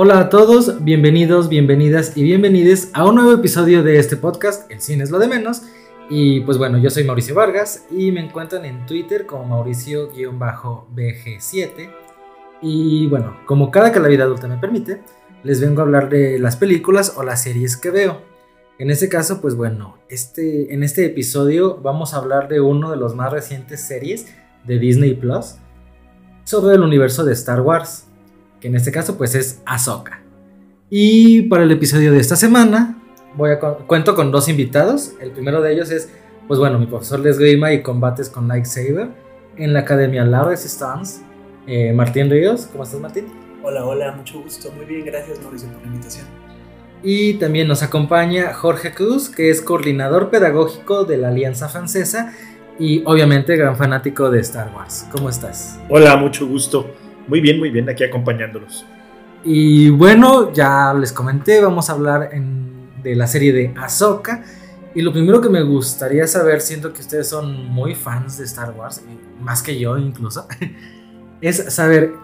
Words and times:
Hola 0.00 0.20
a 0.20 0.28
todos, 0.28 0.84
bienvenidos, 0.84 1.48
bienvenidas 1.48 2.16
y 2.16 2.22
bienvenides 2.22 2.92
a 2.92 3.04
un 3.04 3.16
nuevo 3.16 3.32
episodio 3.32 3.82
de 3.82 3.98
este 3.98 4.16
podcast, 4.16 4.70
El 4.70 4.80
cine 4.80 5.02
es 5.02 5.10
lo 5.10 5.18
de 5.18 5.26
menos. 5.26 5.62
Y 6.08 6.38
pues 6.42 6.56
bueno, 6.56 6.78
yo 6.78 6.88
soy 6.88 7.02
Mauricio 7.02 7.34
Vargas 7.34 7.84
y 7.90 8.12
me 8.12 8.20
encuentran 8.20 8.64
en 8.64 8.86
Twitter 8.86 9.26
como 9.26 9.44
Mauricio-BG7. 9.46 11.90
Y 12.62 13.08
bueno, 13.08 13.38
como 13.44 13.72
cada 13.72 13.90
que 13.90 13.98
la 13.98 14.06
vida 14.06 14.22
adulta 14.22 14.46
me 14.46 14.58
permite, 14.58 15.02
les 15.42 15.60
vengo 15.60 15.80
a 15.80 15.84
hablar 15.84 16.08
de 16.08 16.38
las 16.38 16.54
películas 16.54 17.14
o 17.16 17.24
las 17.24 17.42
series 17.42 17.76
que 17.76 17.90
veo. 17.90 18.22
En 18.78 18.92
este 18.92 19.08
caso, 19.08 19.40
pues 19.40 19.56
bueno, 19.56 19.98
este, 20.08 20.72
en 20.72 20.84
este 20.84 21.06
episodio 21.06 21.80
vamos 21.82 22.14
a 22.14 22.18
hablar 22.18 22.46
de 22.46 22.60
uno 22.60 22.92
de 22.92 22.98
los 22.98 23.16
más 23.16 23.32
recientes 23.32 23.80
series 23.80 24.28
de 24.64 24.78
Disney 24.78 25.14
Plus 25.14 25.56
sobre 26.44 26.76
el 26.76 26.82
universo 26.82 27.24
de 27.24 27.32
Star 27.32 27.62
Wars, 27.62 28.07
que 28.60 28.68
en 28.68 28.76
este 28.76 28.92
caso 28.92 29.16
pues 29.16 29.34
es 29.34 29.62
Ahsoka. 29.66 30.22
Y 30.90 31.42
para 31.42 31.64
el 31.64 31.70
episodio 31.70 32.12
de 32.12 32.18
esta 32.18 32.36
semana 32.36 32.96
voy 33.36 33.50
a 33.50 33.58
cuento 33.58 34.14
con 34.14 34.30
dos 34.30 34.48
invitados. 34.48 35.12
El 35.20 35.30
primero 35.30 35.60
de 35.60 35.72
ellos 35.72 35.90
es, 35.90 36.10
pues 36.46 36.58
bueno, 36.58 36.78
mi 36.78 36.86
profesor 36.86 37.22
de 37.22 37.30
esgrima 37.30 37.72
y 37.72 37.82
combates 37.82 38.30
con 38.30 38.48
lightsaber 38.48 39.08
en 39.56 39.72
la 39.72 39.80
Academia 39.80 40.24
La 40.24 40.44
Resistance, 40.44 41.20
eh, 41.66 41.92
Martín 41.92 42.30
Ríos. 42.30 42.68
¿Cómo 42.72 42.84
estás, 42.84 43.00
Martín? 43.00 43.26
Hola, 43.62 43.84
hola, 43.84 44.12
mucho 44.12 44.40
gusto. 44.40 44.70
Muy 44.72 44.86
bien, 44.86 45.04
gracias, 45.04 45.40
Mauricio, 45.42 45.68
por 45.68 45.82
la 45.82 45.88
invitación. 45.88 46.26
Y 47.02 47.34
también 47.34 47.68
nos 47.68 47.82
acompaña 47.82 48.54
Jorge 48.54 48.92
Cruz, 48.92 49.28
que 49.28 49.50
es 49.50 49.60
coordinador 49.60 50.30
pedagógico 50.30 51.04
de 51.04 51.18
la 51.18 51.28
Alianza 51.28 51.68
Francesa 51.68 52.32
y 52.78 53.02
obviamente 53.04 53.56
gran 53.56 53.76
fanático 53.76 54.30
de 54.30 54.40
Star 54.40 54.72
Wars. 54.74 55.06
¿Cómo 55.12 55.28
estás? 55.28 55.78
Hola, 55.88 56.16
mucho 56.16 56.46
gusto. 56.46 56.90
Muy 57.28 57.40
bien, 57.40 57.58
muy 57.58 57.70
bien, 57.70 57.88
aquí 57.88 58.04
acompañándolos. 58.04 58.84
Y 59.44 59.90
bueno, 59.90 60.52
ya 60.52 60.92
les 60.94 61.12
comenté, 61.12 61.60
vamos 61.60 61.88
a 61.88 61.92
hablar 61.92 62.30
de 63.02 63.14
la 63.14 63.26
serie 63.26 63.52
de 63.52 63.72
Ahsoka. 63.76 64.42
Y 64.94 65.02
lo 65.02 65.12
primero 65.12 65.40
que 65.40 65.48
me 65.48 65.62
gustaría 65.62 66.26
saber, 66.26 66.60
siento 66.60 66.92
que 66.92 67.00
ustedes 67.00 67.28
son 67.28 67.68
muy 67.68 67.94
fans 67.94 68.38
de 68.38 68.44
Star 68.44 68.72
Wars, 68.72 69.02
más 69.40 69.62
que 69.62 69.78
yo 69.78 69.96
incluso, 69.96 70.48
es 71.40 71.72
saber 71.72 72.14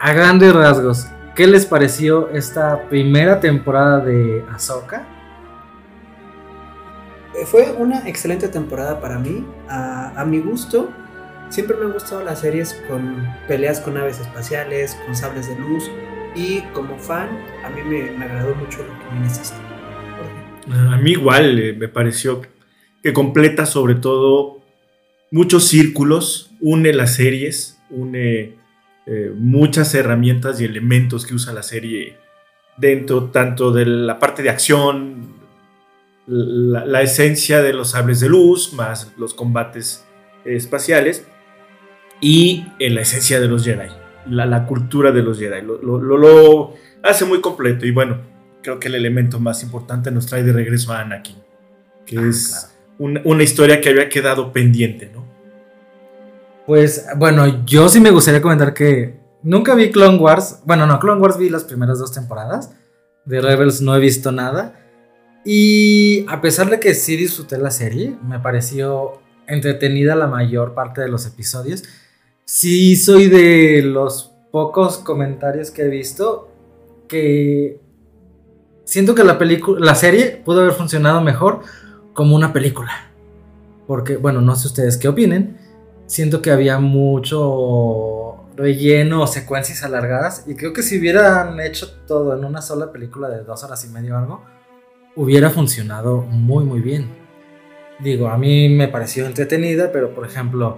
a 0.00 0.12
grandes 0.12 0.52
rasgos, 0.52 1.06
¿qué 1.34 1.46
les 1.46 1.64
pareció 1.64 2.28
esta 2.30 2.88
primera 2.88 3.40
temporada 3.40 4.00
de 4.00 4.44
Ahsoka? 4.52 5.06
Eh, 7.34 7.46
fue 7.46 7.72
una 7.78 8.08
excelente 8.08 8.48
temporada 8.48 9.00
para 9.00 9.18
mí, 9.18 9.46
a, 9.68 10.24
mi 10.26 10.40
gusto. 10.40 10.90
Siempre 11.52 11.76
me 11.76 11.84
han 11.84 11.92
gustado 11.92 12.24
las 12.24 12.40
series 12.40 12.72
con 12.88 13.28
peleas 13.46 13.78
con 13.78 13.92
naves 13.92 14.18
espaciales, 14.18 14.96
con 15.04 15.14
sables 15.14 15.48
de 15.48 15.58
luz. 15.58 15.90
Y 16.34 16.62
como 16.72 16.98
fan, 16.98 17.28
a 17.62 17.68
mí 17.68 17.82
me, 17.82 18.08
agradó 18.24 18.54
mucho 18.54 18.78
lo 18.78 18.98
que 18.98 19.28
serie. 19.28 19.62
A 20.90 20.96
mí 20.96 21.10
igual 21.10 21.58
eh, 21.58 21.74
me 21.74 21.88
pareció 21.88 22.40
que 23.02 23.12
completa 23.12 23.66
sobre 23.66 23.96
todo 23.96 24.62
muchos 25.30 25.64
círculos, 25.64 26.52
une 26.62 26.94
las 26.94 27.16
series, 27.16 27.82
une 27.90 28.56
eh, 29.04 29.30
muchas 29.36 29.94
herramientas 29.94 30.58
y 30.58 30.64
elementos 30.64 31.26
que 31.26 31.34
usa 31.34 31.52
la 31.52 31.62
serie 31.62 32.16
dentro 32.78 33.24
tanto 33.24 33.72
de 33.72 33.84
la 33.84 34.18
parte 34.18 34.42
de 34.42 34.48
acción, 34.48 35.34
la, 36.26 37.02
esencia 37.02 37.60
de 37.60 37.74
los 37.74 37.90
sables 37.90 38.20
de 38.20 38.30
luz, 38.30 38.72
más 38.72 39.12
los 39.18 39.34
combates 39.34 40.06
espaciales, 40.46 41.26
y 42.22 42.64
en 42.78 42.94
la 42.94 43.02
esencia 43.02 43.40
de 43.40 43.48
los 43.48 43.64
Jedi, 43.64 43.88
la, 44.30 44.64
cultura 44.66 45.10
de 45.10 45.22
los 45.22 45.38
Jedi. 45.38 45.60
Lo, 45.60 45.76
lo, 45.82 46.74
hace 47.02 47.24
muy 47.24 47.40
completo 47.40 47.84
y 47.84 47.90
bueno, 47.90 48.18
creo 48.62 48.78
que 48.78 48.88
el 48.88 48.94
elemento 48.94 49.40
más 49.40 49.62
importante 49.64 50.10
nos 50.12 50.26
trae 50.26 50.44
de 50.44 50.52
regreso 50.52 50.92
a 50.92 51.00
Anakin, 51.00 51.36
que 52.06 52.18
ah, 52.18 52.22
es 52.28 52.74
una, 52.98 53.20
una 53.24 53.42
historia 53.42 53.80
que 53.80 53.88
había 53.88 54.08
quedado 54.08 54.52
pendiente, 54.52 55.10
¿no? 55.12 55.26
Pues 56.64 57.06
bueno, 57.16 57.66
yo 57.66 57.88
sí 57.88 57.98
me 58.00 58.12
gustaría 58.12 58.40
comentar 58.40 58.72
que 58.72 59.18
nunca 59.42 59.74
vi 59.74 59.90
Clone 59.90 60.18
Wars. 60.18 60.60
Bueno, 60.64 60.86
no, 60.86 61.00
Clone 61.00 61.20
Wars 61.20 61.36
vi 61.36 61.48
las 61.48 61.64
primeras 61.64 61.98
dos 61.98 62.12
temporadas. 62.12 62.72
De 63.24 63.40
Rebels 63.40 63.82
no 63.82 63.96
he 63.96 63.98
visto 63.98 64.30
nada. 64.30 64.78
Y 65.44 66.24
a 66.28 66.40
pesar 66.40 66.70
de 66.70 66.78
que 66.78 66.94
sí 66.94 67.16
disfruté 67.16 67.58
la 67.58 67.72
serie, 67.72 68.16
me 68.22 68.38
pareció 68.38 69.20
entretenida 69.48 70.14
la 70.14 70.28
mayor 70.28 70.72
parte 70.74 71.00
de 71.00 71.08
los 71.08 71.26
episodios. 71.26 71.82
Sí 72.54 72.96
soy 72.96 73.28
de 73.28 73.80
los 73.80 74.30
pocos 74.50 74.98
comentarios 74.98 75.70
que 75.70 75.84
he 75.84 75.88
visto 75.88 76.50
que 77.08 77.80
siento 78.84 79.14
que 79.14 79.24
la 79.24 79.38
película, 79.38 79.80
la 79.82 79.94
serie 79.94 80.42
pudo 80.44 80.60
haber 80.60 80.74
funcionado 80.74 81.22
mejor 81.22 81.62
como 82.12 82.36
una 82.36 82.52
película. 82.52 83.10
Porque, 83.86 84.18
bueno, 84.18 84.42
no 84.42 84.54
sé 84.54 84.66
ustedes 84.66 84.98
qué 84.98 85.08
opinen, 85.08 85.56
siento 86.04 86.42
que 86.42 86.50
había 86.50 86.78
mucho 86.78 88.44
relleno 88.54 89.22
o 89.22 89.26
secuencias 89.26 89.82
alargadas. 89.82 90.44
Y 90.46 90.54
creo 90.54 90.74
que 90.74 90.82
si 90.82 90.98
hubieran 90.98 91.58
hecho 91.58 91.90
todo 92.06 92.36
en 92.36 92.44
una 92.44 92.60
sola 92.60 92.92
película 92.92 93.30
de 93.30 93.44
dos 93.44 93.64
horas 93.64 93.82
y 93.86 93.88
medio 93.88 94.14
o 94.14 94.18
algo, 94.18 94.44
hubiera 95.16 95.48
funcionado 95.48 96.20
muy, 96.20 96.66
muy 96.66 96.80
bien. 96.80 97.16
Digo, 98.00 98.28
a 98.28 98.36
mí 98.36 98.68
me 98.68 98.88
pareció 98.88 99.24
entretenida, 99.24 99.90
pero 99.90 100.14
por 100.14 100.26
ejemplo, 100.26 100.76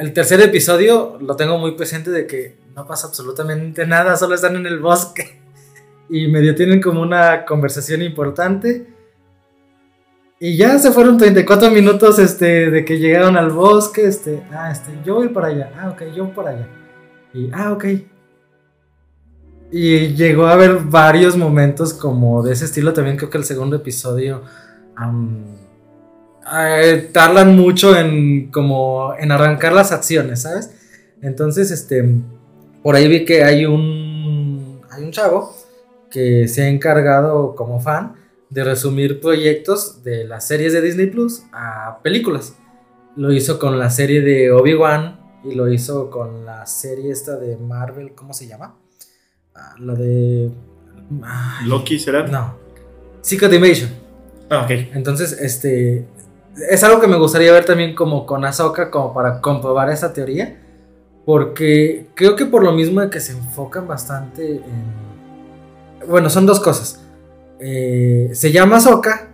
el 0.00 0.14
tercer 0.14 0.40
episodio 0.40 1.18
lo 1.20 1.36
tengo 1.36 1.58
muy 1.58 1.72
presente 1.72 2.10
de 2.10 2.26
que 2.26 2.56
no 2.74 2.86
pasa 2.86 3.08
absolutamente 3.08 3.86
nada, 3.86 4.16
solo 4.16 4.34
están 4.34 4.56
en 4.56 4.64
el 4.64 4.78
bosque 4.78 5.42
y 6.08 6.26
medio 6.26 6.54
tienen 6.54 6.80
como 6.80 7.02
una 7.02 7.44
conversación 7.44 8.00
importante 8.00 8.86
y 10.42 10.56
ya 10.56 10.78
se 10.78 10.90
fueron 10.90 11.18
34 11.18 11.70
minutos 11.70 12.18
este, 12.18 12.70
de 12.70 12.82
que 12.82 12.98
llegaron 12.98 13.36
al 13.36 13.50
bosque. 13.50 14.06
Este, 14.06 14.42
ah, 14.50 14.70
este, 14.72 14.90
yo 15.04 15.16
voy 15.16 15.28
para 15.28 15.48
allá. 15.48 15.70
Ah, 15.78 15.90
ok, 15.90 16.14
yo 16.16 16.32
para 16.32 16.52
allá. 16.52 16.66
Y, 17.34 17.50
ah, 17.52 17.72
ok. 17.72 17.84
Y 19.70 20.14
llegó 20.14 20.46
a 20.46 20.54
haber 20.54 20.78
varios 20.78 21.36
momentos 21.36 21.92
como 21.92 22.42
de 22.42 22.54
ese 22.54 22.64
estilo. 22.64 22.94
También 22.94 23.18
creo 23.18 23.28
que 23.28 23.36
el 23.36 23.44
segundo 23.44 23.76
episodio 23.76 24.42
eh, 26.52 27.10
tardan 27.12 27.56
mucho 27.56 27.96
en 27.96 28.50
como 28.50 29.14
en 29.18 29.32
arrancar 29.32 29.72
las 29.72 29.92
acciones, 29.92 30.42
¿sabes? 30.42 30.70
Entonces, 31.22 31.70
este, 31.70 32.04
por 32.82 32.96
ahí 32.96 33.08
vi 33.08 33.24
que 33.24 33.44
hay 33.44 33.66
un, 33.66 34.80
hay 34.90 35.04
un 35.04 35.10
chavo 35.12 35.54
que 36.10 36.48
se 36.48 36.62
ha 36.62 36.68
encargado 36.68 37.54
como 37.54 37.80
fan 37.80 38.16
de 38.48 38.64
resumir 38.64 39.20
proyectos 39.20 40.02
de 40.02 40.24
las 40.24 40.46
series 40.46 40.72
de 40.72 40.80
Disney 40.80 41.06
Plus 41.06 41.42
a 41.52 42.00
películas. 42.02 42.56
Lo 43.16 43.32
hizo 43.32 43.58
con 43.58 43.78
la 43.78 43.90
serie 43.90 44.20
de 44.22 44.50
Obi-Wan 44.50 45.20
y 45.44 45.54
lo 45.54 45.72
hizo 45.72 46.10
con 46.10 46.44
la 46.44 46.66
serie 46.66 47.12
esta 47.12 47.36
de 47.36 47.56
Marvel, 47.56 48.12
¿cómo 48.14 48.32
se 48.32 48.46
llama? 48.46 48.76
Ah, 49.54 49.74
la 49.78 49.94
de... 49.94 50.50
¿Loki 51.66 51.98
será? 51.98 52.26
No. 52.26 52.56
Secret 53.20 53.52
Invasion. 53.52 53.90
Ah, 54.48 54.62
ok. 54.64 54.70
Entonces, 54.94 55.32
este... 55.32 56.06
Es 56.68 56.82
algo 56.84 57.00
que 57.00 57.06
me 57.06 57.16
gustaría 57.16 57.52
ver 57.52 57.64
también 57.64 57.94
como 57.94 58.26
con 58.26 58.44
Ahsoka, 58.44 58.90
como 58.90 59.14
para 59.14 59.40
comprobar 59.40 59.90
esa 59.90 60.12
teoría. 60.12 60.60
Porque 61.24 62.08
creo 62.14 62.34
que 62.34 62.46
por 62.46 62.64
lo 62.64 62.72
mismo 62.72 63.00
de 63.00 63.10
que 63.10 63.20
se 63.20 63.32
enfocan 63.32 63.86
bastante 63.86 64.56
en... 64.56 66.08
Bueno, 66.08 66.30
son 66.30 66.46
dos 66.46 66.60
cosas 66.60 67.00
eh, 67.60 68.30
se 68.32 68.50
llama 68.50 68.78
Ahsoka, 68.78 69.28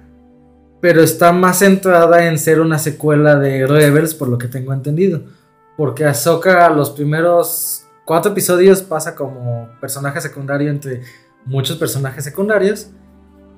pero 0.80 1.00
está 1.00 1.32
más 1.32 1.60
centrada 1.60 2.26
en 2.26 2.38
ser 2.38 2.60
una 2.60 2.78
secuela 2.78 3.36
de 3.36 3.66
Rebels, 3.66 4.14
por 4.14 4.28
lo 4.28 4.36
que 4.36 4.48
tengo 4.48 4.72
entendido. 4.72 5.22
Porque 5.76 6.04
Ahsoka, 6.04 6.68
los 6.70 6.90
primeros 6.90 7.86
cuatro 8.04 8.32
episodios, 8.32 8.82
pasa 8.82 9.14
como 9.14 9.68
personaje 9.80 10.20
secundario 10.20 10.70
entre 10.70 11.02
muchos 11.44 11.76
personajes 11.76 12.24
secundarios. 12.24 12.88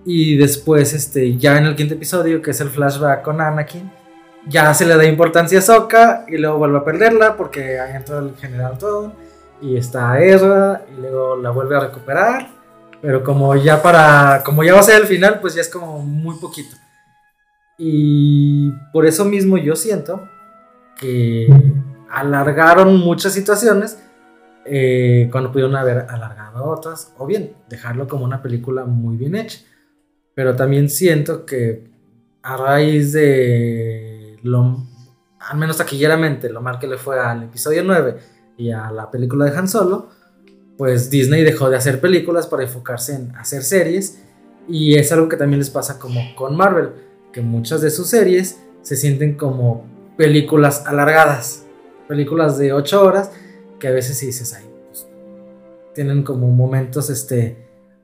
Y 0.04 0.36
después, 0.36 0.94
este, 0.94 1.36
ya 1.36 1.58
en 1.58 1.66
el 1.66 1.76
quinto 1.76 1.94
episodio, 1.94 2.40
que 2.40 2.52
es 2.52 2.60
el 2.60 2.70
flashback 2.70 3.22
con 3.22 3.40
Anakin, 3.40 3.90
ya 4.46 4.72
se 4.72 4.86
le 4.86 4.96
da 4.96 5.04
importancia 5.04 5.58
a 5.58 5.60
Ahsoka 5.60 6.24
y 6.28 6.38
luego 6.38 6.58
vuelve 6.58 6.78
a 6.78 6.84
perderla 6.84 7.36
porque 7.36 7.78
ahí 7.78 7.96
entra 7.96 8.18
el 8.18 8.34
general 8.36 8.78
todo. 8.78 9.12
Y 9.60 9.76
está 9.76 10.22
Ezra 10.22 10.84
y 10.90 11.00
luego 11.00 11.36
la 11.36 11.50
vuelve 11.50 11.76
a 11.76 11.80
recuperar 11.80 12.58
pero 13.00 13.22
como 13.22 13.54
ya 13.56 13.82
para. 13.82 14.42
Como 14.44 14.64
ya 14.64 14.74
va 14.74 14.80
a 14.80 14.84
ser 14.84 15.00
el 15.00 15.06
final, 15.06 15.40
pues 15.40 15.54
ya 15.54 15.60
es 15.60 15.68
como 15.68 16.00
muy 16.00 16.36
poquito. 16.38 16.76
Y 17.78 18.72
por 18.92 19.06
eso 19.06 19.24
mismo 19.24 19.56
yo 19.56 19.76
siento 19.76 20.28
que 20.98 21.46
alargaron 22.10 22.98
muchas 22.98 23.32
situaciones 23.32 24.02
eh, 24.64 25.28
cuando 25.30 25.52
pudieron 25.52 25.76
haber 25.76 26.06
alargado 26.08 26.64
otras. 26.64 27.14
O 27.18 27.26
bien, 27.26 27.54
dejarlo 27.68 28.08
como 28.08 28.24
una 28.24 28.42
película 28.42 28.84
muy 28.84 29.16
bien 29.16 29.36
hecha. 29.36 29.60
Pero 30.38 30.54
también 30.54 30.88
siento 30.88 31.44
que 31.44 31.82
a 32.44 32.56
raíz 32.56 33.12
de 33.12 34.38
lo. 34.44 34.86
Al 35.40 35.58
menos 35.58 35.78
taquilleramente, 35.78 36.48
lo 36.48 36.60
mal 36.60 36.78
que 36.78 36.86
le 36.86 36.96
fue 36.96 37.18
al 37.18 37.42
episodio 37.42 37.82
9 37.82 38.16
y 38.56 38.70
a 38.70 38.92
la 38.92 39.10
película 39.10 39.46
de 39.46 39.58
Han 39.58 39.66
Solo 39.66 40.10
pues 40.76 41.10
Disney 41.10 41.42
dejó 41.42 41.68
de 41.70 41.76
hacer 41.76 42.00
películas 42.00 42.46
para 42.46 42.62
enfocarse 42.62 43.16
en 43.16 43.34
hacer 43.34 43.64
series 43.64 44.20
y 44.68 44.94
es 44.94 45.10
algo 45.10 45.28
que 45.28 45.36
también 45.36 45.58
les 45.58 45.70
pasa 45.70 45.98
como 45.98 46.20
con 46.36 46.54
Marvel, 46.54 46.90
que 47.32 47.40
muchas 47.40 47.80
de 47.80 47.90
sus 47.90 48.06
series 48.06 48.60
se 48.82 48.94
sienten 48.94 49.34
como 49.34 49.86
películas 50.16 50.86
alargadas, 50.86 51.64
películas 52.06 52.58
de 52.58 52.72
8 52.72 53.02
horas 53.02 53.32
que 53.80 53.88
a 53.88 53.90
veces 53.90 54.18
sí 54.18 54.26
dices, 54.26 54.54
ay, 54.54 54.70
pues, 54.88 55.04
tienen 55.96 56.22
como 56.22 56.46
momentos 56.46 57.10
este 57.10 57.56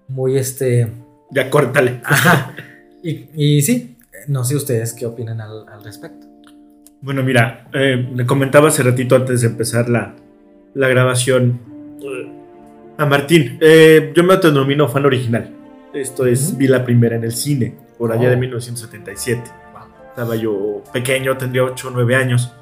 muy 0.08 0.36
este 0.36 1.04
ya 1.31 1.50
córtale. 1.50 2.00
Ajá. 2.05 2.55
Y, 3.03 3.29
y 3.35 3.62
sí, 3.62 3.97
no 4.29 4.44
sé 4.44 4.56
ustedes 4.56 4.93
qué 4.94 5.06
opinan 5.06 5.41
al, 5.41 5.69
al 5.69 5.85
respecto. 5.85 6.26
Bueno, 7.00 7.23
mira, 7.23 7.69
eh, 7.75 8.09
le 8.15 8.25
comentaba 8.25 8.69
hace 8.69 8.82
ratito 8.82 9.15
antes 9.17 9.43
de 9.43 9.49
empezar 9.49 9.88
la, 9.91 10.15
la 10.75 10.88
grabación 10.88 11.61
eh, 12.03 12.32
a 12.97 13.05
Martín. 13.06 13.59
Eh, 13.61 14.12
yo 14.17 14.25
me 14.25 14.32
autodenomino 14.35 14.88
fan 14.88 15.05
original. 15.05 15.50
Esto 15.93 16.25
es, 16.26 16.56
vi 16.56 16.67
la 16.67 16.82
primera 16.85 17.15
en 17.17 17.25
el 17.25 17.32
cine, 17.32 17.75
por 17.99 18.11
allá 18.12 18.29
Oh. 18.29 18.31
de 18.31 18.37
1977. 18.37 19.43
Estaba 20.09 20.35
yo 20.37 20.82
pequeño, 20.93 21.37
tendría 21.37 21.65
8 21.65 21.88
o 21.88 21.91
9 21.91 22.15
años. 22.17 22.53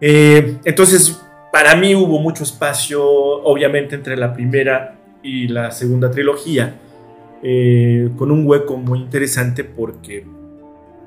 Eh, 0.00 0.58
entonces, 0.64 1.20
para 1.52 1.74
mí 1.74 1.94
hubo 1.94 2.20
mucho 2.20 2.44
espacio, 2.44 3.02
obviamente, 3.04 3.94
entre 3.94 4.16
la 4.16 4.32
primera 4.32 4.96
y 5.22 5.48
la 5.48 5.70
segunda 5.70 6.10
trilogía, 6.10 6.74
eh, 7.42 8.10
con 8.16 8.30
un 8.30 8.46
hueco 8.46 8.76
muy 8.76 8.98
interesante 8.98 9.64
porque 9.64 10.26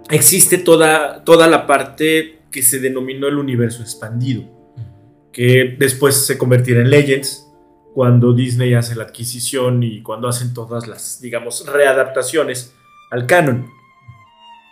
existe 0.10 0.58
toda, 0.58 1.24
toda 1.24 1.48
la 1.48 1.68
parte 1.68 2.40
que 2.52 2.64
se 2.64 2.80
denominó 2.80 3.28
el 3.28 3.38
universo 3.38 3.82
expandido, 3.82 4.44
que 5.32 5.76
después 5.78 6.26
se 6.26 6.38
convertirá 6.38 6.82
en 6.82 6.90
Legends 6.90 7.48
cuando 7.94 8.34
Disney 8.34 8.74
hace 8.74 8.96
la 8.96 9.04
adquisición 9.04 9.84
y 9.84 10.02
cuando 10.02 10.28
hacen 10.28 10.54
todas 10.54 10.88
las, 10.88 11.22
digamos, 11.22 11.66
readaptaciones 11.72 12.74
al 13.12 13.28
canon. 13.28 13.68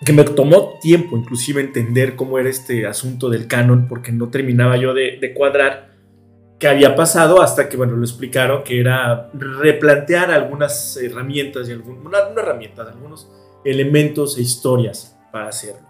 Que 0.04 0.14
me 0.14 0.24
tomó 0.24 0.80
tiempo 0.82 1.16
inclusive 1.16 1.62
entender 1.62 2.16
cómo 2.16 2.40
era 2.40 2.50
este 2.50 2.88
asunto 2.88 3.30
del 3.30 3.46
canon, 3.46 3.88
porque 3.88 4.12
no 4.12 4.30
terminaba 4.30 4.78
yo 4.78 4.96
de, 4.96 5.20
de 5.22 5.34
cuadrar 5.34 5.91
qué 6.62 6.68
había 6.68 6.96
pasado 6.96 7.42
hasta 7.42 7.68
que, 7.68 7.76
bueno, 7.76 7.96
lo 7.96 8.04
explicaron 8.04 8.64
que 8.64 8.80
era 8.80 9.32
replantear 9.34 10.30
algunas 10.30 10.96
herramientas 10.96 11.68
y 11.68 11.74
no 11.76 12.40
herramientas, 12.40 12.88
algunos 12.88 13.28
elementos 13.66 14.38
e 14.38 14.42
historias 14.42 15.18
para 15.32 15.48
hacerlo. 15.48 15.90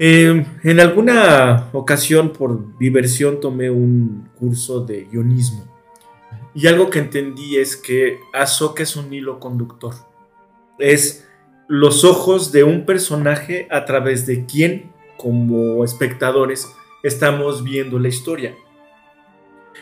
Eh, 0.00 0.44
en 0.64 0.80
alguna 0.80 1.68
ocasión, 1.72 2.32
por 2.32 2.76
diversión, 2.78 3.40
tomé 3.40 3.70
un 3.70 4.28
curso 4.36 4.80
de 4.84 5.04
guionismo. 5.04 5.64
Y 6.52 6.66
algo 6.66 6.90
que 6.90 6.98
entendí 6.98 7.56
es 7.56 7.76
que 7.76 8.18
Ahsoka 8.32 8.82
es 8.82 8.96
un 8.96 9.12
hilo 9.12 9.38
conductor. 9.38 9.94
Es 10.80 11.28
los 11.68 12.04
ojos 12.04 12.50
de 12.50 12.64
un 12.64 12.84
personaje 12.84 13.68
a 13.70 13.84
través 13.84 14.26
de 14.26 14.46
quien, 14.46 14.92
como 15.16 15.84
espectadores, 15.84 16.68
estamos 17.04 17.62
viendo 17.62 18.00
la 18.00 18.08
historia. 18.08 18.56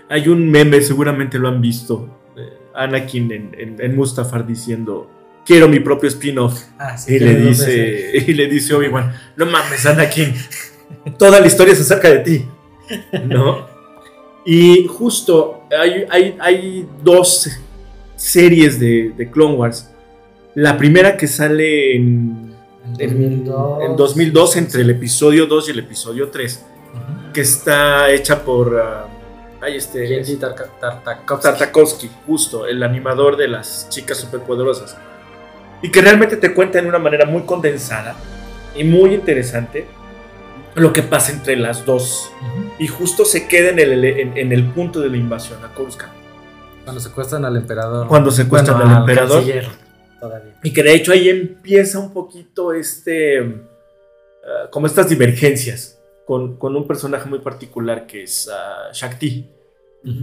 Hay 0.09 0.29
un 0.29 0.51
meme, 0.51 0.81
seguramente 0.83 1.39
lo 1.39 1.49
han 1.49 1.61
visto, 1.61 2.09
eh, 2.37 2.49
Anakin 2.75 3.33
en, 3.33 3.57
en- 3.59 3.77
en 3.81 3.97
Mustafar 3.97 4.47
diciendo, 4.47 5.11
quiero 5.45 5.69
mi 5.69 5.81
propio 5.81 6.09
spin-off. 6.09 6.61
Ah, 6.79 6.97
sí, 6.99 7.15
Y 7.15 7.19
le 7.19 7.37
dice, 7.37 8.13
y 8.27 8.33
le 8.35 8.47
dice 8.47 8.75
Obi-Wan, 8.75 9.13
no 9.37 9.47
mames, 9.47 9.85
Anakin, 9.87 10.35
toda 11.19 11.41
la 11.41 11.47
historia 11.47 11.75
se 11.75 11.83
acerca 11.83 12.09
de 12.11 12.19
ti, 12.21 12.45
¿no? 13.27 13.67
Y 14.45 14.87
justo 14.89 15.63
hay, 15.79 16.05
hay, 16.11 16.37
hay 16.41 16.89
dos 17.03 17.49
series 18.17 18.79
de, 18.81 19.13
de 19.17 19.31
Clone 19.31 19.55
Wars. 19.55 19.89
La 20.55 20.77
primera 20.77 21.17
que 21.17 21.27
sale 21.29 21.95
en, 21.97 22.53
en, 22.99 23.45
2002. 23.45 23.85
en 23.89 23.97
2002 23.97 24.57
entre 24.57 24.83
el 24.83 24.91
episodio 24.91 25.47
2 25.47 25.69
y 25.69 25.71
el 25.71 25.79
episodio 25.79 26.29
3, 26.29 26.65
Ujú. 26.93 27.33
que 27.33 27.41
está 27.41 28.11
hecha 28.11 28.45
por... 28.45 28.79
ah, 28.85 29.09
ay, 29.63 29.77
este, 29.77 30.07
Genji 30.07 30.37
Tartakovsky. 30.37 31.43
Tartakovsky, 31.43 32.11
justo, 32.27 32.67
el 32.67 32.83
animador 32.83 33.37
de 33.37 33.49
las 33.49 33.89
chicas 33.89 34.19
superpoderosas. 34.19 34.97
Y 35.81 35.91
que 35.91 36.01
realmente 36.03 36.37
te 36.37 36.53
cuenta 36.55 36.81
de 36.81 36.87
una 36.89 36.99
manera 36.99 37.25
muy 37.27 37.43
condensada 37.43 38.15
y 38.77 38.85
muy 38.85 39.15
interesante 39.15 39.87
lo 40.75 40.93
que 40.93 41.03
pasa 41.03 41.33
entre 41.33 41.57
las 41.57 41.85
dos. 41.85 42.31
Ujú. 42.41 42.73
Y 42.79 42.87
justo 42.89 43.25
se 43.25 43.47
queda 43.49 43.71
en 43.71 43.79
el, 43.79 44.05
en, 44.05 44.37
en 44.37 44.53
el 44.53 44.71
punto 44.71 45.01
de 45.01 45.09
la 45.11 45.17
invasión 45.17 45.65
a 45.65 45.73
Coruscant. 45.75 46.13
Cuando 46.85 47.01
secuestran 47.01 47.45
al 47.45 47.57
emperador. 47.57 48.07
Cuando 48.09 48.31
secuestran 48.31 48.77
Bueno, 48.79 48.93
al 48.95 49.01
emperador. 49.01 49.37
canciller, 49.39 49.69
todavía. 50.21 50.55
Y 50.63 50.73
que 50.73 50.83
de 50.83 50.95
hecho 50.95 51.13
ahí 51.13 51.29
empieza 51.29 51.99
un 52.01 52.13
poquito 52.13 52.73
este. 52.73 53.39
ah, 54.45 54.69
como 54.71 54.87
estas 54.87 55.09
divergencias 55.09 55.99
con, 56.33 56.57
con 56.57 56.75
un 56.77 56.87
personaje 56.87 57.29
muy 57.29 57.41
particular 57.41 58.07
que 58.07 58.23
es 58.23 58.49
ah, 58.51 58.91
Shakti. 58.93 59.47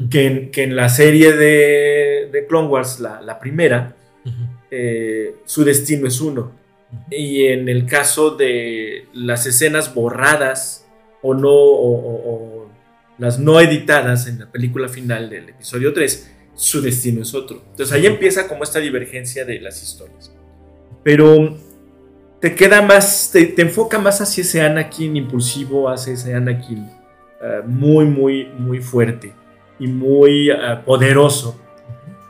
Que 0.09 0.25
en, 0.25 0.51
que 0.51 0.63
en 0.63 0.75
la 0.75 0.89
serie 0.89 1.31
de, 1.33 2.29
de 2.31 2.47
Clone 2.47 2.67
Wars, 2.67 2.99
la, 2.99 3.21
la 3.21 3.39
primera, 3.39 3.95
eh, 4.71 5.35
su 5.45 5.63
destino 5.63 6.07
es 6.07 6.19
uno. 6.19 6.51
Y 7.11 7.45
en 7.45 7.69
el 7.69 7.85
caso 7.85 8.31
de 8.31 9.05
las 9.13 9.45
escenas 9.45 9.93
borradas 9.93 10.85
o 11.21 11.33
no, 11.33 11.49
o, 11.51 11.91
o- 11.91 12.33
o 12.33 12.69
las 13.19 13.39
no 13.39 13.59
editadas 13.61 14.27
en 14.27 14.39
la 14.39 14.51
película 14.51 14.89
final 14.89 15.29
del 15.29 15.49
episodio 15.49 15.93
3, 15.93 16.29
su 16.55 16.81
destino 16.81 17.21
es 17.21 17.33
otro. 17.33 17.61
Entonces 17.69 17.93
ahí 17.93 18.05
empieza 18.05 18.47
como 18.49 18.63
esta 18.63 18.79
divergencia 18.79 19.45
de 19.45 19.61
las 19.61 19.81
historias. 19.83 20.33
Pero 21.03 21.57
te 22.39 22.55
queda 22.55 22.81
más, 22.81 23.31
te, 23.31 23.53
enfoca 23.61 23.99
más 23.99 24.21
hacia 24.21 24.41
ese 24.41 24.61
Anakin 24.61 25.15
impulsivo, 25.17 25.89
hacia 25.89 26.13
ese 26.13 26.33
Anakin 26.33 26.89
eh, 27.41 27.61
muy, 27.65 28.05
muy, 28.05 28.45
muy 28.57 28.79
fuerte 28.81 29.33
y 29.79 29.87
muy 29.87 30.49
eh, 30.49 30.55
poderoso 30.85 31.59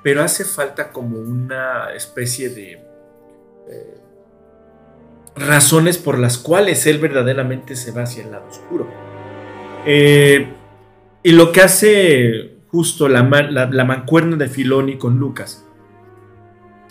pero 0.01 0.23
hace 0.23 0.45
falta 0.45 0.91
como 0.94 1.17
una 1.19 1.89
especie 1.94 2.50
de 2.50 2.71
eh, 2.71 3.97
razones 5.35 5.97
por 5.97 6.17
las 6.17 6.38
cuales 6.38 6.87
él 6.87 6.99
verdaderamente 6.99 7.75
se 7.75 7.92
va 7.92 8.04
hacia 8.04 8.23
el 8.23 8.31
lado 8.31 8.47
oscuro. 8.49 8.87
Y 9.85 11.31
lo 11.33 11.51
que 11.51 11.61
hace 11.61 12.59
justo 12.69 13.09
la, 13.09 13.23
la- 13.23 13.69
la 13.69 13.83
mancuerna 13.85 14.37
de 14.37 14.47
Filoni 14.47 14.97
con 14.97 15.18
Lucas 15.19 15.66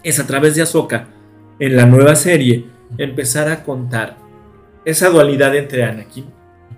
es 0.02 0.20
a 0.20 0.26
través 0.26 0.54
de 0.54 0.62
Ahsoka, 0.62 1.08
en 1.58 1.76
la 1.76 1.86
nueva 1.86 2.14
serie, 2.14 2.66
empezar 2.96 3.48
a 3.48 3.64
contar 3.64 4.16
esa 4.84 5.10
dualidad 5.10 5.54
entre 5.54 5.84
Anakin, 5.84 6.26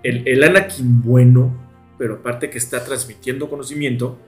el, 0.03 0.27
el 0.27 0.43
Anakin 0.43 1.03
bueno, 1.03 1.57
pero 1.99 2.15
aparte 2.15 2.51
que 2.51 2.59
está 2.59 2.85
transmitiendo 2.85 3.49
conocimiento, 3.49 4.19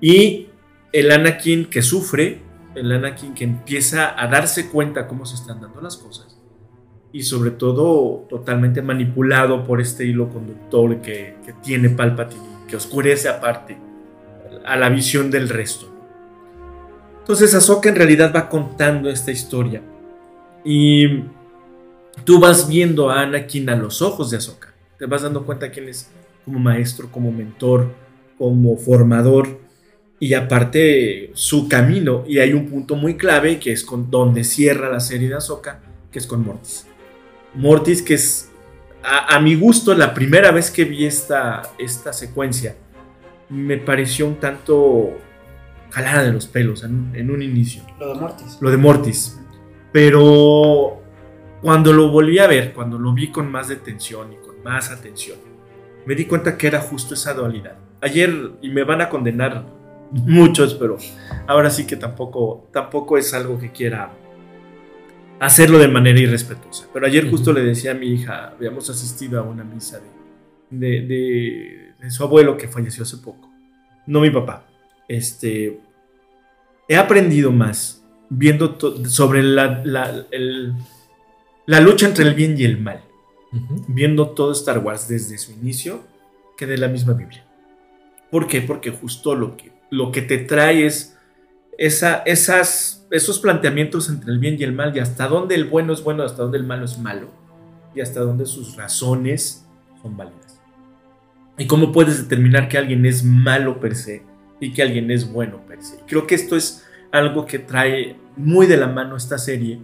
y 0.00 0.48
el 0.92 1.10
Anakin 1.10 1.66
que 1.66 1.82
sufre, 1.82 2.40
el 2.74 2.92
Anakin 2.92 3.32
que 3.34 3.44
empieza 3.44 4.20
a 4.20 4.26
darse 4.28 4.68
cuenta 4.68 5.06
cómo 5.06 5.24
se 5.24 5.36
están 5.36 5.60
dando 5.60 5.80
las 5.80 5.96
cosas 5.96 6.38
y 7.12 7.22
sobre 7.22 7.52
todo 7.52 8.26
totalmente 8.28 8.82
manipulado 8.82 9.64
por 9.64 9.80
este 9.80 10.04
hilo 10.04 10.28
conductor 10.28 11.00
que, 11.00 11.36
que 11.46 11.54
tiene 11.54 11.88
Palpatine, 11.88 12.66
que 12.68 12.76
oscurece 12.76 13.30
aparte 13.30 13.78
a 14.66 14.76
la 14.76 14.90
visión 14.90 15.30
del 15.30 15.48
resto. 15.48 15.90
Entonces 17.20 17.54
Ahsoka 17.54 17.88
en 17.88 17.96
realidad 17.96 18.32
va 18.36 18.48
contando 18.50 19.08
esta 19.08 19.30
historia 19.30 19.82
y 20.66 21.22
tú 22.24 22.40
vas 22.40 22.68
viendo 22.68 23.08
a 23.08 23.22
Anakin 23.22 23.70
a 23.70 23.76
los 23.76 24.02
ojos 24.02 24.32
de 24.32 24.38
Ahsoka, 24.38 24.74
te 24.98 25.06
vas 25.06 25.22
dando 25.22 25.46
cuenta 25.46 25.70
quién 25.70 25.88
es 25.88 26.10
como 26.44 26.58
maestro, 26.58 27.08
como 27.10 27.30
mentor, 27.30 27.92
como 28.36 28.76
formador 28.76 29.60
y 30.18 30.34
aparte 30.34 31.30
su 31.34 31.68
camino. 31.68 32.24
Y 32.26 32.40
hay 32.40 32.52
un 32.52 32.66
punto 32.68 32.96
muy 32.96 33.16
clave 33.16 33.60
que 33.60 33.70
es 33.70 33.84
con 33.84 34.10
donde 34.10 34.42
cierra 34.42 34.90
la 34.90 34.98
serie 34.98 35.28
de 35.28 35.36
Ahsoka, 35.36 35.80
que 36.10 36.18
es 36.18 36.26
con 36.26 36.44
Mortis. 36.44 36.86
Mortis, 37.54 38.02
que 38.02 38.14
es 38.14 38.50
a, 39.04 39.36
a 39.36 39.40
mi 39.40 39.54
gusto 39.54 39.94
la 39.94 40.14
primera 40.14 40.50
vez 40.50 40.72
que 40.72 40.84
vi 40.84 41.06
esta, 41.06 41.62
esta 41.78 42.12
secuencia, 42.12 42.74
me 43.48 43.76
pareció 43.76 44.26
un 44.26 44.40
tanto 44.40 45.16
jalada 45.90 46.24
de 46.24 46.32
los 46.32 46.46
pelos 46.48 46.82
en, 46.82 47.12
en 47.14 47.30
un 47.30 47.40
inicio 47.40 47.82
Lo 48.00 48.08
de 48.08 48.20
Mortis. 48.20 48.58
lo 48.60 48.70
de 48.72 48.76
Mortis. 48.76 49.38
Pero 49.96 51.00
cuando 51.62 51.90
lo 51.90 52.10
volví 52.10 52.38
a 52.38 52.46
ver, 52.46 52.74
cuando 52.74 52.98
lo 52.98 53.14
vi 53.14 53.28
con 53.30 53.50
más 53.50 53.68
detención 53.68 54.30
y 54.30 54.36
con 54.36 54.62
más 54.62 54.90
atención, 54.90 55.38
me 56.04 56.14
di 56.14 56.26
cuenta 56.26 56.58
que 56.58 56.66
era 56.66 56.80
justo 56.82 57.14
esa 57.14 57.32
dualidad. 57.32 57.78
Ayer, 58.02 58.50
y 58.60 58.68
me 58.68 58.84
van 58.84 59.00
a 59.00 59.08
condenar 59.08 59.64
muchos, 60.12 60.74
pero 60.74 60.98
ahora 61.46 61.70
sí 61.70 61.86
que 61.86 61.96
tampoco, 61.96 62.68
tampoco 62.74 63.16
es 63.16 63.32
algo 63.32 63.58
que 63.58 63.72
quiera 63.72 64.10
hacerlo 65.40 65.78
de 65.78 65.88
manera 65.88 66.20
irrespetuosa. 66.20 66.86
Pero 66.92 67.06
ayer 67.06 67.30
justo 67.30 67.54
le 67.54 67.62
decía 67.62 67.92
a 67.92 67.94
mi 67.94 68.08
hija, 68.08 68.48
habíamos 68.48 68.90
asistido 68.90 69.40
a 69.40 69.44
una 69.44 69.64
misa 69.64 69.98
de, 70.68 70.78
de, 70.78 71.06
de- 71.06 71.92
de 71.98 72.10
su 72.10 72.22
abuelo 72.22 72.58
que 72.58 72.68
falleció 72.68 73.04
hace 73.04 73.16
poco. 73.16 73.50
No 74.06 74.20
mi 74.20 74.28
papá, 74.28 74.66
este, 75.08 75.80
he 76.86 76.96
aprendido 76.98 77.50
más 77.50 78.02
viendo 78.28 78.78
sobre 79.08 79.42
la, 79.42 79.82
la, 79.84 81.80
lucha 81.80 82.06
entre 82.06 82.24
el 82.24 82.34
bien 82.34 82.58
y 82.58 82.64
el 82.64 82.80
mal, 82.80 83.02
viendo 83.88 84.30
todo 84.30 84.52
Star 84.52 84.78
Wars 84.78 85.08
desde 85.08 85.38
su 85.38 85.52
inicio 85.52 86.00
que 86.56 86.66
de 86.66 86.78
la 86.78 86.88
misma 86.88 87.12
Biblia. 87.12 87.44
¿Por 88.30 88.48
qué? 88.48 88.60
Porque 88.60 88.90
justo 88.90 89.34
lo 89.34 89.56
que, 89.56 89.72
lo 89.90 90.10
que 90.10 90.22
te 90.22 90.38
trae 90.38 90.86
es 90.86 91.16
esa, 91.78 92.22
esas, 92.26 93.06
esos 93.10 93.38
planteamientos 93.38 94.08
entre 94.08 94.32
el 94.32 94.38
bien 94.38 94.56
y 94.58 94.64
el 94.64 94.72
mal 94.72 94.96
y 94.96 95.00
hasta 95.00 95.28
dónde 95.28 95.54
el 95.54 95.66
bueno 95.66 95.92
es 95.92 96.02
bueno, 96.02 96.22
hasta 96.22 96.42
dónde 96.42 96.58
el 96.58 96.64
malo 96.64 96.84
es 96.84 96.98
malo 96.98 97.28
y 97.94 98.00
hasta 98.00 98.20
dónde 98.20 98.46
sus 98.46 98.76
razones 98.76 99.66
son 100.02 100.16
válidas. 100.16 100.60
Y 101.58 101.66
cómo 101.66 101.92
puedes 101.92 102.22
determinar 102.22 102.68
que 102.68 102.78
alguien 102.78 103.06
es 103.06 103.24
malo 103.24 103.80
per 103.80 103.94
se 103.94 104.22
y 104.60 104.72
que 104.72 104.82
alguien 104.82 105.10
es 105.10 105.30
bueno 105.30 105.64
per 105.66 105.82
se. 105.82 105.98
Creo 106.06 106.26
que 106.26 106.34
esto 106.34 106.56
es 106.56 106.85
algo 107.16 107.46
que 107.46 107.58
trae 107.58 108.16
muy 108.36 108.66
de 108.66 108.76
la 108.76 108.86
mano 108.86 109.16
esta 109.16 109.38
serie 109.38 109.80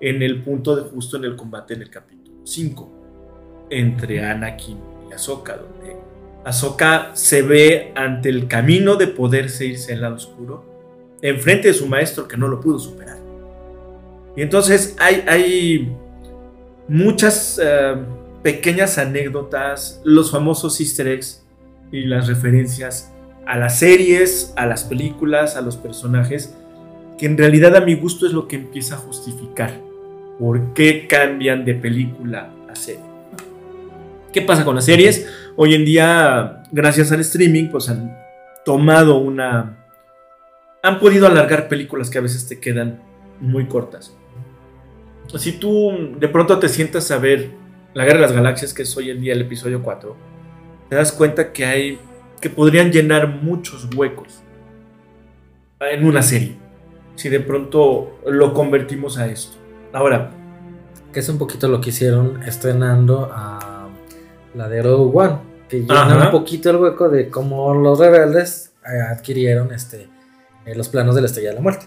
en 0.00 0.22
el 0.22 0.42
punto 0.42 0.74
de 0.74 0.82
justo 0.82 1.16
en 1.16 1.24
el 1.24 1.36
combate 1.36 1.74
en 1.74 1.82
el 1.82 1.90
capítulo 1.90 2.38
5 2.44 3.68
entre 3.70 4.24
Anakin 4.24 4.78
y 5.08 5.12
Ahsoka, 5.12 5.56
donde 5.56 5.96
Ahsoka 6.44 7.10
se 7.14 7.42
ve 7.42 7.92
ante 7.94 8.28
el 8.28 8.48
camino 8.48 8.96
de 8.96 9.06
poderse 9.06 9.66
irse 9.66 9.92
al 9.92 10.02
lado 10.02 10.16
oscuro, 10.16 10.64
enfrente 11.22 11.68
de 11.68 11.74
su 11.74 11.86
maestro 11.86 12.26
que 12.26 12.36
no 12.36 12.48
lo 12.48 12.60
pudo 12.60 12.78
superar. 12.78 13.18
Y 14.36 14.42
entonces 14.42 14.96
hay, 14.98 15.24
hay 15.28 15.96
muchas 16.88 17.60
eh, 17.62 17.94
pequeñas 18.42 18.98
anécdotas, 18.98 20.00
los 20.04 20.30
famosos 20.30 20.80
easter 20.80 21.06
eggs 21.06 21.44
y 21.92 22.06
las 22.06 22.26
referencias 22.26 23.12
a 23.46 23.56
las 23.56 23.78
series, 23.78 24.52
a 24.56 24.66
las 24.66 24.84
películas, 24.84 25.56
a 25.56 25.60
los 25.60 25.76
personajes, 25.76 26.54
que 27.22 27.26
en 27.26 27.38
realidad 27.38 27.76
a 27.76 27.80
mi 27.82 27.94
gusto 27.94 28.26
es 28.26 28.32
lo 28.32 28.48
que 28.48 28.56
empieza 28.56 28.96
a 28.96 28.98
justificar 28.98 29.78
por 30.40 30.74
qué 30.74 31.06
cambian 31.06 31.64
de 31.64 31.72
película 31.72 32.52
a 32.68 32.74
serie. 32.74 33.04
¿Qué 34.32 34.42
pasa 34.42 34.64
con 34.64 34.74
las 34.74 34.86
series? 34.86 35.28
Hoy 35.54 35.76
en 35.76 35.84
día, 35.84 36.64
gracias 36.72 37.12
al 37.12 37.20
streaming, 37.20 37.68
pues 37.68 37.88
han 37.88 38.12
tomado 38.64 39.18
una... 39.18 39.86
Han 40.82 40.98
podido 40.98 41.28
alargar 41.28 41.68
películas 41.68 42.10
que 42.10 42.18
a 42.18 42.22
veces 42.22 42.48
te 42.48 42.58
quedan 42.58 43.00
muy 43.38 43.66
cortas. 43.66 44.16
Si 45.36 45.52
tú 45.52 46.16
de 46.18 46.26
pronto 46.26 46.58
te 46.58 46.68
sientas 46.68 47.08
a 47.12 47.18
ver 47.18 47.52
La 47.94 48.04
Guerra 48.04 48.16
de 48.16 48.22
las 48.22 48.32
Galaxias, 48.32 48.74
que 48.74 48.82
es 48.82 48.96
hoy 48.96 49.10
en 49.10 49.20
día 49.20 49.34
el 49.34 49.42
episodio 49.42 49.80
4, 49.80 50.16
te 50.90 50.96
das 50.96 51.12
cuenta 51.12 51.52
que 51.52 51.66
hay 51.66 52.00
que 52.40 52.50
podrían 52.50 52.90
llenar 52.90 53.28
muchos 53.28 53.88
huecos 53.94 54.42
en 55.78 56.04
una 56.04 56.22
serie. 56.22 56.61
Si 57.16 57.28
de 57.28 57.40
pronto 57.40 58.18
lo 58.26 58.54
convertimos 58.54 59.18
a 59.18 59.26
esto. 59.26 59.56
Ahora. 59.92 60.30
Que 61.12 61.20
es 61.20 61.28
un 61.28 61.36
poquito 61.36 61.68
lo 61.68 61.80
que 61.80 61.90
hicieron 61.90 62.42
estrenando 62.42 63.30
a 63.30 63.88
la 64.54 64.68
de 64.68 64.82
Rogue 64.82 65.10
One. 65.14 65.38
Que 65.68 65.80
llena 65.80 66.24
un 66.24 66.30
poquito 66.30 66.70
el 66.70 66.76
hueco 66.76 67.10
de 67.10 67.28
cómo 67.28 67.74
los 67.74 67.98
rebeldes 67.98 68.72
eh, 68.84 68.98
adquirieron 68.98 69.72
este, 69.72 70.08
eh, 70.64 70.74
los 70.74 70.88
planos 70.88 71.14
de 71.14 71.20
la 71.20 71.26
Estrella 71.26 71.50
de 71.50 71.56
la 71.56 71.60
Muerte. 71.60 71.86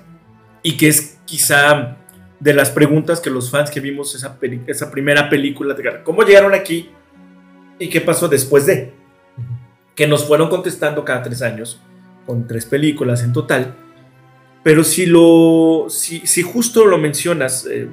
Y 0.62 0.78
que 0.78 0.90
es 0.90 1.18
quizá 1.26 1.98
de 2.40 2.54
las 2.54 2.70
preguntas 2.70 3.20
que 3.20 3.32
los 3.32 3.50
fans 3.50 3.72
que 3.72 3.80
vimos 3.80 4.14
esa, 4.14 4.38
esa 4.68 4.92
primera 4.92 5.28
película, 5.28 5.74
de 5.74 6.04
¿cómo 6.04 6.22
llegaron 6.22 6.54
aquí? 6.54 6.92
¿Y 7.80 7.90
qué 7.90 8.02
pasó 8.02 8.28
después 8.28 8.68
de? 8.68 8.94
que 9.96 10.08
nos 10.08 10.26
fueron 10.26 10.50
contestando 10.50 11.04
cada 11.06 11.24
tres 11.24 11.42
años, 11.42 11.80
con 12.26 12.46
tres 12.46 12.66
películas 12.66 13.24
en 13.24 13.34
total. 13.34 13.76
Pero 14.66 14.84
si 14.84 15.06
lo. 15.06 15.86
Si, 15.90 16.42
justo 16.42 16.88
lo 16.88 16.98
mencionas, 16.98 17.68
eh, 17.68 17.88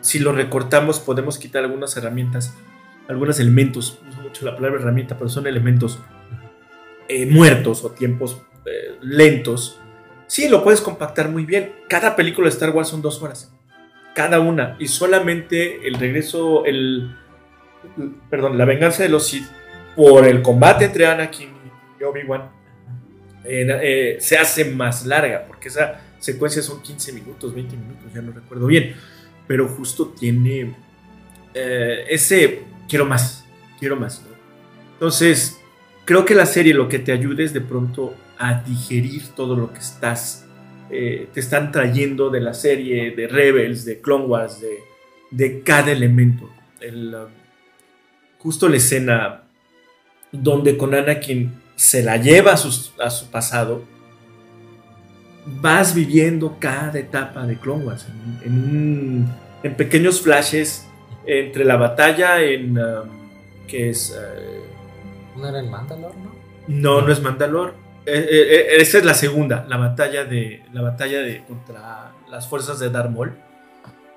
si 0.00 0.20
lo 0.20 0.30
recortamos, 0.30 1.00
podemos 1.00 1.38
quitar 1.38 1.64
algunas 1.64 1.96
herramientas, 1.96 2.56
algunos 3.08 3.40
elementos. 3.40 3.98
No 4.14 4.22
mucho 4.22 4.46
la 4.46 4.54
palabra 4.54 4.78
herramienta, 4.78 5.18
pero 5.18 5.28
son 5.28 5.48
elementos 5.48 5.98
eh, 7.08 7.26
muertos 7.26 7.82
o 7.82 7.90
tiempos 7.90 8.40
eh, 8.64 8.96
lentos. 9.00 9.80
Sí, 10.28 10.48
lo 10.48 10.62
puedes 10.62 10.80
compactar 10.80 11.30
muy 11.30 11.44
bien. 11.44 11.72
Cada 11.88 12.14
película 12.14 12.46
de 12.46 12.52
Star 12.54 12.70
Wars 12.70 12.86
son 12.86 13.02
dos 13.02 13.20
horas. 13.20 13.52
Cada 14.14 14.38
una. 14.38 14.76
Y 14.78 14.86
solamente 14.86 15.84
el 15.88 15.94
regreso, 15.94 16.64
el. 16.64 17.12
Perdón, 18.30 18.56
la 18.56 18.66
venganza 18.66 19.02
de 19.02 19.08
los 19.08 19.26
Sith 19.26 19.48
por 19.96 20.28
el 20.28 20.42
combate 20.42 20.84
entre 20.84 21.06
Anakin 21.06 21.48
y 21.98 22.04
Obi-Wan, 22.04 22.52
eh, 23.48 24.16
se 24.20 24.36
hace 24.36 24.64
más 24.64 25.06
larga, 25.06 25.46
porque 25.46 25.68
esa 25.68 26.00
secuencia 26.18 26.62
son 26.62 26.82
15 26.82 27.12
minutos, 27.12 27.54
20 27.54 27.76
minutos, 27.76 28.12
ya 28.12 28.22
no 28.22 28.32
recuerdo 28.32 28.66
bien, 28.66 28.94
pero 29.46 29.68
justo 29.68 30.08
tiene 30.08 30.74
eh, 31.54 32.04
ese 32.08 32.64
quiero 32.88 33.06
más, 33.06 33.44
quiero 33.78 33.96
más. 33.96 34.24
Entonces, 34.94 35.58
creo 36.04 36.24
que 36.24 36.34
la 36.34 36.46
serie 36.46 36.74
lo 36.74 36.88
que 36.88 36.98
te 36.98 37.12
ayuda 37.12 37.44
es 37.44 37.52
de 37.52 37.60
pronto 37.60 38.14
a 38.38 38.62
digerir 38.62 39.28
todo 39.34 39.56
lo 39.56 39.72
que 39.72 39.78
estás, 39.78 40.46
eh, 40.90 41.28
te 41.32 41.40
están 41.40 41.72
trayendo 41.72 42.30
de 42.30 42.40
la 42.40 42.54
serie, 42.54 43.12
de 43.12 43.28
Rebels, 43.28 43.84
de 43.84 44.00
Clone 44.00 44.26
Wars, 44.26 44.60
de, 44.60 44.78
de 45.30 45.62
cada 45.62 45.92
elemento. 45.92 46.50
El, 46.80 47.14
justo 48.38 48.68
la 48.68 48.76
escena 48.76 49.42
donde 50.32 50.76
con 50.76 50.94
Anakin 50.94 51.65
se 51.76 52.02
la 52.02 52.16
lleva 52.16 52.52
a 52.52 52.56
su, 52.56 52.90
a 53.00 53.10
su 53.10 53.30
pasado, 53.30 53.84
vas 55.46 55.94
viviendo 55.94 56.56
cada 56.58 56.98
etapa 56.98 57.46
de 57.46 57.56
Clone 57.58 57.84
Wars 57.84 58.06
en, 58.44 59.28
en, 59.62 59.76
pequeños 59.76 60.20
flashes 60.20 60.88
entre 61.24 61.64
la 61.64 61.76
batalla 61.76 62.42
en 62.42 62.78
um, 62.78 63.08
que 63.68 63.90
es 63.90 64.16
uh, 64.16 65.38
no 65.38 65.48
era 65.48 65.60
en 65.60 65.70
Mandalor 65.70 66.14
no 66.16 66.32
no 66.68 67.02
no 67.02 67.12
es 67.12 67.20
Mandalor 67.20 67.74
eh, 68.06 68.26
eh, 68.30 68.46
eh, 68.50 68.66
esa 68.78 68.98
es 68.98 69.04
la 69.04 69.14
segunda 69.14 69.66
la 69.68 69.76
batalla 69.76 70.24
de 70.24 70.64
la 70.72 70.82
batalla 70.82 71.20
de 71.20 71.44
contra 71.44 72.12
las 72.28 72.48
fuerzas 72.48 72.78
de 72.78 72.90
Darth 72.90 73.10
Maul. 73.10 73.36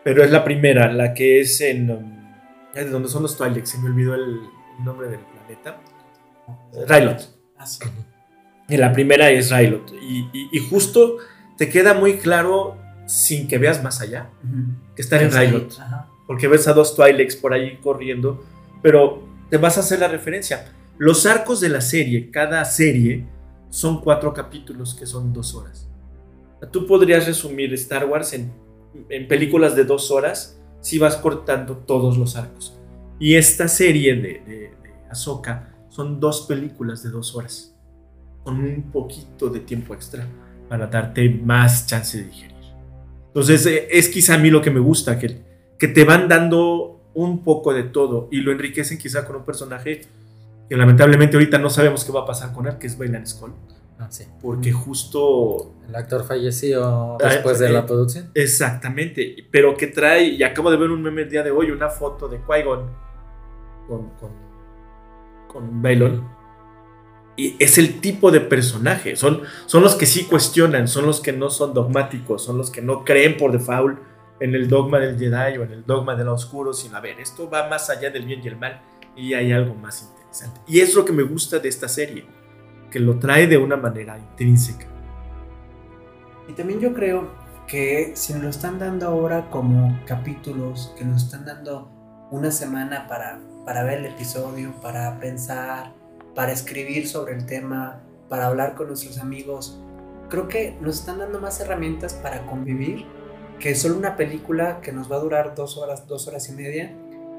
Pero 0.03 0.23
es 0.23 0.29
la 0.29 0.43
primera 0.43 0.91
la 0.93 1.13
que 1.15 1.41
es 1.41 1.59
en 1.61 1.89
um, 1.89 2.33
de 2.73 2.85
donde 2.85 3.09
son 3.09 3.23
los 3.23 3.35
Twi'lek 3.35 3.65
se 3.65 3.79
me 3.79 3.89
olvidó 3.89 4.13
el 4.13 4.41
nombre 4.83 5.09
del 5.09 5.21
planeta. 5.21 5.81
Rylot. 6.87 7.38
Y 8.67 8.77
la 8.77 8.93
primera 8.93 9.29
es 9.31 9.51
Rylot. 9.51 9.93
Y, 10.01 10.59
justo 10.69 11.17
te 11.57 11.69
queda 11.69 11.93
muy 11.93 12.17
claro, 12.17 12.77
sin 13.07 13.47
que 13.47 13.57
veas 13.57 13.83
más 13.83 14.01
allá, 14.01 14.29
que 14.95 15.01
están 15.01 15.21
en 15.21 15.31
Rylot. 15.31 15.77
Porque 16.27 16.47
ves 16.47 16.67
a 16.67 16.73
dos 16.73 16.95
Twi'leks 16.95 17.35
por 17.35 17.53
ahí 17.53 17.77
corriendo, 17.77 18.43
pero 18.83 19.27
te 19.49 19.57
vas 19.57 19.77
a 19.77 19.79
hacer 19.81 19.99
la 19.99 20.07
referencia. 20.07 20.71
Los 20.97 21.25
arcos 21.25 21.59
de 21.59 21.69
la 21.69 21.81
serie, 21.81 22.29
cada 22.29 22.63
serie, 22.65 23.25
son 23.69 24.01
cuatro 24.01 24.33
capítulos 24.33 24.93
que 24.93 25.05
son 25.05 25.33
dos 25.33 25.55
horas. 25.55 25.87
Tú 26.71 26.85
podrías 26.85 27.25
resumir 27.25 27.73
Star 27.73 28.05
Wars 28.05 28.33
en, 28.33 28.51
películas 29.27 29.75
de 29.75 29.85
dos 29.85 30.11
horas 30.11 30.59
si 30.81 30.97
vas 30.99 31.15
cortando 31.15 31.77
todos 31.77 32.17
los 32.17 32.35
arcos. 32.35 32.77
Y 33.19 33.35
esta 33.35 33.67
serie 33.67 34.15
de, 34.15 34.21
de, 34.21 34.55
de 34.81 34.93
Ahsoka 35.09 35.68
son 35.89 36.19
dos 36.19 36.45
películas 36.47 37.03
de 37.03 37.09
dos 37.09 37.35
horas, 37.35 37.75
con 38.43 38.59
un 38.59 38.91
poquito 38.91 39.49
de 39.49 39.59
tiempo 39.59 39.93
extra 39.93 40.25
para 40.69 40.87
darte 40.87 41.29
más 41.29 41.87
chance 41.87 42.17
de 42.17 42.23
digerir. 42.25 42.55
Entonces 43.27 43.65
eh, 43.65 43.87
es 43.91 44.09
quizá 44.09 44.35
a 44.35 44.37
mí 44.37 44.49
lo 44.49 44.61
que 44.61 44.71
me 44.71 44.79
gusta, 44.79 45.19
que, 45.19 45.41
que 45.77 45.87
te 45.87 46.03
van 46.03 46.27
dando 46.27 47.01
un 47.13 47.43
poco 47.43 47.73
de 47.73 47.83
todo 47.83 48.27
y 48.31 48.41
lo 48.41 48.51
enriquecen 48.51 48.97
quizá 48.97 49.25
con 49.25 49.35
un 49.35 49.43
personaje 49.43 50.01
que 50.69 50.77
lamentablemente 50.77 51.35
ahorita 51.35 51.57
no 51.57 51.69
sabemos 51.69 52.05
qué 52.05 52.11
va 52.11 52.21
a 52.21 52.25
pasar 52.25 52.53
con 52.53 52.67
él, 52.67 52.77
que 52.77 52.87
es 52.87 52.97
Bailan 52.97 53.25
Skull. 53.25 53.53
Ah, 53.97 54.07
sí. 54.09 54.23
Porque 54.41 54.71
justo... 54.71 55.73
El 55.87 55.95
actor 55.95 56.23
falleció 56.23 57.17
después 57.19 57.59
de 57.59 57.69
la 57.69 57.79
eh, 57.79 57.83
producción. 57.83 58.31
Exactamente, 58.33 59.35
pero 59.51 59.75
que 59.75 59.87
trae, 59.87 60.25
y 60.25 60.43
acabo 60.43 60.71
de 60.71 60.77
ver 60.77 60.91
un 60.91 61.01
meme 61.01 61.23
el 61.23 61.29
día 61.29 61.43
de 61.43 61.51
hoy, 61.51 61.71
una 61.71 61.89
foto 61.89 62.29
de 62.29 62.39
Qui-Gon 62.39 62.85
con, 63.87 64.09
con 64.11 64.48
con 65.51 65.81
Bailon. 65.81 66.25
Y 67.35 67.55
es 67.59 67.77
el 67.77 67.99
tipo 67.99 68.31
de 68.31 68.41
personaje. 68.41 69.15
Son, 69.15 69.41
son 69.65 69.83
los 69.83 69.95
que 69.95 70.05
sí 70.05 70.25
cuestionan, 70.25 70.87
son 70.87 71.05
los 71.05 71.19
que 71.19 71.33
no 71.33 71.49
son 71.49 71.73
dogmáticos, 71.73 72.43
son 72.43 72.57
los 72.57 72.69
que 72.69 72.81
no 72.81 73.03
creen 73.03 73.37
por 73.37 73.51
default 73.51 73.99
en 74.39 74.55
el 74.55 74.69
dogma 74.69 74.99
del 74.99 75.17
Jedi 75.17 75.57
o 75.57 75.63
en 75.63 75.71
el 75.71 75.85
dogma 75.85 76.15
del 76.15 76.29
oscuro, 76.29 76.73
sino 76.73 76.97
a 76.97 77.01
ver, 77.01 77.19
esto 77.19 77.49
va 77.49 77.67
más 77.67 77.89
allá 77.89 78.09
del 78.09 78.25
bien 78.25 78.41
y 78.43 78.47
el 78.47 78.57
mal 78.57 78.81
y 79.15 79.33
hay 79.33 79.51
algo 79.51 79.73
más 79.75 80.01
interesante. 80.01 80.61
Y 80.67 80.79
es 80.79 80.95
lo 80.95 81.03
que 81.03 81.11
me 81.11 81.23
gusta 81.23 81.59
de 81.59 81.69
esta 81.69 81.87
serie, 81.87 82.25
que 82.89 82.99
lo 82.99 83.19
trae 83.19 83.47
de 83.47 83.57
una 83.57 83.75
manera 83.75 84.17
intrínseca. 84.17 84.87
Y 86.47 86.53
también 86.53 86.79
yo 86.79 86.93
creo 86.93 87.29
que 87.67 88.13
si 88.15 88.33
nos 88.33 88.43
lo 88.43 88.49
están 88.49 88.79
dando 88.79 89.07
ahora 89.07 89.49
como 89.49 89.99
capítulos, 90.05 90.93
que 90.97 91.05
nos 91.05 91.23
están 91.23 91.45
dando 91.45 91.91
una 92.31 92.51
semana 92.51 93.07
para 93.07 93.39
para 93.65 93.83
ver 93.83 93.99
el 93.99 94.05
episodio, 94.07 94.71
para 94.81 95.19
pensar, 95.19 95.93
para 96.35 96.51
escribir 96.51 97.07
sobre 97.07 97.33
el 97.35 97.45
tema, 97.45 98.01
para 98.29 98.47
hablar 98.47 98.75
con 98.75 98.87
nuestros 98.87 99.19
amigos. 99.19 99.79
Creo 100.29 100.47
que 100.47 100.77
nos 100.81 100.99
están 100.99 101.19
dando 101.19 101.39
más 101.39 101.59
herramientas 101.59 102.13
para 102.13 102.45
convivir 102.45 103.05
que 103.59 103.75
solo 103.75 103.97
una 103.97 104.15
película 104.15 104.79
que 104.81 104.91
nos 104.91 105.11
va 105.11 105.17
a 105.17 105.19
durar 105.19 105.55
dos 105.55 105.77
horas, 105.77 106.07
dos 106.07 106.27
horas 106.27 106.47
y 106.49 106.53
media. 106.53 106.93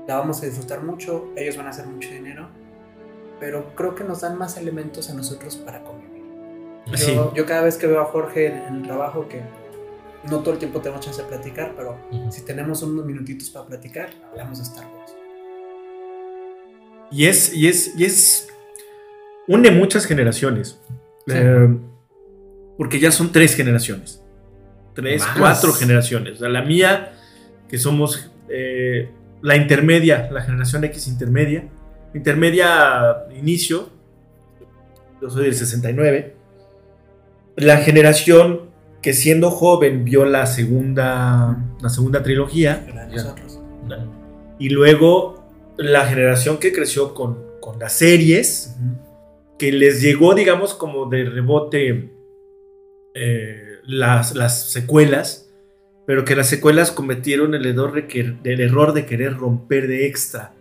La 0.07 0.17
vamos 0.17 0.43
a 0.43 0.47
disfrutar 0.47 0.83
mucho, 0.83 1.29
ellos 1.37 1.57
van 1.57 1.67
a 1.67 1.71
hacer 1.71 1.87
mucho 1.87 2.11
dinero, 2.11 2.49
pero 3.39 3.75
creo 3.75 3.95
que 3.95 4.05
nos 4.05 4.21
dan 4.21 4.37
más 4.37 4.57
elementos 4.57 5.09
a 5.09 5.15
nosotros 5.15 5.57
para 5.57 5.83
convivir. 5.83 6.21
Yo, 6.87 6.97
Sí. 6.97 7.19
yo 7.35 7.47
cada 7.47 7.63
vez 7.63 7.77
que 7.77 7.87
veo 7.87 8.01
a 8.01 8.07
Jorge 8.07 8.47
en, 8.47 8.77
el 8.77 8.83
trabajo, 8.83 9.29
que 9.29 9.41
no 10.29 10.41
todo 10.41 10.55
el 10.55 10.59
tiempo 10.59 10.81
tenemos 10.81 11.05
chance 11.05 11.23
de 11.23 11.29
platicar, 11.29 11.75
pero 11.77 11.97
Ujú. 12.11 12.33
si 12.33 12.43
tenemos 12.43 12.83
unos 12.83 13.05
minutitos 13.05 13.51
para 13.51 13.67
platicar, 13.67 14.11
hablamos 14.31 14.59
de 14.59 14.65
Star 14.65 14.87
Wars. 14.87 15.15
Y 17.11 17.27
es, 17.27 17.55
y 17.55 17.69
es, 17.69 17.93
y 17.97 18.05
es. 18.05 18.49
Une 19.49 19.71
muchas 19.71 20.07
generaciones. 20.07 20.81
Sí. 21.27 21.35
Eh, 21.35 21.77
porque 22.79 22.99
ya 22.99 23.11
son 23.11 23.33
tres 23.33 23.55
generaciones. 23.55 24.23
Tres, 24.95 25.23
Más. 25.23 25.39
cuatro 25.39 25.73
generaciones. 25.73 26.35
O 26.35 26.37
sea, 26.39 26.49
la 26.49 26.63
mía, 26.63 27.13
que 27.69 27.79
somos 27.79 28.31
eh, 28.49 29.11
la 29.43 29.57
intermedia, 29.57 30.31
la 30.31 30.43
generación 30.43 30.85
X 30.85 31.09
intermedia. 31.09 31.69
Intermedia 32.15 33.27
inicio. 33.37 33.91
Yo 35.21 35.31
soy 35.31 35.45
del 35.45 35.55
69. 35.55 36.37
La 37.57 37.79
generación 37.79 38.71
que 39.03 39.13
siendo 39.13 39.51
joven 39.51 40.05
vio 40.05 40.25
la 40.25 40.47
segunda, 40.47 41.59
la 41.81 41.89
segunda 41.89 42.23
trilogía. 42.23 42.87
Nosotros. 43.13 43.61
Y 44.59 44.71
luego 44.71 45.40
la 45.81 46.07
generación 46.07 46.59
que 46.59 46.73
creció 46.73 47.15
con, 47.15 47.45
con 47.61 47.79
las 47.79 47.95
series, 47.95 48.77
que 49.59 49.73
les 49.73 50.01
llegó, 50.03 50.35
digamos, 50.35 50.75
como 50.75 51.07
de 51.07 51.25
rebote 51.25 52.13
eh, 53.15 53.79
las, 53.87 54.35
las 54.35 54.71
secuelas, 54.71 55.53
pero 56.07 56.25
que 56.25 56.37
las 56.37 56.49
secuelas 56.49 56.91
cometieron 56.91 57.55
el 57.55 57.67
error, 57.67 57.95
de 57.95 58.37
el 58.45 58.61
error 58.61 58.93
de 58.93 59.07
querer 59.07 59.37
romper 59.37 59.89
de 59.89 60.07
extra 60.07 60.55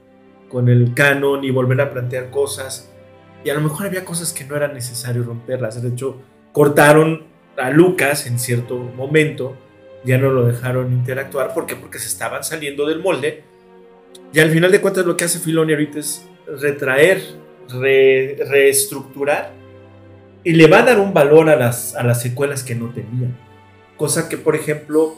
con 0.47 0.69
el 0.69 0.93
canon 0.93 1.43
y 1.43 1.51
volver 1.51 1.81
a 1.81 1.91
plantear 1.91 2.29
cosas. 2.29 2.91
Y 3.43 3.49
a 3.49 3.53
lo 3.53 3.61
mejor 3.61 3.87
había 3.87 4.05
cosas 4.05 4.33
que 4.33 4.43
no 4.43 4.55
era 4.55 4.67
necesario 4.67 5.23
romperlas. 5.23 5.81
De 5.81 5.89
hecho, 5.89 6.21
cortaron 6.51 7.27
a 7.57 7.69
Lucas 7.69 8.25
en 8.25 8.39
cierto 8.39 8.77
momento, 8.77 9.55
ya 10.03 10.17
no 10.17 10.29
lo 10.29 10.45
dejaron 10.45 10.91
interactuar. 10.91 11.53
¿Por 11.53 11.65
qué? 11.65 11.75
Porque 11.75 11.99
se 11.99 12.07
estaban 12.07 12.43
saliendo 12.43 12.85
del 12.85 13.01
molde. 13.01 13.43
Y 14.33 14.39
al 14.39 14.51
final 14.51 14.71
de 14.71 14.79
cuentas 14.81 15.05
lo 15.05 15.17
que 15.17 15.23
hace 15.25 15.39
Filoni 15.39 15.73
ahorita 15.73 15.99
es 15.99 16.27
retraer, 16.61 17.21
re- 17.69 18.37
reestructurar 18.47 19.51
y 20.43 20.53
le 20.53 20.67
va 20.67 20.79
a 20.79 20.83
dar 20.83 20.99
un 20.99 21.13
valor 21.13 21.49
a 21.49 21.55
las, 21.55 21.95
a 21.95 22.03
las 22.03 22.21
secuelas 22.21 22.63
que 22.63 22.75
no 22.75 22.89
tenían. 22.89 23.35
Cosa 23.97 24.29
que, 24.29 24.37
por 24.37 24.55
ejemplo, 24.55 25.15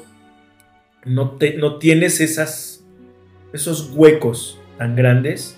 no, 1.06 1.32
te- 1.32 1.56
no 1.58 1.78
tienes 1.78 2.20
esos 2.22 3.92
huecos 3.94 4.60
tan 4.78 4.96
grandes 4.96 5.58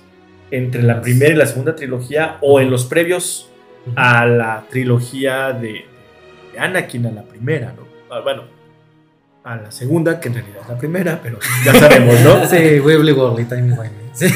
entre 0.51 0.83
la 0.83 1.01
primera 1.01 1.33
y 1.33 1.37
la 1.37 1.45
segunda 1.45 1.75
trilogía 1.75 2.37
o 2.41 2.59
en 2.59 2.69
los 2.69 2.85
previos 2.85 3.49
a 3.95 4.25
la 4.25 4.65
trilogía 4.69 5.51
de, 5.51 5.85
de 6.53 6.59
Anakin, 6.59 7.05
a 7.07 7.11
la 7.11 7.23
primera, 7.23 7.73
¿no? 7.75 7.87
Ah, 8.09 8.19
Bueno, 8.21 8.43
a 9.43 9.55
la 9.57 9.71
segunda, 9.71 10.19
que 10.19 10.29
en 10.29 10.35
realidad 10.35 10.61
es 10.61 10.69
la 10.69 10.77
primera, 10.77 11.19
pero 11.21 11.39
ya 11.65 11.73
sabemos, 11.73 12.19
¿no? 12.21 12.45
Sí, 12.49 12.79
Wibbly 12.79 13.11
Wobbly, 13.11 13.45
Timey 13.45 13.71
Wimey. 13.71 14.09
Sí. 14.13 14.27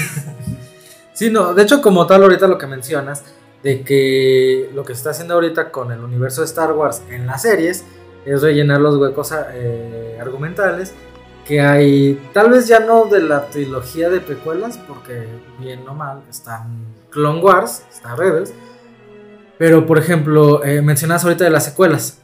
sí, 1.13 1.29
no, 1.29 1.53
de 1.53 1.63
hecho, 1.63 1.81
como 1.81 2.05
tal, 2.05 2.23
ahorita 2.23 2.47
lo 2.47 2.57
que 2.57 2.67
mencionas, 2.67 3.23
de 3.63 3.81
que 3.81 4.69
lo 4.73 4.83
que 4.83 4.93
se 4.93 4.99
está 4.99 5.09
haciendo 5.11 5.33
ahorita 5.33 5.71
con 5.71 5.91
el 5.91 5.99
universo 5.99 6.41
de 6.41 6.47
Star 6.47 6.73
Wars 6.73 7.01
en 7.09 7.25
las 7.25 7.41
series 7.41 7.83
es 8.25 8.41
rellenar 8.41 8.81
los 8.81 8.97
huecos 8.97 9.33
eh, 9.53 10.17
argumentales 10.21 10.93
que 11.47 11.61
hay, 11.61 12.19
tal 12.33 12.49
vez 12.49 12.67
ya 12.67 12.81
no 12.81 13.05
de 13.05 13.21
la 13.21 13.47
trilogía 13.47 14.09
de 14.09 14.19
precuelas, 14.19 14.77
porque 14.77 15.25
bien 15.59 15.87
o 15.87 15.93
mal 15.93 16.21
están 16.29 16.85
Clone 17.09 17.41
Wars, 17.41 17.83
está 17.89 18.15
Rebels, 18.15 18.53
pero 19.57 19.85
por 19.85 19.97
ejemplo, 19.97 20.63
eh, 20.65 20.81
mencionas 20.81 21.23
ahorita 21.23 21.45
de 21.45 21.49
las 21.49 21.63
secuelas. 21.63 22.19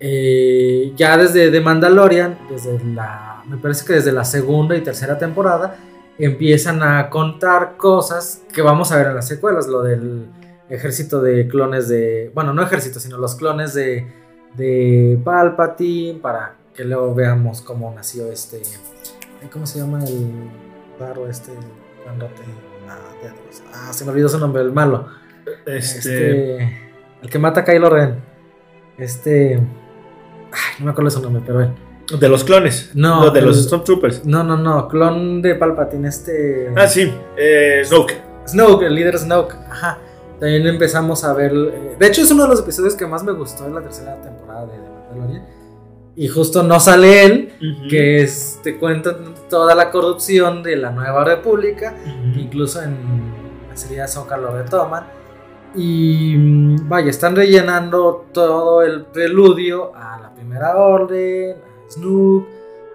Eh, 0.00 0.92
ya 0.96 1.16
desde 1.16 1.50
The 1.50 1.60
Mandalorian, 1.60 2.38
desde 2.48 2.82
la, 2.84 3.42
me 3.46 3.56
parece 3.56 3.84
que 3.84 3.94
desde 3.94 4.12
la 4.12 4.24
segunda 4.24 4.76
y 4.76 4.80
tercera 4.80 5.18
temporada, 5.18 5.76
empiezan 6.18 6.82
a 6.82 7.10
contar 7.10 7.76
cosas 7.76 8.42
que 8.52 8.62
vamos 8.62 8.92
a 8.92 8.96
ver 8.96 9.08
en 9.08 9.14
las 9.16 9.28
secuelas, 9.28 9.66
lo 9.66 9.82
del 9.82 10.26
ejército 10.68 11.20
de 11.20 11.48
clones 11.48 11.88
de, 11.88 12.30
bueno, 12.34 12.52
no 12.52 12.62
ejército, 12.62 13.00
sino 13.00 13.18
los 13.18 13.34
clones 13.34 13.74
de, 13.74 14.06
de 14.56 15.18
Palpatine, 15.24 16.18
para 16.20 16.56
que 16.74 16.84
luego 16.84 17.14
veamos 17.14 17.60
cómo 17.60 17.92
nació 17.94 18.30
este, 18.30 18.62
¿cómo 19.52 19.66
se 19.66 19.78
llama 19.80 20.04
el 20.04 20.28
raro 20.98 21.28
este 21.28 21.52
grandote? 22.04 22.42
Ah. 22.88 23.08
Ah, 23.72 23.92
se 23.92 24.04
me 24.04 24.10
olvidó 24.10 24.28
su 24.28 24.38
nombre, 24.38 24.62
el 24.62 24.72
malo. 24.72 25.06
Este, 25.66 25.98
Este, 25.98 26.56
el 27.22 27.30
que 27.30 27.38
mata 27.38 27.60
a 27.60 27.64
Kylo 27.64 27.90
Ren. 27.90 28.16
Este, 28.96 29.60
ay, 30.52 30.74
no 30.80 30.86
me 30.86 30.90
acuerdo 30.92 31.10
su 31.10 31.20
nombre, 31.20 31.42
pero 31.46 31.60
él. 31.62 31.70
de 32.18 32.28
los 32.28 32.44
clones. 32.44 32.90
No, 32.94 33.30
de 33.30 33.42
los 33.42 33.62
Stormtroopers. 33.64 34.24
No, 34.24 34.42
no, 34.44 34.56
no, 34.56 34.88
clon 34.88 35.42
de 35.42 35.54
Palpatine, 35.54 36.08
este. 36.08 36.72
Ah, 36.76 36.86
sí, 36.86 37.12
eh, 37.36 37.82
Snoke. 37.84 38.14
Snoke, 38.46 38.82
el 38.86 38.94
líder 38.94 39.18
Snoke. 39.18 39.54
Ajá. 39.70 39.98
También 40.40 40.66
empezamos 40.66 41.24
a 41.24 41.32
ver. 41.34 41.52
eh, 41.52 41.96
De 41.98 42.06
hecho, 42.06 42.22
es 42.22 42.30
uno 42.30 42.44
de 42.44 42.48
los 42.50 42.60
episodios 42.60 42.94
que 42.94 43.06
más 43.06 43.24
me 43.24 43.32
gustó 43.32 43.66
en 43.66 43.74
la 43.74 43.80
tercera 43.82 44.20
temporada 44.22 44.66
de 44.66 44.72
The 44.72 44.88
Mandalorian. 45.18 45.46
Y 46.16 46.26
justo 46.28 46.62
no 46.64 46.80
sale 46.80 47.24
él, 47.24 47.52
que 47.88 48.22
es, 48.22 48.58
te 48.64 48.76
cuentan 48.76 49.34
toda 49.48 49.74
la 49.76 49.90
corrupción 49.92 50.62
de 50.64 50.76
la 50.76 50.90
nueva 50.90 51.24
república. 51.24 51.94
incluso 52.36 52.82
en 52.82 52.96
la 53.70 53.76
serie 53.76 53.98
de 53.98 54.02
Ahsoka 54.04 54.36
lo 54.36 54.50
retoman. 54.50 55.04
Y 55.74 56.34
mm, 56.36 56.88
vaya, 56.88 57.10
están 57.10 57.36
rellenando 57.36 58.26
todo 58.32 58.82
el 58.82 59.04
preludio 59.06 59.94
a 59.94 60.20
la 60.20 60.34
Primera 60.34 60.76
Orden, 60.76 61.56
a 61.56 61.90
Snook, 61.90 62.46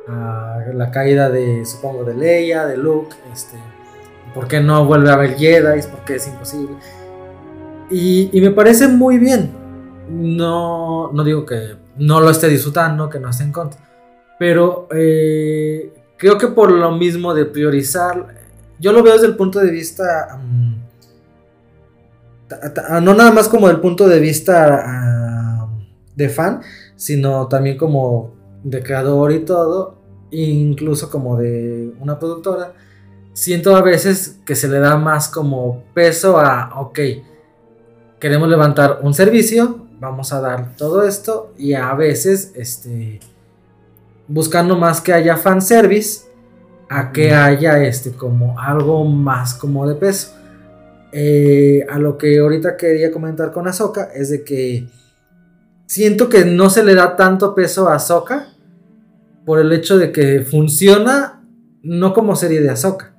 a 0.07 0.59
la 0.73 0.91
caída 0.91 1.29
de, 1.29 1.65
supongo, 1.65 2.03
de 2.03 2.15
Leia, 2.15 2.65
de 2.65 2.77
Luke, 2.77 3.15
este, 3.31 3.57
por 4.33 4.47
qué 4.47 4.59
no 4.59 4.85
vuelve 4.85 5.09
a 5.09 5.13
haber 5.13 5.35
Jedi, 5.37 5.81
por 5.83 6.03
qué 6.05 6.15
es 6.15 6.27
imposible. 6.27 6.75
Y, 7.89 8.29
y 8.31 8.41
me 8.41 8.51
parece 8.51 8.87
muy 8.87 9.17
bien. 9.17 9.51
No, 10.09 11.11
no 11.13 11.23
digo 11.23 11.45
que 11.45 11.75
no 11.97 12.19
lo 12.19 12.29
esté 12.29 12.47
disfrutando, 12.47 13.09
que 13.09 13.19
no 13.19 13.29
esté 13.29 13.43
en 13.43 13.51
contra. 13.51 13.79
Pero 14.39 14.87
eh, 14.91 15.93
creo 16.17 16.37
que 16.37 16.47
por 16.47 16.71
lo 16.71 16.91
mismo 16.91 17.33
de 17.33 17.45
priorizar, 17.45 18.35
yo 18.79 18.91
lo 18.91 19.03
veo 19.03 19.13
desde 19.13 19.27
el 19.27 19.35
punto 19.35 19.59
de 19.59 19.71
vista, 19.71 20.39
mm, 20.41 20.73
no 23.01 23.13
nada 23.13 23.31
más 23.31 23.47
como 23.47 23.67
del 23.67 23.79
punto 23.79 24.07
de 24.07 24.19
vista 24.19 24.83
ah, 24.85 25.69
de 26.15 26.29
fan, 26.29 26.61
sino 26.95 27.47
también 27.47 27.77
como 27.77 28.33
de 28.63 28.81
creador 28.81 29.31
y 29.31 29.39
todo, 29.39 29.97
incluso 30.31 31.09
como 31.09 31.37
de 31.37 31.93
una 31.99 32.19
productora. 32.19 32.73
Siento 33.33 33.75
a 33.75 33.81
veces 33.81 34.39
que 34.45 34.55
se 34.55 34.67
le 34.67 34.79
da 34.79 34.97
más 34.97 35.27
como 35.27 35.83
peso 35.93 36.39
a, 36.39 36.79
ok, 36.79 36.99
queremos 38.19 38.47
levantar 38.47 38.99
un 39.01 39.13
servicio, 39.13 39.87
vamos 39.99 40.31
a 40.33 40.41
dar 40.41 40.75
todo 40.77 41.03
esto 41.03 41.53
y 41.57 41.73
a 41.73 41.93
veces, 41.93 42.51
este, 42.55 43.19
buscando 44.27 44.77
más 44.77 45.01
que 45.01 45.13
haya 45.13 45.37
fanservice 45.37 46.25
a 46.89 47.11
que 47.11 47.33
haya 47.33 47.83
este 47.83 48.11
como 48.11 48.59
algo 48.59 49.03
más 49.03 49.53
como 49.53 49.87
de 49.87 49.95
peso. 49.95 50.35
Eh, 51.13 51.85
a 51.89 51.99
lo 51.99 52.17
que 52.17 52.39
ahorita 52.39 52.75
quería 52.75 53.11
comentar 53.11 53.51
con 53.51 53.67
Ahsoka 53.67 54.09
es 54.15 54.29
de 54.29 54.43
que 54.43 54.87
siento 55.85 56.27
que 56.27 56.43
no 56.43 56.69
se 56.69 56.83
le 56.83 56.95
da 56.95 57.15
tanto 57.15 57.53
peso 57.53 57.87
a 57.87 57.95
Ahsoka 57.95 58.47
por 59.45 59.59
el 59.59 59.71
hecho 59.71 59.97
de 59.97 60.11
que 60.11 60.41
funciona 60.41 61.43
no 61.83 62.13
como 62.13 62.35
serie 62.35 62.61
de 62.61 62.69
Ahsoka, 62.71 63.13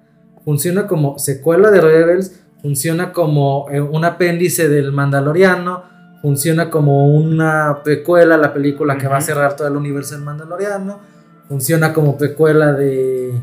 funciona 0.44 0.86
como 0.86 1.18
secuela 1.18 1.70
de 1.70 1.80
Rebels, 1.80 2.40
funciona 2.60 3.12
como 3.12 3.66
eh, 3.70 3.80
un 3.80 4.04
apéndice 4.04 4.68
del 4.68 4.90
Mandaloriano, 4.90 5.84
funciona 6.20 6.70
como 6.70 7.14
una 7.14 7.82
precuela 7.84 8.34
a 8.34 8.38
la 8.38 8.52
película 8.52 8.98
que 8.98 9.06
va 9.06 9.18
a 9.18 9.20
cerrar 9.20 9.54
todo 9.54 9.68
el 9.68 9.76
universo 9.76 10.14
del 10.14 10.24
Mandaloriano, 10.24 10.98
funciona 11.46 11.92
como 11.92 12.18
precuela 12.18 12.72
de 12.72 13.34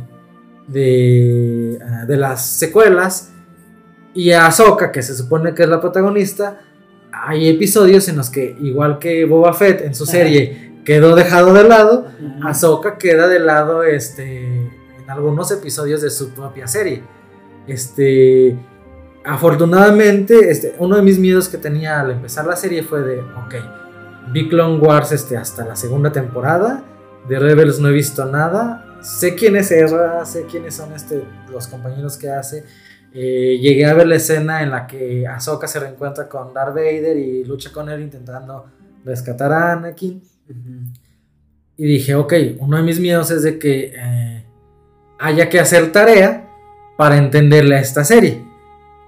de, 0.71 1.79
ah, 1.85 2.05
de 2.05 2.17
las 2.17 2.45
secuelas 2.45 3.31
y 4.13 4.31
a 4.31 4.47
Ahsoka 4.47 4.91
que 4.91 5.01
se 5.01 5.15
supone 5.15 5.53
que 5.53 5.63
es 5.63 5.69
la 5.69 5.79
protagonista 5.79 6.61
hay 7.11 7.49
episodios 7.49 8.07
en 8.07 8.17
los 8.17 8.29
que 8.29 8.55
igual 8.61 8.99
que 8.99 9.25
Boba 9.25 9.53
Fett 9.53 9.81
en 9.81 9.95
su 9.95 10.03
Ajá. 10.03 10.11
serie 10.13 10.71
quedó 10.85 11.15
dejado 11.15 11.53
de 11.53 11.63
lado 11.63 12.07
Ahsoka 12.43 12.97
queda 12.97 13.27
de 13.27 13.39
lado 13.39 13.83
este, 13.83 14.45
en 14.45 15.09
algunos 15.09 15.51
episodios 15.51 16.01
de 16.01 16.09
su 16.09 16.31
propia 16.31 16.67
serie. 16.67 17.03
Este, 17.67 18.57
afortunadamente, 19.23 20.49
este, 20.49 20.75
uno 20.79 20.95
de 20.95 21.01
mis 21.01 21.19
miedos 21.19 21.49
que 21.49 21.57
tenía 21.57 21.99
al 21.99 22.11
empezar 22.11 22.45
la 22.45 22.55
serie 22.55 22.83
fue 22.83 23.01
de, 23.01 23.19
ok, 23.19 23.55
vi 24.31 24.49
Clone 24.49 24.79
Wars 24.79 25.11
este, 25.11 25.37
hasta 25.37 25.65
la 25.65 25.75
segunda 25.75 26.11
temporada, 26.11 26.83
de 27.27 27.39
Rebels 27.39 27.79
no 27.79 27.89
he 27.89 27.93
visto 27.93 28.25
nada, 28.25 28.99
sé 29.01 29.35
quién 29.35 29.55
es 29.55 29.71
Ezra, 29.71 30.25
sé 30.25 30.45
quiénes 30.45 30.75
son 30.75 30.93
este, 30.93 31.23
los 31.51 31.67
compañeros 31.67 32.17
que 32.17 32.29
hace. 32.29 32.65
Eh, 33.13 33.59
llegué 33.61 33.85
a 33.85 33.93
ver 33.93 34.07
la 34.07 34.15
escena 34.15 34.63
en 34.63 34.71
la 34.71 34.87
que 34.87 35.27
Ahsoka 35.27 35.67
se 35.67 35.79
reencuentra 35.79 36.29
con 36.29 36.53
Darth 36.53 36.73
Vader 36.73 37.17
y 37.17 37.43
lucha 37.43 37.71
con 37.71 37.89
él 37.89 38.01
intentando 38.01 38.65
rescatar 39.03 39.51
a 39.51 39.73
Anakin. 39.73 40.21
Y 41.77 41.85
dije, 41.85 42.15
ok, 42.15 42.33
uno 42.59 42.77
de 42.77 42.83
mis 42.83 42.99
miedos 42.99 43.31
es 43.31 43.43
de 43.43 43.59
que 43.59 43.93
eh, 43.95 44.45
haya 45.19 45.49
que 45.49 45.59
hacer 45.59 45.91
tarea 45.91 46.49
para 46.97 47.17
entenderle 47.17 47.75
a 47.75 47.79
esta 47.79 48.03
serie. 48.03 48.45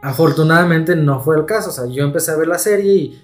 Afortunadamente 0.02 0.96
no 0.96 1.22
fue 1.22 1.38
el 1.38 1.46
caso, 1.46 1.70
o 1.70 1.74
sea, 1.74 1.86
yo 1.86 2.04
empecé 2.04 2.32
a 2.32 2.36
ver 2.36 2.48
la 2.48 2.58
serie 2.58 2.94
y, 2.94 3.22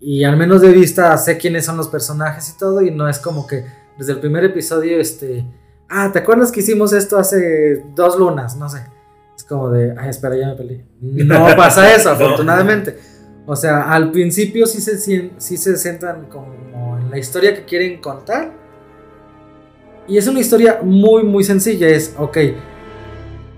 y 0.00 0.24
al 0.24 0.36
menos 0.36 0.60
de 0.60 0.70
vista 0.70 1.16
sé 1.16 1.36
quiénes 1.36 1.64
son 1.64 1.76
los 1.76 1.88
personajes 1.88 2.50
y 2.50 2.58
todo 2.58 2.80
y 2.82 2.92
no 2.92 3.08
es 3.08 3.18
como 3.18 3.46
que 3.46 3.64
desde 3.98 4.12
el 4.12 4.20
primer 4.20 4.44
episodio, 4.44 5.00
este, 5.00 5.44
ah, 5.88 6.10
¿te 6.12 6.20
acuerdas 6.20 6.52
que 6.52 6.60
hicimos 6.60 6.92
esto 6.92 7.18
hace 7.18 7.84
dos 7.94 8.18
lunas? 8.18 8.56
No 8.56 8.68
sé. 8.68 8.84
Es 9.42 9.48
como 9.48 9.70
de, 9.70 9.92
ay, 9.98 10.08
espera, 10.08 10.36
ya 10.36 10.46
me 10.46 10.54
peleé. 10.54 10.84
No 11.00 11.48
pasa 11.56 11.92
eso, 11.92 12.10
afortunadamente. 12.10 12.96
O 13.44 13.56
sea, 13.56 13.90
al 13.92 14.12
principio 14.12 14.66
sí 14.66 14.80
se, 14.80 14.96
sí 14.96 15.56
se 15.56 15.76
centran 15.76 16.26
como 16.26 16.96
en 16.96 17.10
la 17.10 17.18
historia 17.18 17.52
que 17.52 17.64
quieren 17.64 18.00
contar. 18.00 18.52
Y 20.06 20.16
es 20.16 20.28
una 20.28 20.38
historia 20.38 20.78
muy, 20.80 21.24
muy 21.24 21.42
sencilla. 21.42 21.88
Es, 21.88 22.14
ok, 22.16 22.38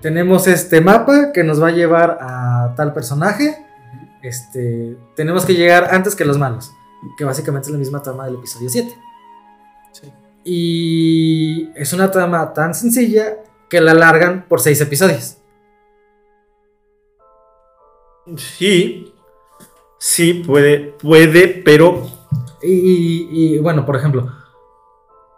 tenemos 0.01 0.47
este 0.47 0.81
mapa 0.81 1.31
que 1.31 1.43
nos 1.43 1.61
va 1.61 1.67
a 1.67 1.71
llevar 1.71 2.17
a 2.19 2.73
tal 2.75 2.91
personaje. 2.91 3.55
Este, 4.23 4.97
tenemos 5.15 5.45
que 5.45 5.53
llegar 5.53 5.93
antes 5.93 6.15
que 6.15 6.25
los 6.25 6.39
malos. 6.39 6.71
Que 7.15 7.25
básicamente 7.25 7.67
es 7.67 7.73
la 7.73 7.77
misma 7.77 8.01
trama 8.01 8.25
del 8.25 8.37
episodio 8.37 8.69
7. 8.69 8.91
Y 10.43 11.69
es 11.75 11.93
una 11.93 12.09
trama 12.09 12.53
tan 12.53 12.73
sencilla 12.73 13.37
que 13.69 13.81
la 13.81 13.91
alargan 13.91 14.45
por 14.47 14.61
seis 14.61 14.81
episodios. 14.81 15.37
Sí, 18.35 19.13
sí, 19.97 20.33
puede, 20.45 20.95
puede, 20.99 21.47
pero... 21.47 22.09
Y, 22.61 23.59
bueno, 23.59 23.85
por 23.85 23.95
ejemplo, 23.95 24.31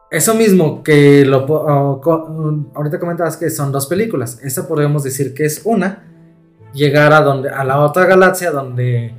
eso 0.09 0.33
mismo 0.33 0.81
que 0.81 1.25
lo, 1.25 1.45
ahorita 2.73 2.99
comentabas 2.99 3.35
que 3.35 3.49
son 3.49 3.71
dos 3.73 3.87
películas. 3.87 4.39
Esta 4.43 4.65
podemos 4.65 5.03
decir 5.03 5.33
que 5.33 5.43
es 5.43 5.61
una. 5.65 6.05
Llegar 6.73 7.11
a, 7.11 7.21
donde, 7.21 7.49
a 7.49 7.65
la 7.65 7.79
otra 7.81 8.05
galaxia 8.05 8.51
donde 8.51 9.13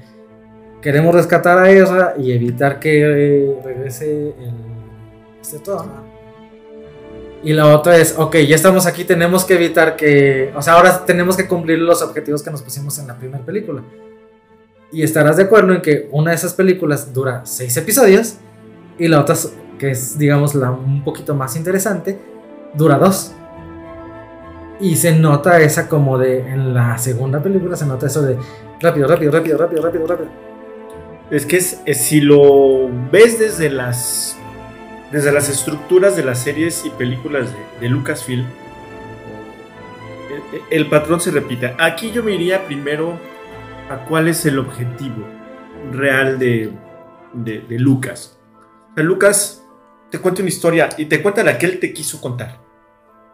queremos 0.80 1.14
rescatar 1.14 1.58
a 1.58 1.70
Ezra 1.70 2.14
y 2.18 2.32
evitar 2.32 2.80
que 2.80 3.60
regrese 3.62 4.34
el 4.38 5.62
todo. 5.62 6.07
Y 7.42 7.52
la 7.52 7.74
otra 7.74 7.96
es, 7.96 8.14
ok, 8.18 8.36
ya 8.38 8.56
estamos 8.56 8.86
aquí, 8.86 9.04
tenemos 9.04 9.44
que 9.44 9.54
evitar 9.54 9.96
que, 9.96 10.52
o 10.56 10.62
sea, 10.62 10.74
ahora 10.74 11.04
tenemos 11.06 11.36
que 11.36 11.46
cumplir 11.46 11.78
los 11.78 12.02
objetivos 12.02 12.42
que 12.42 12.50
nos 12.50 12.62
pusimos 12.62 12.98
en 12.98 13.06
la 13.06 13.16
primera 13.16 13.44
película. 13.44 13.82
Y 14.90 15.02
estarás 15.02 15.36
de 15.36 15.44
acuerdo 15.44 15.74
en 15.74 15.82
que 15.82 16.08
una 16.10 16.30
de 16.30 16.36
esas 16.36 16.54
películas 16.54 17.12
dura 17.12 17.42
seis 17.44 17.76
episodios 17.76 18.36
y 18.98 19.06
la 19.06 19.20
otra, 19.20 19.36
que 19.78 19.90
es, 19.90 20.18
digamos, 20.18 20.54
la 20.54 20.70
un 20.70 21.04
poquito 21.04 21.34
más 21.34 21.56
interesante, 21.56 22.18
dura 22.74 22.98
dos. 22.98 23.32
Y 24.80 24.96
se 24.96 25.12
nota 25.12 25.60
esa 25.60 25.88
como 25.88 26.18
de, 26.18 26.40
en 26.40 26.72
la 26.72 26.96
segunda 26.98 27.42
película 27.42 27.76
se 27.76 27.84
nota 27.84 28.06
eso 28.06 28.22
de 28.22 28.38
rápido, 28.80 29.06
rápido, 29.08 29.32
rápido, 29.32 29.58
rápido, 29.58 29.82
rápido, 29.82 30.06
rápido. 30.06 30.30
Es 31.30 31.44
que 31.44 31.58
es, 31.58 31.82
si 31.92 32.20
lo 32.20 32.88
ves 33.12 33.38
desde 33.38 33.68
las 33.68 34.37
desde 35.10 35.32
las 35.32 35.48
estructuras 35.48 36.16
de 36.16 36.24
las 36.24 36.40
series 36.40 36.84
y 36.84 36.90
películas 36.90 37.48
de, 37.80 37.88
Lucasfilm, 37.88 38.44
el, 40.70 40.88
patrón 40.88 41.20
se 41.20 41.30
repite. 41.30 41.74
Aquí 41.78 42.10
yo 42.12 42.22
me 42.22 42.34
iría 42.34 42.66
primero 42.66 43.18
a 43.90 44.04
cuál 44.04 44.28
es 44.28 44.44
el 44.46 44.58
objetivo 44.58 45.26
real 45.92 46.38
de, 46.38 46.72
Lucas. 47.70 48.38
Lucas 48.96 49.64
te 50.10 50.18
cuenta 50.18 50.42
una 50.42 50.48
historia 50.48 50.88
y 50.96 51.06
te 51.06 51.22
cuenta 51.22 51.42
la 51.42 51.56
que 51.56 51.66
él 51.66 51.80
te 51.80 51.92
quiso 51.92 52.20
contar. 52.20 52.60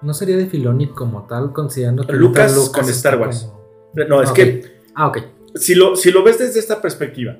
No 0.02 0.12
sería 0.12 0.36
de 0.36 0.46
Filoni 0.46 0.88
como 0.88 1.26
tal, 1.26 1.52
considerando 1.52 2.06
que 2.06 2.12
Lucas, 2.12 2.70
con 2.72 2.84
Star 2.90 3.18
Wars. 3.18 3.50
No, 4.08 4.22
es 4.22 4.30
que. 4.32 4.82
Ah, 4.94 5.06
ok. 5.06 5.18
Si 5.54 5.74
lo, 5.74 5.96
si 5.96 6.10
lo 6.10 6.22
ves 6.22 6.38
desde 6.38 6.60
esta 6.60 6.82
perspectiva, 6.82 7.38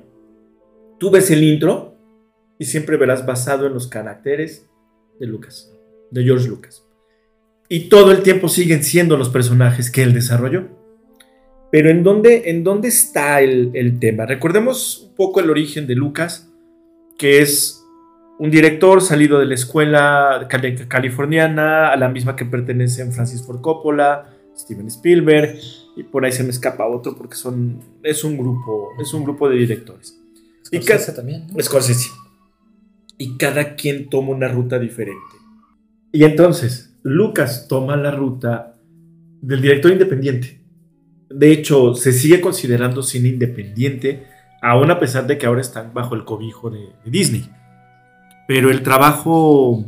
tú 0.97 1.11
ves 1.11 1.29
el 1.31 1.43
intro 1.43 1.94
y 2.57 2.65
siempre 2.65 2.97
verás 2.97 3.25
basado 3.25 3.67
en 3.67 3.73
los 3.73 3.87
caracteres 3.87 4.67
de 5.19 5.27
Lucas, 5.27 5.71
de 6.11 6.23
George 6.23 6.47
Lucas. 6.47 6.85
Y 7.67 7.89
todo 7.89 8.11
el 8.11 8.21
tiempo 8.21 8.47
siguen 8.47 8.83
siendo 8.83 9.17
los 9.17 9.29
personajes 9.29 9.89
que 9.89 10.03
él 10.03 10.13
desarrolló. 10.13 10.67
Pero 11.71 11.89
¿en 11.89 12.03
dónde, 12.03 12.49
en 12.49 12.63
dónde 12.63 12.87
está 12.87 13.41
el, 13.41 13.97
tema? 13.99 14.25
Recordemos 14.25 15.07
un 15.09 15.15
poco 15.15 15.39
el 15.39 15.49
origen 15.49 15.87
de 15.87 15.95
Lucas, 15.95 16.49
que 17.17 17.41
es 17.41 17.83
un 18.37 18.51
director 18.51 19.01
salido 19.01 19.39
de 19.39 19.45
la 19.45 19.55
escuela 19.55 20.47
californiana, 20.87 21.91
a 21.91 21.97
la 21.97 22.07
misma 22.09 22.35
que 22.35 22.45
pertenecen 22.45 23.11
Francis 23.11 23.41
Ford 23.43 23.61
Coppola, 23.61 24.29
Steven 24.55 24.87
Spielberg, 24.87 25.57
y 25.97 26.03
por 26.03 26.23
ahí 26.23 26.31
se 26.31 26.43
me 26.43 26.49
escapa 26.51 26.85
otro 26.85 27.17
porque 27.17 27.35
son, 27.35 27.81
es, 28.03 28.23
un 28.23 28.37
grupo, 28.37 28.89
es 29.01 29.13
un 29.13 29.23
grupo 29.23 29.49
de 29.49 29.57
directores. 29.57 30.17
Scorsese 30.65 31.13
también. 31.13 31.47
¿no? 31.47 31.61
Scorsese 31.61 32.09
y 33.17 33.37
cada 33.37 33.75
quien 33.75 34.09
toma 34.09 34.29
una 34.31 34.47
ruta 34.47 34.79
diferente. 34.79 35.19
Y 36.11 36.23
entonces, 36.23 36.97
Lucas 37.03 37.67
toma 37.67 37.95
la 37.95 38.11
ruta 38.11 38.75
del 39.41 39.61
director 39.61 39.91
independiente. 39.91 40.61
De 41.29 41.51
hecho, 41.51 41.95
se 41.95 42.13
sigue 42.13 42.41
considerando 42.41 43.03
cine 43.03 43.29
independiente, 43.29 44.27
aún 44.61 44.89
a 44.91 44.99
pesar 44.99 45.27
de 45.27 45.37
que 45.37 45.45
ahora 45.45 45.61
están 45.61 45.93
bajo 45.93 46.15
el 46.15 46.25
cobijo 46.25 46.69
de, 46.69 46.89
Disney. 47.05 47.49
Pero 48.47 48.71
el 48.71 48.81
trabajo 48.81 49.85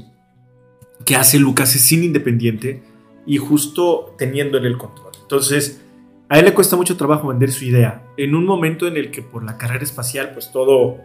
que 1.06 1.16
hace 1.16 1.40
Lucas 1.40 1.76
es 1.76 1.82
cine 1.82 2.06
independiente 2.06 2.84
y 3.26 3.38
justo 3.38 4.16
teniendo 4.18 4.58
en 4.58 4.66
el 4.66 4.78
control. 4.78 5.12
Entonces, 5.22 5.82
a 6.30 6.40
él 6.40 6.46
le 6.46 6.54
cuesta 6.54 6.76
mucho 6.76 6.98
trabajo 6.98 7.30
vender 7.30 7.52
su 7.52 7.66
idea 7.66 8.04
en 8.18 8.36
un 8.36 8.46
momento 8.46 8.88
en 8.88 8.98
el 8.98 9.12
que 9.12 9.22
por 9.22 9.44
la 9.44 9.58
carrera 9.58 9.84
espacial, 9.84 10.32
pues 10.34 10.52
todo 10.52 10.98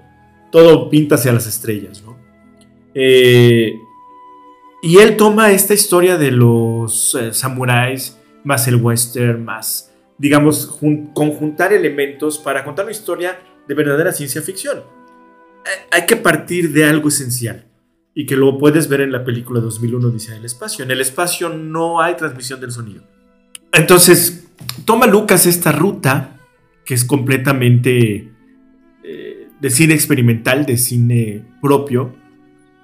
todo 0.52 0.88
pinta 0.88 1.16
hacia 1.16 1.32
las 1.32 1.46
estrellas, 1.48 2.02
¿no? 2.04 2.16
Eh, 2.94 3.74
y 4.82 4.98
él 4.98 5.16
toma 5.16 5.50
esta 5.50 5.74
historia 5.74 6.18
de 6.18 6.30
los 6.30 7.14
eh, 7.14 7.32
samuráis, 7.32 8.18
más 8.44 8.68
el 8.68 8.76
western, 8.76 9.44
más, 9.44 9.92
digamos, 10.18 10.78
conjuntar 11.14 11.72
elementos 11.72 12.38
para 12.38 12.64
contar 12.64 12.84
una 12.84 12.92
historia 12.92 13.40
de 13.66 13.74
verdadera 13.74 14.12
ciencia 14.12 14.42
ficción. 14.42 14.78
Eh, 14.78 15.86
hay 15.90 16.06
que 16.06 16.16
partir 16.16 16.72
de 16.72 16.84
algo 16.84 17.08
esencial 17.08 17.66
y 18.14 18.26
que 18.26 18.36
lo 18.36 18.58
puedes 18.58 18.88
ver 18.88 19.00
en 19.00 19.12
la 19.12 19.24
película 19.24 19.60
2001 19.60 20.10
Dice 20.10 20.32
del 20.32 20.44
Espacio. 20.44 20.84
En 20.84 20.90
el 20.90 21.00
espacio 21.00 21.48
no 21.48 22.02
hay 22.02 22.16
transmisión 22.16 22.60
del 22.60 22.72
sonido. 22.72 23.02
Entonces, 23.72 24.48
toma 24.84 25.06
Lucas 25.06 25.46
esta 25.46 25.72
ruta 25.72 26.36
que 26.84 26.94
es 26.94 27.04
completamente 27.04 28.31
de 29.62 29.70
cine 29.70 29.94
experimental, 29.94 30.66
de 30.66 30.76
cine 30.76 31.44
propio, 31.60 32.12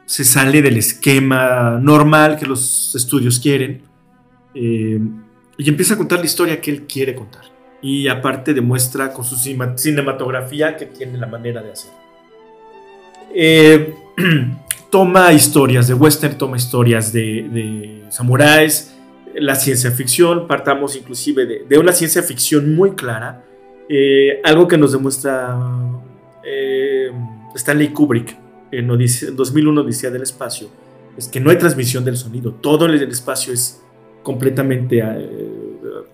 se 0.07 0.25
sale 0.25 0.63
del 0.63 0.77
esquema 0.77 1.77
normal 1.83 2.39
que 2.39 2.47
los 2.47 2.95
estudios 2.95 3.41
quieren 3.41 3.83
eh, 4.55 5.01
y 5.59 5.69
empieza 5.69 5.95
a 5.95 5.97
contar 5.97 6.21
la 6.21 6.27
historia 6.27 6.61
que 6.61 6.71
él 6.71 6.87
quiere 6.87 7.17
contar. 7.17 7.43
Y 7.83 8.07
aparte 8.07 8.55
demuestra 8.55 9.13
con 9.13 9.25
su 9.25 9.37
cinematografía 9.37 10.77
que 10.77 10.87
tiene 10.87 11.19
la 11.19 11.27
manera 11.27 11.63
de 11.63 11.73
hacer. 11.73 11.91
Eh, 13.35 13.95
toma 14.91 15.33
historias 15.33 15.89
de 15.89 15.95
western, 15.95 16.39
toma 16.39 16.57
historias 16.57 17.13
de, 17.13 18.05
samuráis, 18.09 18.95
la 19.35 19.57
ciencia 19.57 19.91
ficción, 19.91 20.47
partamos 20.47 20.95
inclusive 20.95 21.65
de, 21.69 21.79
una 21.79 21.93
ciencia 21.93 22.23
ficción 22.23 22.77
muy 22.77 22.93
clara, 22.93 23.45
eh, 23.89 24.41
algo 24.45 24.69
que 24.69 24.79
nos 24.79 24.93
demuestra 24.93 25.59
eh, 26.51 27.13
Stanley 27.55 27.89
Kubrick 27.89 28.37
en 28.71 28.87
2001 28.87 29.81
Odisea 29.81 30.11
del 30.11 30.23
Espacio 30.23 30.69
es 31.17 31.29
que 31.29 31.41
no 31.41 31.51
hay 31.51 31.59
transmisión 31.59 32.05
del 32.05 32.17
sonido. 32.17 32.53
Todo 32.53 32.87
el 32.87 33.03
espacio 33.03 33.53
es 33.53 33.83
completamente 34.23 35.01
eh, 35.03 35.51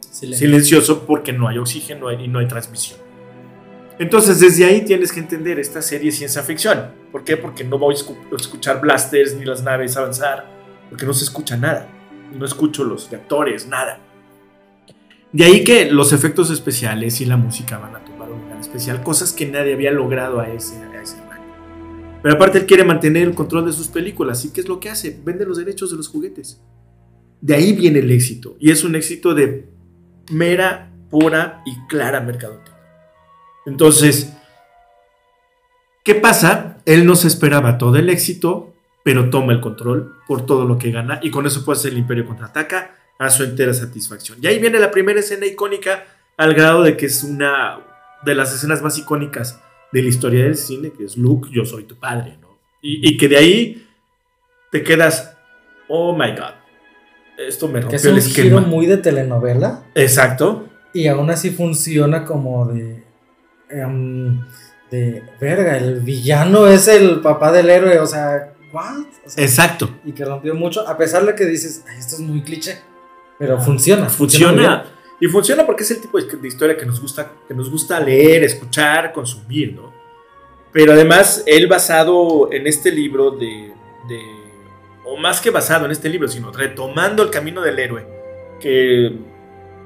silencioso 0.00 1.04
porque 1.06 1.32
no 1.32 1.46
hay 1.46 1.58
oxígeno 1.58 2.10
y 2.10 2.26
no 2.26 2.38
hay 2.38 2.48
transmisión. 2.48 2.98
Entonces, 3.98 4.40
desde 4.40 4.64
ahí 4.64 4.84
tienes 4.84 5.12
que 5.12 5.20
entender 5.20 5.60
esta 5.60 5.80
serie 5.80 6.10
de 6.10 6.16
ciencia 6.16 6.42
ficción. 6.42 6.90
¿Por 7.12 7.22
qué? 7.22 7.36
Porque 7.36 7.62
no 7.62 7.78
voy 7.78 7.94
a 7.94 8.36
escuchar 8.36 8.80
blasters 8.80 9.34
ni 9.34 9.44
las 9.44 9.62
naves 9.62 9.96
avanzar, 9.96 10.46
porque 10.90 11.06
no 11.06 11.14
se 11.14 11.24
escucha 11.24 11.56
nada. 11.56 11.88
No 12.32 12.44
escucho 12.44 12.82
los 12.82 13.08
reactores, 13.10 13.68
nada. 13.68 14.00
De 15.30 15.44
ahí 15.44 15.62
que 15.62 15.90
los 15.90 16.12
efectos 16.12 16.50
especiales 16.50 17.20
y 17.20 17.26
la 17.26 17.36
música 17.36 17.78
van 17.78 17.94
a 17.94 18.03
especial, 18.64 19.02
cosas 19.02 19.32
que 19.32 19.46
nadie 19.46 19.74
había 19.74 19.90
logrado 19.90 20.40
a 20.40 20.48
ese, 20.48 20.76
a. 20.76 21.04
Pero 22.22 22.36
aparte 22.36 22.58
él 22.58 22.66
quiere 22.66 22.84
mantener 22.84 23.28
el 23.28 23.34
control 23.34 23.66
de 23.66 23.72
sus 23.72 23.88
películas, 23.88 24.44
¿y 24.44 24.50
qué 24.50 24.62
es 24.62 24.68
lo 24.68 24.80
que 24.80 24.88
hace? 24.88 25.20
Vende 25.22 25.44
los 25.44 25.58
derechos 25.58 25.90
de 25.90 25.98
los 25.98 26.08
juguetes. 26.08 26.62
De 27.42 27.54
ahí 27.54 27.74
viene 27.74 27.98
el 27.98 28.10
éxito, 28.10 28.56
y 28.58 28.70
es 28.70 28.82
un 28.82 28.96
éxito 28.96 29.34
de 29.34 29.68
mera, 30.30 30.90
pura 31.10 31.62
y 31.66 31.76
clara 31.86 32.20
mercadotecnia. 32.20 32.74
Entonces, 33.66 34.32
¿qué 36.02 36.14
pasa? 36.14 36.78
Él 36.86 37.04
no 37.04 37.14
se 37.14 37.28
esperaba 37.28 37.76
todo 37.76 37.96
el 37.96 38.08
éxito, 38.08 38.72
pero 39.02 39.28
toma 39.28 39.52
el 39.52 39.60
control 39.60 40.16
por 40.26 40.46
todo 40.46 40.64
lo 40.64 40.78
que 40.78 40.90
gana 40.90 41.20
y 41.22 41.30
con 41.30 41.46
eso 41.46 41.62
puede 41.64 41.78
hacer 41.78 41.92
el 41.92 41.98
imperio 41.98 42.26
contraataca 42.26 42.94
a 43.18 43.28
su 43.28 43.44
entera 43.44 43.74
satisfacción. 43.74 44.38
Y 44.40 44.46
ahí 44.46 44.58
viene 44.58 44.78
la 44.78 44.90
primera 44.90 45.20
escena 45.20 45.44
icónica 45.44 46.04
al 46.38 46.54
grado 46.54 46.82
de 46.82 46.96
que 46.96 47.06
es 47.06 47.22
una 47.22 47.80
de 48.24 48.34
las 48.34 48.54
escenas 48.54 48.82
más 48.82 48.98
icónicas 48.98 49.60
de 49.92 50.02
la 50.02 50.08
historia 50.08 50.44
del 50.44 50.56
cine, 50.56 50.92
que 50.92 51.04
es 51.04 51.16
Luke, 51.16 51.48
yo 51.52 51.64
soy 51.64 51.84
tu 51.84 51.98
padre, 51.98 52.38
¿no? 52.40 52.58
Y, 52.82 53.16
que 53.16 53.28
de 53.28 53.36
ahí 53.38 53.86
te 54.70 54.82
quedas, 54.82 55.36
oh 55.88 56.14
my 56.14 56.32
god, 56.32 56.54
esto 57.38 57.66
me 57.66 57.80
rompió 57.80 57.96
es 57.96 58.04
un 58.04 58.20
giro 58.20 58.60
muy 58.60 58.84
de 58.84 58.98
telenovela. 58.98 59.84
Exacto. 59.94 60.68
Y 60.92 61.06
aún 61.06 61.30
así 61.30 61.50
funciona 61.50 62.24
como 62.24 62.66
de... 62.66 63.02
Em, 63.70 64.40
de 64.90 65.22
verga, 65.40 65.76
el 65.76 66.00
villano 66.00 66.66
es 66.66 66.88
el 66.88 67.20
papá 67.20 67.50
del 67.50 67.70
héroe, 67.70 67.98
o 67.98 68.06
sea, 68.06 68.52
what? 68.72 69.06
Exacto. 69.36 69.90
Y 70.04 70.12
que 70.12 70.24
rompió 70.24 70.54
mucho, 70.54 70.86
a 70.86 70.96
pesar 70.96 71.24
de 71.24 71.34
que 71.34 71.46
dices, 71.46 71.84
esto 71.98 72.16
es 72.16 72.20
muy 72.20 72.42
cliché, 72.42 72.78
pero 73.38 73.60
funciona. 73.60 74.08
Funciona. 74.08 74.84
Y 75.20 75.28
funciona 75.28 75.64
porque 75.64 75.84
es 75.84 75.90
el 75.90 76.00
tipo 76.00 76.20
de, 76.20 76.48
historia 76.48 76.76
que 76.76 76.86
nos, 76.86 77.00
gusta, 77.00 77.32
que 77.46 77.54
nos 77.54 77.70
gusta 77.70 78.00
leer, 78.00 78.44
escuchar, 78.44 79.12
consumir, 79.12 79.74
¿no? 79.74 79.92
Pero 80.72 80.92
además, 80.92 81.44
él 81.46 81.68
basado 81.68 82.52
en 82.52 82.66
este 82.66 82.90
libro 82.90 83.30
de, 83.30 83.72
de 84.08 84.20
o 85.04 85.16
más 85.16 85.40
que 85.40 85.50
basado 85.50 85.84
en 85.84 85.92
este 85.92 86.08
libro, 86.08 86.26
sino 86.28 86.50
retomando 86.50 87.22
el 87.22 87.30
camino 87.30 87.62
del 87.62 87.78
héroe, 87.78 88.06
que 88.60 89.12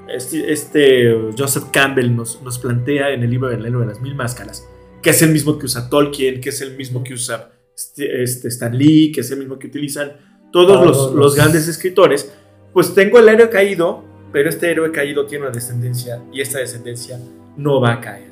este, 0.07 0.51
este 0.51 1.15
Joseph 1.37 1.65
Campbell 1.71 2.15
nos, 2.15 2.41
nos, 2.41 2.57
plantea 2.57 3.11
en 3.11 3.21
el 3.21 3.29
libro 3.29 3.49
del 3.49 3.65
héroe 3.65 3.81
de 3.81 3.87
las 3.93 4.01
mil 4.01 4.15
máscaras, 4.15 4.67
que 5.01 5.11
es 5.11 5.21
el 5.21 5.29
mismo 5.29 5.59
que 5.59 5.65
usa 5.65 5.89
Tolkien, 5.89 6.41
que 6.41 6.49
es 6.49 6.61
el 6.61 6.75
mismo 6.75 7.03
que 7.03 7.13
usa 7.13 7.51
este, 7.75 8.23
este 8.23 8.47
Stan 8.47 8.75
Lee, 8.75 9.11
que 9.11 9.21
es 9.21 9.31
el 9.31 9.39
mismo 9.39 9.59
que 9.59 9.67
utilizan 9.67 10.13
todos, 10.51 10.83
los, 10.83 11.13
los, 11.13 11.35
grandes 11.35 11.67
escritores, 11.67 12.33
pues 12.73 12.95
tengo 12.95 13.19
el 13.19 13.29
héroe 13.29 13.49
caído, 13.49 14.03
pero 14.31 14.49
este 14.49 14.71
héroe 14.71 14.91
caído 14.91 15.25
tiene 15.25 15.45
una 15.45 15.53
descendencia 15.53 16.21
y 16.31 16.41
esta 16.41 16.59
descendencia 16.59 17.19
no 17.57 17.81
va 17.81 17.93
a 17.93 18.01
caer. 18.01 18.29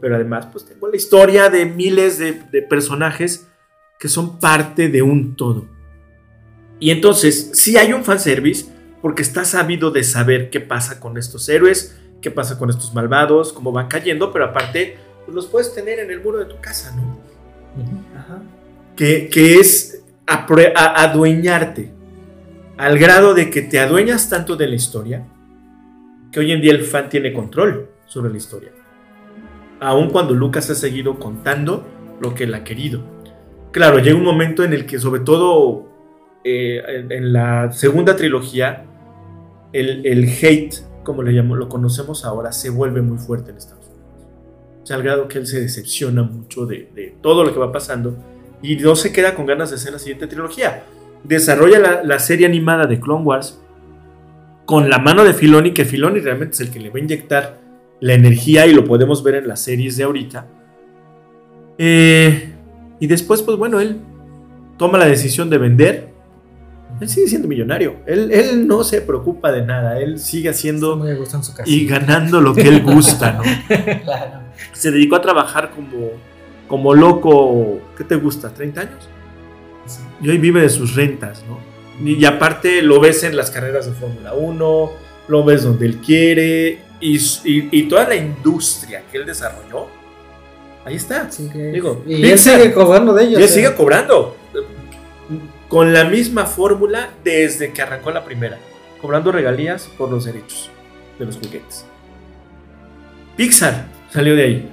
Pero 0.00 0.16
además, 0.16 0.46
pues 0.50 0.64
tengo 0.64 0.88
la 0.88 0.96
historia 0.96 1.50
de 1.50 1.66
miles 1.66 2.18
de, 2.18 2.32
de 2.32 2.62
personajes 2.62 3.48
que 3.98 4.08
son 4.08 4.38
parte 4.38 4.88
de 4.88 5.02
un 5.02 5.36
todo. 5.36 5.66
Y 6.78 6.90
entonces, 6.90 7.50
sí 7.54 7.76
hay 7.76 7.92
un 7.92 8.04
fanservice, 8.04 8.66
porque 9.00 9.22
está 9.22 9.44
sabido 9.44 9.90
de 9.90 10.02
saber 10.02 10.50
qué 10.50 10.60
pasa 10.60 10.98
con 10.98 11.18
estos 11.18 11.48
héroes, 11.48 11.96
qué 12.20 12.30
pasa 12.30 12.58
con 12.58 12.70
estos 12.70 12.94
malvados, 12.94 13.52
cómo 13.52 13.70
van 13.70 13.86
cayendo, 13.86 14.32
pero 14.32 14.46
aparte, 14.46 14.96
pues 15.24 15.34
los 15.34 15.46
puedes 15.46 15.74
tener 15.74 15.98
en 15.98 16.10
el 16.10 16.22
muro 16.22 16.38
de 16.38 16.46
tu 16.46 16.58
casa, 16.60 16.94
¿no? 16.96 17.18
Ajá. 18.18 18.42
Que, 18.96 19.28
que, 19.28 19.56
es 19.56 20.02
adueñarte, 20.26 21.92
al 22.76 22.98
grado 22.98 23.34
de 23.34 23.50
que 23.50 23.62
te 23.62 23.78
adueñas 23.78 24.28
tanto 24.28 24.56
de 24.56 24.66
la 24.66 24.74
historia, 24.74 25.26
que 26.32 26.40
hoy 26.40 26.52
en 26.52 26.60
día 26.60 26.72
el 26.72 26.82
fan 26.82 27.08
tiene 27.08 27.32
control 27.32 27.88
sobre 28.06 28.30
la 28.30 28.36
historia. 28.36 28.72
Aun 29.80 30.10
cuando 30.10 30.34
Lucas 30.34 30.70
ha 30.70 30.74
seguido 30.74 31.18
contando 31.18 31.84
lo 32.20 32.34
que 32.34 32.44
él 32.44 32.54
ha 32.54 32.64
querido. 32.64 33.02
Claro, 33.70 33.98
llega 33.98 34.16
un 34.16 34.24
momento 34.24 34.64
en 34.64 34.72
el 34.72 34.86
que 34.86 34.98
sobre 34.98 35.20
todo 35.20 35.88
eh, 36.44 36.82
en, 37.10 37.32
la 37.32 37.72
segunda 37.72 38.16
trilogía, 38.16 38.84
el, 39.72 40.24
hate, 40.24 40.74
como 41.02 41.22
lo 41.22 41.68
conocemos 41.68 42.24
ahora, 42.24 42.52
se 42.52 42.70
vuelve 42.70 43.02
muy 43.02 43.18
fuerte 43.18 43.50
en 43.50 43.56
Estados 43.56 43.86
Unidos. 43.86 44.04
O 44.88 44.94
al 44.94 45.02
grado 45.02 45.28
que 45.28 45.38
él 45.38 45.46
se 45.46 45.60
decepciona 45.60 46.22
mucho 46.22 46.66
de, 46.66 47.16
todo 47.22 47.44
lo 47.44 47.52
que 47.52 47.58
va 47.58 47.72
pasando 47.72 48.16
y 48.62 48.76
no 48.76 48.94
se 48.94 49.12
queda 49.12 49.34
con 49.34 49.46
ganas 49.46 49.70
de 49.70 49.76
hacer 49.76 49.92
la 49.92 49.98
siguiente 49.98 50.26
trilogía. 50.26 50.84
Desarrolla 51.24 52.02
la, 52.02 52.18
serie 52.18 52.46
animada 52.46 52.86
de 52.86 53.00
Clone 53.00 53.24
Wars 53.24 53.60
con 54.66 54.88
la 54.88 54.98
mano 54.98 55.24
de 55.24 55.34
Filoni, 55.34 55.72
que 55.72 55.84
Filoni 55.84 56.20
realmente 56.20 56.54
es 56.54 56.60
el 56.60 56.70
que 56.70 56.80
le 56.80 56.90
va 56.90 56.96
a 56.96 57.02
inyectar 57.02 57.60
la 58.00 58.14
energía 58.14 58.66
y 58.66 58.74
lo 58.74 58.84
podemos 58.84 59.22
ver 59.22 59.36
en 59.36 59.48
las 59.48 59.60
series 59.60 59.96
de 59.96 60.04
ahorita. 60.04 60.46
Eh, 61.78 62.52
y 63.00 63.06
después, 63.06 63.42
pues 63.42 63.56
bueno, 63.58 63.80
él 63.80 64.00
toma 64.78 64.98
la 64.98 65.06
decisión 65.06 65.50
de 65.50 65.58
vender 65.58 66.14
él 67.00 67.08
sigue 67.08 67.28
siendo 67.28 67.48
millonario. 67.48 67.96
Él, 68.06 68.66
no 68.66 68.84
se 68.84 69.00
preocupa 69.00 69.50
de 69.50 69.62
nada. 69.62 69.98
Él 69.98 70.18
sigue 70.18 70.48
haciendo 70.48 71.04
y 71.66 71.86
ganando 71.86 72.40
lo 72.40 72.54
que 72.54 72.62
él 72.62 72.82
gusta, 72.82 73.32
¿no? 73.32 73.42
Se 74.72 74.92
dedicó 74.92 75.16
a 75.16 75.20
trabajar 75.20 75.72
como, 75.74 76.10
como 76.68 76.94
loco. 76.94 77.80
¿Qué 77.96 78.04
te 78.04 78.14
gusta? 78.16 78.54
¿30 78.54 78.78
años? 78.78 79.08
Y 80.20 80.28
hoy 80.28 80.38
vive 80.38 80.60
de 80.60 80.68
sus 80.68 80.94
rentas, 80.94 81.44
¿no? 81.48 81.60
Y, 82.04 82.24
aparte 82.24 82.82
lo 82.82 82.98
ves 83.00 83.22
en 83.22 83.36
las 83.36 83.50
carreras 83.50 83.86
de 83.86 83.92
Fórmula 83.92 84.34
1, 84.34 84.92
lo 85.28 85.44
ves 85.44 85.62
donde 85.62 85.86
él 85.86 85.98
quiere. 85.98 86.80
Y, 87.00 87.82
toda 87.88 88.08
la 88.08 88.16
industria 88.16 89.02
que 89.10 89.18
él 89.18 89.26
desarrolló, 89.26 89.88
ahí 90.84 90.96
está. 90.96 91.28
y 92.06 92.30
él 92.30 92.38
sigue 92.38 92.72
cobrando 92.72 93.14
de 93.14 93.24
ellos. 93.24 93.40
Y 93.40 93.42
él 93.42 93.48
sigue 93.48 93.74
cobrando 93.74 94.36
con 95.68 95.92
la 95.92 96.04
misma 96.04 96.46
fórmula 96.46 97.10
desde 97.22 97.72
que 97.72 97.82
arrancó 97.82 98.10
la 98.10 98.24
primera, 98.24 98.58
cobrando 99.00 99.32
regalías 99.32 99.88
por 99.98 100.10
los 100.10 100.24
derechos 100.24 100.70
de 101.18 101.26
los 101.26 101.36
juguetes. 101.36 101.84
Pixar 103.36 103.86
salió 104.10 104.34
de 104.36 104.42
ahí. 104.42 104.68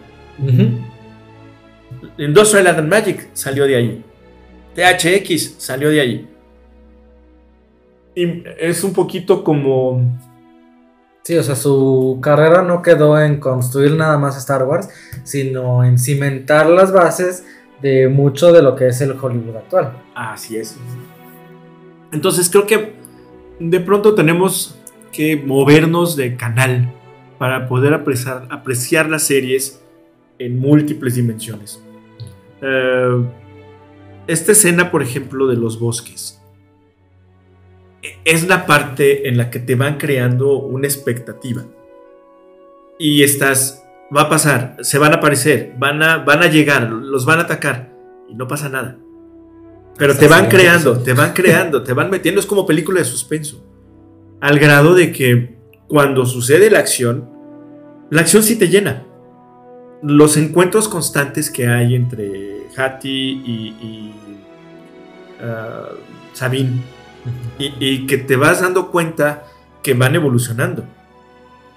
Industrial 2.18 2.64
Light 2.64 2.78
and 2.78 2.90
Magic 2.90 3.30
salió 3.34 3.66
de 3.66 3.76
ahí. 3.76 4.06
THX 4.76 5.56
salió 5.58 5.90
de 5.90 6.02
ahí. 6.02 6.28
Y 8.16 8.44
es 8.60 8.84
un 8.84 8.94
poquito 8.94 9.44
como. 9.44 10.20
Sí, 11.24 11.38
o 11.38 11.44
sea, 11.44 11.56
su 11.56 12.20
carrera 12.22 12.64
no 12.64 12.82
quedó 12.82 13.20
en 13.20 13.40
construir 13.40 13.92
nada 13.92 14.18
más 14.18 14.38
Star 14.38 14.64
Wars, 14.64 14.90
sino 15.24 15.84
en 15.84 16.00
cimentar 16.00 16.68
las 16.68 16.92
bases 16.92 17.46
de 17.82 18.08
mucho 18.08 18.52
de 18.52 18.62
lo 18.62 18.76
que 18.76 18.88
es 18.88 19.02
el 19.02 19.12
Hollywood 19.12 19.58
actual. 19.58 19.94
Así 20.16 20.58
es. 20.58 20.78
Entonces 22.12 22.50
creo 22.50 22.66
que 22.66 22.94
de 23.60 23.80
pronto 23.80 24.16
tenemos 24.16 24.78
que 25.12 25.36
movernos 25.38 26.16
de 26.16 26.36
canal 26.36 26.92
para 27.38 27.68
poder 27.68 27.94
apreciar, 27.94 28.48
apreciar 28.50 29.10
las 29.10 29.24
series 29.24 29.82
en 30.40 30.60
múltiples 30.60 31.16
dimensiones. 31.16 31.82
Eh, 32.62 33.26
esta 34.28 34.52
escena, 34.52 34.92
por 34.92 35.02
ejemplo, 35.02 35.48
de 35.48 35.56
los 35.56 35.80
bosques, 35.80 36.42
es 38.26 38.48
la 38.48 38.66
parte 38.66 39.28
en 39.28 39.38
la 39.38 39.50
que 39.50 39.60
te 39.60 39.76
van 39.76 39.98
creando 39.98 40.58
una 40.58 40.88
expectativa. 40.88 41.66
Y 42.98 43.24
estás 43.24 43.84
va 44.16 44.24
a 44.24 44.30
pasar, 44.30 44.78
se 44.82 44.98
van 44.98 45.14
a 45.14 45.18
aparecer, 45.18 45.74
van 45.78 46.04
a, 46.04 46.18
van 46.18 46.44
a 46.44 46.48
llegar, 46.48 46.90
los 46.90 47.26
van 47.26 47.40
a 47.40 47.44
atacar 47.44 47.92
y 48.30 48.36
no 48.36 48.48
pasa 48.48 48.70
nada. 48.70 48.98
Pero 49.98 50.16
te 50.16 50.28
van 50.28 50.48
creando, 50.48 51.00
te 51.00 51.14
van 51.14 51.34
creando, 51.34 51.84
te 51.84 51.94
van 51.94 52.10
metiendo, 52.10 52.40
es 52.40 52.46
como 52.46 52.66
película 52.66 53.00
de 53.00 53.06
suspenso. 53.06 53.66
Al 54.40 54.58
grado 54.60 54.96
de 54.96 55.12
que 55.12 55.58
cuando 55.88 56.26
sucede 56.26 56.70
la 56.70 56.80
acción, 56.80 57.30
la 58.10 58.22
acción 58.22 58.44
sí 58.44 58.58
te 58.58 58.68
llena. 58.68 59.06
Los 60.02 60.38
encuentros 60.38 60.88
constantes 60.88 61.52
que 61.52 61.68
hay 61.68 61.96
entre 61.96 62.61
Hattie 62.76 63.10
y, 63.12 64.14
uh, 65.42 65.96
Sabine 66.34 66.82
y, 67.58 67.74
y 67.80 68.06
que 68.08 68.18
te 68.18 68.36
vas 68.36 68.62
dando 68.62 68.92
cuenta 68.92 69.44
que 69.84 69.94
van 69.94 70.16
evolucionando. 70.16 70.86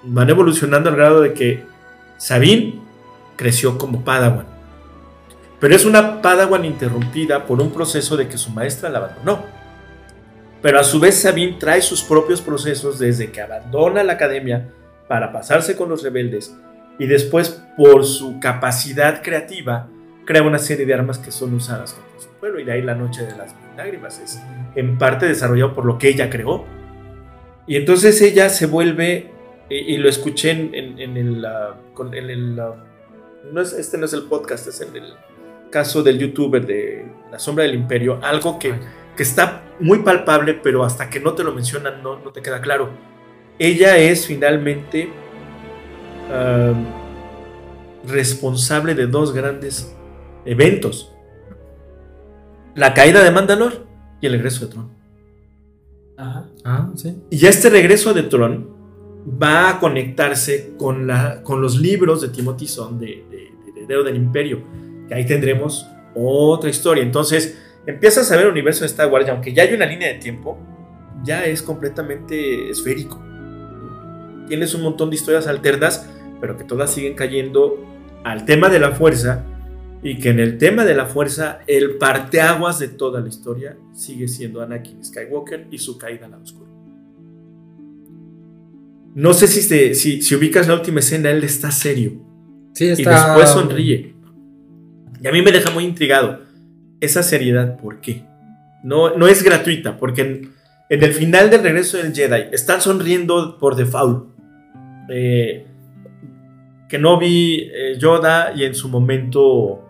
Van 0.03 0.29
evolucionando 0.29 0.91
al 0.91 0.97
grado 0.97 1.21
de 1.21 1.33
que 1.33 1.65
Sabine 2.19 2.81
creció 3.37 3.79
como 3.79 4.05
Padawan, 4.05 4.47
pero 5.61 5.75
es 5.75 5.85
una 5.85 6.21
Padawan 6.21 6.65
interrumpida 6.65 7.47
por 7.47 7.61
un 7.61 7.71
proceso 7.71 8.17
de 8.17 8.29
que 8.29 8.39
su 8.39 8.51
maestra 8.51 8.91
la 8.91 8.99
abandonó. 8.99 9.45
Pero 10.61 10.81
a 10.81 10.85
su 10.85 11.01
vez 11.01 11.21
Sabine 11.21 11.57
trae 11.59 11.83
sus 11.83 12.03
propios 12.03 12.41
procesos 12.41 12.99
desde 12.99 13.31
que 13.31 13.41
abandona 13.41 14.03
la 14.03 14.15
academia 14.15 14.71
para 15.09 15.33
pasarse 15.33 15.77
con 15.77 15.89
los 15.89 16.03
rebeldes 16.03 16.55
y 16.99 17.07
después 17.07 17.63
por 17.77 18.05
su 18.05 18.39
capacidad 18.41 19.23
creativa 19.23 19.89
crea 20.25 20.43
una 20.43 20.59
serie 20.59 20.87
de 20.87 20.95
armas 20.95 21.19
que 21.19 21.31
son 21.31 21.55
usadas 21.55 21.93
contra 21.93 22.21
su 22.21 22.29
pueblo 22.41 22.61
y 22.61 22.65
de 22.65 22.73
ahí 22.73 22.83
la 22.83 22.95
noche 22.95 23.25
de 23.25 23.37
las 23.37 23.55
lágrimas 23.77 24.21
es 24.21 24.41
en 24.75 24.99
parte 24.99 25.27
desarrollado 25.27 25.75
por 25.75 25.85
lo 25.85 25.99
que 25.99 26.09
ella 26.09 26.31
creó. 26.31 26.65
Y 27.67 27.77
entonces 27.77 28.21
ella 28.21 28.49
se 28.51 28.67
vuelve 28.67 29.31
y, 29.71 29.97
lo 29.97 30.09
escuché 30.09 30.51
en, 30.51 30.99
en, 30.99 31.17
el, 31.17 31.47
con, 31.95 32.13
el 32.15 32.57
no 32.57 33.61
es, 33.61 33.73
este 33.73 33.97
no 33.97 34.05
es 34.05 34.13
el 34.13 34.25
podcast, 34.25 34.67
es 34.69 34.81
en 34.83 34.95
el 34.95 35.15
caso 35.71 36.03
del 36.03 36.19
youtuber 36.19 36.65
de 36.67 37.07
La 37.31 37.39
Sombra 37.39 37.65
del 37.65 37.75
Imperio, 37.75 38.21
algo 38.23 38.59
que, 38.59 38.75
que 39.17 39.23
está 39.23 39.63
muy 39.81 40.01
palpable, 40.01 40.55
pero 40.55 40.85
hasta 40.85 41.09
que 41.09 41.19
no 41.19 41.33
te 41.33 41.43
lo 41.43 41.53
mencionan 41.53 42.03
no, 42.03 42.19
no 42.19 42.31
te 42.31 42.43
queda 42.43 42.61
claro. 42.61 42.91
Ella 43.59 43.97
es 43.97 44.27
finalmente 44.27 45.09
responsable 48.07 48.95
de 48.95 49.07
dos 49.07 49.33
grandes 49.33 49.95
eventos. 50.45 51.13
La 52.75 52.95
caída 52.95 53.23
de 53.23 53.31
Mandalor 53.31 53.87
y 54.21 54.27
el 54.27 54.33
regreso 54.33 54.67
de 54.67 54.73
Tron. 54.73 54.91
Ajá. 56.17 56.49
Ah, 56.65 56.91
sí. 56.97 57.17
Y 57.31 57.47
este 57.47 57.71
regreso 57.71 58.15
de 58.15 58.25
Tron 58.25 58.69
va 59.43 59.71
a 59.71 59.81
conectarse 59.81 60.75
con, 60.77 61.07
la, 61.07 61.43
con 61.43 61.61
los 61.61 61.79
libros 61.81 62.21
de 62.21 62.29
Timothy 62.29 62.67
Son 62.67 62.99
de, 62.99 63.25
de, 63.31 63.87
de, 63.87 64.03
del 64.03 64.17
Imperio. 64.17 64.63
Que 65.09 65.15
ahí 65.15 65.27
tendremos 65.27 65.87
otra 66.15 66.71
historia. 66.71 67.03
Entonces, 67.03 67.59
empiezas 67.87 68.31
a 68.31 68.37
ver 68.37 68.47
el 68.47 68.53
universo 68.53 68.81
de 68.81 68.87
Star 68.87 69.11
Wars, 69.11 69.27
y 69.27 69.31
aunque 69.31 69.53
ya 69.53 69.63
hay 69.63 69.75
una 69.75 69.87
línea 69.87 70.09
de 70.09 70.19
tiempo, 70.19 70.59
ya 71.23 71.45
es 71.45 71.63
completamente 71.63 72.71
esférico. 72.71 73.21
Tienes 74.47 74.75
un 74.75 74.83
montón 74.83 75.11
de 75.11 75.17
historias 75.17 75.47
alternas, 75.47 76.09
pero 76.41 76.57
que 76.57 76.65
todas 76.65 76.91
siguen 76.91 77.15
cayendo 77.15 77.79
al 78.25 78.45
tema 78.45 78.69
de 78.69 78.79
la 78.79 78.93
fuerza 78.93 79.45
y 80.05 80.19
que 80.19 80.29
en 80.29 80.39
el 80.39 80.59
tema 80.59 80.85
de 80.85 80.95
la 80.95 81.07
fuerza 81.07 81.61
el 81.67 81.97
parteaguas 81.97 82.79
de 82.79 82.89
toda 82.89 83.23
la 83.23 83.29
historia 83.29 83.79
sigue 83.95 84.29
siendo 84.29 84.61
Anakin 84.61 85.03
Skywalker 85.03 85.67
y 85.71 85.79
su 85.79 85.97
caída 85.97 86.27
al 86.27 86.33
lado 86.33 86.45
oscuro. 86.45 86.71
No 89.15 89.33
sé 89.33 89.47
si, 89.47 89.63
si, 89.95 90.21
si, 90.21 90.35
ubicas 90.35 90.69
la 90.69 90.75
última 90.75 91.01
escena, 91.01 91.31
él 91.31 91.43
está 91.43 91.71
serio. 91.71 92.21
Sí, 92.75 92.89
está... 92.89 93.03
Y 93.03 93.05
después 93.07 93.49
sonríe. 93.49 94.15
Y 95.23 95.27
a 95.27 95.33
mí 95.33 95.41
me 95.41 95.53
deja 95.53 95.71
muy 95.71 95.85
intrigado. 95.85 96.41
Esa 97.01 97.23
seriedad, 97.23 97.79
¿por 97.79 98.01
qué? 98.01 98.25
No, 98.83 99.17
no 99.17 99.27
es 99.27 99.43
gratuita, 99.43 99.97
porque 99.97 100.21
en, 100.21 100.53
en 100.91 101.03
el 101.03 101.15
final 101.15 101.49
del 101.49 101.63
regreso 101.63 101.97
del 101.97 102.13
Jedi 102.13 102.49
están 102.53 102.83
sonriendo 102.83 103.57
por 103.59 103.75
default. 103.75 104.29
Eh, 105.09 105.67
que 106.89 106.99
no 106.99 107.19
vi 107.19 107.71
eh, 107.73 107.97
Yoda 107.99 108.53
y 108.55 108.65
en 108.65 108.75
su 108.75 108.89
momento 108.89 109.84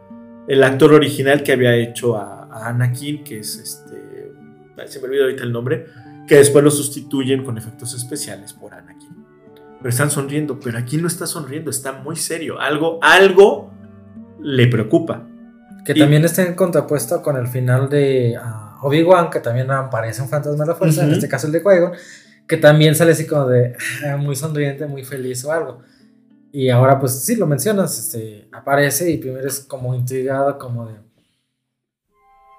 el 0.49 0.63
actor 0.63 0.93
original 0.93 1.43
que 1.43 1.53
había 1.53 1.75
hecho 1.77 2.17
a, 2.17 2.69
Anakin, 2.69 3.25
que 3.25 3.41
es 3.41 3.57
este, 3.57 4.33
se 4.87 5.01
me 5.01 5.07
olvidó 5.07 5.25
ahorita 5.25 5.43
el 5.43 5.53
nombre, 5.53 5.87
que 6.27 6.37
después 6.37 6.63
lo 6.63 6.71
sustituyen 6.71 7.45
con 7.45 7.59
efectos 7.59 7.95
especiales 7.95 8.53
por 8.53 8.75
Anakin. 8.75 9.25
Pero 9.79 9.91
están 9.91 10.11
sonriendo, 10.11 10.59
pero 10.61 10.79
aquí 10.79 10.97
no 10.97 11.09
está 11.09 11.27
sonriendo, 11.27 11.71
está 11.71 11.93
muy 11.93 12.17
serio. 12.17 12.61
Algo, 12.61 12.99
algo 13.03 13.73
le 14.41 14.67
preocupa. 14.69 15.27
Que 15.85 15.95
también 15.95 16.25
está 16.25 16.43
en 16.43 16.55
contrapuesto 16.55 17.21
con 17.21 17.37
el 17.37 17.47
final 17.47 17.91
de 17.91 18.37
ah, 18.41 18.79
Obi-Wan, 18.83 19.29
que 19.29 19.41
también 19.41 19.71
aparece 19.71 20.23
un 20.23 20.29
fantasma 20.29 20.65
de 20.65 20.71
la 20.71 20.77
fuerza, 20.77 21.05
en 21.05 21.13
este 21.13 21.29
caso 21.29 21.47
el 21.47 21.53
de 21.53 21.63
qui 21.63 21.69
que 22.47 22.57
también 22.57 22.95
sale 22.95 23.13
así 23.13 23.27
como 23.27 23.47
de 23.47 23.77
ah, 24.07 24.17
muy 24.17 24.37
sonriente, 24.37 24.87
muy 24.87 25.05
feliz 25.05 25.45
o 25.45 25.53
algo. 25.53 25.83
Y 26.57 26.71
ahora, 26.71 27.01
pues 27.01 27.21
sí, 27.25 27.35
lo 27.35 27.49
mencionas, 27.49 27.99
este, 27.99 28.47
aparece 28.53 29.11
y 29.11 29.19
primero 29.19 29.49
es 29.49 29.59
como 29.59 29.93
intrigado, 29.93 30.57
como 30.57 30.87
de. 30.87 30.95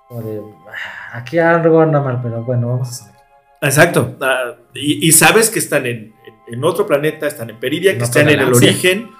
Como 0.09 0.21
de. 0.21 0.41
Ah, 0.67 1.19
aquí 1.19 1.39
algo 1.39 1.79
anda 1.79 2.01
mal, 2.01 2.19
pero 2.21 2.43
bueno, 2.43 2.67
vamos 2.67 2.89
a 2.89 2.91
saber. 2.91 3.15
Exacto. 3.61 4.17
Ah, 4.19 4.55
y, 4.73 5.09
sabes 5.13 5.49
que 5.49 5.59
están 5.59 5.85
en, 5.85 6.13
en, 6.45 6.63
otro 6.65 6.85
planeta, 6.85 7.25
están 7.25 7.49
en 7.49 7.57
Peridia, 7.57 7.97
que 7.97 8.03
están 8.03 8.27
en 8.27 8.41
el 8.41 8.53
origen, 8.53 9.11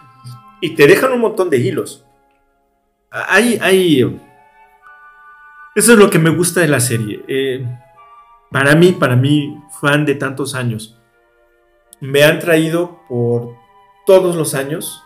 y 0.59 0.75
te 0.75 0.87
dejan 0.87 1.13
un 1.13 1.21
montón 1.21 1.49
de 1.49 1.57
hilos. 1.57 2.05
Hay. 3.09 3.57
hay 3.61 4.19
eso 5.73 5.93
es 5.93 5.97
lo 5.97 6.09
que 6.09 6.19
me 6.19 6.31
gusta 6.31 6.59
de 6.59 6.67
la 6.67 6.81
serie. 6.81 7.23
Eh, 7.29 7.65
para 8.51 8.75
mí, 8.75 8.91
para 8.91 9.15
mí, 9.15 9.57
fan 9.79 10.05
de 10.05 10.15
tantos 10.15 10.53
años, 10.53 10.99
me 12.01 12.25
han 12.25 12.39
traído 12.39 12.99
por 13.07 13.63
todos 14.05 14.35
los 14.35 14.53
años 14.53 15.03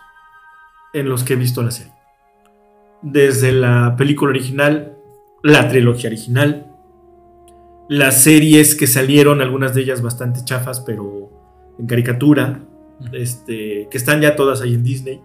en 0.93 1.09
los 1.09 1.23
que 1.23 1.33
he 1.33 1.35
visto 1.35 1.63
la 1.63 1.71
serie. 1.71 1.93
Desde 3.01 3.51
la 3.51 3.95
película 3.97 4.31
original, 4.31 4.97
la 5.43 5.69
trilogía 5.69 6.09
original, 6.09 6.67
las 7.87 8.21
series 8.23 8.75
que 8.75 8.87
salieron, 8.87 9.41
algunas 9.41 9.73
de 9.73 9.81
ellas 9.81 10.01
bastante 10.01 10.43
chafas, 10.43 10.81
pero 10.81 11.29
en 11.79 11.87
caricatura, 11.87 12.59
este, 13.13 13.87
que 13.89 13.97
están 13.97 14.21
ya 14.21 14.35
todas 14.35 14.61
ahí 14.61 14.73
en 14.73 14.83
Disney, 14.83 15.21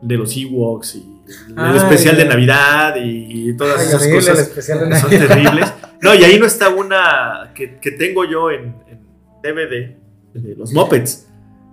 de 0.00 0.16
los 0.16 0.36
Ewoks 0.36 0.94
y 0.94 1.20
el 1.56 1.76
especial 1.76 2.16
de 2.16 2.24
Navidad 2.24 2.94
y 3.02 3.56
todas 3.56 3.84
esas 3.84 4.06
cosas 4.06 5.00
son 5.00 5.10
terribles. 5.10 5.72
No, 6.00 6.14
y 6.14 6.22
ahí 6.22 6.38
no 6.38 6.46
está 6.46 6.68
una 6.68 7.52
que, 7.54 7.66
tengo 7.98 8.24
yo 8.24 8.52
en, 8.52 8.76
en 8.88 9.00
DVD, 9.42 9.96
de 10.32 10.54
los 10.54 10.72
Muppets 10.72 11.27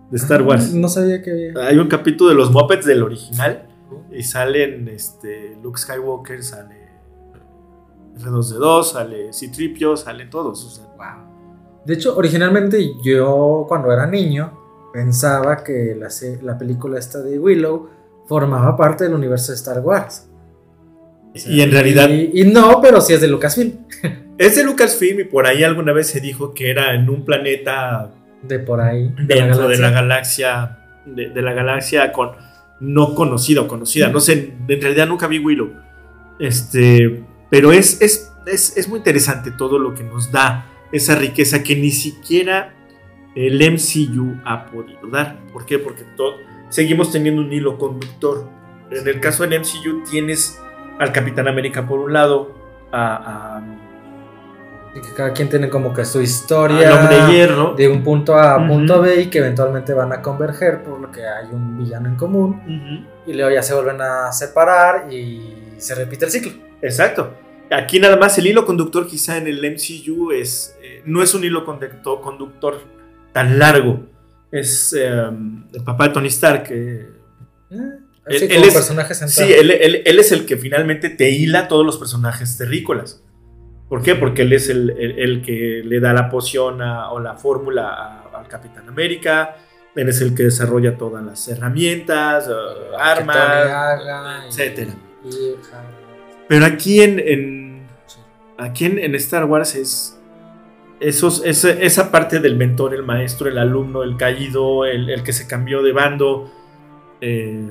de 0.09 0.17
Star 0.17 0.41
ah, 0.41 0.43
Wars. 0.43 0.73
No 0.73 0.87
sabía 0.87 1.21
que 1.21 1.31
había. 1.31 1.67
Hay 1.67 1.77
un 1.77 1.87
capítulo 1.87 2.29
de 2.29 2.35
los 2.35 2.51
Muppets 2.51 2.85
del 2.85 3.03
original 3.03 3.67
y 4.11 4.23
salen 4.23 4.87
este, 4.87 5.57
Luke 5.61 5.79
Skywalker, 5.79 6.43
sale 6.43 6.85
R2D2, 8.17 8.83
sale 8.83 9.33
C-Tripio, 9.33 9.97
salen 9.97 10.29
todos. 10.29 10.81
De 11.85 11.93
hecho, 11.93 12.17
originalmente 12.17 12.93
yo 13.03 13.65
cuando 13.67 13.91
era 13.91 14.07
niño 14.07 14.57
pensaba 14.93 15.63
que 15.63 15.95
la, 15.95 16.07
la 16.41 16.57
película 16.57 16.97
esta 16.97 17.19
de 17.19 17.37
Willow 17.37 17.89
formaba 18.27 18.75
parte 18.75 19.03
del 19.03 19.13
universo 19.13 19.51
de 19.51 19.57
Star 19.57 19.79
Wars. 19.81 20.29
y 21.33 21.61
en 21.61 21.71
realidad... 21.71 22.09
Y, 22.09 22.45
no, 22.45 22.79
pero 22.81 23.01
sí 23.01 23.13
es 23.13 23.21
de 23.21 23.27
Lucasfilm. 23.27 23.73
Es 24.37 24.57
de 24.57 24.65
Lucasfilm 24.65 25.21
y 25.21 25.23
por 25.23 25.45
ahí 25.45 25.63
alguna 25.63 25.93
vez 25.93 26.07
se 26.07 26.19
dijo 26.19 26.53
que 26.53 26.69
era 26.69 26.93
en 26.93 27.09
un 27.09 27.23
planeta 27.23 28.11
de 28.47 28.59
por 28.59 28.81
ahí. 28.81 29.13
Dentro 29.17 29.67
de 29.67 29.77
la 29.77 29.89
galaxia. 29.89 30.77
De, 31.05 31.41
la 31.41 31.53
galaxia 31.53 32.11
con, 32.11 32.31
no 32.79 33.13
conocida 33.13 33.61
o 33.61 33.67
conocida. 33.67 34.09
No 34.09 34.19
sé, 34.19 34.53
en 34.67 34.81
realidad 34.81 35.07
nunca 35.07 35.27
vi 35.27 35.39
Willow. 35.39 35.71
Este, 36.39 37.23
pero 37.49 37.71
es, 37.71 38.01
es, 38.01 38.33
es, 38.45 38.87
muy 38.87 38.97
interesante 38.97 39.51
todo 39.51 39.79
lo 39.79 39.93
que 39.93 40.03
nos 40.03 40.31
da 40.31 40.65
esa 40.91 41.15
riqueza 41.15 41.63
que 41.63 41.75
ni 41.75 41.91
siquiera 41.91 42.73
el 43.35 43.59
MCU 43.59 44.41
ha 44.45 44.65
podido 44.65 45.07
dar. 45.11 45.39
¿Por 45.53 45.65
qué? 45.65 45.77
Porque 45.77 46.03
seguimos 46.69 47.11
teniendo 47.11 47.41
un 47.41 47.53
hilo 47.53 47.77
conductor. 47.77 48.49
En 48.91 49.07
el 49.07 49.19
caso 49.19 49.45
del 49.45 49.59
MCU 49.59 50.03
tienes 50.09 50.59
al 50.99 51.11
Capitán 51.11 51.47
América 51.47 51.87
por 51.87 51.99
un 51.99 52.13
lado, 52.13 52.55
a 52.91 53.61
que 55.01 55.13
cada 55.13 55.33
quien 55.33 55.49
tiene 55.49 55.69
como 55.69 55.93
que 55.93 56.05
su 56.05 56.21
historia 56.21 57.07
de, 57.07 57.33
hierro. 57.33 57.73
de 57.75 57.87
un 57.87 58.03
punto 58.03 58.35
A 58.35 58.55
a 58.55 58.67
punto 58.67 59.01
B 59.01 59.21
y 59.21 59.25
que 59.27 59.39
eventualmente 59.39 59.93
van 59.93 60.13
a 60.13 60.21
converger 60.21 60.83
por 60.83 61.01
lo 61.01 61.11
que 61.11 61.25
hay 61.27 61.47
un 61.51 61.77
villano 61.77 62.07
en 62.07 62.15
común 62.15 63.05
y 63.27 63.33
luego 63.33 63.51
ya 63.51 63.61
se 63.61 63.73
vuelven 63.73 64.01
a 64.01 64.31
separar 64.31 65.11
y 65.11 65.75
se 65.77 65.95
repite 65.95 66.25
el 66.25 66.31
ciclo. 66.31 66.51
Exacto. 66.81 67.33
Aquí 67.71 67.99
nada 67.99 68.15
más 68.15 68.37
el 68.37 68.47
hilo 68.47 68.65
conductor 68.65 69.07
quizá 69.07 69.37
en 69.37 69.47
el 69.47 69.59
MCU 69.59 70.31
es 70.31 70.77
eh, 70.81 71.01
no 71.05 71.23
es 71.23 71.33
un 71.33 71.43
hilo 71.43 71.65
conductor, 71.65 72.81
tan 73.33 73.59
largo. 73.59 74.05
Es 74.51 74.93
em, 74.93 75.65
el 75.73 75.83
papá 75.83 76.07
de 76.07 76.13
Tony 76.13 76.27
Stark. 76.27 76.67
Eh, 76.69 77.09
él, 78.27 78.63
es, 78.63 78.73
personaje 78.73 79.13
Sí, 79.13 79.43
él, 79.51 79.69
es 80.05 80.31
el 80.31 80.45
que 80.45 80.57
finalmente 80.57 81.09
te 81.09 81.29
hila 81.29 81.67
todos 81.67 81.85
los 81.85 81.97
personajes 81.97 82.57
terrícolas. 82.57 83.21
¿Por 83.89 84.01
qué? 84.01 84.15
Porque 84.15 84.41
él 84.41 84.53
es 84.53 84.69
el, 84.69 85.43
que 85.45 85.81
le 85.85 85.99
da 85.99 86.11
la 86.11 86.29
poción 86.29 86.81
o 86.81 87.19
la 87.19 87.35
fórmula 87.35 88.23
al 88.33 88.47
Capitán 88.47 88.89
América. 88.89 89.57
Él 89.95 90.09
es 90.09 90.21
el 90.21 90.35
que 90.35 90.43
desarrolla 90.43 90.97
todas 90.97 91.23
las 91.23 91.47
herramientas, 91.47 92.49
uh, 92.49 92.97
armas, 92.97 94.59
etc. 94.59 94.89
Pero 96.47 96.65
aquí 96.65 97.01
en, 97.01 97.85
aquí 98.57 98.85
en, 98.85 99.15
Star 99.15 99.45
Wars 99.45 99.75
es 99.75 100.19
esos, 100.99 101.43
esa, 101.45 102.11
parte 102.11 102.39
del 102.39 102.57
mentor, 102.57 102.93
el 102.93 103.03
maestro, 103.03 103.47
el 103.47 103.57
alumno, 103.57 104.03
el 104.03 104.17
caído, 104.17 104.85
el, 104.85 105.23
que 105.23 105.31
se 105.31 105.47
cambió 105.47 105.83
de 105.83 105.93
bando. 105.93 106.51
Eh, 107.21 107.69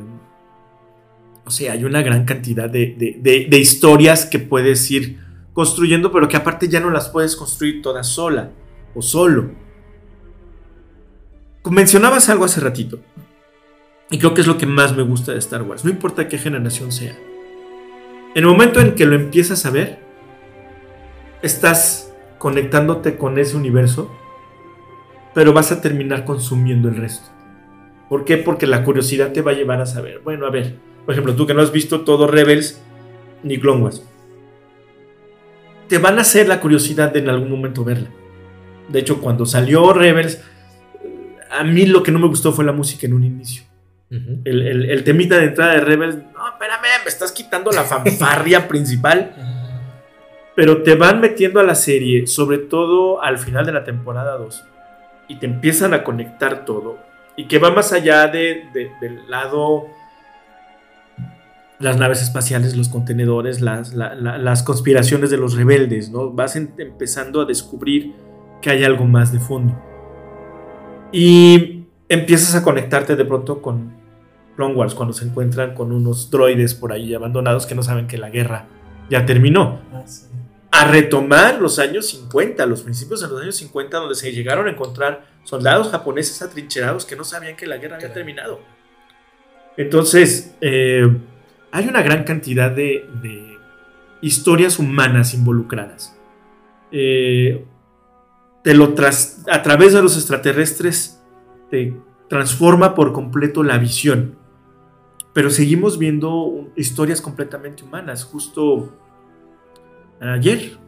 o 1.44 1.50
sea, 1.50 1.72
hay 1.72 1.84
una 1.84 2.00
gran 2.02 2.24
cantidad 2.24 2.70
de, 2.70 2.94
de 2.96 3.58
historias 3.58 4.24
que 4.24 4.38
puedes 4.38 4.90
ir 4.90 5.23
construyendo, 5.54 6.12
pero 6.12 6.28
que 6.28 6.36
aparte 6.36 6.68
ya 6.68 6.80
no 6.80 6.90
las 6.90 7.08
puedes 7.08 7.36
construir 7.36 7.80
todas 7.80 8.06
sola 8.06 8.50
o 8.94 9.00
solo. 9.00 9.50
Mencionabas 11.70 12.28
algo 12.28 12.44
hace 12.44 12.60
ratito, 12.60 13.00
y 14.10 14.18
creo 14.18 14.34
que 14.34 14.42
es 14.42 14.46
lo 14.46 14.58
que 14.58 14.66
más 14.66 14.94
me 14.94 15.02
gusta 15.02 15.32
de 15.32 15.38
Star 15.38 15.62
Wars, 15.62 15.84
no 15.84 15.90
importa 15.90 16.28
qué 16.28 16.36
generación 16.36 16.92
sea. 16.92 17.16
En 18.34 18.42
el 18.42 18.46
momento 18.46 18.80
en 18.80 18.94
que 18.94 19.06
lo 19.06 19.14
empiezas 19.14 19.64
a 19.64 19.70
ver, 19.70 20.00
estás 21.40 22.12
conectándote 22.38 23.16
con 23.16 23.38
ese 23.38 23.56
universo, 23.56 24.10
pero 25.32 25.52
vas 25.52 25.72
a 25.72 25.80
terminar 25.80 26.24
consumiendo 26.24 26.88
el 26.88 26.96
resto. 26.96 27.30
¿Por 28.08 28.24
qué? 28.24 28.36
Porque 28.36 28.66
la 28.66 28.84
curiosidad 28.84 29.32
te 29.32 29.40
va 29.40 29.52
a 29.52 29.54
llevar 29.54 29.80
a 29.80 29.86
saber. 29.86 30.20
Bueno, 30.22 30.46
a 30.46 30.50
ver, 30.50 30.76
por 31.06 31.14
ejemplo, 31.14 31.34
tú 31.34 31.46
que 31.46 31.54
no 31.54 31.62
has 31.62 31.72
visto 31.72 32.02
todo 32.02 32.26
Rebels 32.26 32.82
ni 33.42 33.58
Clone 33.58 33.82
Wars, 33.82 34.02
te 35.88 35.98
van 35.98 36.18
a 36.18 36.22
hacer 36.22 36.48
la 36.48 36.60
curiosidad 36.60 37.12
de 37.12 37.20
en 37.20 37.28
algún 37.28 37.50
momento 37.50 37.84
verla. 37.84 38.08
De 38.88 39.00
hecho, 39.00 39.20
cuando 39.20 39.46
salió 39.46 39.92
Rebels, 39.92 40.40
a 41.50 41.64
mí 41.64 41.86
lo 41.86 42.02
que 42.02 42.12
no 42.12 42.18
me 42.18 42.26
gustó 42.26 42.52
fue 42.52 42.64
la 42.64 42.72
música 42.72 43.06
en 43.06 43.14
un 43.14 43.24
inicio. 43.24 43.64
el, 44.10 44.90
el, 44.90 45.04
temita 45.04 45.38
de 45.38 45.46
entrada 45.46 45.72
de 45.74 45.80
Rebels, 45.80 46.16
no, 46.16 46.48
espérame, 46.48 47.02
me 47.02 47.08
estás 47.08 47.32
quitando 47.32 47.70
la 47.70 47.84
fanfarria 47.84 48.68
principal. 48.68 49.34
Pero 50.54 50.82
te 50.82 50.94
van 50.94 51.20
metiendo 51.20 51.58
a 51.58 51.64
la 51.64 51.74
serie, 51.74 52.28
sobre 52.28 52.58
todo 52.58 53.20
al 53.20 53.38
final 53.38 53.66
de 53.66 53.72
la 53.72 53.82
temporada 53.82 54.36
2, 54.36 54.64
y 55.26 55.36
te 55.36 55.46
empiezan 55.46 55.94
a 55.94 56.04
conectar 56.04 56.64
todo. 56.64 56.98
Y 57.36 57.48
que 57.48 57.58
va 57.58 57.72
más 57.72 57.92
allá 57.92 58.28
de, 58.28 58.64
del 58.72 59.28
lado 59.28 59.88
las 61.84 61.98
naves 61.98 62.22
espaciales, 62.22 62.74
los 62.78 62.88
contenedores, 62.88 63.60
las, 63.60 63.92
las, 63.92 64.62
conspiraciones 64.62 65.28
de 65.28 65.36
los 65.36 65.54
rebeldes, 65.54 66.10
¿no? 66.10 66.30
Vas 66.30 66.56
empezando 66.56 67.42
a 67.42 67.44
descubrir 67.44 68.14
que 68.62 68.70
hay 68.70 68.84
algo 68.84 69.04
más 69.04 69.32
de 69.32 69.38
fondo. 69.38 69.78
Y 71.12 71.84
empiezas 72.08 72.54
a 72.54 72.62
conectarte 72.62 73.16
de 73.16 73.24
pronto 73.26 73.60
con 73.60 73.92
Clone 74.56 74.74
Wars 74.74 74.94
cuando 74.94 75.12
se 75.12 75.26
encuentran 75.26 75.74
con 75.74 75.92
unos 75.92 76.30
droides 76.30 76.72
por 76.72 76.90
ahí 76.90 77.12
abandonados 77.12 77.66
que 77.66 77.74
no 77.74 77.82
saben 77.82 78.06
que 78.06 78.16
la 78.16 78.30
guerra 78.30 78.66
ya 79.10 79.26
terminó. 79.26 79.82
Ah, 79.92 80.04
a 80.70 80.90
retomar 80.90 81.60
los 81.60 81.78
años 81.78 82.08
50, 82.08 82.64
los 82.64 82.80
principios 82.80 83.20
de 83.20 83.28
los 83.28 83.42
años 83.42 83.56
50, 83.56 83.98
donde 83.98 84.14
se 84.14 84.32
llegaron 84.32 84.68
a 84.68 84.70
encontrar 84.70 85.26
soldados 85.44 85.90
japoneses 85.90 86.40
atrincherados 86.40 87.04
que 87.04 87.14
no 87.14 87.24
sabían 87.24 87.56
que 87.56 87.66
la 87.66 87.76
guerra 87.76 87.96
había 87.96 88.12
terminado. 88.14 88.58
Entonces, 89.76 90.56
eh, 90.62 91.06
hay 91.74 91.88
una 91.88 92.02
gran 92.02 92.22
cantidad 92.22 92.70
de, 92.70 93.58
historias 94.22 94.78
humanas 94.78 95.34
involucradas. 95.34 96.16
Eh, 96.92 97.66
lo 98.64 98.94
a 99.50 99.62
través 99.62 99.92
de 99.92 100.00
los 100.00 100.16
extraterrestres 100.16 101.20
te 101.70 101.96
transforma 102.28 102.94
por 102.94 103.12
completo 103.12 103.64
la 103.64 103.76
visión. 103.76 104.36
Pero 105.32 105.50
seguimos 105.50 105.98
viendo 105.98 106.70
historias 106.76 107.20
completamente 107.20 107.82
humanas. 107.82 108.22
Justo 108.22 108.96
ayer, 110.20 110.78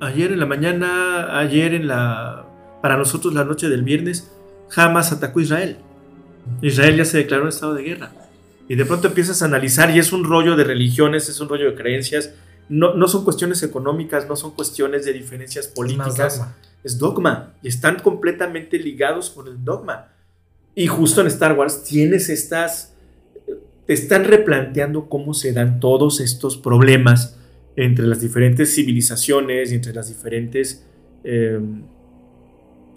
ayer 0.00 0.32
en 0.32 0.38
la 0.38 0.46
mañana, 0.46 1.38
ayer 1.38 1.72
en 1.72 1.88
la, 1.88 2.44
para 2.82 2.98
nosotros 2.98 3.32
la 3.32 3.44
noche 3.44 3.70
del 3.70 3.84
viernes, 3.84 4.30
Hamas 4.76 5.12
atacó 5.12 5.40
Israel. 5.40 5.78
Israel 6.60 6.98
ya 6.98 7.06
se 7.06 7.16
declaró 7.16 7.44
en 7.44 7.48
estado 7.48 7.72
de 7.72 7.84
guerra. 7.84 8.23
Y 8.68 8.76
de 8.76 8.84
pronto 8.84 9.08
empiezas 9.08 9.42
a 9.42 9.46
analizar 9.46 9.94
y 9.94 9.98
es 9.98 10.12
un 10.12 10.24
rollo 10.24 10.56
de 10.56 10.64
religiones, 10.64 11.28
es 11.28 11.40
un 11.40 11.48
rollo 11.48 11.70
de 11.70 11.74
creencias. 11.74 12.32
No, 12.68 12.94
no 12.94 13.08
son 13.08 13.24
cuestiones 13.24 13.62
económicas, 13.62 14.26
no 14.26 14.36
son 14.36 14.52
cuestiones 14.52 15.04
de 15.04 15.12
diferencias 15.12 15.68
políticas. 15.68 16.42
Es, 16.82 16.98
dogma. 16.98 17.54
Y 17.62 17.68
están 17.68 18.00
completamente 18.00 18.78
ligados 18.78 19.30
con 19.30 19.48
el 19.48 19.62
dogma. 19.62 20.12
Y 20.74 20.86
justo 20.86 21.20
en 21.20 21.26
Star 21.28 21.56
Wars 21.58 21.84
tienes 21.84 22.28
estas... 22.28 22.94
Te 23.86 23.92
están 23.92 24.24
replanteando 24.24 25.10
cómo 25.10 25.34
se 25.34 25.52
dan 25.52 25.78
todos 25.78 26.20
estos 26.20 26.56
problemas 26.56 27.38
entre 27.76 28.06
las 28.06 28.20
diferentes 28.20 28.74
civilizaciones 28.74 29.72
y 29.72 29.74
entre 29.74 29.92
las 29.92 30.08
diferentes 30.08 30.86
eh, 31.22 31.60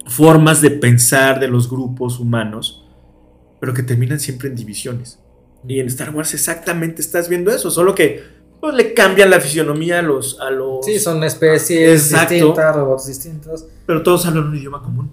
formas 0.05 0.61
de 0.61 0.71
pensar 0.71 1.41
de 1.41 1.49
los 1.49 1.69
grupos 1.69 2.19
humanos, 2.19 2.85
pero 3.59 3.73
que 3.73 3.83
terminan 3.83 4.19
siempre 4.19 4.47
en 4.47 4.55
divisiones. 4.55 5.19
Y 5.67 5.79
en 5.79 5.87
Star 5.87 6.13
Wars 6.13 6.33
exactamente 6.33 7.01
estás 7.01 7.29
viendo 7.29 7.51
eso, 7.51 7.71
solo 7.71 7.95
que 7.95 8.23
pues, 8.59 8.75
le 8.75 8.93
cambian 8.93 9.29
la 9.29 9.39
fisionomía 9.39 9.99
a 9.99 10.01
los, 10.01 10.39
a 10.39 10.51
los... 10.51 10.85
Sí, 10.85 10.99
son 10.99 11.23
especies 11.23 12.09
distintas, 12.09 12.75
robots 12.75 13.07
distintos. 13.07 13.67
Pero 13.85 14.03
todos 14.03 14.25
hablan 14.25 14.47
un 14.47 14.55
idioma 14.55 14.81
común. 14.81 15.11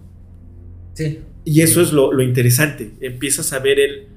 Sí. 0.95 1.21
Y 1.45 1.61
eso 1.61 1.81
es 1.81 1.93
lo, 1.93 2.13
lo 2.13 2.23
interesante. 2.23 2.95
Empiezas 3.01 3.53
a 3.53 3.59
ver 3.59 3.79
el 3.79 4.09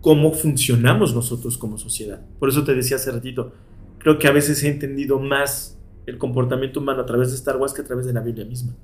cómo 0.00 0.32
funcionamos 0.32 1.14
nosotros 1.14 1.56
como 1.56 1.78
sociedad. 1.78 2.20
Por 2.38 2.48
eso 2.48 2.64
te 2.64 2.74
decía 2.74 2.96
hace 2.96 3.10
ratito, 3.10 3.52
creo 3.98 4.18
que 4.18 4.26
a 4.26 4.32
veces 4.32 4.62
he 4.64 4.68
entendido 4.68 5.18
más 5.18 5.78
el 6.06 6.18
comportamiento 6.18 6.80
humano 6.80 7.02
a 7.02 7.06
través 7.06 7.30
de 7.30 7.36
Star 7.36 7.56
Wars 7.56 7.72
que 7.72 7.82
a 7.82 7.84
través 7.84 8.04
de 8.06 8.12
la 8.12 8.20
Biblia 8.20 8.44
misma. 8.44 8.74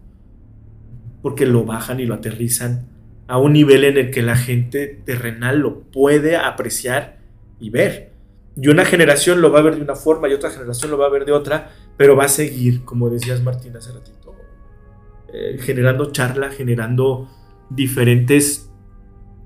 Porque 1.20 1.44
lo 1.44 1.64
bajan 1.64 1.98
y 1.98 2.06
lo 2.06 2.14
aterrizan 2.14 2.86
a 3.28 3.38
un 3.38 3.52
nivel 3.52 3.84
en 3.84 3.96
el 3.96 4.10
que 4.10 4.22
la 4.22 4.36
gente 4.36 4.86
terrenal 5.04 5.58
lo 5.60 5.82
puede 5.82 6.36
apreciar 6.36 7.18
y 7.60 7.70
ver. 7.70 8.12
Y 8.56 8.68
una 8.68 8.84
generación 8.84 9.40
lo 9.40 9.52
va 9.52 9.60
a 9.60 9.62
ver 9.62 9.76
de 9.76 9.82
una 9.82 9.94
forma 9.94 10.28
y 10.28 10.32
otra 10.32 10.50
generación 10.50 10.90
lo 10.90 10.98
va 10.98 11.06
a 11.06 11.10
ver 11.10 11.24
de 11.24 11.32
otra, 11.32 11.70
pero 11.96 12.16
va 12.16 12.24
a 12.24 12.28
seguir, 12.28 12.84
como 12.84 13.08
decías 13.10 13.42
Martín 13.42 13.76
hace 13.76 13.92
ratito, 13.92 14.34
eh, 15.32 15.58
generando 15.60 16.10
charla, 16.10 16.50
generando 16.50 17.28
diferentes 17.70 18.70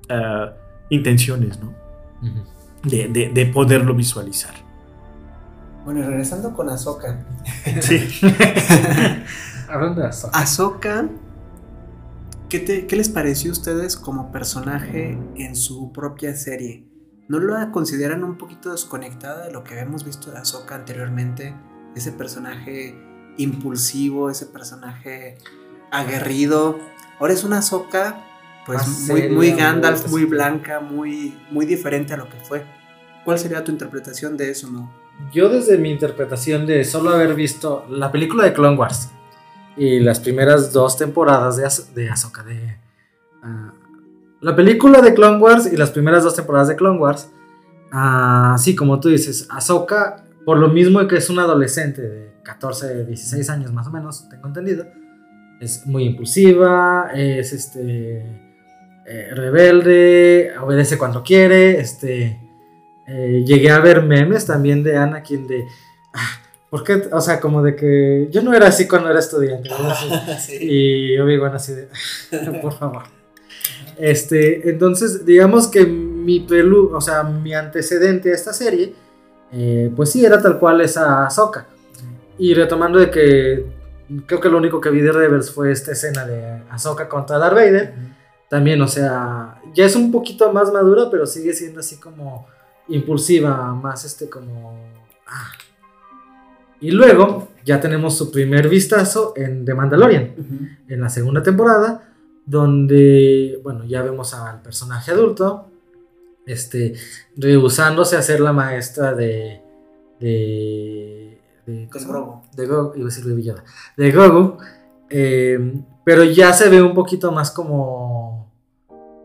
ah, 0.09 0.53
intenciones, 0.89 1.59
¿no? 1.59 1.73
de 2.83 3.51
poderlo 3.53 3.93
visualizar. 3.93 4.63
Bueno, 5.85 5.99
y 5.99 6.03
regresando 6.03 6.53
con 6.53 6.69
Ahsoka. 6.69 7.25
Sí. 7.81 8.07
Hablando 9.69 10.01
de 10.01 10.07
Ahsoka. 10.07 10.39
Ahsoka, 10.39 11.09
¿qué, 12.61 12.85
¿qué 12.87 12.95
les 12.95 13.09
pareció 13.09 13.49
a 13.49 13.53
ustedes 13.53 13.97
como 13.97 14.31
personaje 14.31 15.17
en 15.35 15.55
su 15.55 15.91
propia 15.91 16.35
serie? 16.35 16.87
¿No 17.27 17.39
lo 17.39 17.71
consideran 17.71 18.23
un 18.23 18.37
poquito 18.37 18.71
desconectada 18.71 19.47
de 19.47 19.51
lo 19.51 19.63
que 19.63 19.73
habíamos 19.73 20.05
visto 20.05 20.29
de 20.29 20.37
Ahsoka 20.37 20.75
anteriormente? 20.75 21.55
Ese 21.95 22.11
personaje 22.11 22.95
impulsivo, 23.37 24.29
ese 24.29 24.45
personaje 24.45 25.39
aguerrido. 25.91 26.77
Ahora 27.19 27.33
es 27.33 27.43
una 27.43 27.59
Ahsoka 27.59 28.23
pues 28.67 29.09
muy, 29.09 29.29
muy 29.29 29.51
Gandalf, 29.53 30.07
muy 30.09 30.25
blanca, 30.25 30.79
muy, 30.79 31.35
muy 31.49 31.65
diferente 31.65 32.13
a 32.13 32.17
lo 32.17 32.29
que 32.29 32.37
fue. 32.37 32.63
¿Cuál 33.25 33.39
sería 33.39 33.63
tu 33.63 33.71
interpretación 33.71 34.37
de 34.37 34.51
eso, 34.51 34.69
no? 34.69 35.03
yo 35.31 35.47
desde 35.47 35.77
mi 35.77 35.91
interpretación 35.91 36.65
de 36.65 36.83
solo 36.83 37.11
haber 37.11 37.35
visto 37.35 37.85
la 37.87 38.11
película 38.11 38.43
de 38.45 38.53
Clone 38.53 38.75
Wars 38.75 39.11
y 39.77 39.99
las 39.99 40.19
primeras 40.19 40.71
dos 40.71 40.97
temporadas 40.97 41.57
de, 41.57 42.01
de 42.01 42.09
Ahsoka, 42.09 42.43
de... 42.43 42.77
Ah, 43.41 43.73
la 44.41 44.55
película 44.55 45.01
de 45.01 45.13
Clone 45.13 45.37
Wars 45.37 45.71
y 45.71 45.77
las 45.77 45.91
primeras 45.91 46.23
dos 46.23 46.35
temporadas 46.35 46.67
de 46.67 46.75
Clone 46.75 46.99
Wars, 46.99 47.29
uh, 47.93 48.57
sí, 48.57 48.75
como 48.75 48.99
tú 48.99 49.09
dices, 49.09 49.47
Ahsoka, 49.49 50.25
por 50.45 50.57
lo 50.57 50.67
mismo 50.67 51.07
que 51.07 51.15
es 51.15 51.29
una 51.29 51.43
adolescente 51.43 52.01
de 52.01 52.33
14, 52.43 53.05
16 53.05 53.49
años 53.49 53.71
más 53.71 53.87
o 53.87 53.91
menos, 53.91 54.27
tengo 54.29 54.47
entendido, 54.47 54.85
es 55.59 55.85
muy 55.85 56.05
impulsiva, 56.05 57.11
es 57.13 57.53
este... 57.53 58.51
Eh, 59.05 59.31
rebelde, 59.33 60.53
obedece 60.61 60.97
cuando 60.97 61.23
quiere, 61.23 61.77
este 61.77 62.39
eh, 63.05 63.43
llegué 63.45 63.69
a 63.69 63.79
ver 63.79 64.01
memes 64.03 64.45
también 64.45 64.81
de 64.83 64.97
Anakin 64.97 65.45
de... 65.45 65.65
Ah, 66.13 66.39
¿Por 66.73 66.83
qué? 66.83 67.07
O 67.11 67.21
sea, 67.21 67.39
como 67.39 67.61
de 67.61 67.75
que 67.75 68.29
yo 68.31 68.41
no 68.41 68.51
era 68.51 68.65
así 68.65 68.87
cuando 68.87 69.07
era 69.07 69.19
estudiante. 69.19 69.69
Y 70.59 71.15
Obi-Wan 71.19 71.53
así 71.53 71.71
de... 71.71 71.87
por 72.63 72.73
favor. 72.73 73.03
Este, 73.95 74.67
entonces, 74.67 75.23
digamos 75.23 75.67
que 75.67 75.85
mi 75.85 76.39
pelu, 76.39 76.89
o 76.95 76.99
sea, 76.99 77.21
mi 77.21 77.53
antecedente 77.53 78.31
a 78.31 78.33
esta 78.33 78.53
serie, 78.53 78.95
eh, 79.51 79.91
pues 79.95 80.09
sí, 80.09 80.25
era 80.25 80.41
tal 80.41 80.57
cual 80.57 80.81
esa 80.81 81.27
Ahsoka. 81.27 81.67
Y 82.39 82.55
retomando 82.55 82.97
de 82.97 83.11
que 83.11 83.67
creo 84.25 84.41
que 84.41 84.49
lo 84.49 84.57
único 84.57 84.81
que 84.81 84.89
vi 84.89 85.01
de 85.01 85.11
Rebels 85.11 85.51
fue 85.51 85.71
esta 85.71 85.91
escena 85.91 86.25
de 86.25 86.63
Ahsoka 86.71 87.07
contra 87.07 87.37
Darth 87.37 87.53
Vader. 87.53 87.93
También, 88.49 88.81
o 88.81 88.87
sea, 88.87 89.61
ya 89.75 89.85
es 89.85 89.95
un 89.95 90.11
poquito 90.11 90.51
más 90.51 90.73
madura, 90.73 91.03
pero 91.11 91.27
sigue 91.27 91.53
siendo 91.53 91.81
así 91.81 91.97
como 91.97 92.47
impulsiva, 92.87 93.75
más 93.75 94.05
este 94.05 94.27
como... 94.27 94.75
Ah. 95.27 95.51
Y 96.83 96.91
luego 96.91 97.47
ya 97.63 97.79
tenemos 97.79 98.17
su 98.17 98.29
primer 98.29 98.67
vistazo 98.67 99.33
en 99.37 99.63
The 99.63 99.73
Mandalorian, 99.73 100.33
en 100.87 101.01
la 101.01 101.07
segunda 101.07 101.41
temporada, 101.41 102.13
donde, 102.45 103.59
bueno, 103.63 103.85
ya 103.85 104.01
vemos 104.01 104.33
al 104.33 104.61
personaje 104.61 105.11
adulto, 105.11 105.67
este, 106.45 106.93
rehusándose 107.37 108.17
a 108.17 108.21
ser 108.21 108.41
la 108.41 108.51
maestra 108.51 109.13
de... 109.13 109.61
de 110.19 111.39
de. 111.65 111.87
De 112.55 112.65
Gogo, 112.65 112.93
iba 112.95 113.05
a 113.05 113.09
decir 113.09 113.23
de 113.23 113.33
Villada. 113.33 113.63
De 113.95 114.11
Gogo. 114.11 114.57
Eh, 115.09 115.81
pero 116.03 116.25
ya 116.25 116.51
se 116.51 116.67
ve 116.67 116.81
un 116.81 116.93
poquito 116.93 117.31
más 117.31 117.51
como. 117.51 118.51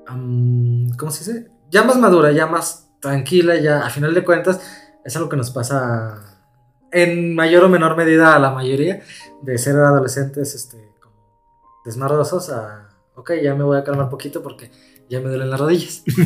¿Cómo 0.06 1.10
se 1.10 1.32
dice? 1.32 1.50
Ya 1.72 1.82
más 1.82 1.98
madura, 1.98 2.30
ya 2.30 2.46
más 2.46 2.88
tranquila, 3.00 3.56
ya 3.56 3.84
a 3.84 3.90
final 3.90 4.14
de 4.14 4.24
cuentas 4.24 4.60
es 5.04 5.16
algo 5.16 5.28
que 5.28 5.36
nos 5.36 5.50
pasa 5.50 6.27
en 6.92 7.34
mayor 7.34 7.64
o 7.64 7.68
menor 7.68 7.96
medida 7.96 8.34
a 8.34 8.38
la 8.38 8.50
mayoría 8.50 9.02
de 9.42 9.58
ser 9.58 9.76
adolescentes 9.76 10.54
este, 10.54 10.76
como 11.00 11.14
desmadrosos 11.84 12.50
a, 12.50 12.88
ok, 13.14 13.32
ya 13.42 13.54
me 13.54 13.64
voy 13.64 13.78
a 13.78 13.84
calmar 13.84 14.08
poquito 14.08 14.42
porque 14.42 14.70
ya 15.08 15.20
me 15.20 15.28
duelen 15.28 15.50
las 15.50 15.60
rodillas. 15.60 16.02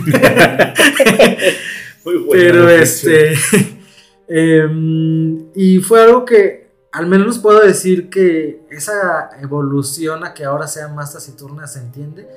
Muy 2.04 2.16
buena 2.18 2.30
Pero 2.32 2.68
este. 2.68 3.34
em, 4.28 5.46
y 5.54 5.78
fue 5.78 6.02
algo 6.02 6.24
que 6.24 6.70
al 6.92 7.06
menos 7.06 7.38
puedo 7.38 7.60
decir 7.60 8.10
que 8.10 8.62
esa 8.70 9.30
evolución 9.40 10.24
a 10.24 10.34
que 10.34 10.44
ahora 10.44 10.66
sea 10.66 10.88
más 10.88 11.12
taciturna 11.12 11.66
se 11.66 11.78
entiende. 11.80 12.28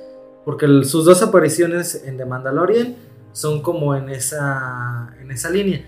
Porque 0.44 0.66
el- 0.66 0.84
sus 0.84 1.04
dos 1.04 1.22
apariciones 1.22 2.02
en 2.04 2.16
The 2.16 2.24
Mandalorian 2.24 2.94
son 3.32 3.60
como 3.62 3.96
en 3.96 4.08
esa, 4.08 5.12
en 5.20 5.30
esa 5.32 5.50
línea. 5.50 5.84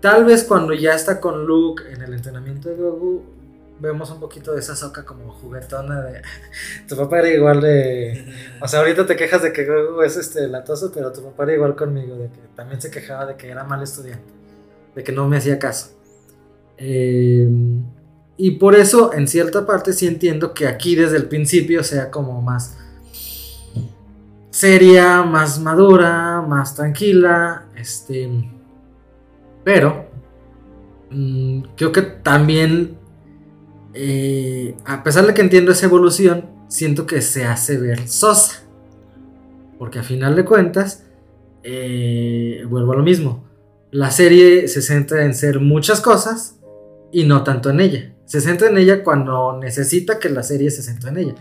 Tal 0.00 0.24
vez 0.24 0.44
cuando 0.44 0.74
ya 0.74 0.94
está 0.94 1.20
con 1.20 1.44
Luke 1.44 1.82
en 1.90 2.02
el 2.02 2.14
entrenamiento 2.14 2.68
de 2.68 2.76
Grogu, 2.76 3.24
vemos 3.80 4.10
un 4.10 4.20
poquito 4.20 4.52
de 4.52 4.60
esa 4.60 4.76
soca 4.76 5.04
como 5.04 5.32
juguetona 5.32 6.00
de. 6.02 6.22
tu 6.88 6.96
papá 6.96 7.18
era 7.18 7.30
igual 7.30 7.60
de. 7.60 8.32
O 8.60 8.68
sea, 8.68 8.80
ahorita 8.80 9.06
te 9.06 9.16
quejas 9.16 9.42
de 9.42 9.52
que 9.52 9.64
Grogu 9.64 10.02
es 10.02 10.16
este 10.16 10.46
latoso, 10.46 10.92
pero 10.94 11.12
tu 11.12 11.22
papá 11.22 11.44
era 11.44 11.54
igual 11.54 11.74
conmigo, 11.74 12.16
de 12.16 12.28
que 12.28 12.40
también 12.54 12.80
se 12.80 12.90
quejaba 12.90 13.26
de 13.26 13.36
que 13.36 13.48
era 13.48 13.64
mal 13.64 13.82
estudiante, 13.82 14.32
de 14.94 15.02
que 15.02 15.12
no 15.12 15.28
me 15.28 15.38
hacía 15.38 15.58
caso. 15.58 15.90
Eh, 16.76 17.48
y 18.36 18.52
por 18.52 18.76
eso, 18.76 19.12
en 19.12 19.26
cierta 19.26 19.66
parte, 19.66 19.92
sí 19.92 20.06
entiendo 20.06 20.54
que 20.54 20.68
aquí 20.68 20.94
desde 20.94 21.16
el 21.16 21.24
principio 21.24 21.82
sea 21.82 22.08
como 22.10 22.40
más 22.40 22.76
seria, 24.50 25.22
más 25.22 25.58
madura, 25.58 26.40
más 26.42 26.76
tranquila, 26.76 27.66
este. 27.76 28.57
Pero 29.68 30.06
mm, 31.10 31.60
creo 31.76 31.92
que 31.92 32.00
también, 32.00 32.96
eh, 33.92 34.74
a 34.86 35.02
pesar 35.02 35.26
de 35.26 35.34
que 35.34 35.42
entiendo 35.42 35.72
esa 35.72 35.84
evolución, 35.84 36.46
siento 36.68 37.04
que 37.04 37.20
se 37.20 37.44
hace 37.44 37.76
ver 37.76 38.08
sosa. 38.08 38.62
Porque 39.78 39.98
a 39.98 40.02
final 40.02 40.36
de 40.36 40.46
cuentas, 40.46 41.04
eh, 41.64 42.64
vuelvo 42.66 42.92
a 42.92 42.96
lo 42.96 43.02
mismo. 43.02 43.44
La 43.90 44.10
serie 44.10 44.68
se 44.68 44.80
centra 44.80 45.26
en 45.26 45.34
ser 45.34 45.60
muchas 45.60 46.00
cosas 46.00 46.58
y 47.12 47.24
no 47.24 47.44
tanto 47.44 47.68
en 47.68 47.80
ella. 47.80 48.14
Se 48.24 48.40
centra 48.40 48.70
en 48.70 48.78
ella 48.78 49.04
cuando 49.04 49.58
necesita 49.58 50.18
que 50.18 50.30
la 50.30 50.44
serie 50.44 50.70
se 50.70 50.80
centre 50.80 51.10
en 51.10 51.18
ella. 51.18 51.34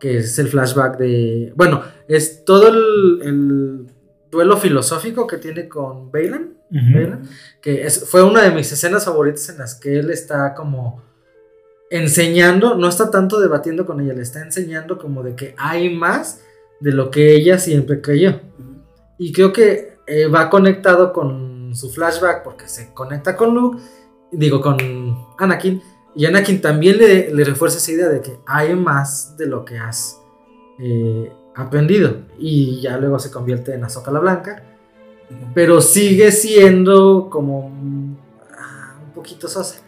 Que 0.00 0.18
es 0.18 0.36
el 0.40 0.48
flashback 0.48 0.98
de... 0.98 1.52
Bueno, 1.54 1.84
es 2.08 2.44
todo 2.44 2.70
el, 2.70 3.20
el 3.22 3.86
duelo 4.32 4.56
filosófico 4.56 5.28
que 5.28 5.38
tiene 5.38 5.68
con 5.68 6.10
Bailan. 6.10 6.57
Que 7.60 7.86
es- 7.86 8.08
fue 8.08 8.22
una 8.22 8.42
de 8.42 8.50
mis 8.50 8.70
escenas 8.72 9.04
favoritas 9.04 9.48
en 9.48 9.58
las 9.58 9.74
que 9.74 9.98
él 9.98 10.10
está 10.10 10.54
como 10.54 11.02
enseñando, 11.90 12.74
no 12.74 12.88
está 12.88 13.10
tanto 13.10 13.40
debatiendo 13.40 13.86
con 13.86 14.00
ella, 14.00 14.12
le 14.12 14.22
está 14.22 14.40
enseñando 14.42 14.98
como 14.98 15.22
de 15.22 15.34
que 15.34 15.54
hay 15.56 15.94
más 15.94 16.40
de 16.80 16.92
lo 16.92 17.10
que 17.10 17.34
ella 17.34 17.58
siempre 17.58 18.00
creyó. 18.00 18.40
Y 19.18 19.32
creo 19.32 19.52
que 19.52 19.96
eh, 20.06 20.26
va 20.26 20.48
conectado 20.50 21.12
con 21.12 21.74
su 21.74 21.90
flashback 21.90 22.42
porque 22.44 22.68
se 22.68 22.92
conecta 22.94 23.36
con 23.36 23.54
Luke, 23.54 23.82
digo, 24.32 24.60
con 24.60 24.76
Anakin. 25.38 25.82
Y 26.14 26.26
Anakin 26.26 26.60
también 26.60 26.98
le, 26.98 27.32
le 27.34 27.44
refuerza 27.44 27.78
esa 27.78 27.92
idea 27.92 28.08
de 28.08 28.20
que 28.20 28.38
hay 28.46 28.74
más 28.74 29.36
de 29.36 29.46
lo 29.46 29.64
que 29.64 29.78
has 29.78 30.18
eh, 30.78 31.32
aprendido. 31.56 32.22
Y 32.38 32.80
ya 32.80 32.96
luego 32.98 33.18
se 33.18 33.30
convierte 33.30 33.74
en 33.74 33.84
Ahsoka 33.84 34.10
la 34.10 34.20
Blanca. 34.20 34.62
Pero 35.54 35.80
sigue 35.80 36.32
siendo 36.32 37.28
como 37.30 37.66
un 37.66 38.18
poquito 39.14 39.48
sosa. 39.48 39.80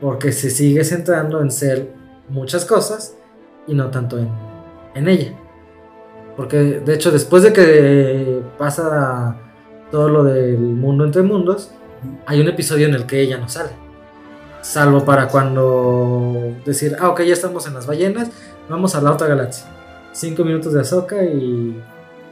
Porque 0.00 0.32
se 0.32 0.50
sigue 0.50 0.84
centrando 0.84 1.40
en 1.40 1.50
ser 1.50 1.92
muchas 2.28 2.64
cosas 2.64 3.14
y 3.66 3.74
no 3.74 3.90
tanto 3.90 4.18
en, 4.18 4.28
en 4.94 5.08
ella. 5.08 5.34
Porque 6.36 6.56
de 6.56 6.94
hecho 6.94 7.10
después 7.10 7.42
de 7.42 7.52
que 7.52 8.42
pasa 8.58 9.36
todo 9.90 10.08
lo 10.08 10.24
del 10.24 10.58
mundo 10.58 11.04
entre 11.04 11.22
mundos, 11.22 11.70
hay 12.26 12.40
un 12.40 12.48
episodio 12.48 12.86
en 12.86 12.94
el 12.94 13.06
que 13.06 13.20
ella 13.20 13.38
no 13.38 13.48
sale. 13.48 13.70
Salvo 14.62 15.04
para 15.04 15.28
cuando 15.28 16.54
decir, 16.64 16.96
ah, 17.00 17.10
ok, 17.10 17.22
ya 17.22 17.32
estamos 17.32 17.66
en 17.66 17.74
las 17.74 17.86
ballenas, 17.86 18.30
vamos 18.68 18.94
a 18.94 19.00
la 19.00 19.12
otra 19.12 19.26
galaxia. 19.26 19.66
Cinco 20.12 20.44
minutos 20.44 20.72
de 20.72 20.80
Ahsoka 20.80 21.22
y, 21.22 21.80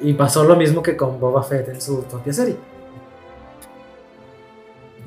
y 0.03 0.15
pasó 0.15 0.45
lo 0.45 0.57
mismo 0.57 0.83
que 0.83 0.97
con 0.97 1.21
Boba 1.21 1.43
Fett 1.43 1.69
en 1.69 1.81
su 1.81 2.03
propia 2.05 2.33
serie. 2.33 2.57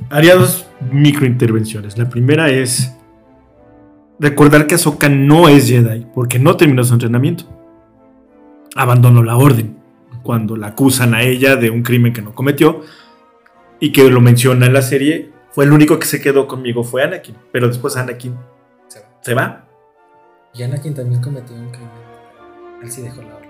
Haría 0.09 0.35
dos 0.35 0.67
microintervenciones. 0.91 1.97
La 1.97 2.09
primera 2.09 2.49
es 2.49 2.95
recordar 4.19 4.67
que 4.67 4.75
Ahsoka 4.75 5.09
no 5.09 5.49
es 5.49 5.67
Jedi 5.67 6.05
porque 6.13 6.39
no 6.39 6.55
terminó 6.57 6.83
su 6.83 6.93
entrenamiento. 6.93 7.45
Abandonó 8.75 9.23
la 9.23 9.37
orden 9.37 9.77
cuando 10.23 10.55
la 10.55 10.67
acusan 10.67 11.13
a 11.13 11.23
ella 11.23 11.55
de 11.55 11.69
un 11.69 11.83
crimen 11.83 12.13
que 12.13 12.21
no 12.21 12.33
cometió 12.33 12.81
y 13.79 13.91
que 13.91 14.09
lo 14.09 14.21
menciona 14.21 14.65
en 14.65 14.73
la 14.73 14.81
serie. 14.81 15.31
Fue 15.51 15.65
el 15.65 15.71
único 15.71 15.99
que 15.99 16.07
se 16.07 16.21
quedó 16.21 16.47
conmigo 16.47 16.83
fue 16.83 17.03
Anakin, 17.03 17.35
pero 17.51 17.67
después 17.67 17.95
Anakin 17.95 18.35
se 19.21 19.33
va. 19.33 19.65
Y 20.53 20.63
Anakin 20.63 20.93
también 20.93 21.21
cometió 21.21 21.55
un 21.55 21.69
crimen. 21.69 21.89
Él 22.83 22.91
sí 22.91 23.01
dejó 23.01 23.21
la 23.21 23.35
orden. 23.35 23.42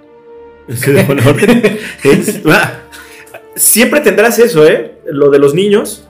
Orden. 1.28 1.78
Es- 2.04 2.42
ah, 2.46 2.80
Siempre 3.56 4.00
tendrás 4.02 4.40
eso, 4.40 4.66
¿eh? 4.68 4.98
Lo 5.12 5.30
de 5.30 5.38
los 5.38 5.54
niños, 5.54 6.08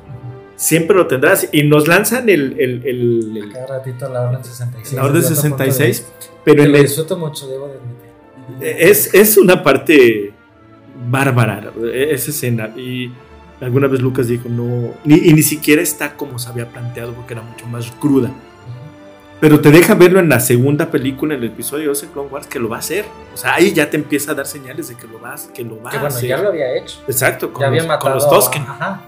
siempre 0.56 0.96
lo 0.96 1.08
tendrás. 1.08 1.50
Y 1.52 1.64
nos 1.64 1.88
lanzan 1.88 2.30
el- 2.30 2.56
el- 2.58 2.82
el, 2.86 3.38
el, 3.38 3.52
Cada 3.52 3.68
ratito 3.80 4.08
la 4.10 4.22
orden 4.22 4.44
66. 4.44 4.94
La 4.94 5.04
orden 5.04 5.22
Yo 5.22 5.28
ando 5.28 5.40
a 5.40 5.42
punto 5.44 5.64
de- 5.64 5.72
66, 5.72 6.08
pero 6.46 6.64
en 6.64 6.76
el- 6.76 6.82
disfruto 6.84 7.18
mucho, 7.18 7.48
debo 7.48 7.68
de 7.68 7.74
admitir. 7.74 8.88
es, 8.90 9.14
es 9.14 9.38
una 9.38 9.62
parte 9.62 10.32
bárbara 11.10 11.72
esa 11.94 12.32
escena. 12.32 12.68
Y 12.78 13.12
alguna 13.60 13.88
vez 13.88 14.02
Lucas 14.02 14.28
dijo, 14.28 14.48
no, 14.48 14.94
ni, 15.04 15.16
y 15.16 15.34
ni 15.34 15.42
siquiera 15.44 15.82
está 15.82 16.16
como 16.16 16.40
se 16.40 16.48
había 16.50 16.70
planteado 16.70 17.14
porque 17.14 17.34
era 17.34 17.42
mucho 17.42 17.66
más 17.68 17.92
cruda. 18.00 18.32
Pero 19.44 19.60
te 19.60 19.72
deja 19.72 19.94
verlo 19.94 20.22
en 20.22 20.30
la 20.30 20.40
segunda 20.40 20.90
película, 20.90 21.36
en 21.36 21.44
el 21.44 21.50
episodio 21.50 21.90
12 21.90 22.06
de 22.06 22.12
Clone 22.14 22.30
Wars, 22.30 22.48
que 22.48 22.60
lo 22.60 22.70
va 22.70 22.78
a 22.78 22.80
hacer. 22.80 23.04
O 23.34 23.36
sea, 23.36 23.56
ahí 23.56 23.74
ya 23.74 23.90
te 23.90 23.98
empieza 23.98 24.32
a 24.32 24.36
dar 24.36 24.46
señales 24.46 24.88
de 24.88 24.96
que 24.96 25.06
lo 25.06 25.20
vas, 25.20 25.50
que 25.54 25.66
lo 25.66 25.84
va 25.84 25.90
Que 25.90 25.98
a 25.98 26.00
bueno, 26.00 26.16
hacer. 26.16 26.30
ya 26.30 26.38
lo 26.38 26.48
había 26.48 26.78
hecho. 26.78 27.02
Exacto, 27.10 27.52
con 27.52 27.60
ya 27.60 27.68
había 27.68 27.82
los, 27.82 27.88
matado 27.90 28.04
con 28.04 28.14
los 28.14 28.30
Tosken. 28.30 28.62
A, 28.62 28.72
ajá, 28.72 29.02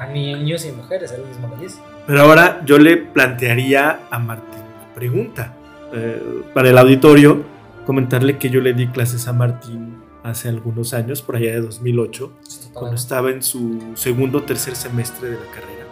a 0.00 0.06
niños 0.06 0.64
y 0.64 0.72
mujeres, 0.72 1.12
él 1.12 1.26
mismo 1.26 1.48
lo 1.48 1.62
dice. 1.62 1.80
Pero 2.06 2.22
ahora 2.22 2.62
yo 2.64 2.78
le 2.78 2.96
plantearía 2.96 4.00
a 4.10 4.18
Martín 4.18 4.62
una 4.62 4.94
pregunta. 4.94 5.52
Eh, 5.92 6.42
para 6.54 6.70
el 6.70 6.78
auditorio, 6.78 7.44
comentarle 7.84 8.38
que 8.38 8.48
yo 8.48 8.62
le 8.62 8.72
di 8.72 8.86
clases 8.86 9.28
a 9.28 9.34
Martín 9.34 9.98
hace 10.22 10.48
algunos 10.48 10.94
años, 10.94 11.20
por 11.20 11.36
allá 11.36 11.50
de 11.52 11.60
2008, 11.60 12.32
cuando 12.72 12.96
estaba 12.96 13.28
en 13.28 13.42
su 13.42 13.92
segundo 13.96 14.38
o 14.38 14.42
tercer 14.44 14.76
semestre 14.76 15.28
de 15.28 15.34
la 15.34 15.46
carrera. 15.52 15.84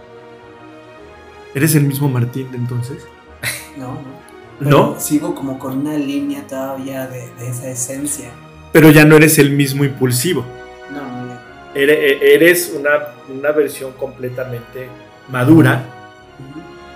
¿Eres 1.54 1.74
el 1.74 1.84
mismo 1.84 2.08
Martín 2.08 2.50
de 2.52 2.56
entonces? 2.56 3.06
No, 3.76 3.98
no. 4.60 4.70
¿No? 4.70 5.00
Sigo 5.00 5.34
como 5.34 5.58
con 5.58 5.78
una 5.78 5.96
línea 5.96 6.46
todavía 6.46 7.06
de, 7.06 7.34
de 7.34 7.48
esa 7.48 7.68
esencia. 7.68 8.30
Pero 8.72 8.90
ya 8.90 9.04
no 9.04 9.16
eres 9.16 9.38
el 9.38 9.50
mismo 9.50 9.84
impulsivo. 9.84 10.44
No, 10.92 11.00
no, 11.00 11.26
ya. 11.28 11.72
Eres, 11.74 12.22
eres 12.22 12.74
una, 12.78 12.90
una 13.34 13.50
versión 13.52 13.92
completamente 13.92 14.88
madura. 15.28 15.84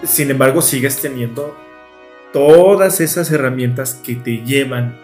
Sin 0.05 0.31
embargo, 0.31 0.63
sigues 0.63 1.01
teniendo 1.01 1.57
todas 2.33 3.01
esas 3.01 3.31
herramientas 3.31 3.95
que 3.95 4.15
te 4.15 4.45
llevan 4.45 4.97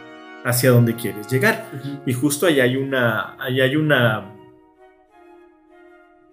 hacia 0.44 0.70
donde 0.70 0.94
quieres 0.94 1.28
llegar. 1.28 1.66
Y 2.06 2.12
justo 2.12 2.46
ahí 2.46 2.60
hay 2.60 2.76
una, 2.76 3.36
ahí 3.40 3.60
hay 3.60 3.76
una 3.76 4.32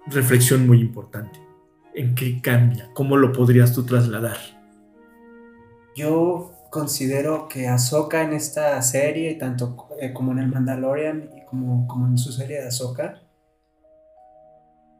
reflexión 0.08 0.68
muy 0.68 0.80
importante. 0.82 1.40
¿En 1.94 2.16
qué 2.16 2.42
cambia? 2.42 2.90
¿Cómo 2.94 3.18
lo 3.18 3.32
podrías 3.32 3.74
tú 3.74 3.84
trasladar? 3.86 4.59
Yo 6.00 6.54
considero 6.70 7.50
que 7.50 7.68
Ahsoka 7.68 8.24
en 8.24 8.32
esta 8.32 8.82
serie, 8.82 9.36
tanto 9.36 9.90
eh, 10.00 10.14
como 10.14 10.32
en 10.32 10.40
el 10.40 10.48
Mandalorian 10.48 11.30
y 11.36 11.46
como, 11.46 11.86
como 11.88 12.08
en 12.08 12.18
su 12.18 12.32
serie 12.32 12.62
de 12.62 12.68
Ahsoka, 12.68 13.22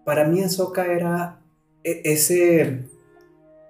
para 0.04 0.26
mí 0.26 0.42
Ahsoka 0.42 0.88
era 0.88 1.40
e- 1.86 2.02
ese 2.04 2.90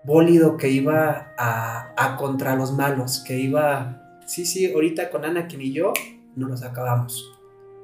bólido 0.04 0.58
que 0.58 0.70
iba 0.70 1.36
a, 1.38 1.94
a 1.96 2.18
contra 2.18 2.56
los 2.56 2.74
malos, 2.74 3.20
que 3.20 3.38
iba, 3.38 4.20
sí, 4.26 4.44
sí, 4.48 4.74
ahorita 4.74 5.12
con 5.12 5.24
Anakin 5.24 5.62
y 5.62 5.72
yo 5.72 5.94
nos 6.36 6.50
los 6.50 6.64
acabamos 6.64 7.32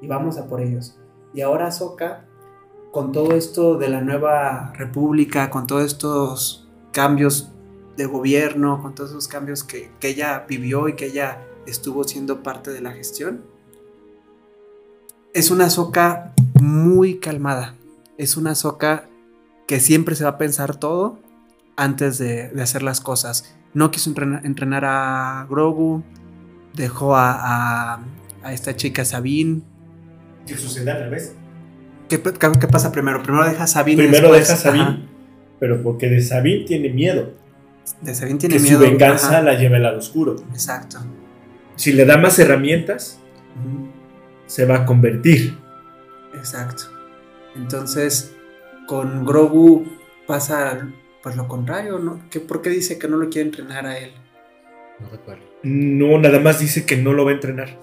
y 0.02 0.08
vamos 0.08 0.38
a 0.38 0.48
por 0.48 0.60
ellos. 0.60 0.98
Y 1.34 1.42
ahora 1.42 1.68
Ahsoka, 1.68 2.24
con 2.90 3.12
todo 3.12 3.30
esto 3.36 3.78
de 3.78 3.90
la 3.90 4.00
nueva 4.00 4.72
república, 4.74 5.50
con 5.50 5.68
todos 5.68 5.84
estos 5.84 6.68
cambios 6.90 7.52
de 7.96 8.06
gobierno, 8.06 8.80
con 8.82 8.94
todos 8.94 9.10
esos 9.10 9.28
cambios 9.28 9.64
que, 9.64 9.90
que 10.00 10.08
ella 10.08 10.44
vivió 10.48 10.88
y 10.88 10.94
que 10.94 11.06
ella 11.06 11.42
estuvo 11.66 12.04
siendo 12.04 12.42
parte 12.42 12.70
de 12.70 12.80
la 12.80 12.92
gestión, 12.92 13.42
es 15.34 15.50
una 15.50 15.68
soca 15.70 16.32
muy 16.60 17.18
calmada. 17.18 17.74
Es 18.18 18.36
una 18.36 18.54
soca 18.54 19.08
que 19.66 19.80
siempre 19.80 20.14
se 20.14 20.24
va 20.24 20.30
a 20.30 20.38
pensar 20.38 20.76
todo 20.76 21.18
antes 21.76 22.18
de, 22.18 22.48
de 22.48 22.62
hacer 22.62 22.82
las 22.82 23.00
cosas. 23.00 23.54
No 23.74 23.90
quiso 23.90 24.08
entrenar, 24.10 24.46
entrenar 24.46 24.84
a 24.86 25.46
Grogu, 25.50 26.02
dejó 26.74 27.14
a, 27.16 27.94
a, 27.94 28.04
a 28.42 28.52
esta 28.52 28.74
chica 28.76 29.04
Sabine. 29.04 29.60
¿Qué 30.46 30.56
sucede 30.56 30.90
al 30.90 31.00
revés? 31.04 31.34
¿Qué, 32.08 32.22
qué, 32.22 32.32
qué 32.60 32.68
pasa 32.68 32.92
primero? 32.92 33.22
Primero 33.22 33.44
deja 33.44 33.64
a 33.64 33.66
Sabine. 33.66 34.02
Primero 34.04 34.32
después- 34.32 34.48
deja 34.48 34.52
a 34.54 34.56
Sabine, 34.62 34.84
ajá, 34.84 34.98
pero 35.60 35.82
porque 35.82 36.08
de 36.08 36.22
Sabine 36.22 36.64
tiene 36.64 36.88
miedo. 36.90 37.32
De 38.00 38.14
Sabine 38.14 38.38
tiene 38.38 38.56
que 38.56 38.62
miedo. 38.62 38.78
su 38.78 38.84
venganza 38.84 39.28
ajá, 39.28 39.42
la 39.42 39.54
lleve 39.54 39.76
al 39.76 39.82
lado 39.84 39.98
oscuro. 39.98 40.36
Exacto. 40.52 40.98
Si 41.76 41.92
le 41.92 42.04
da 42.04 42.16
más 42.16 42.38
herramientas, 42.38 43.18
se 44.46 44.64
va 44.64 44.76
a 44.76 44.86
convertir. 44.86 45.56
Exacto. 46.34 46.84
Entonces, 47.54 48.34
con 48.86 49.24
Grogu 49.24 49.86
pasa 50.26 50.88
pues 51.22 51.36
lo 51.36 51.48
contrario, 51.48 51.98
¿no? 51.98 52.20
¿Qué, 52.30 52.38
¿Por 52.40 52.62
qué 52.62 52.70
dice 52.70 52.98
que 52.98 53.08
no 53.08 53.16
lo 53.16 53.28
quiere 53.28 53.48
entrenar 53.48 53.86
a 53.86 53.98
él? 53.98 54.12
No 55.00 55.08
recuerdo. 55.10 55.42
No, 55.64 56.18
nada 56.18 56.38
más 56.38 56.60
dice 56.60 56.86
que 56.86 56.96
no 56.96 57.12
lo 57.12 57.24
va 57.24 57.32
a 57.32 57.34
entrenar. 57.34 57.78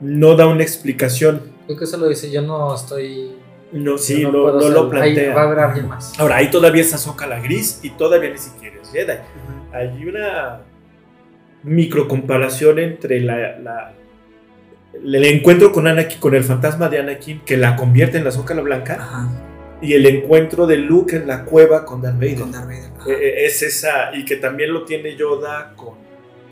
No 0.00 0.34
da 0.36 0.46
una 0.46 0.62
explicación. 0.62 1.40
Creo 1.66 1.78
que 1.78 1.84
eso 1.84 1.96
lo 1.96 2.08
dice, 2.08 2.30
yo 2.30 2.42
no 2.42 2.74
estoy... 2.74 3.32
No, 3.72 3.96
sí, 3.98 4.22
no, 4.24 4.32
no 4.32 4.60
ser- 4.60 4.72
lo 4.72 4.82
ahí 4.84 4.90
plantea. 4.90 5.34
va 5.34 5.42
a 5.42 5.44
haber 5.44 5.58
alguien 5.60 5.88
más. 5.88 6.18
Ahora, 6.18 6.36
ahí 6.36 6.50
todavía 6.50 6.82
está 6.82 6.98
Soca 6.98 7.26
la 7.26 7.40
gris 7.40 7.80
y 7.82 7.90
todavía 7.90 8.30
ni 8.30 8.38
siquiera 8.38 8.79
Jedi. 8.92 9.14
Hay 9.72 10.04
una 10.06 10.60
micro 11.62 12.08
comparación 12.08 12.78
entre 12.78 13.20
la, 13.20 13.58
la- 13.58 13.92
el 14.92 15.24
encuentro 15.24 15.70
con 15.72 15.86
Anakin, 15.86 16.18
con 16.18 16.34
el 16.34 16.42
fantasma 16.44 16.88
de 16.88 16.98
Anakin, 16.98 17.40
que 17.42 17.56
la 17.56 17.76
convierte 17.76 18.18
en 18.18 18.24
la 18.24 18.32
Zócala 18.32 18.60
Blanca, 18.62 18.94
Ajá. 18.94 19.28
y 19.80 19.92
el 19.94 20.04
encuentro 20.06 20.66
de 20.66 20.76
Luke 20.78 21.14
en 21.16 21.26
la 21.28 21.44
cueva 21.44 21.84
con 21.84 22.02
Darth 22.02 22.16
Vader. 22.16 22.40
Con 22.40 22.52
Darth 22.52 22.66
Vader. 22.66 22.90
Ajá. 22.98 23.10
Eh, 23.10 23.12
eh, 23.20 23.46
es 23.46 23.62
esa, 23.62 24.14
y 24.14 24.24
que 24.24 24.36
también 24.36 24.72
lo 24.72 24.84
tiene 24.84 25.14
Yoda 25.16 25.74
con, 25.76 25.94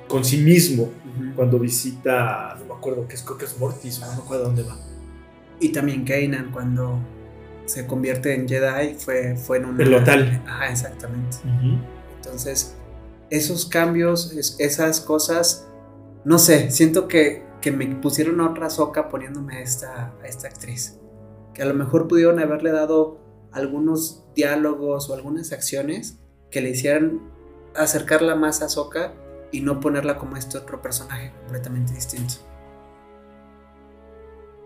con 0.07 0.24
sí 0.24 0.39
mismo 0.39 0.84
Ujú. 0.84 1.34
cuando 1.34 1.59
visita, 1.59 2.57
no 2.61 2.66
me 2.66 2.74
acuerdo 2.74 3.09
qué 3.09 3.16
es, 3.16 3.22
creo 3.22 3.39
que 3.39 3.45
es 3.47 3.59
Mortis, 3.59 3.99
no 4.01 4.07
me 4.07 4.22
acuerdo 4.22 4.45
dónde 4.45 4.62
va. 4.62 4.76
Y 5.61 5.70
también 5.70 6.05
Kanan 6.05 6.51
cuando 6.53 7.01
se 7.66 7.86
convierte 7.89 8.34
en 8.34 8.49
Jedi 8.49 8.95
fue, 8.95 9.34
fue 9.36 9.57
en 9.59 9.64
un... 9.64 9.80
El 9.80 9.91
Lotal. 9.91 10.43
Ajá, 10.47 10.70
exactamente. 10.70 11.39
Entonces, 12.29 12.74
esos 13.31 13.66
cambios, 13.66 14.33
es- 14.33 14.57
esas 14.59 15.01
cosas, 15.01 15.66
no 16.24 16.39
sé, 16.39 16.70
siento 16.70 17.09
que, 17.09 17.43
que 17.62 17.72
me 17.72 17.87
pusieron 17.97 18.41
a 18.41 18.51
otra 18.51 18.68
soca 18.70 19.09
poniéndome 19.09 19.57
a 19.57 19.61
esta, 19.62 20.14
a 20.22 20.26
esta 20.26 20.49
actriz. 20.49 20.99
Que 21.55 21.62
a 21.62 21.66
lo 21.66 21.74
mejor 21.74 22.07
pudieron 22.07 22.39
haberle 22.39 22.70
dado 22.70 23.18
algunos 23.53 24.24
diálogos 24.37 25.09
o 25.09 25.14
algunas 25.14 25.53
acciones 25.53 26.18
que 26.51 26.61
le 26.61 26.70
hicieran 26.70 27.20
acercarla 27.74 28.35
más 28.35 28.62
a 28.62 28.68
Soca 28.68 29.14
y 29.51 29.61
no 29.62 29.81
ponerla 29.81 30.18
como 30.18 30.37
este 30.37 30.59
otro 30.59 30.81
personaje 30.83 31.33
completamente 31.41 31.95
distinto. 31.95 32.35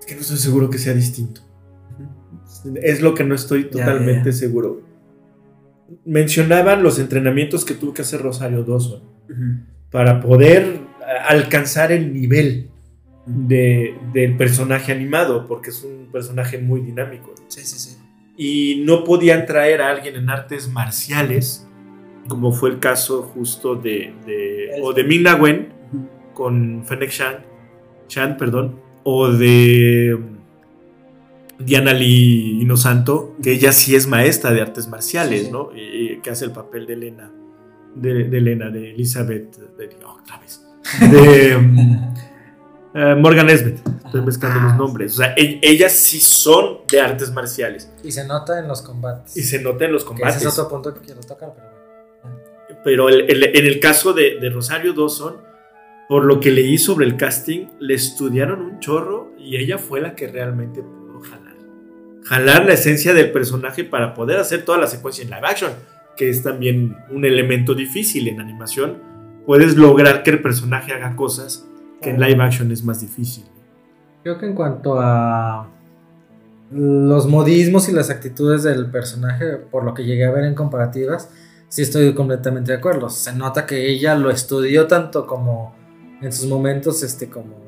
Es 0.01 0.07
que 0.07 0.15
no 0.17 0.21
estoy 0.21 0.39
seguro 0.39 0.69
que 0.69 0.79
sea 0.79 0.95
distinto. 0.95 1.41
Es 2.83 3.01
lo 3.01 3.15
que 3.15 3.25
no 3.25 3.35
estoy 3.35 3.65
Ya, 3.65 3.71
totalmente 3.71 4.31
ya, 4.31 4.33
ya. 4.33 4.39
seguro. 4.39 4.81
Mencionaban 6.05 6.83
los 6.83 6.99
entrenamientos 6.99 7.65
que 7.65 7.75
tuvo 7.75 7.93
que 7.95 8.03
hacer 8.03 8.21
Rosario 8.23 8.63
Dawson 8.65 9.03
para 9.91 10.21
poder 10.21 10.81
alcanzar 11.29 11.93
el 11.93 12.13
nivel 12.13 12.69
de- 13.27 13.95
del 14.13 14.37
personaje 14.37 14.93
animado, 14.93 15.47
porque 15.47 15.71
es 15.71 15.83
un 15.85 16.09
personaje 16.11 16.59
muy 16.59 16.81
dinámico. 16.81 17.35
Sí, 17.49 17.61
sí, 17.63 17.79
sí. 17.79 17.99
Y 18.37 18.83
no 18.85 19.05
podían 19.05 19.47
traer 19.47 19.81
a 19.83 19.91
alguien 19.91 20.17
en 20.17 20.31
artes 20.31 20.69
marciales, 20.69 21.67
como 22.29 22.53
fue 22.53 22.71
el 22.71 22.79
caso 22.79 23.23
justo 23.23 23.75
de, 23.77 24.15
de- 24.27 24.71
o 24.83 24.93
de 24.93 25.05
Ming-Na 25.05 25.37
Wen 25.37 25.69
Ujú. 25.93 26.09
con 26.35 26.85
Fennec 26.85 27.11
Shan, 27.11 27.37
Shan, 28.09 28.37
perdón, 28.37 28.81
o 29.05 29.29
de 29.29 30.19
Diana 31.65 31.93
Lee 31.93 32.61
Inosanto, 32.63 33.35
que 33.43 33.53
ella 33.53 33.73
sí 33.73 33.95
es 33.97 34.07
maestra 34.07 34.53
de 34.53 34.61
artes 34.61 34.89
marciales, 34.89 35.41
Sí, 35.41 35.47
sí. 35.47 35.53
¿no? 35.53 35.71
Y, 35.75 35.81
y 36.15 36.21
que 36.21 36.31
hace 36.31 36.45
el 36.45 36.53
papel 36.53 36.87
de 36.87 36.95
Elena, 36.95 37.31
de, 37.95 38.25
de 38.25 38.39
Elena, 38.39 38.71
de 38.71 38.91
Elizabeth, 38.91 39.57
de, 39.77 39.91
otra 40.05 40.39
vez, 40.39 40.65
de 41.11 41.57
mm, 41.59 42.15
eh, 42.95 43.15
Morgan 43.17 43.47
Nesbitt, 43.47 43.79
estoy 44.05 44.21
mezclando 44.23 44.61
Ah, 44.61 44.65
los 44.69 44.77
nombres, 44.77 45.15
o 45.15 45.17
sea, 45.19 45.35
e- 45.37 45.59
ellas 45.63 45.93
sí 45.93 46.21
son 46.21 46.79
de 46.91 47.01
artes 47.01 47.33
marciales 47.33 47.91
Y 48.05 48.13
se 48.13 48.27
nota 48.27 48.59
en 48.59 48.69
los 48.69 48.83
combates. 48.83 49.37
y 49.37 49.43
se 49.43 49.61
nota 49.63 49.85
en 49.87 49.93
los 49.93 50.05
Que 50.05 50.13
ese 50.13 50.21
combates. 50.23 50.43
es 50.47 50.59
otro 50.59 50.69
punto 50.71 50.95
que 50.95 51.01
quiero 51.01 51.21
tocar, 51.21 51.53
pero 51.55 51.69
bueno. 51.69 52.39
Pero 52.85 53.09
el- 53.09 53.31
el- 53.31 53.57
en 53.57 53.67
el 53.67 53.79
caso 53.81 54.13
de, 54.13 54.39
de 54.41 54.51
Rosario 54.51 54.93
Dawson, 54.93 55.37
por 56.09 56.25
lo 56.25 56.41
que 56.41 56.51
leí 56.51 56.77
sobre 56.79 57.07
el 57.07 57.17
casting, 57.17 57.67
le 57.81 57.95
estudiaron 57.95 58.61
un 58.61 58.81
chorro 58.81 59.31
y 59.39 59.57
ella 59.57 59.79
fue 59.79 60.01
la 60.01 60.15
que 60.15 60.27
realmente. 60.29 60.83
Jalar 62.25 62.67
la 62.67 62.75
esencia 62.75 63.15
del 63.15 63.33
personaje 63.33 63.85
para 63.85 64.15
poder 64.15 64.39
hacer 64.39 64.65
toda 64.65 64.79
la 64.79 64.87
secuencia 64.87 65.25
en 65.25 65.31
live 65.31 65.47
action, 65.47 65.73
que 66.17 66.31
es 66.31 66.43
también 66.43 66.97
un 67.11 67.25
elemento 67.25 67.75
difícil 67.75 68.29
en 68.29 68.41
animación. 68.41 69.03
Puedes 69.47 69.77
lograr 69.77 70.23
que 70.23 70.31
el 70.31 70.43
personaje 70.43 70.93
haga 70.93 71.17
cosas 71.17 71.67
que 72.01 72.11
en 72.11 72.21
live 72.21 72.43
action 72.43 72.71
es 72.71 72.85
más 72.85 73.01
difícil. 73.01 73.45
Creo 74.23 74.39
que 74.39 74.47
en 74.47 74.55
cuanto 74.55 75.01
a 75.01 75.69
los 76.71 77.27
modismos 77.27 77.89
y 77.89 77.93
las 77.93 78.09
actitudes 78.09 78.63
del 78.63 78.91
personaje, 78.91 79.57
por 79.57 79.85
lo 79.85 79.95
que 79.95 80.05
llegué 80.05 80.25
a 80.25 80.31
ver 80.31 80.45
en 80.45 80.55
comparativas, 80.55 81.31
sí 81.69 81.83
estoy 81.83 82.15
completamente 82.15 82.73
de 82.73 82.79
acuerdo. 82.79 83.11
Se 83.11 83.35
nota 83.35 83.67
que 83.67 83.89
ella 83.91 84.15
lo 84.15 84.31
estudió 84.31 84.87
tanto 84.87 85.27
como 85.27 85.75
en 86.21 86.33
sus 86.33 86.49
momentos 86.49 87.03
este 87.03 87.29
como 87.29 87.63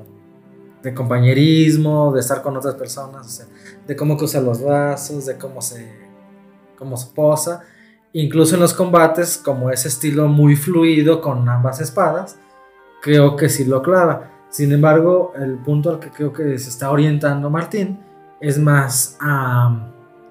de 0.83 0.95
compañerismo, 0.95 2.13
de 2.13 2.21
estar 2.21 2.43
con 2.43 2.57
otras 2.57 2.75
personas, 2.75 3.27
o 3.27 3.31
sea, 3.31 3.47
de 3.87 3.97
cómo 3.97 4.17
cruza 4.17 4.41
los 4.41 4.63
brazos, 4.63 5.27
de 5.27 5.37
cómo 5.37 5.61
se 5.61 6.05
cómo 6.77 6.97
se 6.97 7.15
posa, 7.15 7.63
incluso 8.13 8.55
en 8.55 8.61
los 8.61 8.75
combates 8.75 9.39
como 9.39 9.71
ese 9.71 9.89
estilo 9.89 10.29
muy 10.29 10.57
fluido 10.57 11.21
con 11.21 11.49
ambas 11.49 11.81
espadas, 11.81 12.37
creo 13.01 13.37
que 13.37 13.49
sí 13.49 13.65
lo 13.65 13.83
clava. 13.83 14.31
Sin 14.51 14.73
embargo, 14.73 15.33
el 15.37 15.55
punto 15.57 15.91
al 15.91 15.99
que 15.99 16.11
creo 16.11 16.33
que 16.33 16.59
se 16.59 16.69
está 16.69 16.91
orientando 16.91 17.51
Martín 17.51 17.99
es 18.41 18.59
más 18.59 19.17
a, 19.21 19.91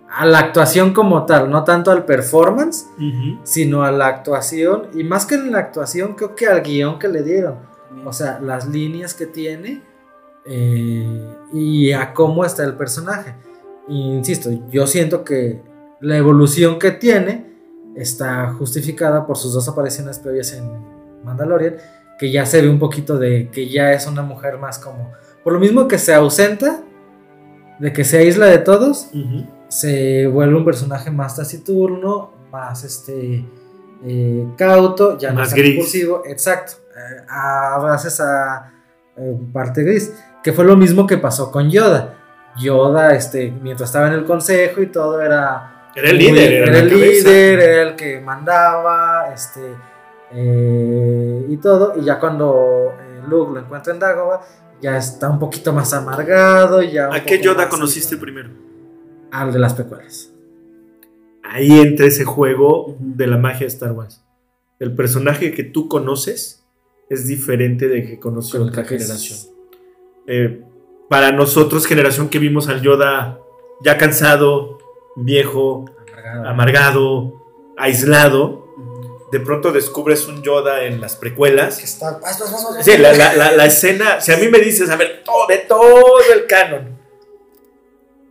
a 0.10 0.26
la 0.26 0.40
actuación 0.40 0.94
como 0.94 1.26
tal, 1.26 1.50
no 1.50 1.64
tanto 1.64 1.92
al 1.92 2.06
performance, 2.06 2.88
sino 3.44 3.84
a 3.84 3.92
la 3.92 4.08
actuación, 4.08 4.88
y 4.94 5.04
más 5.04 5.26
que 5.26 5.36
en 5.36 5.52
la 5.52 5.60
actuación, 5.60 6.14
creo 6.14 6.36
que 6.36 6.48
al 6.48 6.62
guion 6.62 7.00
que 7.00 7.08
le 7.08 7.24
dieron, 7.24 7.56
o 8.06 8.14
sea, 8.14 8.40
las 8.40 8.68
líneas 8.68 9.14
que 9.14 9.26
tiene 9.26 9.82
eh, 10.46 11.36
y 11.54 11.92
a 11.92 12.14
cómo 12.14 12.46
está 12.46 12.64
el 12.64 12.76
personaje. 12.76 13.36
Insisto, 13.88 14.50
yo 14.70 14.88
siento 14.88 15.24
que 15.24 15.62
la 16.00 16.18
evolución 16.18 16.80
que 16.80 16.92
tiene 16.92 17.54
está 17.96 18.54
justificada 18.54 19.26
por 19.26 19.38
sus 19.38 19.54
dos 19.54 19.68
apariciones 19.68 20.20
previas 20.20 20.54
en 20.54 20.70
Mandalorian, 21.24 21.76
que 22.18 22.32
ya 22.32 22.46
se 22.46 22.62
ve 22.62 22.70
un 22.70 22.80
poquito 22.80 23.18
de 23.18 23.50
que 23.50 23.70
ya 23.70 23.94
es 23.94 24.08
una 24.08 24.22
mujer 24.22 24.58
más 24.58 24.80
como, 24.80 25.12
por 25.44 25.54
lo 25.54 25.60
mismo 25.60 25.88
que 25.88 25.98
se 25.98 26.14
ausenta, 26.14 26.84
de 27.80 27.92
que 27.94 28.04
se 28.04 28.18
aísla 28.18 28.48
de 28.48 28.60
todos, 28.60 29.10
se 29.68 30.28
vuelve 30.28 30.56
un 30.56 30.66
personaje 30.66 31.12
más 31.12 31.36
taciturno, 31.36 32.32
más 32.52 32.84
este 32.84 33.46
eh, 34.06 34.48
cauto, 34.58 35.18
ya 35.18 35.32
no 35.32 35.40
Más 35.40 35.50
es 35.50 35.54
tan 35.54 35.60
gris. 35.60 35.76
impulsivo, 35.76 36.24
exacto, 36.26 36.74
eh, 36.96 37.26
a 37.28 37.80
veces 37.92 38.20
a 38.20 38.72
eh, 39.18 39.38
parte 39.52 39.84
gris, 39.84 40.14
que 40.44 40.54
fue 40.54 40.66
lo 40.66 40.76
mismo 40.76 41.08
que 41.08 41.18
pasó 41.18 41.52
con 41.52 41.70
Yoda. 41.72 42.16
Yoda, 42.60 43.16
este, 43.16 43.52
mientras 43.52 43.90
estaba 43.90 44.08
en 44.08 44.14
el 44.14 44.26
consejo 44.26 44.82
y 44.82 44.88
todo 44.88 45.22
era 45.22 45.90
Era 45.96 46.10
el 46.10 46.16
muy- 46.18 46.26
líder, 46.32 46.54
era, 46.54 46.80
el 46.80 46.90
cabeza. 46.90 47.30
líder, 47.30 47.60
era 47.60 47.82
el 47.90 47.96
que 47.96 48.20
mandaba, 48.20 49.32
este, 49.34 49.62
eh, 50.32 51.46
y 51.50 51.58
todo. 51.58 51.94
Y 52.00 52.04
ya 52.04 52.20
cuando 52.20 52.94
eh, 53.00 53.22
Luke 53.28 53.54
lo 53.54 53.60
encuentra 53.60 53.94
en 53.94 54.00
Dagobah, 54.00 54.42
ya 54.82 54.98
está 54.98 55.30
un 55.30 55.40
poquito 55.40 55.72
más 55.74 55.94
amargado. 55.94 56.82
Ya 56.82 57.14
¿A 57.14 57.24
qué 57.24 57.42
Yoda 57.42 57.70
conociste 57.70 58.18
primero? 58.18 58.50
Al 59.32 59.52
de 59.54 59.60
las 59.60 59.74
precuelas. 59.74 60.30
Ahí 61.44 61.80
entra 61.80 62.06
ese 62.06 62.24
juego 62.26 62.96
de 63.00 63.28
la 63.28 63.38
magia 63.38 63.62
de 63.62 63.68
Star 63.68 63.92
Wars. 63.92 64.24
El 64.80 64.96
personaje 64.96 65.54
que 65.54 65.64
tú 65.64 65.88
conoces 65.88 66.64
es 67.10 67.28
diferente 67.28 67.88
de 67.88 68.04
que 68.06 68.20
conoció 68.20 68.64
otra 68.64 68.84
generación. 68.84 69.40
Eh, 70.28 70.62
para 71.10 71.32
nosotros, 71.32 71.86
generación 71.86 72.30
que 72.30 72.40
vimos 72.40 72.68
al 72.70 72.82
Yoda 72.82 73.40
ya 73.84 73.98
cansado, 73.98 74.78
viejo, 75.16 75.86
Amargado. 76.08 76.48
amargado, 76.50 77.34
aislado, 77.78 78.64
de 79.32 79.40
pronto 79.40 79.72
descubres 79.72 80.28
un 80.28 80.42
Yoda 80.44 80.84
en 80.86 81.02
las 81.02 81.16
precuelas. 81.16 81.78
Que 81.80 81.86
está- 81.86 82.20
vas, 82.20 82.40
vas, 82.40 82.52
vas, 82.52 82.86
Sí, 82.86 82.98
la, 82.98 83.14
la- 83.14 83.36
la- 83.36 83.52
la 83.52 83.66
escena, 83.66 84.22
si 84.22 84.32
a 84.32 84.38
mí 84.38 84.48
me 84.48 84.60
dices, 84.60 84.90
a 84.90 84.96
ver, 84.96 85.22
todo, 85.26 85.48
de 85.48 85.58
todo 85.58 86.16
el 86.34 86.46
canon, 86.48 86.98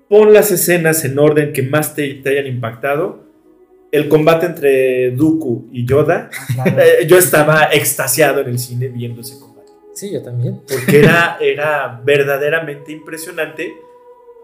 pon 0.09 0.33
las 0.33 0.51
escenas 0.51 1.05
en 1.05 1.19
orden 1.19 1.53
que 1.53 1.63
más 1.63 1.95
te, 1.95 2.15
te 2.15 2.31
hayan 2.31 2.47
impactado. 2.47 3.21
El 3.91 4.09
combate 4.09 4.47
entre 4.47 5.11
Dooku 5.11 5.69
y 5.73 5.85
Yoda, 5.87 6.31
Ah, 6.33 6.47
claro. 6.65 6.83
eh, 6.83 7.07
yo 7.07 7.19
estaba 7.19 7.65
extasiado 7.73 8.41
en 8.41 8.49
el 8.49 8.59
cine 8.59 8.89
viendo 8.89 9.21
ese 9.21 9.39
combate. 9.39 9.52
Sí, 9.95 10.11
yo 10.13 10.23
también. 10.23 10.63
Porque 10.69 10.99
era, 11.01 11.37
era 11.41 12.01
verdaderamente 12.05 12.93
impresionante 12.93 13.75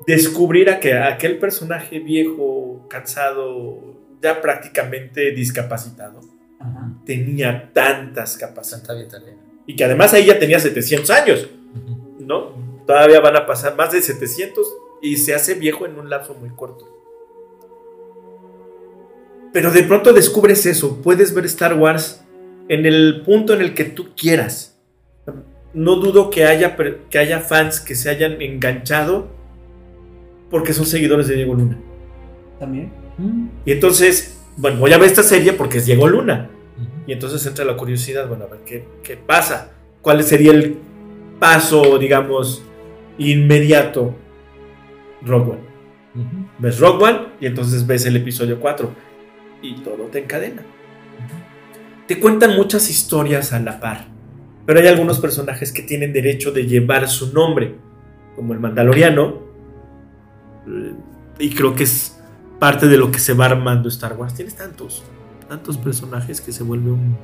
descubrir 0.06 0.70
a 0.70 0.80
que 0.80 0.94
aquel 0.94 1.38
personaje 1.38 1.98
viejo, 1.98 2.86
cansado, 2.88 3.96
ya 4.22 4.40
prácticamente 4.40 5.32
discapacitado, 5.32 6.20
Ajá. 6.58 6.92
tenía 7.04 7.70
tantas 7.72 8.36
capacidades. 8.36 9.04
Vitalina. 9.06 9.36
Y 9.66 9.76
que 9.76 9.84
además 9.84 10.14
ahí 10.14 10.26
ya 10.26 10.38
tenía 10.38 10.58
700 10.58 11.10
años, 11.10 11.48
¿no? 12.18 12.52
Todavía 12.86 13.20
van 13.20 13.36
a 13.36 13.46
pasar 13.46 13.76
más 13.76 13.92
de 13.92 14.00
700 14.00 14.66
y 15.02 15.16
se 15.18 15.34
hace 15.34 15.54
viejo 15.54 15.84
en 15.84 15.98
un 15.98 16.08
lapso 16.08 16.34
muy 16.34 16.50
corto. 16.50 16.86
Pero 19.52 19.70
de 19.70 19.82
pronto 19.82 20.12
descubres 20.12 20.64
eso, 20.66 21.02
puedes 21.02 21.34
ver 21.34 21.44
Star 21.46 21.74
Wars 21.74 22.24
en 22.68 22.86
el 22.86 23.22
punto 23.24 23.54
en 23.54 23.60
el 23.60 23.74
que 23.74 23.84
tú 23.84 24.14
quieras. 24.16 24.77
No 25.74 25.96
dudo 25.96 26.30
que 26.30 26.44
haya, 26.44 26.76
que 26.76 27.18
haya 27.18 27.40
fans 27.40 27.80
que 27.80 27.94
se 27.94 28.10
hayan 28.10 28.40
enganchado 28.40 29.28
porque 30.50 30.72
son 30.72 30.86
seguidores 30.86 31.28
de 31.28 31.36
Diego 31.36 31.54
Luna. 31.54 31.78
También. 32.58 32.90
Y 33.64 33.72
entonces, 33.72 34.38
bueno, 34.56 34.78
voy 34.78 34.92
a 34.92 34.98
ver 34.98 35.08
esta 35.08 35.22
serie 35.22 35.52
porque 35.52 35.78
es 35.78 35.86
Diego 35.86 36.08
Luna. 36.08 36.50
Y 37.06 37.12
entonces 37.12 37.44
entra 37.46 37.64
la 37.64 37.76
curiosidad, 37.76 38.28
bueno, 38.28 38.44
a 38.44 38.48
ver 38.48 38.60
qué, 38.64 38.84
qué 39.02 39.16
pasa. 39.16 39.72
¿Cuál 40.02 40.22
sería 40.22 40.52
el 40.52 40.78
paso, 41.38 41.98
digamos, 41.98 42.62
inmediato? 43.18 44.14
One. 45.26 45.58
Ujú. 46.14 46.48
Ves 46.58 46.78
Rogue 46.78 47.04
One 47.04 47.18
y 47.40 47.46
entonces 47.46 47.86
ves 47.86 48.06
el 48.06 48.16
episodio 48.16 48.60
4 48.60 48.90
y 49.62 49.74
todo 49.80 50.04
te 50.04 50.20
encadena. 50.20 50.62
Te 52.06 52.18
cuentan 52.18 52.56
muchas 52.56 52.88
historias 52.90 53.52
a 53.52 53.60
la 53.60 53.80
par, 53.80 54.06
pero 54.68 54.80
hay 54.80 54.86
algunos 54.86 55.18
personajes 55.18 55.72
que 55.72 55.80
tienen 55.80 56.12
derecho 56.12 56.52
de 56.52 56.66
llevar 56.66 57.08
su 57.08 57.32
nombre, 57.32 57.76
como 58.36 58.52
el 58.52 58.60
Mandaloriano, 58.60 59.38
eh, 60.66 60.92
y 61.38 61.54
creo 61.54 61.74
que 61.74 61.84
es 61.84 62.18
parte 62.58 62.86
de 62.86 62.98
lo 62.98 63.10
que 63.10 63.18
se 63.18 63.32
va 63.32 63.46
armando 63.46 63.88
Star 63.88 64.14
Wars. 64.18 64.34
Tienes 64.34 64.56
tantos, 64.56 65.04
tantos 65.48 65.78
personajes 65.78 66.42
que 66.42 66.52
se 66.52 66.64
vuelve 66.64 66.90
un, 66.90 67.16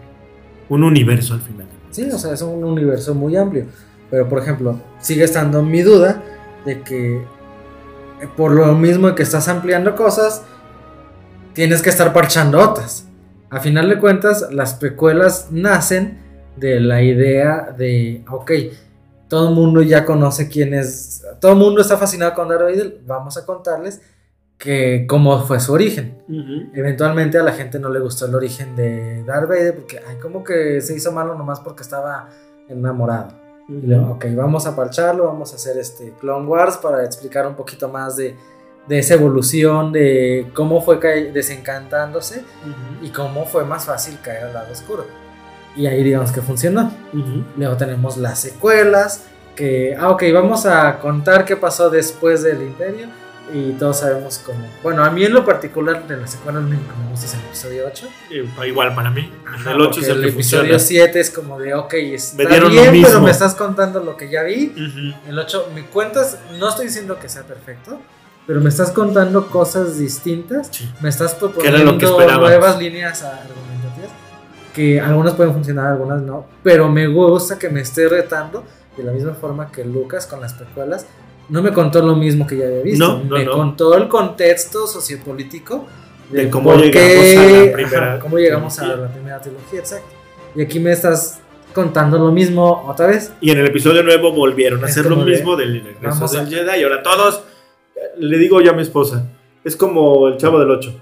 un 0.71 0.85
universo 0.85 1.35
al 1.35 1.43
final. 1.43 1.67
Sí, 1.91 2.09
o 2.11 2.19
sea, 2.19 2.33
es 2.33 2.41
un 2.41 2.65
universo 2.65 3.15
muy 3.15 3.37
amplio. 3.37 3.67
Pero, 4.11 4.27
por 4.27 4.39
ejemplo, 4.39 4.81
sigue 4.99 5.25
estando 5.25 5.63
mi 5.63 5.83
duda 5.83 6.23
de 6.65 6.81
que 6.81 7.17
eh, 7.17 8.29
por 8.39 8.53
lo 8.53 8.75
mismo 8.75 9.15
que 9.15 9.23
estás 9.23 9.49
ampliando 9.49 9.95
cosas, 9.95 10.45
tienes 11.53 11.83
que 11.83 11.91
estar 11.91 12.11
parchando 12.15 12.59
otras. 12.59 13.07
A 13.51 13.61
final 13.61 13.91
de 13.91 13.99
cuentas, 13.99 14.49
las 14.51 14.73
precuelas 14.73 15.49
nacen 15.51 16.24
de 16.57 16.81
la 16.81 17.03
idea 17.03 17.75
de, 17.77 18.25
ok, 18.31 18.53
todo 19.29 19.49
el 19.49 19.55
mundo 19.55 19.83
ya 19.83 20.05
conoce 20.05 20.49
quién 20.49 20.75
es, 20.75 21.25
todo 21.41 21.53
el 21.53 21.59
mundo 21.59 21.81
está 21.81 21.97
fascinado 21.97 22.35
con 22.35 22.49
Darth 22.49 22.63
Vader, 22.63 23.01
vamos 23.07 23.37
a 23.37 23.45
contarles 23.45 24.01
que 24.59 25.07
cómo 25.09 25.45
fue 25.45 25.61
su 25.61 25.73
origen. 25.73 26.23
Eventualmente 26.75 27.39
a 27.39 27.43
la 27.43 27.53
gente 27.53 27.79
no 27.79 27.89
le 27.89 28.01
gustó 28.01 28.27
el 28.27 28.35
origen 28.35 28.77
de 28.77 29.25
Darth 29.25 29.49
Vader 29.49 29.75
porque, 29.75 30.01
ay, 30.07 30.17
como 30.17 30.45
que 30.45 30.81
se 30.81 30.95
hizo 30.95 31.13
malo 31.13 31.35
nomás 31.35 31.61
porque 31.61 31.83
estaba 31.83 32.29
enamorado. 32.69 33.33
Y 33.69 33.87
luego, 33.87 34.13
ok, 34.13 34.27
vamos 34.35 34.67
a 34.67 34.77
parcharlo, 34.77 35.25
vamos 35.25 35.53
a 35.53 35.57
hacer 35.57 35.79
este 35.79 36.13
Clone 36.21 36.47
Wars 36.47 36.77
para 36.77 37.05
explicar 37.05 37.47
un 37.47 37.55
poquito 37.55 37.89
más 37.89 38.17
de, 38.17 38.37
de 38.87 38.99
esa 38.99 39.15
evolución, 39.15 39.91
de 39.91 40.51
cómo 40.55 40.81
fue 40.83 40.99
desencantándose 41.33 42.45
y 43.03 43.09
cómo 43.09 43.47
fue 43.47 43.65
más 43.65 43.87
fácil 43.87 44.19
caer 44.23 44.45
al 44.45 44.55
lado 44.55 44.73
oscuro. 44.73 45.24
Y 45.77 45.87
ahí 45.87 46.03
digamos 46.03 46.31
que 46.33 46.41
funcionó. 46.43 46.93
Luego 47.57 47.77
tenemos 47.77 48.17
las 48.17 48.39
secuelas, 48.41 49.25
que, 49.57 49.97
ah, 49.99 50.11
ok, 50.11 50.23
vamos 50.33 50.67
a 50.67 50.99
contar 50.99 51.45
qué 51.45 51.57
pasó 51.57 51.91
después 51.91 52.43
del 52.43 52.63
Imperio. 52.63 53.07
Y 53.53 53.73
todos 53.73 54.01
sabemos 54.01 54.41
cómo. 54.45 54.67
Bueno, 54.83 55.05
a 55.05 55.11
mí 55.11 55.23
en 55.23 55.35
lo 55.35 55.45
particular 55.45 56.09
de 56.09 56.17
las 56.17 56.31
secuelas 56.33 56.63
me 56.63 56.77
gusta 57.11 57.27
es 57.27 57.35
el 57.35 57.41
episodio 57.41 57.85
8. 57.87 58.09
Eh, 58.31 58.49
Igual 58.67 58.95
para 58.95 59.11
mí. 59.11 59.31
Ajá, 59.47 59.73
el 59.73 59.81
8 59.83 59.91
porque 59.91 60.01
es 60.01 60.09
el, 60.09 60.25
el 60.25 60.31
episodio 60.31 60.79
funciona. 60.79 60.79
7 61.11 61.21
es 61.21 61.31
como 61.31 61.59
de, 61.59 61.75
ok, 61.75 61.93
está 61.95 62.43
Me 62.43 62.49
dieron 62.49 62.75
lo 62.75 62.81
bien, 62.81 62.93
pero 62.93 63.07
mismo. 63.09 63.21
me 63.21 63.31
estás 63.31 63.55
contando 63.55 64.01
lo 64.01 64.17
que 64.17 64.31
ya 64.31 64.43
vi. 64.45 64.73
Ujú. 64.75 65.29
El 65.29 65.39
8, 65.39 65.71
me 65.75 65.85
cuentas, 65.85 66.39
no 66.59 66.71
estoy 66.71 66.87
diciendo 66.87 67.19
que 67.21 67.29
sea 67.29 67.43
perfecto, 67.43 68.01
pero 68.47 68.63
me 68.63 68.71
estás 68.71 68.91
contando 68.93 69.47
cosas 69.49 69.99
distintas. 69.99 70.69
Sí. 70.71 70.91
Me 71.03 71.11
estás 71.11 71.35
proponiendo 71.35 71.93
nuevas 71.93 72.79
líneas 72.79 73.23
argumentativas. 73.23 73.74
Que 74.75 75.01
algunas 75.01 75.35
pueden 75.35 75.53
funcionar, 75.55 75.87
algunas 75.93 76.21
no. 76.23 76.47
Pero 76.63 76.89
me 76.91 77.07
gusta 77.07 77.59
que 77.59 77.69
me 77.69 77.81
esté 77.81 78.09
retando 78.09 78.65
de 78.97 79.05
la 79.05 79.13
misma 79.13 79.35
forma 79.35 79.71
que 79.71 79.85
Lucas 79.85 80.27
con 80.27 80.41
las 80.41 80.53
precuelas. 80.55 81.07
No 81.49 81.63
me 81.63 81.73
contó 81.73 82.01
lo 82.05 82.17
mismo 82.17 82.47
que 82.47 82.57
ya 82.57 82.67
había 82.67 82.83
visto. 82.83 83.07
No, 83.07 83.23
no, 83.25 83.37
me 83.39 83.45
no. 83.45 83.53
contó 83.53 83.95
el 83.97 84.09
contexto 84.09 84.87
sociopolítico 84.87 85.85
De 86.31 86.49
cómo 86.51 86.71
por 86.73 86.81
llegamos 86.83 87.37
a 87.37 87.43
la 87.67 87.73
primera 87.73 88.13
ajá, 88.15 88.19
cómo 88.21 88.39
llegamos 88.39 88.79
a 88.79 88.83
trilogía. 88.83 89.05
la 89.07 89.13
primera 89.13 89.41
trilogía, 89.41 89.79
exacto. 89.81 90.07
Y 90.57 90.63
aquí 90.63 90.81
me 90.81 90.91
estás 90.93 91.41
contando 91.75 92.19
lo 92.19 92.33
mismo 92.33 92.85
otra 92.89 93.09
vez. 93.09 93.33
Y 93.41 93.51
en 93.51 93.59
el 93.59 93.67
episodio 93.67 94.03
nuevo 94.03 94.33
volvieron 94.33 94.83
a 94.83 94.87
Es 94.87 94.93
hacer 94.93 95.07
lo 95.11 95.17
de, 95.25 95.31
mismo 95.33 95.55
del 95.57 95.75
regreso 95.85 95.99
vamos 96.03 96.35
a- 96.35 96.39
del 96.45 96.49
Jedi. 96.49 96.81
Y 96.81 96.83
ahora 96.85 97.03
todos, 97.03 97.43
le 98.19 98.39
digo 98.39 98.61
yo 98.61 98.71
a 98.71 98.75
mi 98.75 98.83
esposa, 98.83 99.27
es 99.65 99.77
como 99.77 100.29
el 100.29 100.37
chavo 100.39 100.59
del 100.59 100.71
8. 100.71 100.95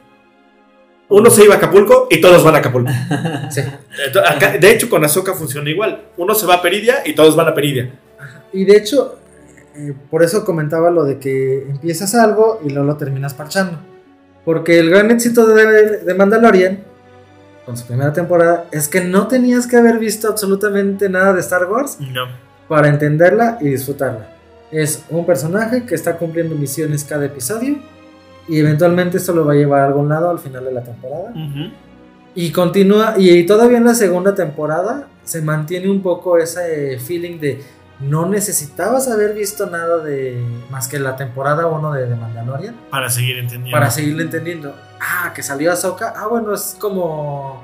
Uno 1.08 1.28
se 1.30 1.44
iba 1.44 1.54
a 1.54 1.58
Acapulco 1.58 2.08
y 2.10 2.20
todos 2.20 2.42
van 2.42 2.54
a 2.54 2.58
Acapulco. 2.58 2.90
Sí. 3.50 3.60
Ento- 3.60 4.22
acá- 4.26 4.56
de 4.58 4.70
hecho, 4.70 4.88
con 4.88 5.04
Ahsoka 5.04 5.34
funciona 5.34 5.68
igual. 5.68 6.02
Uno 6.16 6.34
se 6.34 6.46
va 6.46 6.54
a 6.54 6.62
Peridia 6.62 7.02
y 7.04 7.14
todos 7.14 7.36
van 7.36 7.48
a 7.48 7.54
Peridia. 7.54 7.90
Y 8.52 8.64
de 8.64 8.76
hecho, 8.76 9.18
eh, 9.76 9.94
por 10.10 10.22
eso 10.22 10.44
comentaba 10.44 10.90
lo 10.90 11.04
de 11.04 11.18
que 11.18 11.62
empiezas 11.68 12.14
algo 12.14 12.60
y 12.64 12.70
luego 12.70 12.86
lo 12.86 12.96
terminas 12.96 13.34
parchando. 13.34 13.78
Porque 14.44 14.78
el 14.78 14.90
gran 14.90 15.10
éxito 15.10 15.46
de, 15.46 15.98
de 15.98 16.14
Mandalorian, 16.14 16.80
con 17.66 17.76
su 17.76 17.86
primera 17.86 18.12
temporada, 18.12 18.66
es 18.72 18.88
que 18.88 19.00
no 19.02 19.28
tenías 19.28 19.66
que 19.66 19.76
haber 19.76 19.98
visto 19.98 20.28
absolutamente 20.28 21.08
nada 21.08 21.32
de 21.32 21.40
Star 21.40 21.66
Wars 21.70 21.98
No. 22.00 22.24
para 22.68 22.88
entenderla 22.88 23.58
y 23.60 23.68
disfrutarla. 23.68 24.34
Es 24.72 25.04
un 25.10 25.26
personaje 25.26 25.84
que 25.84 25.94
está 25.94 26.16
cumpliendo 26.16 26.54
misiones 26.56 27.04
cada 27.04 27.26
episodio 27.26 27.76
y 28.48 28.58
eventualmente 28.58 29.18
esto 29.18 29.32
lo 29.32 29.44
va 29.44 29.52
a 29.52 29.56
llevar 29.56 29.80
a 29.80 29.86
algún 29.86 30.08
lado 30.08 30.30
al 30.30 30.38
final 30.38 30.64
de 30.64 30.72
la 30.72 30.82
temporada. 30.82 31.32
Y 32.34 32.50
continúa, 32.50 33.14
y 33.18 33.44
todavía 33.44 33.78
en 33.78 33.84
la 33.84 33.94
segunda 33.94 34.34
temporada 34.34 35.08
se 35.22 35.42
mantiene 35.42 35.90
un 35.90 36.02
poco 36.02 36.38
ese 36.38 36.98
feeling 36.98 37.38
de 37.38 37.60
no 38.00 38.26
necesitabas 38.28 39.08
haber 39.08 39.34
visto 39.34 39.66
nada 39.66 39.98
de 39.98 40.42
más 40.70 40.88
que 40.88 40.98
la 40.98 41.14
temporada 41.14 41.66
1 41.68 41.92
de, 41.92 42.06
de 42.06 42.16
Mandalorian 42.16 42.74
Para 42.90 43.08
seguir 43.08 43.38
entendiendo. 43.38 43.70
para 43.70 43.90
seguirle 43.90 44.24
entendiendo. 44.24 44.74
Ah, 45.00 45.32
que 45.34 45.42
salió 45.42 45.70
Ahsoka. 45.72 46.12
Ah, 46.16 46.26
bueno, 46.26 46.54
es 46.54 46.76
como. 46.80 47.62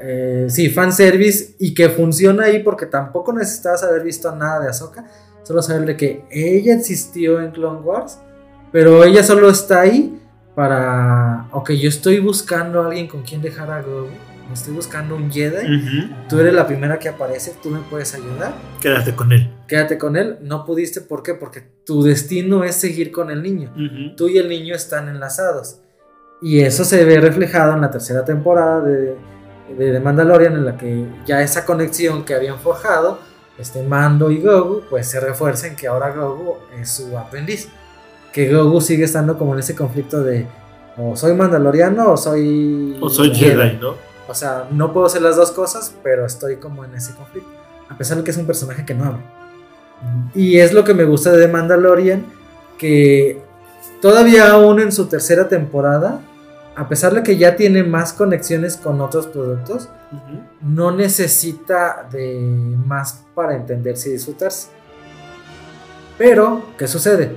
Eh, 0.00 0.46
sí, 0.48 0.68
fanservice 0.68 1.54
y 1.60 1.74
que 1.74 1.88
funciona 1.90 2.46
ahí 2.46 2.58
porque 2.60 2.86
tampoco 2.86 3.32
necesitabas 3.32 3.84
haber 3.84 4.02
visto 4.02 4.34
nada 4.34 4.60
de 4.60 4.68
Ahsoka. 4.70 5.04
Solo 5.44 5.62
saber 5.62 5.86
de 5.86 5.96
que 5.96 6.24
ella 6.30 6.74
existió 6.74 7.40
en 7.40 7.52
Clone 7.52 7.80
Wars, 7.82 8.18
pero 8.72 9.04
ella 9.04 9.22
solo 9.22 9.50
está 9.50 9.82
ahí 9.82 10.18
para. 10.54 11.46
Ok, 11.52 11.72
yo 11.72 11.88
estoy 11.88 12.18
buscando 12.18 12.82
a 12.82 12.86
alguien 12.86 13.06
con 13.06 13.22
quien 13.22 13.42
dejar 13.42 13.70
a 13.70 13.82
Grogu. 13.82 14.08
Estoy 14.52 14.74
buscando 14.74 15.16
un 15.16 15.30
Jedi. 15.30 15.64
Ujú. 15.64 16.14
Tú 16.28 16.40
eres 16.40 16.52
la 16.52 16.66
primera 16.66 16.98
que 16.98 17.08
aparece, 17.08 17.54
tú 17.62 17.70
me 17.70 17.78
puedes 17.80 18.14
ayudar. 18.14 18.52
Quédate 18.80 19.14
con 19.14 19.32
él. 19.32 19.50
Quédate 19.66 19.96
con 19.96 20.16
él. 20.16 20.38
No 20.42 20.66
pudiste, 20.66 21.00
¿por 21.00 21.22
qué? 21.22 21.34
Porque 21.34 21.62
tu 21.86 22.02
destino 22.02 22.62
es 22.64 22.76
seguir 22.76 23.12
con 23.12 23.30
el 23.30 23.42
niño 23.42 23.72
tú 24.16 24.28
y 24.28 24.38
el 24.38 24.48
niño 24.48 24.74
están 24.74 25.08
enlazados. 25.08 25.78
Y 26.42 26.60
eso 26.60 26.84
se 26.84 27.04
ve 27.04 27.20
reflejado 27.20 27.74
en 27.74 27.80
la 27.80 27.90
tercera 27.90 28.24
temporada 28.24 28.80
de, 28.80 29.16
de 29.78 29.92
The 29.92 30.00
Mandalorian, 30.00 30.54
en 30.54 30.64
la 30.66 30.76
que 30.76 31.06
ya 31.24 31.40
esa 31.40 31.64
conexión 31.64 32.24
que 32.24 32.34
habían 32.34 32.58
forjado, 32.58 33.20
este 33.58 33.82
Mando 33.82 34.30
y 34.30 34.38
Grogu, 34.38 34.82
pues 34.90 35.06
se 35.08 35.20
refuerza 35.20 35.68
en 35.68 35.76
que 35.76 35.86
ahora 35.86 36.10
Grogu 36.10 36.56
es 36.78 36.90
su 36.90 37.16
aprendiz. 37.16 37.68
Que 38.32 38.46
Grogu 38.46 38.80
sigue 38.80 39.04
estando 39.04 39.36
como 39.38 39.52
en 39.54 39.60
ese 39.60 39.74
conflicto 39.74 40.22
de 40.22 40.46
o 40.96 41.16
soy 41.16 41.34
mandaloriano 41.34 42.12
o 42.12 42.16
soy... 42.16 42.98
O 43.00 43.08
soy 43.08 43.34
Jedi, 43.34 43.78
¿no? 43.80 43.94
O 44.28 44.34
sea, 44.34 44.68
no 44.70 44.92
puedo 44.92 45.06
hacer 45.06 45.22
las 45.22 45.36
dos 45.36 45.50
cosas, 45.50 45.94
pero 46.02 46.26
estoy 46.26 46.56
como 46.56 46.84
en 46.84 46.94
ese 46.94 47.14
conflicto. 47.14 47.50
A 47.88 47.96
pesar 47.96 48.18
de 48.18 48.24
que 48.24 48.30
es 48.30 48.36
un 48.36 48.46
personaje 48.46 48.84
que 48.84 48.94
no 48.94 49.04
habla. 49.04 49.22
Y 50.34 50.58
es 50.58 50.72
lo 50.72 50.84
que 50.84 50.94
me 50.94 51.04
gusta 51.04 51.32
de 51.32 51.46
The 51.46 51.52
Mandalorian, 51.52 52.26
que 52.78 53.42
todavía 54.00 54.50
aún 54.50 54.80
en 54.80 54.92
su 54.92 55.06
tercera 55.06 55.48
temporada, 55.48 56.20
a 56.74 56.88
pesar 56.88 57.14
de 57.14 57.22
que 57.22 57.36
ya 57.36 57.56
tiene 57.56 57.84
más 57.84 58.12
conexiones 58.12 58.76
con 58.76 59.00
otros 59.00 59.26
productos, 59.26 59.88
no 60.60 60.90
necesita 60.90 62.08
de 62.10 62.76
más 62.86 63.24
para 63.34 63.54
entenderse 63.54 64.08
y 64.08 64.12
disfrutarse. 64.12 64.68
Pero, 66.18 66.62
¿qué 66.78 66.86
sucede? 66.86 67.36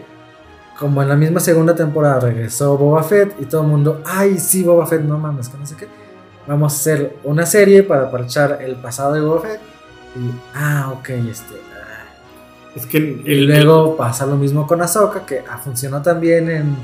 Como 0.80 1.02
en 1.02 1.08
la 1.10 1.16
misma 1.16 1.40
segunda 1.40 1.74
temporada 1.74 2.20
regresó 2.20 2.78
Boba 2.78 3.02
Fett 3.04 3.36
y 3.40 3.46
todo 3.46 3.62
el 3.62 3.68
mundo, 3.68 4.02
ay, 4.06 4.38
sí, 4.38 4.64
Boba 4.64 4.86
Fett, 4.86 5.02
no 5.02 5.18
mames, 5.18 5.48
que 5.50 5.58
no 5.58 5.66
sé 5.66 5.76
qué. 5.78 5.88
Vamos 6.48 6.74
a 6.74 6.76
hacer 6.76 7.16
una 7.24 7.46
serie 7.46 7.84
para 7.84 8.12
parchar 8.12 8.60
el 8.62 8.76
pasado 8.76 9.14
de 9.14 9.22
Boba 9.22 9.42
Fett. 9.42 9.60
Y, 10.16 10.32
ah, 10.54 10.92
ok, 10.98 11.10
este. 11.10 11.56
ah. 11.74 12.06
Es 12.76 12.86
que 12.86 12.98
el- 12.98 13.22
Y 13.28 13.42
luego 13.46 13.96
pasa 13.96 14.26
lo 14.26 14.36
mismo 14.36 14.68
con 14.68 14.82
Ahsoka, 14.82 15.26
que 15.26 15.44
ah, 15.50 15.58
funcionó 15.58 16.02
también 16.02 16.50
en, 16.50 16.76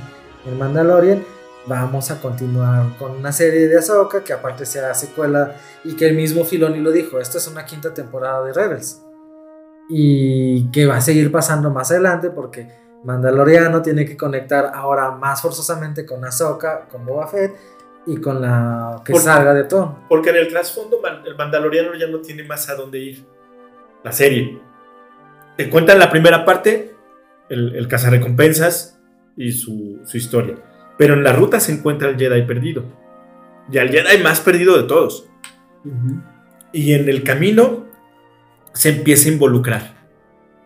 en 0.45 0.57
Mandalorian. 0.57 1.23
Vamos 1.67 2.09
a 2.11 2.19
continuar 2.19 2.97
con 2.97 3.11
una 3.11 3.31
serie 3.31 3.67
de 3.67 3.77
Ahsoka 3.77 4.23
que 4.23 4.33
aparte 4.33 4.65
sea 4.65 4.93
secuela 4.95 5.53
y 5.83 5.95
que 5.95 6.07
el 6.07 6.15
mismo 6.15 6.43
Filoni 6.45 6.79
lo 6.79 6.91
dijo, 6.91 7.19
esto 7.19 7.37
es 7.37 7.47
una 7.47 7.65
quinta 7.65 7.93
temporada 7.93 8.43
de 8.45 8.53
Rebels. 8.53 9.01
Y 9.89 10.71
que 10.71 10.85
va 10.85 10.97
a 10.97 11.01
seguir 11.01 11.31
pasando 11.31 11.69
más 11.69 11.91
adelante 11.91 12.29
porque 12.31 12.69
Mandaloriano 13.03 13.81
tiene 13.81 14.05
que 14.05 14.15
conectar 14.15 14.71
ahora 14.73 15.11
más 15.11 15.41
forzosamente 15.41 16.05
con 16.05 16.23
Ahsoka, 16.23 16.87
con 16.87 17.05
Boba 17.05 17.27
Fett 17.27 17.55
y 18.05 18.17
con 18.17 18.41
la 18.41 19.01
que 19.03 19.15
salga 19.15 19.53
de 19.53 19.63
Ton. 19.63 19.95
Porque 20.07 20.29
en 20.29 20.37
el 20.37 20.47
trasfondo 20.47 20.99
el 21.25 21.35
Mandaloriano 21.35 21.95
ya 21.95 22.07
no 22.07 22.19
tiene 22.19 22.43
más 22.43 22.69
a 22.69 22.75
dónde 22.75 22.99
ir. 22.99 23.25
La 24.03 24.11
serie. 24.11 24.59
Te 25.57 25.69
cuentan 25.69 25.99
la 25.99 26.09
primera 26.09 26.45
parte, 26.45 26.95
el, 27.49 27.75
el 27.75 27.87
cazarrecompensas 27.87 28.99
y 29.35 29.51
su, 29.51 30.01
su 30.05 30.17
historia. 30.17 30.55
Pero 30.97 31.13
en 31.15 31.23
la 31.23 31.33
ruta 31.33 31.59
se 31.59 31.71
encuentra 31.71 32.09
el 32.09 32.17
Jedi 32.17 32.43
perdido. 32.43 32.83
Y 33.71 33.77
al 33.77 33.89
Jedi 33.89 34.21
más 34.23 34.39
perdido 34.39 34.77
de 34.79 34.87
todos. 34.87 35.27
Y 36.71 36.93
en 36.93 37.09
el 37.09 37.23
camino 37.23 37.85
se 38.73 38.89
empieza 38.89 39.29
a 39.29 39.33
involucrar. 39.33 39.95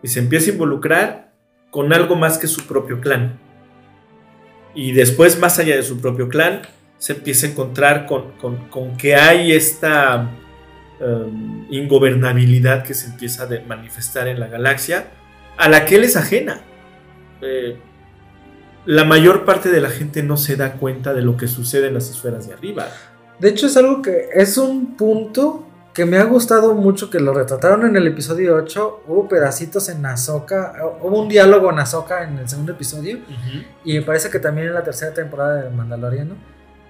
Y 0.02 0.08
se 0.08 0.20
empieza 0.20 0.50
a 0.50 0.54
involucrar 0.54 1.25
con 1.76 1.92
algo 1.92 2.16
más 2.16 2.38
que 2.38 2.46
su 2.46 2.66
propio 2.66 3.02
clan. 3.02 3.38
Y 4.74 4.92
después, 4.92 5.38
más 5.38 5.58
allá 5.58 5.76
de 5.76 5.82
su 5.82 6.00
propio 6.00 6.30
clan, 6.30 6.62
se 6.96 7.12
empieza 7.12 7.46
a 7.46 7.50
encontrar 7.50 8.06
con, 8.06 8.32
con- 8.38 8.68
con 8.70 8.96
que 8.96 9.14
hay 9.14 9.52
esta 9.52 10.30
um, 11.00 11.66
ingobernabilidad 11.68 12.82
que 12.82 12.94
se 12.94 13.08
empieza 13.10 13.42
a 13.44 13.48
manifestar 13.68 14.26
en 14.26 14.40
la 14.40 14.46
galaxia, 14.46 15.08
a 15.58 15.68
la 15.68 15.84
que 15.84 15.96
él 15.96 16.04
es 16.04 16.16
ajena. 16.16 16.62
Eh, 17.42 17.76
la 18.86 19.04
mayor 19.04 19.44
parte 19.44 19.68
de 19.68 19.82
la 19.82 19.90
gente 19.90 20.22
no 20.22 20.38
se 20.38 20.56
da 20.56 20.72
cuenta 20.78 21.12
de 21.12 21.20
lo 21.20 21.36
que 21.36 21.46
sucede 21.46 21.88
en 21.88 21.94
las 21.94 22.08
esferas 22.08 22.48
de 22.48 22.54
arriba. 22.54 22.88
De 23.38 23.50
hecho, 23.50 23.66
es 23.66 23.76
algo 23.76 24.00
que 24.00 24.30
es 24.32 24.56
un 24.56 24.96
punto 24.96 25.65
que 25.96 26.04
me 26.04 26.18
ha 26.18 26.24
gustado 26.24 26.74
mucho 26.74 27.08
que 27.08 27.18
lo 27.18 27.32
retrataron 27.32 27.86
en 27.86 27.96
el 27.96 28.06
episodio 28.06 28.54
8. 28.56 29.04
Hubo 29.08 29.26
pedacitos 29.28 29.88
en 29.88 30.04
Ahsoka, 30.04 30.74
hubo 31.00 31.22
un 31.22 31.28
diálogo 31.28 31.70
en 31.72 31.78
Ahsoka 31.78 32.22
en 32.22 32.36
el 32.38 32.46
segundo 32.48 32.72
episodio. 32.72 33.18
Y 33.82 33.94
me 33.94 34.02
parece 34.02 34.28
que 34.28 34.38
también 34.38 34.68
en 34.68 34.74
la 34.74 34.84
tercera 34.84 35.14
temporada 35.14 35.62
de 35.62 35.70
Mandaloriano. 35.70 36.34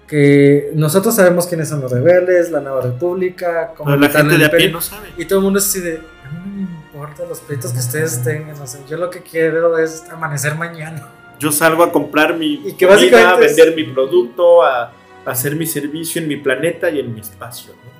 Que 0.08 0.70
nosotros 0.74 1.14
sabemos 1.14 1.46
quiénes 1.46 1.68
son 1.68 1.80
los 1.80 1.90
rebeldes, 1.92 2.50
la 2.50 2.60
Nueva 2.60 2.80
República, 2.80 3.72
cómo 3.76 3.90
Pero 3.90 4.00
la 4.00 4.08
gente 4.08 4.38
de 4.38 4.44
a 4.44 4.50
pie 4.50 4.70
no 4.70 4.80
sabe. 4.80 5.08
Y 5.16 5.24
todo 5.24 5.38
el 5.38 5.44
mundo 5.44 5.58
es 5.60 5.66
así 5.68 5.80
de. 5.80 5.96
A 6.24 6.30
mí 6.30 6.38
no 6.44 6.52
me 6.54 6.62
importa 6.62 7.24
los 7.28 7.40
pleitos 7.40 7.72
que 7.72 7.78
ustedes 7.78 8.22
tengan. 8.24 8.60
O 8.60 8.66
sea, 8.66 8.80
yo 8.88 8.96
lo 8.98 9.08
que 9.10 9.20
quiero 9.22 9.78
es 9.78 10.04
amanecer 10.10 10.54
mañana. 10.56 11.08
Yo 11.38 11.50
salgo 11.52 11.82
a 11.84 11.92
comprar 11.92 12.36
mi 12.36 12.54
Y 12.66 12.72
que 12.74 12.86
comida, 12.86 13.30
a 13.36 13.40
es- 13.40 13.56
vender 13.56 13.74
mi 13.76 13.84
producto, 13.92 14.62
a, 14.62 14.84
a 14.84 14.92
hacer 15.30 15.54
mi 15.56 15.66
servicio 15.66 16.20
en 16.22 16.28
mi 16.28 16.36
planeta 16.36 16.88
y 16.90 17.00
en 17.00 17.12
mi 17.14 17.20
espacio. 17.20 17.72
¿no? 17.84 17.95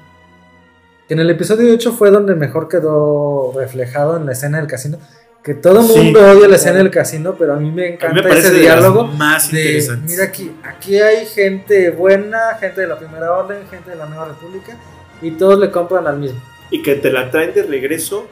Que 1.08 1.14
en 1.14 1.20
el 1.20 1.30
episodio 1.30 1.72
8 1.72 1.92
fue 1.92 2.10
donde 2.10 2.34
mejor 2.34 2.68
quedó 2.68 3.52
reflejado 3.56 4.16
en 4.16 4.26
la 4.26 4.32
escena 4.32 4.58
del 4.58 4.66
casino. 4.66 4.98
Que 5.42 5.54
todo 5.54 5.80
el 5.80 5.86
Sí. 5.86 5.96
mundo 5.96 6.20
odia 6.28 6.48
la 6.48 6.56
escena 6.56 6.78
del 6.78 6.90
casino, 6.90 7.36
pero 7.38 7.52
a 7.54 7.56
mí 7.56 7.70
me 7.70 7.82
mí 7.82 7.94
encanta 7.94 8.20
me 8.22 8.36
ese 8.38 8.52
diálogo. 8.52 9.04
más 9.04 9.52
De, 9.52 9.86
mira 10.04 10.24
aquí, 10.24 10.52
aquí 10.64 10.98
hay 10.98 11.24
gente 11.26 11.90
buena, 11.90 12.56
gente 12.58 12.80
de 12.80 12.88
la 12.88 12.98
Primera 12.98 13.32
Orden, 13.32 13.58
gente 13.70 13.90
de 13.90 13.96
la 13.96 14.06
Nueva 14.06 14.24
República, 14.26 14.76
y 15.22 15.30
todos 15.32 15.60
le 15.60 15.70
compran 15.70 16.04
al 16.08 16.18
mismo. 16.18 16.40
Y 16.72 16.82
que 16.82 16.96
te 16.96 17.12
la 17.12 17.30
traen 17.30 17.54
de 17.54 17.62
regreso 17.62 18.26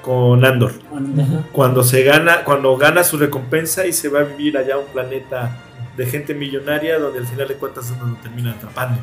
con 0.00 0.44
Andor. 0.44 0.70
Cuando 1.50 1.82
se 1.82 2.04
gana, 2.04 2.44
cuando 2.44 2.76
gana 2.76 3.02
su 3.02 3.16
recompensa 3.18 3.84
y 3.84 3.92
se 3.92 4.08
va 4.08 4.20
a 4.20 4.22
vivir 4.22 4.56
allá 4.56 4.76
a 4.76 4.78
un 4.78 4.86
planeta 4.86 5.56
de 5.96 6.06
gente 6.06 6.34
millonaria 6.34 7.00
donde 7.00 7.18
al 7.18 7.26
final 7.26 7.48
de 7.48 7.54
cuentas 7.54 7.92
uno 7.96 8.12
lo 8.12 8.16
termina 8.22 8.52
atrapando. 8.52 9.00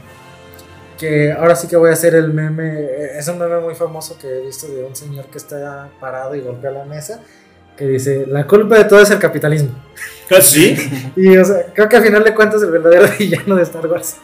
Que 1.04 1.34
ahora 1.34 1.54
sí 1.54 1.68
que 1.68 1.76
voy 1.76 1.90
a 1.90 1.94
hacer 1.94 2.16
el 2.16 2.32
meme, 2.32 2.80
eh, 2.80 3.18
es 3.18 3.28
un 3.28 3.38
meme 3.38 3.60
muy 3.60 3.76
famoso 3.76 4.18
que 4.18 4.26
he 4.26 4.46
visto 4.46 4.70
de 4.70 4.86
un 4.86 4.96
señor 4.96 5.26
que 5.26 5.38
está 5.38 5.90
parado 6.00 6.34
y 6.34 6.40
golpea 6.40 6.72
la 6.72 6.86
mesa, 6.86 7.20
que 7.76 7.86
dice, 7.86 8.26
la 8.26 8.48
culpa 8.48 8.78
de 8.78 8.86
todo 8.86 9.02
es 9.02 9.12
el 9.12 9.20
capitalismo. 9.20 9.72
¿Ah, 10.32 10.40
sí? 10.40 10.78
Y 11.18 11.36
o 11.36 11.44
sea, 11.44 11.66
creo 11.74 11.90
que 11.90 11.98
al 11.98 12.04
final 12.04 12.24
de 12.24 12.34
cuentas 12.34 12.64
el 12.64 12.72
verdadero 12.72 13.10
villano 13.20 13.58
de 13.58 13.64
Star 13.64 13.86
Wars. 13.86 14.16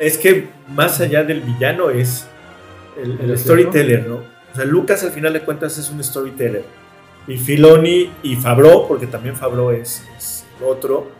es 0.00 0.18
que 0.18 0.48
más 0.74 1.00
allá 1.00 1.22
del 1.22 1.42
villano 1.42 1.88
es 1.88 2.26
el, 3.00 3.12
el 3.20 3.30
El 3.30 3.38
storyteller, 3.38 4.08
¿no? 4.08 4.16
O 4.16 4.56
sea, 4.56 4.64
Lucas 4.64 5.04
al 5.04 5.12
final 5.12 5.32
de 5.34 5.42
cuentas 5.42 5.78
es 5.78 5.88
un 5.88 6.02
storyteller. 6.02 6.64
Y 7.28 7.38
Filoni 7.38 8.10
y 8.24 8.34
Fabro, 8.34 8.88
porque 8.88 9.06
también 9.06 9.36
Fabro 9.36 9.70
es, 9.70 10.02
es 10.18 10.44
otro, 10.60 11.12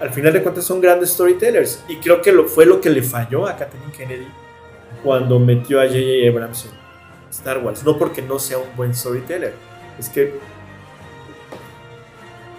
al 0.00 0.10
final 0.10 0.32
de 0.32 0.42
cuentas 0.42 0.64
son 0.64 0.80
grandes 0.80 1.10
storytellers. 1.10 1.82
Y 1.88 1.96
creo 1.96 2.20
que 2.22 2.32
lo, 2.32 2.44
fue 2.46 2.66
lo 2.66 2.80
que 2.80 2.90
le 2.90 3.02
falló 3.02 3.46
a 3.46 3.56
Kathleen 3.56 3.90
Kennedy 3.92 4.26
cuando 5.02 5.38
metió 5.38 5.80
a 5.80 5.84
J.J. 5.86 6.28
Abrams 6.30 6.64
en 6.66 6.70
Star 7.30 7.58
Wars. 7.58 7.82
No 7.84 7.98
porque 7.98 8.22
no 8.22 8.38
sea 8.38 8.58
un 8.58 8.74
buen 8.76 8.94
storyteller, 8.94 9.54
es 9.98 10.08
que 10.08 10.38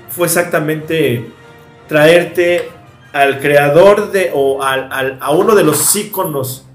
fue 0.10 0.28
exactamente 0.28 1.28
traerte 1.88 2.70
al 3.14 3.40
creador 3.40 4.12
de 4.12 4.32
o 4.34 4.62
al- 4.64 4.92
al- 4.92 5.18
a 5.22 5.32
uno 5.32 5.56
de 5.56 5.64
los 5.64 5.96
íconos 5.96 6.66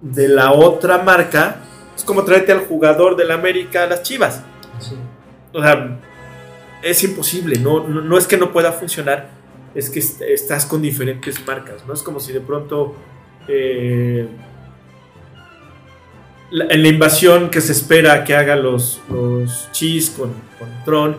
de 0.00 0.28
la 0.28 0.52
otra 0.52 0.98
marca. 0.98 1.56
Es 1.96 2.04
como 2.04 2.24
traerte 2.24 2.52
al 2.52 2.60
jugador 2.60 3.16
del 3.16 3.30
América 3.30 3.84
a 3.84 3.86
las 3.86 4.02
Chivas. 4.02 4.42
O 5.52 5.60
sea, 5.62 5.98
es 6.82 7.02
imposible, 7.02 7.58
no, 7.58 7.86
no, 7.88 8.00
no 8.02 8.18
es 8.18 8.26
que 8.26 8.36
no 8.36 8.52
pueda 8.52 8.70
funcionar, 8.72 9.30
es 9.74 9.90
que 9.90 9.98
est- 9.98 10.22
estás 10.22 10.66
con 10.66 10.82
diferentes 10.82 11.44
marcas, 11.46 11.84
¿no? 11.86 11.94
Es 11.94 12.02
como 12.02 12.20
si 12.20 12.32
de 12.32 12.40
pronto 12.40 12.94
eh, 13.48 14.26
la- 16.50 16.66
en 16.66 16.82
la 16.82 16.88
invasión 16.88 17.50
que 17.50 17.60
se 17.60 17.72
espera 17.72 18.24
que 18.24 18.34
haga 18.34 18.56
los, 18.56 19.00
los 19.10 19.70
Chis 19.72 20.10
con, 20.10 20.32
con 20.58 20.68
Tron, 20.84 21.16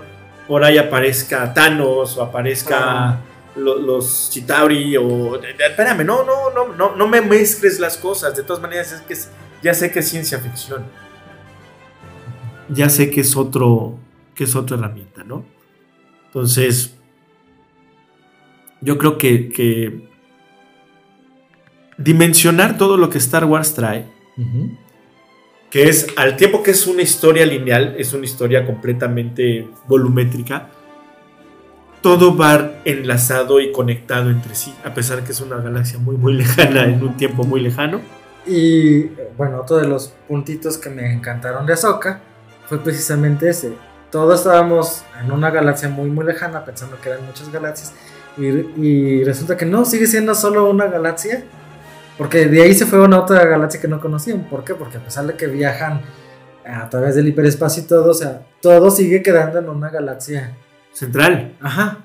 por 0.47 0.64
ahí 0.64 0.78
aparezca 0.78 1.54
Thanos 1.54 2.18
o 2.18 2.24
aparezca 2.24 2.78
Ah. 2.82 3.20
lo- 3.56 3.78
los 3.78 4.30
Chitauri 4.32 4.97
o... 4.97 5.36
Espérame, 5.41 6.04
no, 6.04 6.24
no, 6.24 6.50
no, 6.52 6.74
no, 6.74 6.95
no 6.95 7.08
me 7.08 7.22
mezcles 7.22 7.80
las 7.80 7.97
cosas, 7.97 8.36
de 8.36 8.43
todas 8.43 8.62
maneras 8.62 8.91
es 8.91 9.02
que 9.02 9.14
es- 9.14 9.30
ya 9.62 9.74
sé 9.74 9.91
que 9.91 10.00
es 10.00 10.08
ciencia 10.10 10.39
ficción. 10.39 10.84
Ya 12.70 12.89
sé 12.89 13.10
que 13.10 13.22
es 13.22 13.36
otro, 13.36 13.97
que 14.36 14.43
es 14.45 14.56
otra 14.56 14.78
herramienta, 14.78 15.24
¿no? 15.24 15.43
Entonces, 16.28 16.95
yo 18.82 18.98
creo 18.98 19.18
que, 19.18 19.50
que 19.50 20.10
dimensionar 21.98 22.78
todo 22.78 22.98
lo 22.98 23.10
que 23.10 23.18
Star 23.18 23.46
Wars 23.46 23.74
trae, 23.74 24.06
que 25.70 25.90
es 25.90 26.08
al 26.16 26.38
tiempo 26.38 26.64
que 26.64 26.72
es 26.72 26.88
una 26.88 27.02
historia 27.02 27.46
lineal, 27.46 27.96
es 27.98 28.14
una 28.14 28.26
historia 28.26 28.66
completamente 28.66 29.68
volumétrica, 29.88 30.70
todo 32.02 32.36
va 32.36 32.72
enlazado 32.86 33.60
y 33.60 33.72
conectado 33.72 34.30
entre 34.30 34.56
sí, 34.56 34.74
a 34.86 34.94
pesar 34.94 35.24
que 35.24 35.34
es 35.34 35.42
una 35.42 35.58
galaxia 35.58 36.00
muy, 36.00 36.16
muy 36.16 36.34
lejana, 36.38 36.86
en 36.86 37.04
un 37.04 37.18
tiempo 37.18 37.44
muy 37.44 37.60
lejano. 37.60 38.00
Y 38.46 39.04
bueno, 39.38 39.62
otro 39.62 39.78
de 39.78 39.88
los 39.88 40.14
puntitos 40.28 40.78
que 40.78 40.90
me 40.90 41.12
encantaron 41.12 41.66
de 41.66 41.74
Ahsoka 41.74 42.22
fue 42.68 42.82
precisamente 42.82 43.50
ese. 43.50 43.74
Todos 44.10 44.40
estábamos 44.40 45.04
en 45.22 45.32
una 45.32 45.52
galaxia 45.52 45.90
muy 45.90 46.10
muy 46.10 46.26
lejana 46.26 46.64
pensando 46.66 47.00
que 47.00 47.10
eran 47.10 47.26
muchas 47.26 47.52
galaxias 47.52 47.94
y, 48.38 48.48
y 48.86 49.24
resulta 49.24 49.58
que 49.58 49.66
no, 49.66 49.86
sigue 49.86 50.08
siendo 50.08 50.36
solo 50.36 50.70
una 50.70 50.88
galaxia. 50.88 51.44
Porque 52.20 52.48
de 52.48 52.62
ahí 52.62 52.74
se 52.74 52.86
fue 52.86 53.00
a 53.00 53.04
una 53.04 53.18
otra 53.18 53.46
galaxia 53.46 53.80
que 53.80 53.88
no 53.88 54.02
conocían. 54.02 54.42
¿Por 54.50 54.66
qué? 54.66 54.76
Porque 54.76 54.98
a 54.98 55.00
pesar 55.00 55.26
de 55.26 55.36
que 55.36 55.48
viajan 55.48 56.02
a 56.66 56.90
través 56.90 57.16
del 57.16 57.30
hiperespacio 57.30 57.84
y 57.84 57.86
todo, 57.88 58.12
o 58.12 58.14
sea, 58.14 58.42
todo 58.62 58.92
sigue 58.92 59.24
quedando 59.24 59.58
en 59.60 59.70
una 59.70 59.90
galaxia. 59.90 60.54
Central. 60.92 61.56
Ajá. 61.62 62.00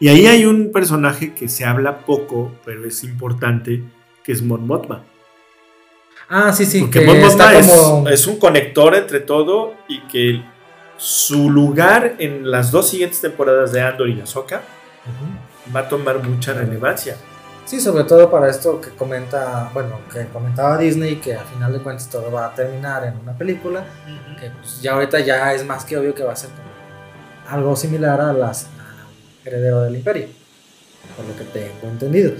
Y 0.00 0.08
ahí 0.08 0.26
hay 0.26 0.46
un 0.46 0.72
personaje 0.72 1.34
que 1.34 1.50
se 1.50 1.66
habla 1.66 1.98
poco, 1.98 2.52
pero 2.64 2.86
es 2.86 3.04
importante, 3.04 3.84
que 4.22 4.32
es 4.32 4.40
Mon 4.40 4.66
Mothma. 4.66 5.04
Ah, 6.30 6.54
sí, 6.54 6.64
sí, 6.64 6.80
Porque 6.80 7.00
que 7.00 7.06
Mon 7.06 7.16
está 7.16 7.52
Mothma 7.52 7.58
es, 7.58 7.68
como... 7.68 8.08
es 8.08 8.26
un 8.26 8.38
conector 8.38 8.94
entre 8.94 9.20
todo 9.20 9.74
y 9.86 10.00
que 10.06 10.42
su 10.96 11.50
lugar 11.50 12.14
en 12.20 12.50
las 12.50 12.70
dos 12.70 12.88
siguientes 12.88 13.20
temporadas 13.20 13.72
de 13.72 13.82
Andor 13.82 14.08
y 14.08 14.18
Ahsoka 14.22 14.62
Va 15.74 15.80
a 15.80 15.88
tomar 15.88 16.22
mucha 16.22 16.52
relevancia. 16.52 17.16
Sí, 17.64 17.80
sobre 17.80 18.04
todo 18.04 18.30
para 18.30 18.50
esto 18.50 18.78
que 18.80 18.90
comenta, 18.90 19.70
bueno, 19.72 19.98
que 20.12 20.26
comentaba 20.26 20.76
Disney, 20.76 21.16
que 21.16 21.34
al 21.34 21.46
final 21.46 21.72
de 21.72 21.78
cuentas 21.78 22.10
todo 22.10 22.30
va 22.30 22.46
a 22.46 22.54
terminar 22.54 23.04
en 23.04 23.16
una 23.16 23.32
película, 23.32 23.84
que 24.38 24.50
pues 24.50 24.82
ya 24.82 24.92
ahorita 24.92 25.20
ya 25.20 25.54
es 25.54 25.64
más 25.64 25.84
que 25.86 25.96
obvio 25.96 26.14
que 26.14 26.22
va 26.22 26.32
a 26.32 26.36
ser 26.36 26.50
como 26.50 26.68
algo 27.48 27.74
similar 27.74 28.20
a 28.20 28.34
las 28.34 28.64
a 28.64 29.48
Heredero 29.48 29.80
del 29.82 29.96
Imperio, 29.96 30.28
por 31.16 31.24
lo 31.24 31.36
que 31.36 31.44
tengo 31.44 31.90
entendido. 31.90 32.32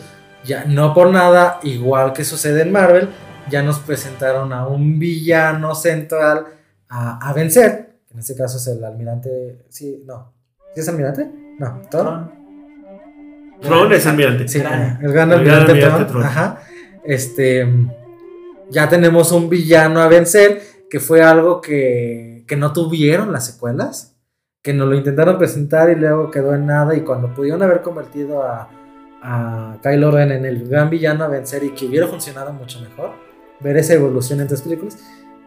Ya 0.45 0.67
no 0.67 0.93
por 0.93 1.11
nada, 1.11 1.59
igual 1.63 2.13
que 2.13 2.23
sucede 2.23 2.61
en 2.61 2.73
Marvel, 2.73 3.09
ya 3.49 3.63
nos 3.63 3.79
presentaron 3.79 4.53
a 4.53 4.67
un 4.67 4.99
villano 4.99 5.75
central 5.75 6.47
a, 6.91 7.31
a 7.31 7.33
vencer. 7.33 7.97
En 8.13 8.19
este 8.19 8.37
caso 8.37 8.59
es 8.59 8.67
el 8.67 8.85
almirante. 8.85 9.65
Sí, 9.71 10.03
no. 10.07 10.33
¿Sí 10.75 10.81
es 10.83 10.89
almirante? 10.89 11.31
No, 11.59 11.81
Thor. 11.91 12.44
Tron 13.65 13.93
es 13.93 14.07
almirante. 14.07 14.49
Sí, 14.49 14.59
Gran- 14.61 14.99
el 15.03 15.13
gran 15.13 15.33
el 15.33 15.45
gran 15.45 15.61
almirante 15.63 15.81
Thrawn, 15.81 16.07
Thrawn. 16.07 16.25
Ajá. 16.25 16.61
Este. 17.05 17.67
Ya 18.71 18.89
tenemos 18.89 19.31
un 19.33 19.49
villano 19.51 20.01
a 20.01 20.09
vencer, 20.09 20.63
que 20.89 20.99
fue 21.01 21.23
algo 21.23 21.61
que, 21.61 22.45
que 22.49 22.57
no 22.57 22.73
tuvieron 22.73 23.31
las 23.33 23.47
secuelas, 23.47 24.17
que 24.63 24.73
nos 24.73 24.89
lo 24.89 24.95
intentaron 24.95 25.37
presentar 25.39 25.91
y 25.91 25.97
luego 25.97 26.31
quedó 26.31 26.55
en 26.55 26.67
nada. 26.67 26.97
Y 26.97 27.03
cuando 27.03 27.35
pudieron 27.35 27.63
haber 27.63 27.83
convertido 27.83 28.43
a, 28.43 28.71
a 29.23 29.77
Kylo 29.83 30.11
Ren 30.11 30.33
en 30.33 30.45
el 30.47 30.67
gran 30.69 30.89
villano 30.89 31.25
a 31.25 31.29
vencer 31.29 31.63
y 31.63 31.71
que 31.71 31.85
hubiera 31.87 32.07
funcionado 32.07 32.53
mucho 32.55 32.81
mejor, 32.81 33.13
ver 33.61 33.77
esa 33.77 33.93
evolución 33.95 34.41
en 34.41 34.49
tres 34.49 34.63
películas, 34.63 34.99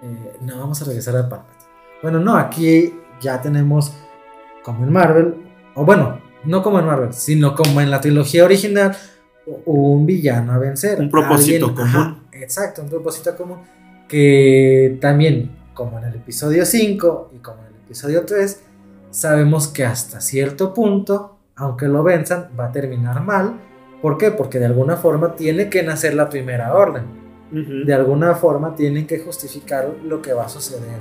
eh, 0.03 0.33
no 0.41 0.59
vamos 0.59 0.79
a 0.81 0.85
regresar 0.85 1.15
a 1.17 1.27
Palpatine. 1.27 1.57
Bueno, 2.03 2.19
no, 2.19 2.37
aquí 2.37 2.93
ya 3.19 3.41
tenemos 3.41 3.93
como 4.63 4.83
en 4.83 4.93
Marvel, 4.93 5.33
o 5.73 5.83
bueno, 5.85 6.21
no 6.47 6.63
como 6.63 6.79
en 6.79 6.85
Marvel, 6.85 7.13
sino 7.13 7.53
como 7.55 7.81
en 7.81 7.91
la 7.91 8.01
trilogía 8.01 8.43
original, 8.45 8.95
un 9.65 10.05
villano 10.05 10.53
a 10.53 10.57
vencer. 10.57 10.99
Un 10.99 11.09
propósito 11.11 11.67
Alguien- 11.67 11.87
ajá, 11.87 12.15
exacto, 12.33 12.81
un 12.81 12.89
propósito 12.89 13.35
común. 13.35 13.59
Que 14.07 14.97
también, 15.01 15.51
como 15.73 15.99
en 15.99 16.05
el 16.05 16.15
episodio 16.15 16.65
5 16.65 17.31
y 17.35 17.37
como 17.39 17.61
en 17.61 17.67
el 17.67 17.75
episodio 17.85 18.25
3, 18.25 18.61
sabemos 19.11 19.67
que 19.67 19.85
hasta 19.85 20.21
cierto 20.21 20.73
punto, 20.73 21.37
aunque 21.55 21.87
lo 21.87 22.03
venzan, 22.03 22.49
va 22.59 22.65
a 22.67 22.71
terminar 22.71 23.21
mal. 23.23 23.59
¿Por 24.01 24.17
qué? 24.17 24.31
Porque 24.31 24.59
de 24.59 24.65
alguna 24.65 24.95
forma 24.97 25.35
tiene 25.35 25.69
que 25.69 25.81
nacer 25.83 26.13
la 26.13 26.29
primera 26.29 26.73
orden 26.75 27.03
Ujú. 27.51 27.85
de 27.85 27.93
alguna 27.93 28.35
forma 28.35 28.75
tienen 28.75 29.07
que 29.07 29.19
justificar 29.19 29.89
lo 30.03 30.21
que 30.21 30.33
va 30.33 30.45
a 30.45 30.49
suceder 30.49 30.99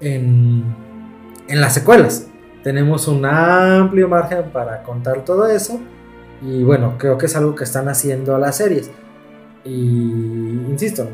en, 0.00 0.12
en, 0.12 0.76
en 1.48 1.60
las 1.60 1.74
secuelas. 1.74 2.28
Tenemos 2.62 3.08
un 3.08 3.24
amplio 3.24 4.08
margen 4.08 4.50
para 4.52 4.82
contar 4.82 5.24
todo 5.24 5.48
eso. 5.48 5.80
Y 6.40 6.62
bueno, 6.62 6.96
creo 6.98 7.18
que 7.18 7.26
es 7.26 7.36
algo 7.36 7.54
que 7.54 7.64
están 7.64 7.88
haciendo 7.88 8.36
las 8.38 8.56
series. 8.56 8.90
Y 9.64 9.70
insisto, 9.70 11.08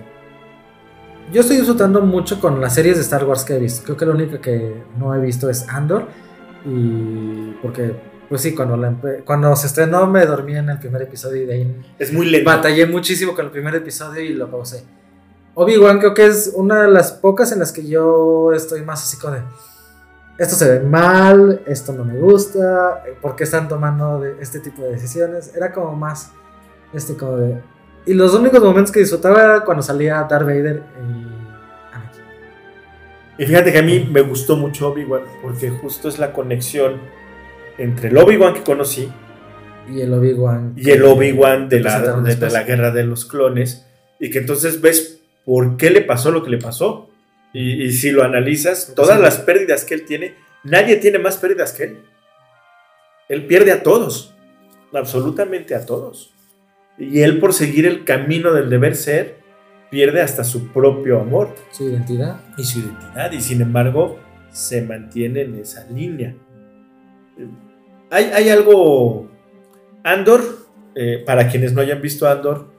yo 1.32 1.42
estoy 1.42 1.56
disfrutando 1.56 2.00
mucho 2.00 2.40
con 2.40 2.60
las 2.60 2.74
series 2.74 2.96
de 2.96 3.02
Star 3.02 3.24
Wars 3.24 3.44
que 3.44 3.56
he 3.56 3.58
visto. 3.58 3.84
Creo 3.84 3.96
que 3.96 4.06
lo 4.06 4.12
único 4.12 4.40
que 4.40 4.82
no 4.98 5.14
he 5.14 5.20
visto 5.20 5.50
es 5.50 5.68
Andor. 5.68 6.06
Y 6.64 7.52
porque, 7.62 7.94
pues 8.28 8.40
sí, 8.40 8.54
cuando, 8.54 8.76
la 8.76 8.94
cuando 9.24 9.54
se 9.54 9.66
estrenó 9.66 10.06
me 10.06 10.24
dormí 10.24 10.56
en 10.56 10.70
el 10.70 10.78
primer 10.78 11.02
episodio 11.02 11.42
y 11.42 11.46
de 11.46 11.54
ahí 11.54 11.82
Es 11.98 12.12
muy 12.12 12.26
lento. 12.26 12.48
Batallé 12.48 12.86
muchísimo 12.86 13.34
con 13.34 13.46
el 13.46 13.50
primer 13.50 13.74
episodio 13.74 14.22
y 14.22 14.30
lo 14.30 14.50
pausé. 14.50 14.84
Obi-Wan 15.54 15.98
creo 15.98 16.14
que 16.14 16.26
es 16.26 16.52
una 16.54 16.82
de 16.82 16.88
las 16.88 17.12
pocas 17.12 17.52
en 17.52 17.58
las 17.58 17.72
que 17.72 17.86
yo 17.86 18.52
estoy 18.52 18.82
más 18.82 19.02
así 19.02 19.18
como 19.18 19.34
de... 19.34 19.40
Esto 20.38 20.54
se 20.54 20.70
ve 20.78 20.80
mal, 20.86 21.62
esto 21.66 21.92
no 21.92 22.04
me 22.04 22.16
gusta, 22.16 23.02
¿por 23.20 23.34
qué 23.34 23.42
están 23.44 23.66
tomando 23.68 24.20
de- 24.20 24.36
este 24.40 24.60
tipo 24.60 24.82
de 24.82 24.92
decisiones? 24.92 25.52
Era 25.56 25.72
como 25.72 25.96
más, 25.96 26.30
este 26.92 27.16
como 27.16 27.36
de... 27.38 27.58
Y 28.06 28.14
los 28.14 28.32
únicos 28.34 28.62
momentos 28.62 28.92
que 28.92 29.00
disfrutaba 29.00 29.42
era 29.42 29.64
cuando 29.64 29.82
salía 29.82 30.24
Darth 30.30 30.46
Vader 30.46 30.82
y 30.96 31.92
Anakin. 31.92 32.22
Y 33.36 33.46
fíjate 33.46 33.72
que 33.72 33.78
a 33.78 33.82
mí 33.82 34.08
me 34.10 34.20
gustó 34.22 34.56
mucho 34.56 34.88
Obi-Wan 34.90 35.22
porque 35.42 35.70
justo 35.70 36.08
es 36.08 36.18
la 36.20 36.32
conexión 36.32 37.00
entre 37.76 38.08
el 38.08 38.16
Obi-Wan 38.16 38.54
que 38.54 38.62
conocí 38.62 39.12
Y 39.90 40.00
el 40.00 40.14
Obi-Wan. 40.14 40.74
y 40.76 40.90
el 40.90 41.02
Obi-Wan 41.04 41.68
de 41.68 41.80
la, 41.80 42.00
de, 42.20 42.50
la 42.50 42.62
guerra 42.62 42.90
de 42.92 43.02
los 43.04 43.24
clones 43.24 43.86
y 44.20 44.30
que 44.30 44.38
entonces 44.38 44.80
ves 44.80 45.20
por 45.44 45.76
qué 45.76 45.90
le 45.90 46.00
pasó 46.02 46.30
lo 46.30 46.42
que 46.44 46.50
le 46.50 46.58
pasó. 46.58 47.07
Y, 47.52 47.84
y 47.84 47.92
si 47.92 48.10
lo 48.10 48.22
analizas, 48.24 48.92
todas 48.94 49.16
Sí. 49.16 49.22
las 49.22 49.38
pérdidas 49.38 49.84
que 49.84 49.94
él 49.94 50.04
tiene, 50.04 50.34
nadie 50.64 50.96
tiene 50.96 51.18
más 51.18 51.36
pérdidas 51.38 51.72
que 51.72 51.84
él. 51.84 51.98
Él 53.28 53.46
pierde 53.46 53.72
a 53.72 53.82
todos, 53.82 54.34
absolutamente 54.92 55.74
a 55.74 55.84
todos. 55.86 56.32
Y 56.98 57.20
él 57.20 57.38
por 57.38 57.52
seguir 57.54 57.86
el 57.86 58.04
camino 58.04 58.52
del 58.52 58.68
deber 58.70 58.96
ser, 58.96 59.38
pierde 59.90 60.20
hasta 60.20 60.44
su 60.44 60.68
propio 60.72 61.20
amor 61.20 61.54
Su 61.70 61.84
identidad. 61.88 62.40
y 62.58 62.64
su 62.64 62.80
identidad 62.80 63.32
y 63.32 63.40
sin 63.40 63.62
embargo 63.62 64.18
se 64.50 64.82
mantiene 64.82 65.42
en 65.42 65.54
esa 65.60 65.86
línea. 65.90 66.34
Hay, 68.10 68.24
hay 68.34 68.48
algo, 68.48 69.30
Andor, 70.02 70.42
eh, 70.94 71.22
para 71.24 71.48
quienes 71.48 71.72
no 71.72 71.80
hayan 71.80 72.00
visto 72.02 72.26
Andor, 72.28 72.70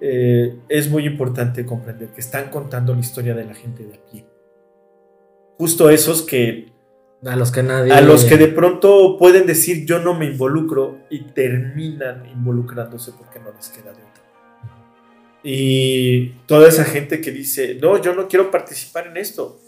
eh, 0.00 0.58
es 0.68 0.90
muy 0.90 1.06
importante 1.06 1.64
comprender 1.64 2.08
que 2.10 2.20
están 2.20 2.50
contando 2.50 2.94
la 2.94 3.00
historia 3.00 3.34
de 3.34 3.44
la 3.44 3.54
gente 3.54 3.84
de 3.84 3.94
aquí. 3.94 4.24
Justo 5.58 5.88
esos 5.90 6.22
que 6.22 6.72
A 7.24 7.36
los 7.36 7.50
que 7.50 7.62
nadie. 7.62 7.92
a 7.92 8.00
los 8.02 8.24
que 8.24 8.36
de 8.36 8.48
pronto 8.48 9.16
pueden 9.18 9.46
decir 9.46 9.86
yo 9.86 9.98
no 10.00 10.14
me 10.14 10.26
involucro 10.26 10.98
y 11.08 11.24
terminan 11.32 12.26
involucrándose 12.26 13.12
porque 13.12 13.40
no 13.40 13.52
les 13.52 13.68
queda 13.70 13.92
de 13.92 14.02
otra. 14.02 14.22
Y 15.42 16.30
toda 16.46 16.68
esa 16.68 16.84
gente 16.84 17.20
que 17.20 17.30
dice, 17.30 17.78
no, 17.80 18.00
yo 18.02 18.14
no 18.14 18.28
quiero 18.28 18.50
participar 18.50 19.06
en 19.06 19.16
esto, 19.16 19.58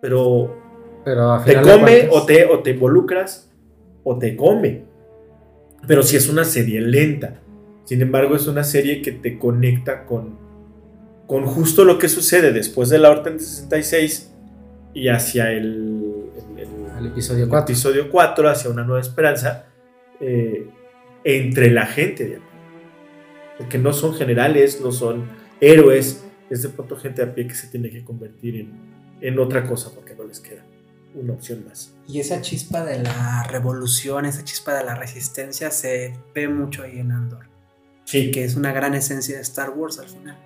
pero 0.00 0.62
Pero 1.04 1.32
a 1.32 1.44
te 1.44 1.60
come 1.60 2.08
o 2.10 2.24
te, 2.24 2.44
o 2.44 2.60
te 2.60 2.70
involucras 2.70 3.50
o 4.04 4.18
te 4.18 4.36
come. 4.36 4.84
Pero 5.86 6.02
si 6.02 6.16
es 6.16 6.28
una 6.28 6.44
serie 6.44 6.80
lenta. 6.80 7.40
Sin 7.84 8.00
embargo, 8.02 8.34
es 8.36 8.46
una 8.46 8.64
serie 8.64 9.02
que 9.02 9.12
te 9.12 9.38
conecta 9.38 10.06
con, 10.06 10.38
con 11.26 11.44
justo 11.46 11.84
lo 11.84 11.98
que 11.98 12.08
sucede 12.08 12.52
después 12.52 12.88
de 12.88 12.98
la 12.98 13.10
Orden 13.10 13.38
66 13.40 14.32
y 14.94 15.08
hacia 15.08 15.50
el, 15.52 16.22
el- 16.56 16.58
el- 16.58 16.96
El 16.98 17.06
episodio 17.08 17.44
el 17.44 17.50
4. 17.50 17.64
episodio 17.72 18.10
4, 18.10 18.48
hacia 18.48 18.70
una 18.70 18.84
nueva 18.84 19.00
esperanza, 19.00 19.66
eh, 20.20 20.68
entre 21.24 21.70
la 21.70 21.86
gente 21.86 22.24
de 22.26 22.36
a 22.36 22.38
pie. 22.38 22.48
Porque 23.58 23.78
no 23.78 23.92
son 23.92 24.14
generales, 24.14 24.80
no 24.80 24.90
son 24.92 25.24
héroes, 25.60 26.24
es 26.50 26.62
de 26.62 26.68
pronto 26.70 26.96
gente 26.96 27.22
a 27.22 27.34
pie 27.34 27.46
que 27.48 27.54
se 27.54 27.66
tiene 27.68 27.90
que 27.90 28.04
convertir 28.04 28.56
en, 28.56 28.72
en 29.20 29.38
otra 29.38 29.66
cosa 29.66 29.90
porque 29.94 30.14
no 30.14 30.24
les 30.24 30.40
queda 30.40 30.62
una 31.14 31.32
opción 31.32 31.64
más. 31.66 31.94
Y 32.08 32.18
esa 32.20 32.40
chispa 32.40 32.84
de 32.84 33.02
la 33.02 33.44
revolución, 33.50 34.24
esa 34.26 34.42
chispa 34.44 34.74
de 34.74 34.84
la 34.84 34.94
resistencia 34.96 35.70
se 35.70 36.14
ve 36.34 36.48
mucho 36.48 36.82
ahí 36.82 36.98
en 36.98 37.12
Andor. 37.12 37.46
Sí, 38.04 38.30
Que 38.30 38.44
es 38.44 38.54
una 38.56 38.72
gran 38.72 38.94
esencia 38.94 39.36
de 39.36 39.42
Star 39.42 39.70
Wars 39.70 39.98
al 39.98 40.06
final. 40.08 40.36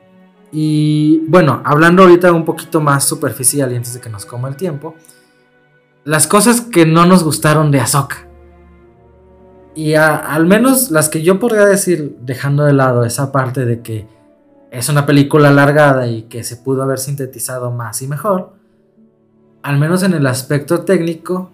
Y 0.53 1.25
bueno, 1.29 1.61
hablando 1.65 2.03
ahorita 2.05 2.33
un 2.33 2.45
poquito 2.45 2.81
más 2.81 3.05
superficial 3.05 3.71
y 3.73 3.77
antes 3.77 3.95
de 3.95 4.01
que 4.01 4.09
nos 4.09 4.25
coma 4.25 4.49
el 4.49 4.57
tiempo, 4.57 4.95
las 6.05 6.27
cosas 6.27 6.61
que 6.63 6.87
no 6.87 7.05
nos 7.05 7.23
gustaron 7.25 7.71
de 7.71 7.81
Ahsoka. 7.81 8.27
Y 9.75 9.95
a- 9.95 10.17
al 10.17 10.47
menos 10.47 10.91
las 10.91 11.09
que 11.09 11.23
yo 11.23 11.39
podría 11.39 11.67
decir, 11.67 12.17
dejando 12.21 12.65
de 12.65 12.73
lado 12.73 13.05
esa 13.05 13.31
parte 13.31 13.65
de 13.65 13.83
que 13.83 14.09
es 14.71 14.89
una 14.89 15.05
película 15.07 15.49
alargada 15.51 16.07
y 16.07 16.23
que 16.23 16.45
se 16.45 16.57
pudo 16.57 16.83
haber 16.83 16.99
sintetizado 16.99 17.71
más 17.71 18.01
y 18.03 18.07
mejor, 18.09 18.53
al 19.63 19.79
menos 19.79 20.03
en 20.03 20.15
el 20.15 20.27
aspecto 20.27 20.85
técnico, 20.85 21.51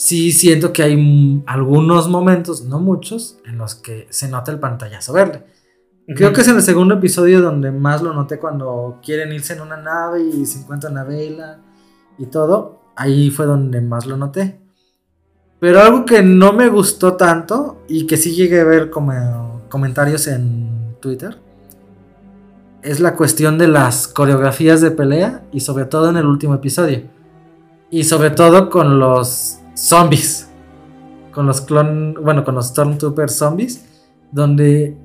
sí 0.00 0.32
siento 0.32 0.72
que 0.72 0.82
hay 0.82 1.42
algunos 1.46 2.08
momentos, 2.08 2.64
no 2.64 2.80
muchos, 2.80 3.36
en 3.44 3.58
los 3.58 3.74
que 3.74 4.06
se 4.08 4.30
nota 4.30 4.50
el 4.50 4.58
pantallazo 4.58 5.12
verde. 5.12 5.44
Creo 6.16 6.32
que 6.32 6.40
es 6.40 6.48
en 6.48 6.56
el 6.56 6.62
segundo 6.62 6.94
episodio 6.94 7.42
donde 7.42 7.70
más 7.70 8.00
lo 8.00 8.14
noté 8.14 8.38
cuando 8.38 8.98
quieren 9.04 9.30
irse 9.30 9.52
en 9.52 9.60
una 9.60 9.76
nave 9.76 10.22
y 10.22 10.46
se 10.46 10.60
encuentran 10.60 10.96
a 10.96 11.04
Vela 11.04 11.60
y 12.18 12.26
todo. 12.26 12.80
Ahí 12.96 13.30
fue 13.30 13.44
donde 13.44 13.82
más 13.82 14.06
lo 14.06 14.16
noté. 14.16 14.58
Pero 15.60 15.80
algo 15.80 16.06
que 16.06 16.22
no 16.22 16.54
me 16.54 16.70
gustó 16.70 17.16
tanto 17.16 17.82
y 17.86 18.06
que 18.06 18.16
sí 18.16 18.34
llegué 18.34 18.60
a 18.60 18.64
ver 18.64 18.88
como 18.88 19.62
comentarios 19.68 20.26
en 20.28 20.96
Twitter 21.00 21.38
es 22.82 23.00
la 23.00 23.14
cuestión 23.14 23.58
de 23.58 23.68
las 23.68 24.08
coreografías 24.08 24.80
de 24.80 24.92
pelea 24.92 25.44
y 25.52 25.60
sobre 25.60 25.84
todo 25.84 26.08
en 26.08 26.16
el 26.16 26.24
último 26.24 26.54
episodio. 26.54 27.02
Y 27.90 28.04
sobre 28.04 28.30
todo 28.30 28.70
con 28.70 28.98
los 28.98 29.59
zombies. 29.80 30.48
Con 31.32 31.46
los 31.46 31.60
clon, 31.60 32.14
bueno, 32.22 32.44
con 32.44 32.54
los 32.54 32.68
Stormtrooper 32.68 33.30
zombies 33.30 33.84
donde 34.32 34.96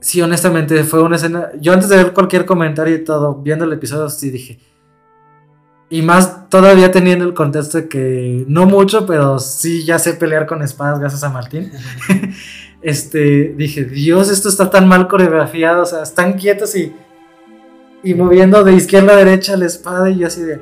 sí, 0.00 0.20
honestamente, 0.22 0.84
fue 0.84 1.02
una 1.02 1.16
escena. 1.16 1.50
Yo 1.60 1.72
antes 1.72 1.88
de 1.88 1.96
ver 1.96 2.12
cualquier 2.12 2.46
comentario 2.46 2.94
y 2.94 3.04
todo, 3.04 3.36
viendo 3.36 3.64
el 3.64 3.72
episodio, 3.72 4.08
sí 4.08 4.30
dije. 4.30 4.58
Y 5.88 6.02
más 6.02 6.48
todavía 6.48 6.92
teniendo 6.92 7.24
el 7.24 7.34
contexto 7.34 7.78
de 7.78 7.88
que 7.88 8.44
no 8.46 8.66
mucho, 8.66 9.06
pero 9.06 9.40
sí 9.40 9.84
ya 9.84 9.98
sé 9.98 10.14
pelear 10.14 10.46
con 10.46 10.62
espadas 10.62 11.00
gracias 11.00 11.24
a 11.24 11.30
Martín. 11.30 11.72
este, 12.82 13.54
dije, 13.56 13.84
Dios, 13.84 14.30
esto 14.30 14.48
está 14.48 14.70
tan 14.70 14.86
mal 14.86 15.08
coreografiado, 15.08 15.82
o 15.82 15.86
sea, 15.86 16.04
están 16.04 16.34
quietos 16.34 16.76
y, 16.76 16.94
y 18.04 18.14
moviendo 18.14 18.62
de 18.62 18.74
izquierda 18.74 19.14
a 19.14 19.16
derecha 19.16 19.56
la 19.56 19.66
espada 19.66 20.10
y 20.10 20.18
yo 20.18 20.28
así 20.28 20.42
de... 20.42 20.60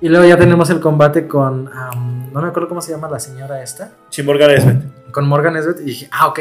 Y 0.00 0.08
luego 0.08 0.26
ya 0.26 0.36
tenemos 0.36 0.68
el 0.68 0.80
combate 0.80 1.28
con... 1.28 1.70
no 2.34 2.42
me 2.42 2.48
acuerdo 2.48 2.68
cómo 2.68 2.82
se 2.82 2.90
llama 2.92 3.08
la 3.08 3.18
señora 3.20 3.62
esta 3.62 3.92
Sí, 4.10 4.22
Morgan 4.22 4.50
Esbeth. 4.50 5.10
con 5.12 5.26
Morgan 5.26 5.56
Esbeth 5.56 5.80
y 5.80 5.84
dije, 5.84 6.08
ah, 6.12 6.26
ok, 6.28 6.40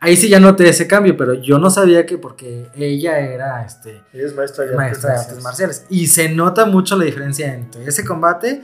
ahí 0.00 0.16
sí 0.16 0.28
ya 0.28 0.38
noté 0.38 0.68
ese 0.68 0.86
cambio, 0.86 1.16
pero 1.16 1.34
yo 1.34 1.58
no 1.58 1.70
sabía 1.70 2.06
que 2.06 2.18
porque 2.18 2.68
ella 2.76 3.18
era 3.18 3.64
este, 3.64 4.02
Ella 4.12 4.26
es 4.26 4.34
maestra 4.36 4.64
de 4.66 4.76
maestra 4.76 5.14
de 5.14 5.18
artes 5.18 5.42
marciales. 5.42 5.86
Y 5.90 6.06
se 6.06 6.28
nota 6.28 6.64
mucho 6.66 6.96
la 6.96 7.04
diferencia 7.04 7.52
entre 7.52 7.84
ese 7.86 8.04
combate, 8.04 8.62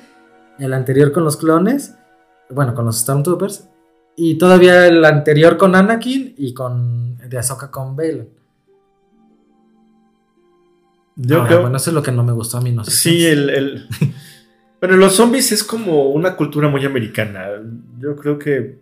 el 0.58 0.72
anterior 0.72 1.10
con 1.12 1.24
los 1.24 1.36
clones, 1.36 1.94
bueno, 2.50 2.74
con 2.74 2.84
los 2.84 2.98
Stormtroopers, 3.00 3.68
y 4.14 4.38
todavía 4.38 4.86
el 4.86 5.04
anterior 5.04 5.56
con 5.58 5.74
Anakin 5.74 6.34
y 6.38 6.54
con 6.54 7.18
de 7.18 7.38
Ahsoka 7.38 7.70
con 7.70 7.96
Balin. 7.96 8.28
Yo 11.16 11.36
Ahora, 11.36 11.48
creo. 11.48 11.60
Bueno, 11.62 11.76
eso 11.78 11.90
es 11.90 11.94
lo 11.94 12.02
que 12.02 12.12
no 12.12 12.22
me 12.22 12.32
gustó 12.32 12.58
a 12.58 12.60
mí, 12.60 12.72
no 12.72 12.84
sé. 12.84 12.90
Sí, 12.90 13.26
el, 13.26 13.50
el- 13.50 13.88
Bueno, 14.80 14.96
los 14.96 15.14
zombies 15.14 15.52
es 15.52 15.64
como 15.64 16.10
una 16.10 16.36
cultura 16.36 16.68
muy 16.68 16.84
americana. 16.84 17.48
Yo 17.98 18.14
creo 18.16 18.38
que 18.38 18.78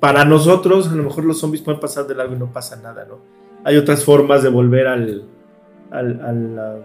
para 0.00 0.24
nosotros, 0.24 0.88
a 0.88 0.94
lo 0.94 1.02
mejor 1.02 1.24
los 1.24 1.38
zombies 1.38 1.62
pueden 1.62 1.80
pasar 1.80 2.06
de 2.06 2.14
largo 2.14 2.34
y 2.34 2.38
no 2.38 2.52
pasa 2.52 2.76
nada, 2.76 3.04
¿no? 3.04 3.18
Hay 3.64 3.76
otras 3.76 4.04
formas 4.04 4.42
de 4.42 4.48
volver 4.48 4.86
al, 4.86 5.24
al, 5.90 6.20
al, 6.20 6.58
ah, 6.58 6.76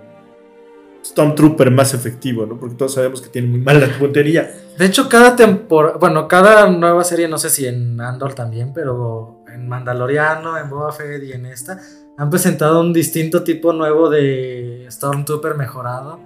Stormtrooper 1.05 1.71
más 1.71 1.93
efectivo, 1.93 2.45
¿no? 2.45 2.59
Porque 2.59 2.75
todos 2.75 2.95
sabemos 2.95 3.21
que 3.21 3.29
tiene 3.29 3.47
muy 3.47 3.59
mala 3.59 3.87
puntería. 3.99 4.51
De 4.77 4.85
hecho, 4.85 5.07
cada 5.07 5.35
temporada, 5.35 5.97
bueno, 5.99 6.27
cada 6.27 6.69
nueva 6.69 7.03
serie, 7.03 7.27
no 7.27 7.37
sé 7.37 7.49
si 7.49 7.67
en 7.67 7.99
Andor 8.01 8.33
también, 8.33 8.73
pero 8.73 9.43
en 9.53 9.67
Mandaloriano, 9.67 10.57
en 10.57 10.69
Boba 10.69 10.91
Fett 10.91 11.23
y 11.23 11.33
en 11.33 11.45
esta, 11.45 11.79
han 12.17 12.29
presentado 12.29 12.81
un 12.81 12.93
distinto 12.93 13.43
tipo 13.43 13.73
nuevo 13.73 14.09
de 14.09 14.87
Stormtrooper 14.89 15.55
mejorado. 15.55 16.19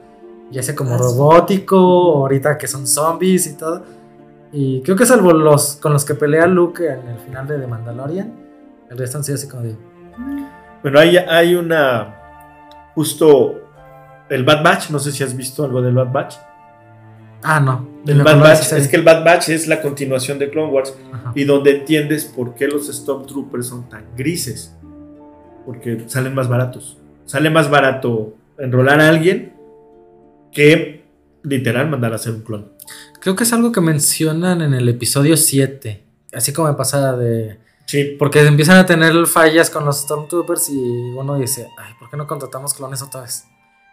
Ya 0.52 0.62
sea 0.64 0.76
como 0.76 0.98
robótico, 0.98 1.78
ahorita 1.78 2.58
que 2.58 2.68
son 2.68 2.88
zombies 2.88 3.48
y 3.48 3.58
todo. 3.58 3.84
Y 4.52 4.82
creo 4.84 4.96
que 4.96 5.06
salvo 5.06 5.34
los 5.34 5.78
con 5.78 5.92
los 5.92 6.06
que 6.06 6.16
pelea 6.16 6.48
Luke 6.48 6.86
en 6.86 7.08
el 7.08 7.20
final 7.20 7.48
de 7.48 7.60
The 7.60 7.68
Mandalorian, 7.68 8.34
el 8.90 8.98
resto 8.98 9.18
han 9.18 9.24
sido 9.24 9.36
así 9.36 9.48
como 9.48 9.64
de... 9.64 9.76
Bueno, 10.82 11.00
hay, 11.00 11.18
hay 11.18 11.56
una. 11.56 12.16
Justo. 12.94 13.62
El 14.30 14.44
Bad 14.44 14.64
Batch, 14.64 14.90
no 14.92 15.00
sé 15.00 15.12
si 15.12 15.24
has 15.24 15.36
visto 15.36 15.64
algo 15.64 15.82
del 15.82 15.96
Bad 15.96 16.12
Batch. 16.12 16.36
Ah, 17.44 17.60
no. 17.60 17.88
El 18.08 18.22
Bad 18.24 18.40
Batch, 18.40 18.72
es 18.74 18.88
que 18.88 18.96
el 18.96 19.04
Bad 19.04 19.26
Batch 19.26 19.50
es 19.50 19.68
la 19.68 19.82
continuación 19.82 20.40
de 20.40 20.50
Clone 20.50 20.72
Wars. 20.72 20.96
Ajá. 21.12 21.32
y 21.36 21.44
donde 21.44 21.78
entiendes 21.78 22.26
por 22.26 22.54
qué 22.54 22.68
los 22.68 22.88
Stormtroopers 22.88 23.68
son 23.68 23.90
tan 23.90 24.06
grises. 24.16 24.76
Porque 25.66 26.04
salen 26.08 26.36
más 26.36 26.48
baratos. 26.48 26.98
Sale 27.26 27.50
más 27.50 27.70
barato 27.70 28.36
enrolar 28.58 29.02
a 29.02 29.10
alguien 29.10 29.55
que 30.56 31.06
literal 31.44 31.90
mandar 31.90 32.14
a 32.14 32.16
hacer 32.16 32.34
un 32.34 32.42
clon. 32.42 32.72
Creo 33.20 33.36
que 33.36 33.44
es 33.44 33.54
algo 33.54 33.72
que 33.72 33.82
mencionan 33.82 34.62
en 34.62 34.74
el 34.74 34.90
episodio 34.90 35.38
7. 35.38 36.04
Así 36.34 36.52
como 36.54 36.68
me 36.70 36.74
pasa 36.76 37.16
de... 37.16 37.60
Sí, 37.86 38.16
Porque 38.18 38.42
empiezan 38.42 38.78
a 38.78 38.86
tener 38.88 39.28
fallas 39.28 39.70
con 39.70 39.86
los 39.86 40.02
Stormtroopers 40.02 40.70
y 40.70 40.76
uno 41.16 41.38
dice, 41.38 41.68
ay, 41.78 41.94
¿por 42.00 42.10
qué 42.10 42.18
no 42.18 42.26
contratamos 42.26 42.74
clones 42.74 43.02
otra 43.04 43.22
vez? 43.22 43.46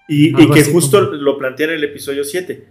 y, 0.08 0.28
y 0.42 0.50
que 0.50 0.64
justo 0.64 0.98
como- 0.98 1.12
lo 1.12 1.38
plantea 1.38 1.66
en 1.68 1.72
el 1.74 1.84
episodio 1.84 2.24
7. 2.24 2.66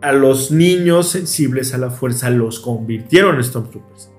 A 0.00 0.12
los 0.12 0.50
niños 0.50 1.08
sensibles 1.08 1.74
a 1.74 1.78
la 1.78 1.90
fuerza 1.90 2.30
los 2.30 2.58
convirtieron 2.60 3.36
en 3.36 3.44
Stormtroopers. 3.44 4.10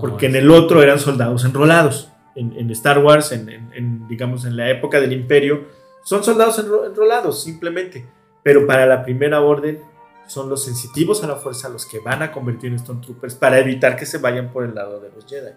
Porque 0.00 0.26
en 0.26 0.36
el 0.36 0.50
otro 0.50 0.82
eran 0.82 0.98
soldados 0.98 1.44
enrolados. 1.44 2.10
En, 2.36 2.52
en 2.56 2.70
Star 2.70 2.98
Wars, 2.98 3.30
en, 3.32 3.48
en- 3.48 3.70
en, 3.74 4.08
digamos, 4.08 4.44
en 4.44 4.56
la 4.56 4.70
época 4.70 5.00
del 5.00 5.12
Imperio, 5.12 5.64
son 6.04 6.22
soldados 6.22 6.64
enro- 6.64 6.86
enrolados, 6.86 7.42
simplemente. 7.42 8.06
Pero 8.44 8.66
para 8.66 8.86
la 8.86 9.02
primera 9.02 9.40
orden, 9.40 9.80
son 10.26 10.48
los 10.48 10.64
sensitivos 10.64 11.22
a 11.24 11.26
la 11.26 11.36
fuerza 11.36 11.68
los 11.68 11.84
que 11.86 11.98
van 11.98 12.22
a 12.22 12.30
convertir 12.32 12.70
en 12.72 12.78
Stormtroopers 12.78 13.34
para 13.34 13.58
evitar 13.58 13.96
que 13.96 14.06
se 14.06 14.18
vayan 14.18 14.52
por 14.52 14.64
el 14.64 14.74
lado 14.74 15.00
de 15.00 15.10
los 15.10 15.26
Jedi. 15.26 15.50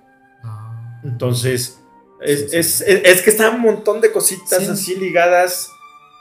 Ah. 0.43 0.99
Entonces, 1.03 1.79
es, 2.21 2.39
Sí, 2.39 2.47
sí. 2.49 2.57
es- 2.57 2.81
es- 2.81 3.01
es 3.05 3.21
que 3.21 3.29
está 3.29 3.49
un 3.51 3.61
montón 3.61 4.01
de 4.01 4.11
cositas 4.11 4.63
Sí. 4.63 4.69
así 4.71 4.95
ligadas 4.95 5.69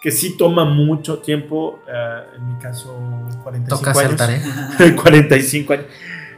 que 0.03 0.11
sí 0.11 0.37
toma 0.37 0.65
mucho 0.65 1.19
tiempo. 1.21 1.81
eh, 1.89 2.23
en 2.37 2.47
mi 2.53 2.59
caso, 2.61 2.95
45 3.43 3.79
Toca 3.79 3.91
hacer 3.93 4.07
años. 4.07 4.17
tarea. 4.19 4.97
45 5.03 5.73
años. 5.73 5.87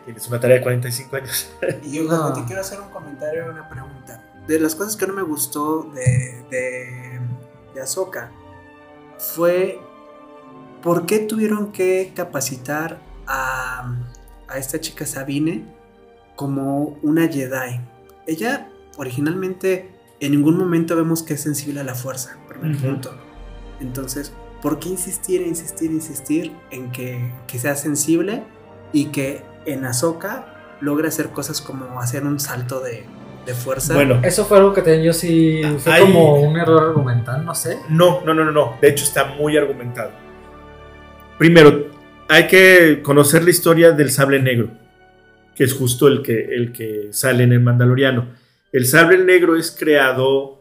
Tienes 0.04 0.26
una 0.28 0.40
tarea 0.40 0.56
de 0.58 0.62
45 0.62 1.16
años. 1.16 1.50
Y 1.82 1.96
yo 1.96 2.04
No. 2.04 2.32
te 2.32 2.44
quiero 2.44 2.60
hacer 2.62 2.80
un 2.80 2.88
comentario 2.90 3.44
y 3.46 3.48
una 3.50 3.68
pregunta. 3.68 4.22
De 4.46 4.58
las 4.58 4.74
cosas 4.74 4.96
que 4.96 5.06
no 5.06 5.12
me 5.12 5.22
gustó 5.22 5.90
de, 5.94 6.44
de, 6.50 7.20
de 7.78 7.84
Ahsoka 7.84 8.32
fue 9.18 9.80
por 10.82 11.06
qué 11.06 11.20
tuvieron 11.20 11.72
que 11.72 12.12
capacitar 12.14 13.00
a, 13.26 13.94
a 14.48 14.58
esta 14.58 14.80
chica 14.80 15.06
Sabine 15.06 15.64
como 16.36 16.98
una 17.02 17.28
Jedi. 17.28 17.80
Ella 18.26 18.68
originalmente 18.96 19.90
en 20.20 20.32
ningún 20.32 20.56
momento 20.58 20.96
vemos 20.96 21.22
que 21.22 21.34
es 21.34 21.40
sensible 21.40 21.80
a 21.80 21.84
la 21.84 21.94
fuerza, 21.94 22.36
primer 22.48 22.76
Ujú. 22.76 22.86
punto. 22.86 23.14
Entonces, 23.80 24.32
¿por 24.60 24.78
qué 24.78 24.88
insistir, 24.88 25.42
insistir, 25.42 25.90
insistir 25.92 26.52
en 26.70 26.90
que, 26.90 27.32
que 27.46 27.58
sea 27.58 27.76
sensible 27.76 28.42
y 28.92 29.06
que 29.06 29.42
en 29.66 29.84
Ahsoka 29.84 30.76
logre 30.80 31.08
hacer 31.08 31.30
cosas 31.30 31.60
como 31.60 32.00
hacer 32.00 32.24
un 32.24 32.40
salto 32.40 32.80
de, 32.80 33.04
de 33.48 33.54
fuerza? 33.54 33.94
Bueno, 33.94 34.20
Eso 34.22 34.44
fue 34.44 34.58
algo 34.58 34.74
que 34.74 34.82
te- 34.82 35.02
yo 35.02 35.12
sí... 35.12 35.62
Fue 35.78 35.92
Hay- 35.92 36.02
como 36.02 36.34
un 36.42 36.56
error 36.58 36.82
argumental, 36.90 37.44
no 37.44 37.54
sé. 37.54 37.78
No, 37.88 38.20
no, 38.24 38.34
no, 38.34 38.44
no, 38.44 38.52
no. 38.52 38.76
De 38.80 38.88
hecho, 38.90 39.04
está 39.04 39.24
muy 39.24 39.56
argumentado. 39.56 40.10
Primero, 41.38 41.86
hay 42.28 42.46
que 42.46 43.00
conocer 43.02 43.44
la 43.44 43.50
historia 43.50 43.92
del 43.92 44.10
sable 44.10 44.42
negro, 44.42 44.68
que 45.54 45.64
es 45.64 45.72
justo 45.72 46.08
el 46.08 46.22
que, 46.22 46.44
el 46.54 46.72
que 46.72 47.08
sale 47.10 47.44
en 47.44 47.52
el 47.52 47.60
Mandaloriano. 47.60 48.28
El 48.70 48.84
sable 48.86 49.18
negro 49.24 49.56
es 49.56 49.70
creado 49.70 50.58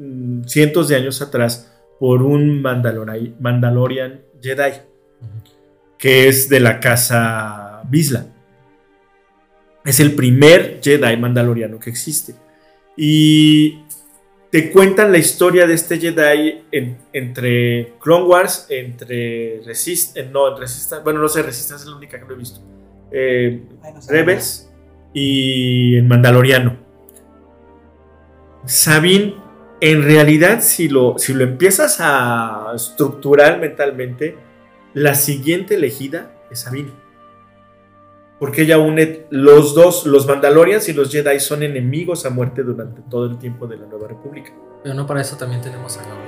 mm, 0.00 0.42
cientos 0.44 0.88
de 0.88 0.96
años 0.96 1.22
atrás 1.22 1.72
por 2.00 2.22
un 2.22 2.62
Mandalori- 2.62 3.34
Mandalorian 3.38 4.22
Jedi, 4.42 4.72
que 5.98 6.26
es 6.28 6.48
de 6.48 6.58
la 6.60 6.80
casa 6.80 7.82
Bisla. 7.88 8.26
Es 9.84 10.00
el 10.00 10.14
primer 10.14 10.80
Jedi 10.82 11.16
Mandaloriano 11.16 11.78
que 11.78 11.90
existe. 11.90 12.34
Y 12.96 13.82
te 14.50 14.70
cuentan 14.70 15.12
la 15.12 15.18
historia 15.18 15.66
de 15.66 15.74
este 15.74 15.98
Jedi 15.98 16.62
en- 16.72 16.98
entre 17.12 17.94
Clone 18.00 18.24
Wars, 18.26 18.66
entre 18.70 19.60
Resist, 19.64 20.16
no, 20.32 20.52
en 20.54 20.60
Resistance, 20.60 21.04
bueno, 21.04 21.20
no 21.20 21.28
sé, 21.28 21.42
Resistance 21.42 21.84
es 21.84 21.90
la 21.90 21.96
única 21.96 22.18
que 22.18 22.24
no 22.26 22.32
he 22.32 22.36
visto. 22.36 22.60
Eh, 23.10 23.62
Ay, 23.82 23.92
no 23.94 24.02
sé. 24.02 24.12
Rebels 24.12 24.70
y 25.14 25.96
en 25.96 26.08
Mandaloriano. 26.08 26.76
Sabine, 28.66 29.34
en 29.80 30.02
realidad, 30.02 30.60
si 30.60 30.88
lo, 30.88 31.16
si 31.18 31.32
lo 31.32 31.44
empiezas 31.44 31.98
a 32.00 32.72
estructurar 32.74 33.60
mentalmente, 33.60 34.36
la 34.94 35.14
siguiente 35.14 35.76
elegida 35.76 36.34
es 36.50 36.60
Sabine. 36.60 36.90
Porque 38.38 38.62
ella 38.62 38.78
une 38.78 39.26
los 39.30 39.74
dos, 39.74 40.06
los 40.06 40.26
Mandalorians 40.26 40.88
y 40.88 40.92
los 40.92 41.10
Jedi 41.10 41.40
son 41.40 41.62
enemigos 41.64 42.24
a 42.24 42.30
muerte 42.30 42.62
durante 42.62 43.02
todo 43.10 43.26
el 43.26 43.38
tiempo 43.38 43.66
de 43.66 43.76
la 43.78 43.86
Nueva 43.86 44.06
República. 44.08 44.52
Pero 44.82 44.94
no 44.94 45.06
para 45.06 45.20
eso 45.20 45.36
también 45.36 45.60
tenemos 45.60 45.96
a 45.98 46.02
Grogu, 46.04 46.20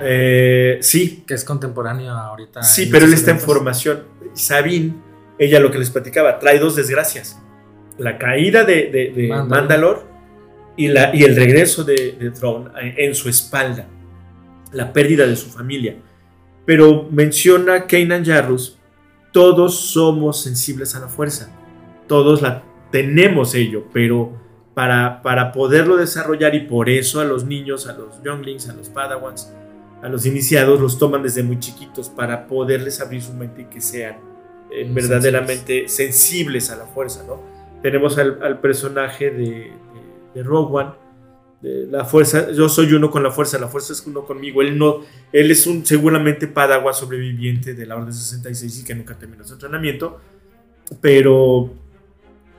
Eh, 0.00 0.78
sí, 0.80 1.24
que 1.26 1.34
es 1.34 1.44
contemporáneo 1.44 2.12
ahorita. 2.12 2.62
sí, 2.62 2.86
pero 2.90 3.04
él 3.04 3.12
está 3.12 3.30
en 3.32 3.40
formación. 3.40 4.04
Sabine, 4.32 4.94
ella 5.38 5.60
lo 5.60 5.70
que 5.70 5.78
les 5.78 5.90
platicaba, 5.90 6.38
trae 6.38 6.58
dos 6.58 6.76
desgracias. 6.76 7.38
La 7.98 8.16
caída 8.16 8.64
de, 8.64 8.90
de, 8.90 9.12
de 9.14 9.28
Mandalor. 9.28 9.48
Mandalor 9.60 10.06
y, 10.76 10.88
la, 10.88 11.14
y 11.14 11.24
el 11.24 11.34
regreso 11.36 11.82
de, 11.84 12.12
de 12.12 12.30
Thrawn 12.30 12.70
en 12.80 13.14
su 13.14 13.28
espalda. 13.28 13.86
La 14.72 14.92
pérdida 14.92 15.26
de 15.26 15.36
su 15.36 15.50
familia. 15.50 15.96
Pero 16.64 17.06
menciona 17.10 17.86
Kanan 17.86 18.24
Jarrus, 18.24 18.77
todos 19.32 19.92
somos 19.92 20.42
sensibles 20.42 20.94
a 20.94 21.00
la 21.00 21.08
fuerza. 21.08 21.50
Todos 22.06 22.42
la 22.42 22.62
tenemos 22.90 23.54
ello, 23.54 23.84
pero 23.92 24.32
para, 24.74 25.22
para 25.22 25.52
poderlo 25.52 25.96
desarrollar 25.96 26.54
y 26.54 26.60
por 26.60 26.88
eso 26.88 27.20
a 27.20 27.24
los 27.24 27.44
niños, 27.44 27.86
a 27.86 27.92
los 27.92 28.22
younglings, 28.22 28.68
a 28.68 28.74
los 28.74 28.88
padawans, 28.88 29.52
a 30.02 30.08
los 30.08 30.24
iniciados 30.24 30.80
los 30.80 30.98
toman 30.98 31.22
desde 31.22 31.42
muy 31.42 31.58
chiquitos 31.58 32.08
para 32.08 32.46
poderles 32.46 33.00
abrir 33.00 33.22
su 33.22 33.32
mente 33.34 33.62
y 33.62 33.64
que 33.64 33.80
sean 33.80 34.16
eh, 34.70 34.88
verdaderamente 34.90 35.88
sensibles 35.88 36.70
a 36.70 36.76
la 36.76 36.86
fuerza, 36.86 37.24
¿no? 37.26 37.40
Tenemos 37.82 38.18
al, 38.18 38.42
al 38.42 38.60
personaje 38.60 39.30
de, 39.30 39.44
de, 39.44 39.72
de 40.34 40.42
Rogue 40.42 40.76
One, 40.76 40.90
de 41.60 41.86
la 41.90 42.04
fuerza, 42.04 42.52
yo 42.52 42.68
soy 42.68 42.92
uno 42.92 43.10
con 43.10 43.22
la 43.22 43.30
fuerza, 43.32 43.58
la 43.58 43.66
fuerza 43.68 43.92
es 43.92 44.06
uno 44.06 44.24
conmigo, 44.24 44.62
él 44.62 44.78
no, 44.78 45.00
él 45.32 45.50
es 45.50 45.66
un 45.66 45.84
seguramente 45.84 46.46
padawan 46.46 46.94
sobreviviente 46.94 47.74
de 47.74 47.84
la 47.86 47.96
Orden 47.96 48.12
66 48.12 48.80
y 48.80 48.84
que 48.84 48.94
nunca 48.94 49.18
terminó 49.18 49.42
su 49.44 49.54
entrenamiento, 49.54 50.20
pero 51.00 51.72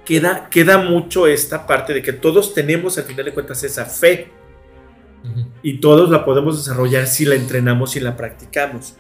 queda, 0.05 0.49
queda 0.49 0.77
mucho 0.80 1.27
esta 1.27 1.65
parte 1.65 1.93
de 1.93 2.01
que 2.01 2.13
todos 2.13 2.53
tenemos 2.53 2.97
al 2.97 3.05
final 3.05 3.26
de 3.26 3.34
cuentas 3.34 3.63
esa 3.63 3.85
fe 3.85 4.27
y 5.63 5.80
todos 5.80 6.09
la 6.09 6.23
podemos 6.26 6.57
desarrollar 6.57 7.05
si 7.07 7.26
la 7.26 7.35
entrenamos 7.35 7.95
y 7.95 7.99
la 7.99 8.15
practicamos. 8.15 8.95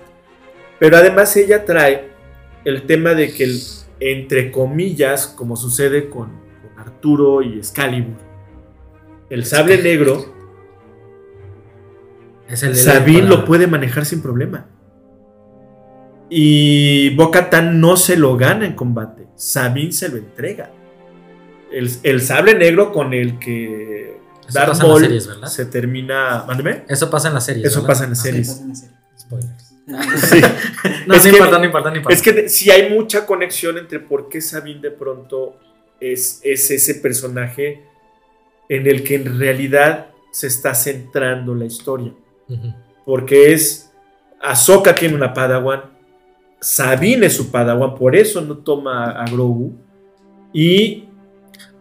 Pero 0.79 0.97
además 0.97 1.35
ella 1.37 1.65
trae 1.65 2.09
el 2.65 2.83
tema 2.83 3.13
de 3.13 3.33
que, 3.33 3.43
el- 3.45 3.61
entre 4.01 4.51
comillas, 4.51 5.27
como 5.27 5.55
sucede 5.57 6.09
con, 6.09 6.27
con 6.29 6.77
Arturo 6.79 7.41
y 7.41 7.57
Excalibur. 7.57 8.15
El 9.29 9.45
sable 9.45 9.81
negro, 9.81 10.33
Es 12.47 12.63
el 12.63 12.75
Sabine 12.75 13.21
para- 13.23 13.29
lo 13.35 13.45
puede 13.45 13.67
manejar 13.67 14.05
sin 14.05 14.21
problema. 14.21 14.65
Y 16.29 17.15
Bo-Katan 17.15 17.79
no 17.79 17.97
se 17.97 18.15
lo 18.17 18.37
gana 18.37 18.65
en 18.65 18.73
combate. 18.73 19.27
Sabine 19.35 19.91
se 19.91 20.09
lo 20.09 20.17
entrega. 20.17 20.71
El, 21.71 21.89
el 22.03 22.21
sable 22.21 22.55
negro 22.55 22.91
con 22.91 23.13
el 23.13 23.37
que 23.39 24.17
Eso 24.47 24.53
Darth 24.59 24.69
pasa 24.69 24.71
en 24.71 24.77
las 24.79 24.87
Maul 24.89 25.01
series, 25.03 25.27
¿verdad? 25.27 25.47
se 25.47 25.65
termina. 25.65 26.43
Mándeme. 26.47 26.83
Eso 26.87 27.09
pasa 27.09 27.27
en 27.29 27.33
las 27.35 27.45
series. 27.45 27.65
Eso 27.67 27.81
¿verdad? 27.81 27.87
pasa 27.93 28.03
en 28.05 28.09
las 28.11 28.19
Ah, 28.19 28.23
series. 28.23 28.47
pasa 28.49 28.85
en. 28.85 29.19
Spoilers. 29.19 29.65
Sí. 30.29 30.41
No, 31.07 31.15
Es 31.15 31.23
no 31.25 31.31
que- 31.31 31.37
importa, 31.37 31.57
no 31.59 31.65
importa, 31.65 31.89
no 31.89 31.95
importa. 31.97 32.15
Es 32.15 32.21
que 32.21 32.47
si 32.49 32.69
hay 32.69 32.91
mucha 32.91 33.25
conexión 33.25 33.77
entre 33.79 33.99
por 33.99 34.29
qué 34.29 34.39
Sabine 34.41 34.81
de 34.81 34.91
pronto 34.91 35.57
es, 35.99 36.39
es 36.43 36.69
ese 36.69 36.95
personaje 36.95 37.85
en 38.69 38.87
el 38.87 39.03
que 39.03 39.15
en 39.15 39.39
realidad 39.39 40.11
se 40.31 40.47
está 40.47 40.75
centrando 40.75 41.55
la 41.55 41.65
historia. 41.65 42.13
Porque 43.05 43.51
es. 43.51 43.91
Ahsoka 44.41 44.95
tiene 44.95 45.15
una 45.15 45.33
Padawan. 45.33 45.81
Sabine 46.61 47.25
es 47.25 47.35
su 47.35 47.51
Padawan. 47.51 47.95
Por 47.95 48.15
eso 48.15 48.39
no 48.41 48.57
toma 48.57 49.11
a 49.11 49.25
Grogu. 49.25 49.73
Y 50.53 51.09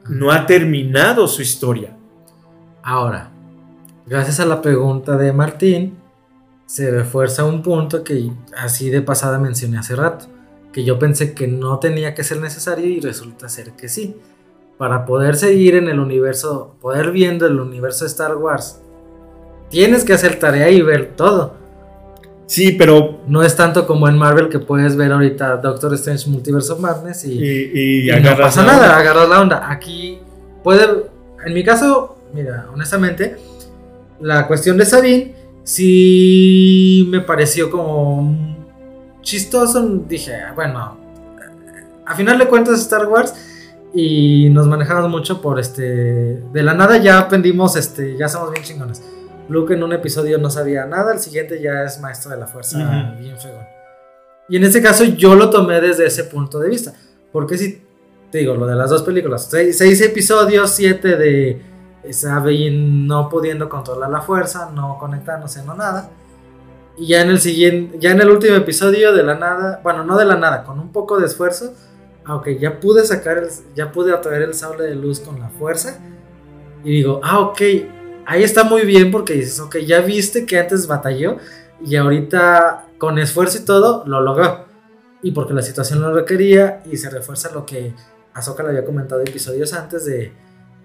no 0.09 0.33
ha 0.33 0.47
terminado 0.47 1.29
su 1.29 1.43
historia. 1.43 1.97
Ahora, 2.83 3.31
gracias 4.07 4.41
a 4.41 4.47
la 4.47 4.63
pregunta 4.63 5.17
de 5.17 5.33
Martín, 5.33 5.99
se 6.67 6.91
refuerza 6.91 7.45
un 7.45 7.63
punto 7.63 8.03
que 8.03 8.31
así 8.57 8.91
de 8.91 9.03
pasada 9.03 9.39
mencioné 9.39 9.79
hace 9.79 9.97
rato, 9.97 10.27
que 10.73 10.85
yo 10.85 10.99
pensé 10.99 11.35
que 11.35 11.47
no 11.47 11.79
tenía 11.79 12.15
que 12.15 12.25
ser 12.25 12.41
necesario 12.41 12.87
y 12.87 13.01
resulta 13.01 13.49
ser 13.49 13.73
que 13.73 13.89
sí. 13.89 14.17
Para 14.79 15.05
poder 15.05 15.37
seguir 15.37 15.75
en 15.75 15.89
el 15.89 15.99
universo, 15.99 16.77
poder 16.81 17.11
viendo 17.11 17.47
el 17.47 17.59
universo 17.59 18.05
de 18.05 18.11
Star 18.11 18.37
Wars, 18.37 18.81
tienes 19.71 20.05
que 20.05 20.13
hacer 20.13 20.39
tarea 20.39 20.71
y 20.71 20.81
ver 20.83 21.17
todo. 21.17 21.55
Sí, 22.47 22.73
pero. 22.73 23.19
No 23.27 23.43
es 23.43 23.57
tanto 23.57 23.87
como 23.87 24.09
en 24.09 24.17
Marvel 24.17 24.49
que 24.49 24.59
puedes 24.59 24.97
ver 24.97 25.13
ahorita 25.13 25.59
Doctor 25.59 25.93
Strange 25.95 26.31
Multiverse 26.31 26.73
of 26.73 26.81
Madness 26.81 27.25
y, 27.25 27.33
Y, 27.33 27.71
y 27.75 28.11
y 28.11 28.21
no 28.21 28.37
pasa 28.37 28.65
nada, 28.65 28.97
agarras 28.97 29.29
la 29.29 29.41
onda. 29.41 29.71
Aquí 29.71 30.19
puede, 30.65 31.07
en 31.45 31.53
mi 31.53 31.63
caso, 31.63 32.17
mira, 32.33 32.67
honestamente, 32.73 33.37
la 34.21 34.47
cuestión 34.47 34.79
de 34.79 34.87
Sabine 34.87 35.35
sí 35.65 37.07
me 37.11 37.21
pareció 37.21 37.71
como 37.71 38.57
chistoso. 39.23 39.87
Dije, 40.09 40.33
bueno, 40.55 40.97
a 42.07 42.15
final 42.15 42.39
de 42.39 42.47
cuentas 42.47 42.81
Star 42.81 43.07
Wars 43.07 43.35
y 43.95 44.49
nos 44.51 44.67
manejamos 44.67 45.11
mucho 45.11 45.41
por 45.41 45.59
este, 45.59 45.83
de 45.83 46.63
la 46.63 46.75
nada 46.75 46.99
ya 46.99 47.19
aprendimos, 47.19 47.77
este, 47.77 48.17
ya 48.17 48.29
somos 48.29 48.51
bien 48.53 48.65
chingones. 48.65 49.03
Luke 49.49 49.73
en 49.75 49.83
un 49.83 49.93
episodio 49.95 50.39
no 50.39 50.51
sabía 50.51 50.85
nada, 50.85 51.13
el 51.13 51.19
siguiente 51.21 51.61
ya 51.63 51.85
es 51.85 52.01
maestro 52.01 52.31
de 52.31 52.37
la 52.37 52.47
fuerza, 52.47 52.79
Ujú. 52.79 53.23
bien 53.23 53.39
fregón. 53.39 53.65
Y 54.51 54.57
en 54.57 54.65
este 54.65 54.83
caso 54.83 55.05
yo 55.05 55.35
lo 55.35 55.51
tomé 55.51 55.81
desde 55.81 56.07
ese 56.07 56.25
punto 56.25 56.59
de 56.59 56.69
vista. 56.69 56.93
Porque 57.33 57.57
si 57.59 57.83
te 58.31 58.39
digo, 58.39 58.55
lo 58.55 58.67
de 58.67 58.75
las 58.77 58.91
dos 58.91 59.03
películas, 59.03 59.49
seis, 59.51 59.77
seis 59.79 60.01
episodios, 60.01 60.71
siete 60.71 61.17
de 61.17 61.63
Sabine 62.11 63.07
no 63.07 63.29
pudiendo 63.29 63.69
controlar 63.69 64.11
la 64.11 64.21
fuerza, 64.21 64.71
no 64.75 64.97
conectándose, 64.99 65.65
no 65.65 65.75
nada. 65.75 66.11
Y 66.97 67.07
ya 67.09 67.21
en 67.23 67.31
el 67.31 67.41
siguiente, 67.41 67.99
ya 68.01 68.11
en 68.11 68.21
el 68.21 68.31
último 68.31 68.57
episodio 68.57 69.13
de 69.13 69.23
la 69.23 69.35
nada, 69.35 69.81
bueno, 69.83 70.05
no 70.05 70.17
de 70.19 70.25
la 70.25 70.37
nada, 70.37 70.65
con 70.65 70.79
un 70.81 70.91
poco 70.93 71.19
de 71.19 71.27
esfuerzo, 71.27 71.73
aunque 72.29 72.59
ya 72.59 72.79
pude 72.79 73.05
sacar 73.05 73.39
el, 73.39 73.49
ya 73.75 73.91
pude 73.91 74.13
atraer 74.13 74.43
el 74.43 74.55
sable 74.55 74.85
de 74.85 74.95
luz 74.95 75.19
con 75.19 75.41
la 75.41 75.49
fuerza. 75.49 75.99
Y 76.85 76.91
digo, 76.91 77.21
ah, 77.25 77.41
ok, 77.41 77.61
ahí 78.27 78.43
está 78.43 78.65
muy 78.65 78.83
bien 78.83 79.11
porque 79.11 79.33
dices, 79.33 79.59
ok, 79.59 79.79
ya 79.79 80.01
viste 80.03 80.45
que 80.45 80.59
antes 80.59 80.87
batalló 80.87 81.39
y 81.85 81.97
ahorita 81.97 82.91
con 82.99 83.19
esfuerzo 83.19 83.59
y 83.59 83.65
todo 83.65 84.05
lo 84.07 84.21
logró. 84.21 84.67
Y 85.23 85.33
porque 85.33 85.55
la 85.55 85.63
situación 85.63 86.03
lo 86.03 86.15
requería 86.15 86.83
y 86.85 86.99
se 86.99 87.09
refuerza 87.09 87.51
lo 87.53 87.65
que 87.65 87.95
Ahsoka 88.35 88.63
le 88.63 88.69
había 88.69 88.85
comentado 88.85 89.23
episodios 89.23 89.73
antes 89.73 90.05
de, 90.05 90.33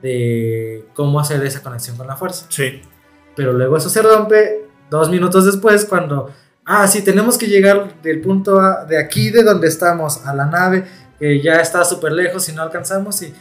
de 0.01 0.85
cómo 0.93 1.19
hacer 1.19 1.43
esa 1.43 1.61
conexión 1.61 1.97
con 1.97 2.07
la 2.07 2.15
fuerza. 2.15 2.45
Sí. 2.47 2.81
Pero 3.35 3.51
luego 3.51 3.75
eso 3.75 3.89
se 3.89 4.01
rompe 4.01 4.65
dos 4.89 5.09
minutos 5.09 5.45
después 5.45 5.83
cuando, 5.83 6.31
ah, 6.63 6.87
sí, 6.87 7.01
tenemos 7.01 7.37
que 7.37 7.47
llegar 7.47 8.01
del 8.01 8.21
punto 8.21 8.61
A, 8.61 8.85
de 8.85 8.97
aquí 8.97 9.29
de 9.29 9.43
donde 9.43 9.67
estamos 9.67 10.25
a 10.25 10.33
la 10.33 10.45
nave, 10.45 10.85
que 11.19 11.41
ya 11.41 11.55
está 11.55 11.83
súper 11.83 12.11
lejos 12.11 12.47
y 12.49 12.53
no 12.53 12.61
alcanzamos 12.61 13.21
y 13.21 13.33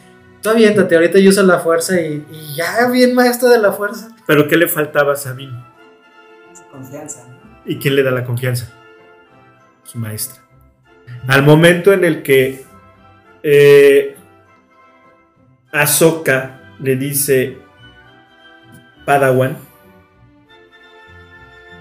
tú 0.42 0.50
aviéntate, 0.50 0.94
ahorita 0.94 1.18
yo 1.18 1.30
uso 1.30 1.42
la 1.42 1.58
fuerza 1.58 2.00
y, 2.00 2.24
y 2.30 2.56
ya 2.56 2.88
bien 2.88 3.14
maestro 3.14 3.48
de 3.48 3.58
la 3.58 3.72
fuerza. 3.72 4.08
Pero 4.26 4.48
¿qué 4.48 4.56
le 4.56 4.68
faltaba 4.68 5.12
a 5.12 5.16
Sabine? 5.16 5.52
Confianza. 6.70 7.26
¿no? 7.28 7.32
¿Y 7.64 7.78
quién 7.78 7.96
le 7.96 8.02
da 8.02 8.10
la 8.10 8.24
confianza? 8.24 8.72
Su 9.84 9.98
maestra. 9.98 10.42
Al 11.26 11.42
momento 11.42 11.92
en 11.92 12.04
el 12.04 12.22
que 12.22 12.64
eh, 13.42 14.16
Ahsoka 15.70 16.60
le 16.80 16.96
dice 16.96 17.58
Padawan 19.04 19.56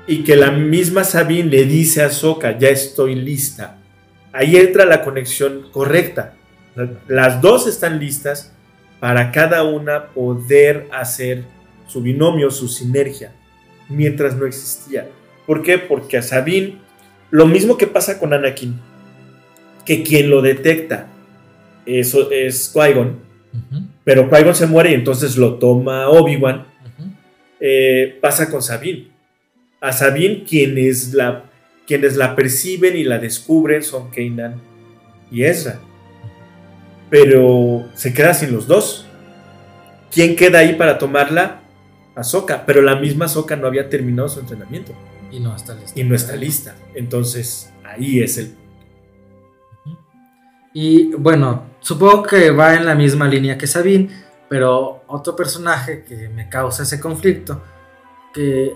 y 0.08 0.24
que 0.24 0.36
la 0.36 0.52
misma 0.52 1.04
Sabine 1.04 1.50
le 1.50 1.66
dice 1.66 2.04
a 2.04 2.08
Ahsoka, 2.08 2.58
ya 2.58 2.70
estoy 2.70 3.16
lista. 3.16 3.81
Ahí 4.34 4.56
entra 4.56 4.86
la 4.86 5.04
conexión 5.04 5.68
correcta. 5.72 6.36
Las 7.08 7.42
dos 7.42 7.68
están 7.68 8.00
listas 8.00 8.54
para 9.00 9.32
cada 9.32 9.64
una 9.64 10.08
poder 10.08 10.88
hacer 10.92 11.44
su 11.88 12.02
binomio, 12.02 12.50
su 12.52 12.68
sinergia, 12.68 13.34
mientras 13.90 14.36
no 14.36 14.46
existía. 14.46 15.08
¿Por 15.46 15.64
qué? 15.64 15.78
Porque 15.78 16.18
a 16.18 16.22
Sabine, 16.22 16.78
lo 17.30 17.46
mismo 17.46 17.78
que 17.78 17.88
pasa 17.88 18.20
con 18.20 18.34
Anakin, 18.34 18.80
que 19.86 20.04
quien 20.04 20.30
lo 20.30 20.42
detecta 20.42 21.08
eso 21.86 22.30
es 22.32 22.72
Qui-Gon, 22.74 23.20
pero 24.04 24.30
Qui-Gon 24.30 24.56
se 24.56 24.68
muere 24.68 24.92
y 24.92 24.94
entonces 24.94 25.38
lo 25.38 25.56
toma 25.56 26.10
Obi-Wan, 26.10 26.66
eh, 27.60 28.18
pasa 28.22 28.50
con 28.50 28.62
Sabine. 28.62 29.08
A 29.80 29.92
Sabine 29.92 30.44
quienes 30.44 31.14
la, 31.14 31.44
quienes 31.88 32.16
la 32.16 32.36
perciben 32.36 32.96
y 32.96 33.04
la 33.04 33.20
descubren 33.20 33.84
son 33.84 34.10
Kanan 34.10 34.62
y 35.32 35.44
Ezra. 35.44 35.80
Pero 37.10 37.90
se 37.94 38.14
queda 38.14 38.34
sin 38.34 38.54
los 38.54 38.68
dos. 38.68 39.08
¿Quién 40.12 40.36
queda 40.36 40.60
ahí 40.60 40.76
para 40.76 40.98
tomarla? 40.98 41.62
Ahsoka. 42.16 42.66
Pero 42.66 42.82
la 42.82 42.96
misma 42.96 43.26
Ahsoka 43.26 43.56
no 43.56 43.68
había 43.68 43.90
terminado 43.90 44.30
su 44.30 44.40
entrenamiento 44.40 44.94
Y 45.32 45.40
no 45.40 45.56
está 45.56 45.74
listo. 45.74 46.00
y 46.00 46.04
no 46.04 46.16
está 46.16 46.36
lista. 46.36 46.76
Entonces 46.96 47.72
ahí 47.84 48.22
es 48.22 48.38
el... 48.38 48.56
Y 50.74 51.14
bueno, 51.16 51.66
supongo 51.82 52.24
que 52.24 52.52
va 52.52 52.76
en 52.76 52.86
la 52.86 52.96
misma 52.96 53.28
línea 53.28 53.58
que 53.58 53.68
Sabine, 53.68 54.10
pero 54.50 55.04
otro 55.08 55.36
personaje 55.36 56.06
que 56.06 56.30
me 56.30 56.48
causa 56.48 56.84
ese 56.84 57.00
conflicto, 57.00 57.62
que 58.34 58.72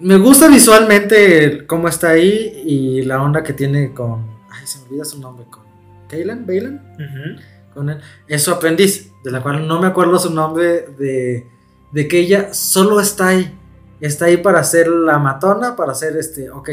me 0.00 0.18
gusta 0.18 0.48
visualmente 0.48 1.66
cómo 1.66 1.88
está 1.88 2.10
ahí 2.10 2.62
y 2.66 3.02
la 3.02 3.22
onda 3.22 3.42
que 3.42 3.52
tiene 3.52 3.92
con... 3.94 4.26
Ay, 4.50 4.66
se 4.66 4.78
me 4.80 4.86
olvida 4.86 5.04
su 5.04 5.20
nombre, 5.20 5.46
con... 5.50 5.62
¿Kaylan? 6.08 6.46
¿Baylan? 6.46 7.40
Con 7.72 7.90
él. 7.90 8.00
Es 8.28 8.42
su 8.42 8.50
aprendiz, 8.50 9.10
de 9.22 9.30
la 9.30 9.42
cual 9.42 9.66
no 9.66 9.80
me 9.80 9.86
acuerdo 9.86 10.18
su 10.18 10.30
nombre, 10.30 10.86
de, 10.98 11.46
de 11.92 12.08
que 12.08 12.18
ella 12.18 12.52
solo 12.54 13.00
está 13.00 13.28
ahí. 13.28 13.58
Está 14.00 14.26
ahí 14.26 14.36
para 14.36 14.62
ser 14.64 14.88
la 14.88 15.18
matona, 15.18 15.76
para 15.76 15.92
hacer 15.92 16.16
este, 16.16 16.50
ok, 16.50 16.68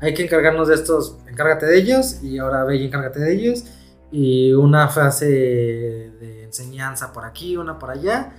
hay 0.00 0.14
que 0.14 0.24
encargarnos 0.24 0.68
de 0.68 0.76
estos, 0.76 1.18
encárgate 1.28 1.66
de 1.66 1.78
ellos, 1.78 2.22
y 2.22 2.38
ahora 2.38 2.64
ve 2.64 2.76
y 2.76 2.86
encárgate 2.86 3.20
de 3.20 3.34
ellos, 3.34 3.64
y 4.10 4.52
una 4.52 4.88
frase 4.88 5.26
de 5.26 6.44
enseñanza 6.44 7.12
por 7.12 7.24
aquí, 7.24 7.56
una 7.56 7.78
por 7.78 7.90
allá, 7.90 8.32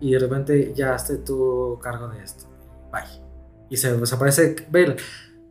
y 0.00 0.12
de 0.12 0.18
repente 0.18 0.72
ya 0.74 0.94
esté 0.94 1.16
tu 1.16 1.78
cargo 1.82 2.08
de 2.08 2.22
esto. 2.22 2.44
Bye. 2.92 3.25
Y 3.70 3.76
se 3.76 3.96
desaparece 3.96 4.56
Bailan. 4.70 4.96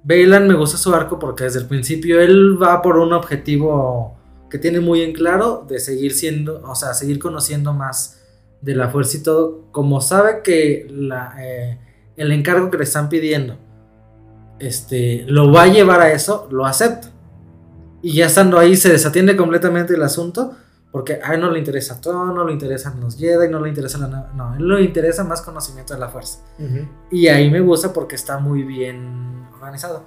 Bailan 0.04 0.48
me 0.48 0.54
gusta 0.54 0.78
su 0.78 0.94
arco 0.94 1.18
porque 1.20 1.46
desde 1.46 1.60
el 1.60 1.68
principio 1.68 2.20
él 2.22 2.62
va 2.62 2.82
por 2.82 2.98
un 2.98 3.14
objetivo 3.14 4.18
que 4.50 4.60
tiene 4.60 4.80
muy 4.80 5.02
en 5.02 5.14
claro 5.14 5.66
de 5.68 5.80
seguir 5.80 6.14
siendo, 6.14 6.62
o 6.64 6.76
sea, 6.76 6.94
seguir 6.94 7.20
conociendo 7.20 7.74
más 7.74 8.22
de 8.62 8.76
la 8.76 8.90
fuerza 8.90 9.18
y 9.18 9.24
todo, 9.24 9.66
como 9.72 10.02
sabe 10.02 10.42
que 10.44 10.88
eh, 11.40 11.80
el 12.16 12.32
encargo 12.32 12.70
que 12.72 12.78
le 12.78 12.84
están 12.84 13.10
pidiendo 13.10 13.58
este, 14.60 15.26
lo 15.28 15.52
va 15.52 15.64
a 15.64 15.68
llevar 15.68 16.02
a 16.02 16.12
eso, 16.12 16.48
lo 16.52 16.66
acepta. 16.66 17.12
Y 18.02 18.14
ya 18.14 18.28
estando 18.28 18.60
ahí 18.60 18.76
se 18.76 18.90
desatiende 18.90 19.36
completamente 19.36 19.96
el 19.96 20.04
asunto, 20.04 20.56
porque 20.96 21.20
a 21.22 21.34
él 21.34 21.42
no 21.42 21.52
le 21.52 21.60
interesa 21.60 22.00
todo, 22.00 22.28
no 22.28 22.46
le 22.46 22.54
interesan 22.54 23.02
los 23.02 23.18
Jedi, 23.18 23.50
no 23.50 23.60
le 23.60 23.68
interesa 23.68 23.98
la... 23.98 24.32
No, 24.34 24.52
a 24.52 24.56
él 24.56 24.66
le 24.66 24.82
interesa 24.82 25.26
más 25.26 25.42
conocimiento 25.42 25.94
de 25.94 26.00
la 26.00 26.08
fuerza. 26.08 26.40
Y 27.12 27.28
ahí 27.28 27.52
me 27.52 27.60
gusta 27.60 27.92
porque 27.92 28.16
está 28.16 28.38
muy 28.38 28.64
bien 28.64 29.46
organizado. 29.54 30.06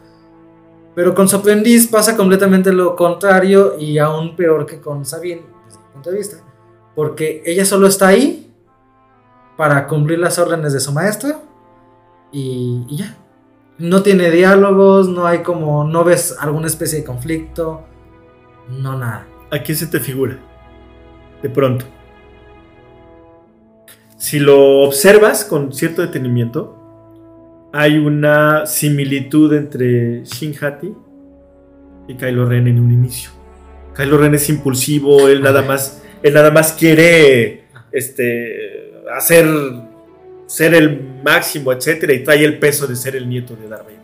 Pero 0.95 1.15
con 1.15 1.29
su 1.29 1.37
aprendiz 1.37 1.89
pasa 1.89 2.17
completamente 2.17 2.73
lo 2.73 2.97
contrario 2.97 3.79
y 3.79 3.99
aún 3.99 4.35
peor 4.35 4.65
que 4.65 4.81
con 4.81 5.05
Sabine, 5.05 5.43
desde 5.67 5.79
mi 5.79 5.93
punto 5.93 6.11
de 6.11 6.17
vista. 6.17 6.39
Porque 6.95 7.43
ella 7.45 7.67
solo 7.67 7.87
está 7.87 8.09
ahí 8.09 8.51
para 9.59 9.87
cumplir 9.89 10.19
las 10.21 10.39
órdenes 10.39 10.73
de 10.73 10.81
su 10.81 10.91
maestro 10.93 11.43
y, 12.33 12.87
y 12.89 12.97
ya. 12.97 13.15
No 13.77 14.03
tiene 14.03 14.31
diálogos, 14.31 15.07
no 15.07 15.27
hay 15.27 15.43
como, 15.43 15.85
no 15.85 16.03
ves 16.03 16.35
alguna 16.41 16.67
especie 16.67 17.01
de 17.01 17.05
conflicto, 17.05 17.83
no 18.71 18.97
nada. 18.97 19.27
¿A 19.51 19.63
quién 19.63 19.77
se 19.77 19.87
te 19.87 20.01
figura? 20.01 20.48
De 21.43 21.51
pronto. 21.51 21.85
Si 24.17 24.39
lo 24.41 24.81
observas 24.81 25.45
con 25.45 25.73
cierto 25.73 26.03
detenimiento, 26.03 26.75
hay 27.73 27.99
una 27.99 28.67
similitud 28.67 29.53
entre 29.55 30.25
Shin 30.25 30.55
Hati 30.61 30.93
y 32.09 32.15
Kylo 32.15 32.47
Ren 32.47 32.67
en 32.67 32.81
un 32.81 32.93
inicio. 32.93 33.31
Kylo 33.95 34.19
Ren 34.19 34.35
es 34.35 34.49
impulsivo, 34.49 35.29
él 35.29 35.43
nada 35.43 35.63
más, 35.63 36.03
él 36.23 36.35
nada 36.35 36.51
más 36.51 36.73
quiere 36.73 37.65
este, 37.93 38.93
hacer 39.17 39.47
ser 40.49 40.75
el 40.75 41.21
máximo, 41.23 41.73
etcétera, 41.73 42.15
y 42.15 42.25
trae 42.25 42.43
el 42.43 42.59
peso 42.59 42.87
de 42.87 42.97
ser 42.97 43.15
el 43.15 43.29
nieto 43.29 43.55
de 43.55 43.69
Darth 43.69 43.85
Vader. 43.85 43.99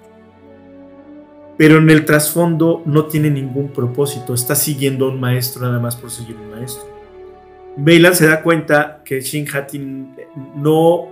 Pero 1.57 1.79
en 1.79 1.89
el 1.89 2.05
trasfondo 2.05 2.83
no 2.85 3.07
tiene 3.07 3.31
ningún 3.31 3.73
propósito, 3.73 4.35
está 4.35 4.55
siguiendo 4.55 5.07
a 5.07 5.09
un 5.09 5.19
maestro 5.19 5.63
nada 5.63 5.81
más 5.81 5.97
por 5.97 6.11
seguir 6.11 6.37
a 6.37 6.41
un 6.41 6.51
maestro. 6.51 6.94
Bailan 7.77 8.15
se 8.15 8.27
da 8.27 8.43
cuenta 8.43 9.03
que 9.05 9.21
Shin 9.21 9.47
Hati 9.53 9.79
no 10.57 11.09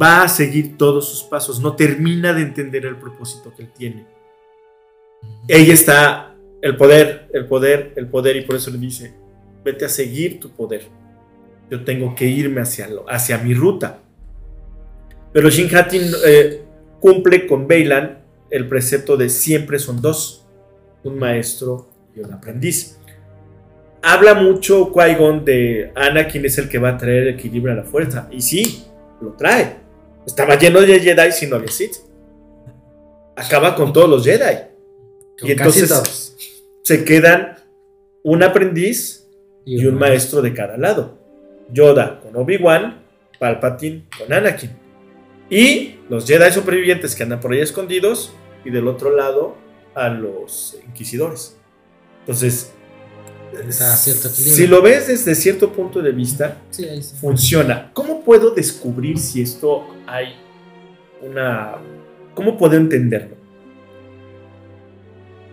va 0.00 0.22
a 0.22 0.28
seguir 0.28 0.76
todos 0.76 1.08
sus 1.08 1.22
pasos, 1.22 1.60
no 1.60 1.76
termina 1.76 2.32
de 2.32 2.42
entender 2.42 2.86
el 2.86 2.96
propósito 2.96 3.52
que 3.54 3.62
él 3.62 3.72
tiene. 3.72 4.06
Ella 5.48 5.74
está, 5.74 6.34
el 6.62 6.76
poder, 6.76 7.28
el 7.32 7.46
poder, 7.46 7.92
el 7.96 8.08
poder, 8.08 8.36
y 8.36 8.42
por 8.42 8.56
eso 8.56 8.70
le 8.70 8.78
dice, 8.78 9.14
vete 9.64 9.84
a 9.84 9.88
seguir 9.88 10.40
tu 10.40 10.50
poder. 10.50 10.88
Yo 11.70 11.84
tengo 11.84 12.14
que 12.14 12.26
irme 12.26 12.60
hacia, 12.60 12.88
lo, 12.88 13.04
hacia 13.08 13.38
mi 13.38 13.54
ruta. 13.54 14.00
Pero 15.32 15.50
Shin 15.50 15.74
Hati 15.74 16.00
eh, 16.24 16.62
cumple 17.00 17.46
con 17.46 17.68
Bailan 17.68 18.24
el 18.50 18.68
precepto 18.68 19.16
de 19.16 19.28
siempre 19.28 19.78
son 19.78 20.00
dos, 20.00 20.46
un 21.04 21.18
maestro 21.18 21.88
y 22.14 22.20
un 22.20 22.32
aprendiz. 22.32 22.95
Habla 24.08 24.34
mucho 24.34 24.92
Qui-Gon 24.92 25.42
de 25.42 25.90
Anakin 25.96 26.44
es 26.44 26.58
el 26.58 26.68
que 26.68 26.78
va 26.78 26.90
a 26.90 26.96
traer 26.96 27.26
equilibrio 27.26 27.72
a 27.72 27.76
la 27.76 27.82
fuerza. 27.82 28.28
Y 28.30 28.40
sí, 28.40 28.84
lo 29.20 29.32
trae. 29.32 29.78
Estaba 30.24 30.56
lleno 30.56 30.80
de 30.80 31.00
Jedi 31.00 31.32
sin 31.32 31.50
no 31.50 31.56
había 31.56 31.72
Sith. 31.72 31.96
Acaba 33.34 33.74
con 33.74 33.92
todos 33.92 34.08
los 34.08 34.24
Jedi. 34.24 34.58
y 35.42 35.50
entonces 35.50 36.36
se 36.84 37.04
quedan 37.04 37.56
un 38.22 38.44
aprendiz 38.44 39.26
y, 39.64 39.84
un 39.86 39.96
maestro 39.96 40.40
de 40.40 40.54
cada 40.54 40.76
lado. 40.76 41.18
Yoda 41.72 42.20
con 42.20 42.36
Obi-Wan, 42.36 43.02
Palpatine 43.40 44.04
con 44.16 44.32
Anakin. 44.32 44.70
Y 45.50 45.96
los 46.08 46.28
Jedi 46.28 46.52
supervivientes 46.52 47.16
que 47.16 47.24
andan 47.24 47.40
por 47.40 47.52
ahí 47.52 47.58
escondidos. 47.58 48.32
Y 48.64 48.70
del 48.70 48.86
otro 48.86 49.16
lado 49.16 49.56
a 49.96 50.08
los 50.10 50.78
inquisidores. 50.86 51.56
Entonces, 52.20 52.72
si 54.32 54.66
lo 54.66 54.82
ves 54.82 55.08
desde 55.08 55.34
cierto 55.34 55.72
punto 55.72 56.02
de 56.02 56.12
vista, 56.12 56.58
funciona. 57.20 57.90
¿Cómo 57.92 58.22
puedo 58.22 58.50
descubrir 58.50 59.18
si 59.18 59.42
esto 59.42 59.86
hay 60.06 60.34
una... 61.22 61.76
¿Cómo 62.34 62.58
puedo 62.58 62.76
entenderlo? 62.76 63.36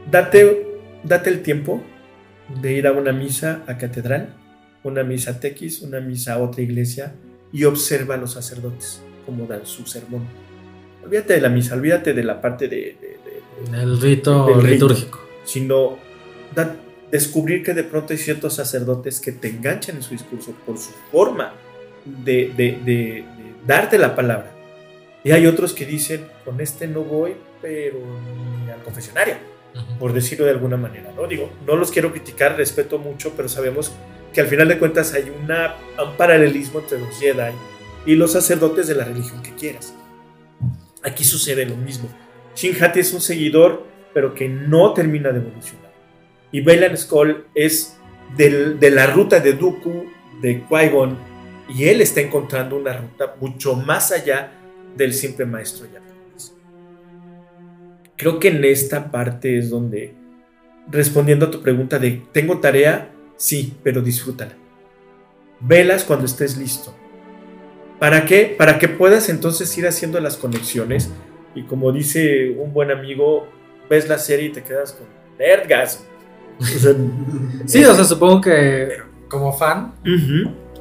Date, 0.10 0.68
date 1.04 1.30
el 1.30 1.42
tiempo 1.42 1.82
de 2.62 2.74
ir 2.74 2.88
a 2.88 2.92
una 2.92 3.14
misa 3.14 3.64
a 3.68 3.78
catedral, 3.78 4.36
una 4.84 5.04
misa 5.04 5.32
a 5.32 5.40
tequis, 5.40 5.82
una 5.82 6.02
misa 6.02 6.34
a 6.34 6.40
otra 6.40 6.62
iglesia 6.62 7.16
y 7.52 7.64
observa 7.64 8.16
a 8.16 8.18
los 8.18 8.34
sacerdotes 8.34 9.02
cómo 9.26 9.46
dan 9.46 9.66
su 9.66 9.86
sermón. 9.86 10.28
Olvídate 11.04 11.34
de 11.34 11.42
la 11.42 11.50
misa, 11.50 11.76
olvídate 11.76 12.14
de 12.14 12.24
la 12.24 12.42
parte 12.42 12.68
de... 12.68 12.98
el 13.72 14.02
rito 14.02 14.62
litúrgico. 14.62 15.20
Sino, 15.46 15.98
descubrir 17.14 17.62
que 17.62 17.76
de 17.76 17.84
pronto 17.84 18.12
hay 18.12 18.18
ciertos 18.18 18.56
sacerdotes 18.56 19.20
que 19.20 19.32
te 19.32 19.48
enganchan 19.48 19.98
en 19.98 20.02
su 20.02 20.14
discurso 20.16 20.52
por 20.66 20.80
su 20.80 20.90
forma 21.12 21.54
de, 22.06 23.24
darte 23.68 24.00
la 24.00 24.16
palabra. 24.16 24.52
Y 25.24 25.32
hay 25.32 25.46
otros 25.46 25.74
que 25.74 25.86
dicen, 25.86 26.26
con 26.44 26.60
este 26.60 26.88
no 26.88 27.04
voy, 27.04 27.36
pero 27.62 28.00
ni 28.66 28.72
al 28.72 28.82
confesionario, 28.82 29.36
por 30.00 30.12
decirlo 30.12 30.46
de 30.46 30.52
alguna 30.54 30.76
manera. 30.76 31.12
¿no? 31.16 31.28
Digo, 31.28 31.52
no 31.68 31.76
los 31.76 31.92
quiero 31.92 32.12
criticar, 32.12 32.58
respeto 32.58 32.98
mucho, 32.98 33.34
pero 33.38 33.48
sabemos 33.48 33.92
que 34.34 34.42
al 34.42 34.48
final 34.48 34.68
de 34.68 34.80
cuentas 34.80 35.14
hay 35.14 35.32
una, 35.44 35.76
un 36.04 36.18
paralelismo 36.18 36.80
entre 36.80 37.00
los 37.00 37.16
Jedi 37.20 37.54
y 38.08 38.16
los 38.16 38.32
sacerdotes 38.32 38.88
de 38.88 38.96
la 38.96 39.06
religión 39.06 39.44
que 39.44 39.54
quieras. 39.54 39.94
Aquí 41.04 41.24
sucede 41.24 41.68
lo 41.68 41.76
mismo. 41.76 42.10
Shin 42.56 42.76
Hati 42.84 43.02
es 43.02 43.14
un 43.14 43.22
seguidor, 43.22 43.86
pero 44.16 44.34
que 44.34 44.50
no 44.50 44.96
termina 44.96 45.30
de 45.30 45.42
evolucionar. 45.42 45.83
Y 46.54 46.62
Bailan 46.62 46.96
Skull 46.96 47.48
es 47.54 47.98
de 48.38 48.92
la 48.92 49.08
ruta 49.08 49.42
de 49.42 49.54
Dooku, 49.54 50.06
de 50.42 50.64
Qui-Gon, 50.66 51.18
y 51.68 51.86
él 51.86 52.00
está 52.00 52.22
encontrando 52.22 52.78
una 52.78 52.94
ruta 52.94 53.36
mucho 53.42 53.76
más 53.76 54.12
allá 54.12 54.52
del 54.96 55.14
simple 55.14 55.46
maestro 55.46 55.88
japonés. 55.88 56.56
Creo 58.16 58.40
que 58.40 58.50
en 58.50 58.64
esta 58.64 59.12
parte 59.12 59.58
es 59.58 59.70
donde, 59.72 60.14
respondiendo 60.90 61.48
a 61.48 61.52
tu 61.52 61.62
pregunta 61.62 61.98
de, 61.98 62.22
¿tengo 62.32 62.60
tarea? 62.60 63.10
Sí, 63.36 63.74
pero 63.84 64.02
disfrútala. 64.02 64.54
Velas 65.60 66.04
cuando 66.04 66.28
estés 66.28 66.56
listo. 66.58 66.96
¿Para 68.00 68.26
qué? 68.26 68.54
Para 68.58 68.78
que 68.78 68.90
puedas 68.90 69.28
entonces 69.30 69.76
ir 69.78 69.88
haciendo 69.88 70.20
las 70.20 70.38
conexiones 70.38 71.10
y 71.56 71.64
como 71.64 71.92
dice 71.92 72.52
un 72.52 72.74
buen 72.74 72.92
amigo, 72.92 73.48
ves 73.90 74.08
la 74.08 74.20
serie 74.20 74.48
y 74.48 74.52
te 74.52 74.62
quedas 74.62 74.92
con 74.94 75.08
sí, 77.66 77.84
o 77.86 77.94
sea, 77.94 78.04
supongo 78.04 78.42
que 78.42 78.90
como 79.28 79.52
fan, 79.54 79.94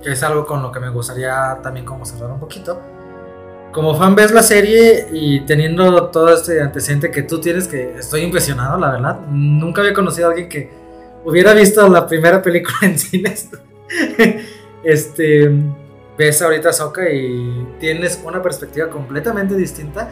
que 0.03 0.13
es 0.13 0.23
algo 0.23 0.45
con 0.45 0.63
lo 0.63 0.71
que 0.71 0.81
me 0.81 0.91
gustaría 0.91 1.59
también 1.63 1.87
como 1.87 2.05
cerrar 2.05 2.31
un 2.31 2.41
poquito. 2.41 2.81
Como 3.73 3.97
fan 3.97 4.15
ves 4.15 4.33
la 4.33 4.43
serie 4.43 5.09
y 5.13 5.41
teniendo 5.47 6.09
todo 6.09 6.35
este 6.35 6.61
antecedente 6.61 7.11
que 7.11 7.23
tú 7.23 7.41
tienes, 7.41 7.67
que 7.67 7.95
estoy 7.99 8.21
impresionado, 8.21 8.79
la 8.79 8.91
verdad. 8.91 9.21
Nunca 9.31 9.81
había 9.81 9.95
conocido 9.95 10.29
a 10.29 10.31
alguien 10.33 10.49
que 10.51 10.71
hubiera 11.25 11.55
visto 11.55 11.89
la 11.89 12.07
primera 12.07 12.43
película 12.43 12.77
en 12.83 12.99
cines. 12.99 13.49
este, 14.85 15.51
ves 16.19 16.43
ahorita 16.43 16.73
Soka 16.73 17.11
y 17.11 17.67
tienes 17.81 18.21
una 18.23 18.43
perspectiva 18.43 18.91
completamente 18.91 19.55
distinta 19.55 20.11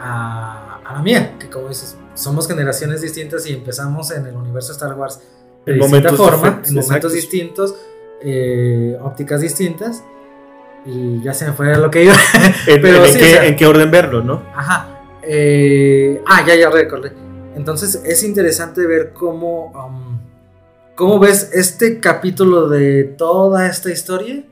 a, 0.00 0.80
a 0.82 0.94
la 0.94 1.02
mía, 1.02 1.34
que 1.38 1.50
como 1.50 1.68
dices, 1.68 1.98
somos 2.14 2.46
generaciones 2.48 3.00
distintas 3.00 3.46
y 3.46 3.52
empezamos 3.52 4.10
en 4.10 4.26
el 4.26 4.36
universo 4.36 4.72
Star 4.72 4.94
Wars 4.94 5.20
de 5.64 5.74
distinta 5.74 6.12
forma, 6.14 6.62
en 6.64 6.74
momentos 6.74 7.12
distintos, 7.12 7.74
eh, 8.22 8.98
ópticas 9.00 9.40
distintas. 9.40 10.04
Y 10.84 11.22
ya 11.22 11.32
se 11.32 11.46
me 11.46 11.52
fue 11.52 11.76
lo 11.76 11.90
que 11.90 12.04
iba. 12.04 12.14
en, 12.66 12.82
Pero, 12.82 13.04
en, 13.04 13.56
qué, 13.56 13.66
orden 13.66 13.90
verlo, 13.90 14.22
no? 14.22 14.42
Ajá. 14.54 15.04
Eh, 15.22 16.20
ah, 16.26 16.44
ya, 16.44 16.56
ya 16.56 16.70
recordé. 16.70 17.12
Entonces 17.54 18.02
es 18.04 18.24
interesante 18.24 18.84
ver 18.86 19.12
cómo, 19.12 19.66
um, 19.66 20.18
cómo 20.96 21.20
ves 21.20 21.50
este 21.52 22.00
capítulo 22.00 22.68
de 22.68 23.04
toda 23.04 23.68
esta 23.68 23.90
historia. 23.90 24.42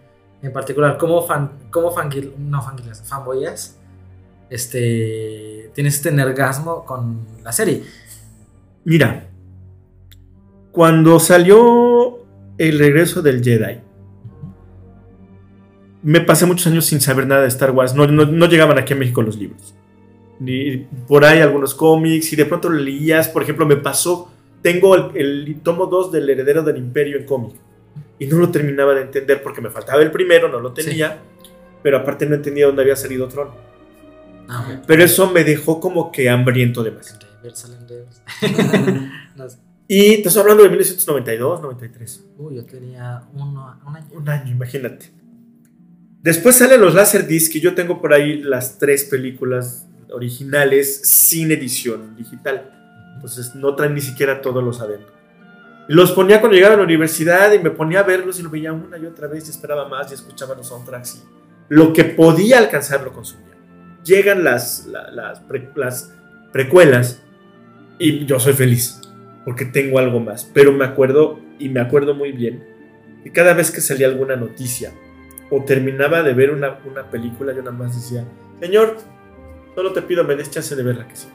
En 0.42 0.52
particular, 0.52 0.96
cómo 0.96 1.26
fan, 1.26 1.50
cómo 1.70 1.90
fangil, 1.90 2.34
no 2.38 2.62
fanboyas 2.62 3.76
este, 4.50 5.49
tienes 5.74 5.96
este 5.96 6.12
nergasmo 6.12 6.84
con 6.84 7.26
la 7.42 7.52
serie. 7.52 7.82
Mira, 8.84 9.28
cuando 10.72 11.18
salió 11.20 12.24
el 12.58 12.78
regreso 12.78 13.22
del 13.22 13.42
Jedi, 13.42 13.80
me 16.02 16.20
pasé 16.20 16.46
muchos 16.46 16.66
años 16.66 16.86
sin 16.86 17.00
saber 17.00 17.26
nada 17.26 17.42
de 17.42 17.48
Star 17.48 17.72
Wars. 17.72 17.94
No, 17.94 18.06
llegaban 18.46 18.78
aquí 18.78 18.92
a 18.92 18.96
México 18.96 19.22
los 19.22 19.36
libros. 19.36 19.74
Ni 20.38 20.86
por 21.06 21.24
ahí 21.24 21.40
algunos 21.40 21.74
cómics 21.74 22.32
y 22.32 22.36
de 22.36 22.46
pronto 22.46 22.70
lo 22.70 22.78
leías. 22.78 23.28
Por 23.28 23.42
ejemplo, 23.42 23.66
me 23.66 23.76
pasó, 23.76 24.30
tengo 24.62 24.94
el, 24.94 25.60
tomo 25.62 25.86
2 25.86 26.12
del 26.12 26.30
Heredero 26.30 26.62
del 26.62 26.78
Imperio 26.78 27.18
en 27.18 27.26
cómic 27.26 27.54
y 28.18 28.26
no 28.26 28.38
lo 28.38 28.50
terminaba 28.50 28.94
de 28.94 29.02
entender 29.02 29.42
porque 29.42 29.60
me 29.60 29.70
faltaba 29.70 30.02
el 30.02 30.10
primero, 30.10 30.48
no 30.48 30.60
lo 30.60 30.72
tenía, 30.72 31.18
pero 31.82 31.98
aparte 31.98 32.26
no 32.26 32.34
entendía 32.34 32.66
dónde 32.66 32.82
había 32.82 32.96
salido 32.96 33.28
Tron. 33.28 33.48
Ah, 34.52 34.82
Pero 34.86 35.04
eso 35.04 35.30
me 35.30 35.44
dejó 35.44 35.78
como 35.80 36.10
que 36.10 36.28
hambriento 36.28 36.82
de 36.82 36.90
más. 36.90 37.16
Y 39.92 40.22
te 40.22 40.28
estoy 40.28 40.42
hablando 40.42 40.62
de 40.62 40.68
1992, 40.68 41.62
93. 41.62 42.24
Uy, 42.38 42.54
yo 42.54 42.64
tenía 42.64 43.24
uno, 43.34 43.76
un 43.84 43.96
año. 43.96 44.06
Un 44.12 44.28
año, 44.28 44.52
imagínate. 44.52 45.10
Después 46.22 46.54
salen 46.54 46.80
los 46.80 46.94
Laserdisc 46.94 47.56
y 47.56 47.60
yo 47.60 47.74
tengo 47.74 48.00
por 48.00 48.14
ahí 48.14 48.40
las 48.40 48.78
tres 48.78 49.02
películas 49.02 49.88
originales 50.12 51.00
sin 51.02 51.50
edición 51.50 52.14
digital. 52.14 52.70
Entonces 53.16 53.56
no 53.56 53.74
traen 53.74 53.94
ni 53.94 54.00
siquiera 54.00 54.40
todos 54.40 54.62
los 54.62 54.80
adentro. 54.80 55.12
Los 55.88 56.12
ponía 56.12 56.38
cuando 56.38 56.54
llegaba 56.54 56.74
a 56.74 56.76
la 56.76 56.84
universidad 56.84 57.52
y 57.52 57.58
me 57.58 57.70
ponía 57.70 57.98
a 57.98 58.04
verlos 58.04 58.38
y 58.38 58.44
lo 58.44 58.50
veía 58.50 58.72
una 58.72 58.96
y 58.96 59.06
otra 59.06 59.26
vez 59.26 59.48
y 59.48 59.50
esperaba 59.50 59.88
más 59.88 60.08
y 60.12 60.14
escuchaba 60.14 60.54
los 60.54 60.68
soundtracks 60.68 61.16
y 61.16 61.40
lo 61.68 61.92
que 61.92 62.04
podía 62.04 62.58
alcanzar 62.58 63.02
lo 63.02 63.12
consumía. 63.12 63.49
Llegan 64.04 64.44
las, 64.44 64.86
las, 64.86 65.12
las 65.74 66.12
precuelas 66.52 67.22
y 67.98 68.24
yo 68.24 68.40
soy 68.40 68.54
feliz 68.54 69.00
porque 69.44 69.64
tengo 69.64 69.98
algo 69.98 70.20
más. 70.20 70.50
Pero 70.52 70.72
me 70.72 70.84
acuerdo 70.84 71.40
y 71.58 71.68
me 71.68 71.80
acuerdo 71.80 72.14
muy 72.14 72.32
bien 72.32 72.64
que 73.22 73.32
cada 73.32 73.54
vez 73.54 73.70
que 73.70 73.80
salía 73.80 74.06
alguna 74.06 74.36
noticia 74.36 74.92
o 75.50 75.64
terminaba 75.64 76.22
de 76.22 76.32
ver 76.32 76.50
una, 76.50 76.78
una 76.88 77.10
película, 77.10 77.52
yo 77.52 77.62
nada 77.62 77.76
más 77.76 77.94
decía, 77.94 78.24
Señor, 78.60 78.96
solo 79.74 79.92
te 79.92 80.02
pido 80.02 80.24
me 80.24 80.36
des 80.36 80.50
chance 80.50 80.74
de 80.74 80.82
verla 80.82 81.06
que 81.06 81.16
sí. 81.16 81.28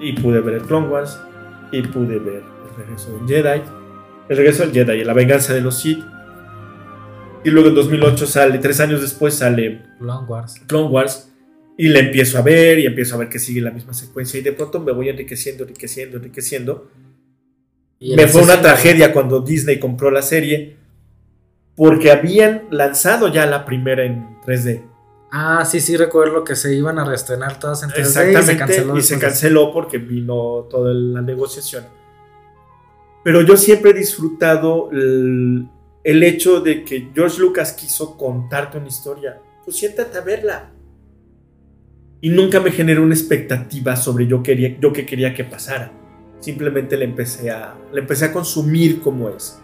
Y 0.00 0.12
pude 0.12 0.40
ver 0.40 0.54
el 0.54 0.62
Clone 0.62 0.88
Wars 0.88 1.20
y 1.72 1.82
pude 1.82 2.18
ver 2.18 2.42
el 2.42 2.76
regreso 2.76 3.18
del 3.18 3.28
Jedi, 3.28 3.62
el 4.28 4.36
regreso 4.36 4.62
del 4.64 4.72
Jedi 4.72 5.00
y 5.00 5.04
la 5.04 5.12
venganza 5.12 5.52
de 5.54 5.60
los 5.60 5.78
Sith. 5.78 6.04
Y 7.48 7.50
luego 7.50 7.70
en 7.70 7.76
2008 7.76 8.26
sale, 8.26 8.58
tres 8.58 8.78
años 8.78 9.00
después 9.00 9.32
sale 9.32 9.80
Clone 9.98 10.26
Wars. 10.26 10.60
Clone 10.66 10.88
Wars 10.88 11.32
y 11.78 11.88
la 11.88 12.00
empiezo 12.00 12.36
a 12.36 12.42
ver 12.42 12.78
y 12.78 12.84
empiezo 12.84 13.14
a 13.14 13.18
ver 13.18 13.30
que 13.30 13.38
sigue 13.38 13.62
la 13.62 13.70
misma 13.70 13.94
secuencia 13.94 14.38
y 14.38 14.42
de 14.42 14.52
pronto 14.52 14.80
me 14.80 14.92
voy 14.92 15.08
enriqueciendo, 15.08 15.64
enriqueciendo, 15.64 16.18
enriqueciendo. 16.18 16.90
Y 17.98 18.14
me 18.16 18.26
fue 18.26 18.42
una 18.42 18.60
tragedia 18.60 19.14
cuando 19.14 19.40
Disney 19.40 19.78
compró 19.78 20.10
la 20.10 20.20
serie 20.20 20.76
porque 21.74 22.10
habían 22.10 22.64
lanzado 22.70 23.32
ya 23.32 23.46
la 23.46 23.64
primera 23.64 24.04
en 24.04 24.26
3D. 24.44 24.82
Ah, 25.32 25.64
sí, 25.64 25.80
sí, 25.80 25.96
recuerdo 25.96 26.44
que 26.44 26.54
se 26.54 26.74
iban 26.74 26.98
a 26.98 27.04
reestrenar 27.06 27.58
todas 27.58 27.82
en 27.82 27.88
3D 27.88 27.92
y 27.92 28.04
se 28.04 28.28
Exactamente, 28.28 28.56
canceló. 28.58 28.98
y 28.98 29.02
se 29.02 29.18
canceló 29.18 29.72
porque 29.72 29.96
vino 29.96 30.66
toda 30.68 30.92
la 30.92 31.22
negociación. 31.22 31.84
Pero 33.24 33.40
yo 33.40 33.56
siempre 33.56 33.92
he 33.92 33.94
disfrutado 33.94 34.90
el, 34.92 35.66
el 36.08 36.22
hecho 36.22 36.62
de 36.62 36.84
que 36.84 37.10
George 37.14 37.38
Lucas 37.38 37.74
quiso 37.74 38.16
contarte 38.16 38.78
una 38.78 38.88
historia. 38.88 39.42
Pues 39.62 39.76
siéntate 39.76 40.16
a 40.16 40.22
verla. 40.22 40.70
Y 42.22 42.30
nunca 42.30 42.60
me 42.60 42.70
generó 42.70 43.02
una 43.02 43.12
expectativa 43.12 43.94
sobre 43.94 44.26
yo, 44.26 44.42
quería, 44.42 44.74
yo 44.80 44.90
qué 44.90 45.04
quería 45.04 45.34
que 45.34 45.44
pasara. 45.44 45.92
Simplemente 46.40 46.96
la 46.96 47.04
empecé, 47.04 47.50
a, 47.50 47.76
la 47.92 48.00
empecé 48.00 48.24
a 48.24 48.32
consumir 48.32 49.02
como 49.02 49.28
es. 49.28 49.60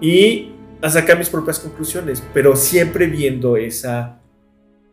Y 0.00 0.52
a 0.80 0.90
sacar 0.90 1.18
mis 1.18 1.28
propias 1.28 1.58
conclusiones, 1.58 2.22
pero 2.32 2.54
siempre 2.54 3.08
viendo 3.08 3.56
esa, 3.56 4.20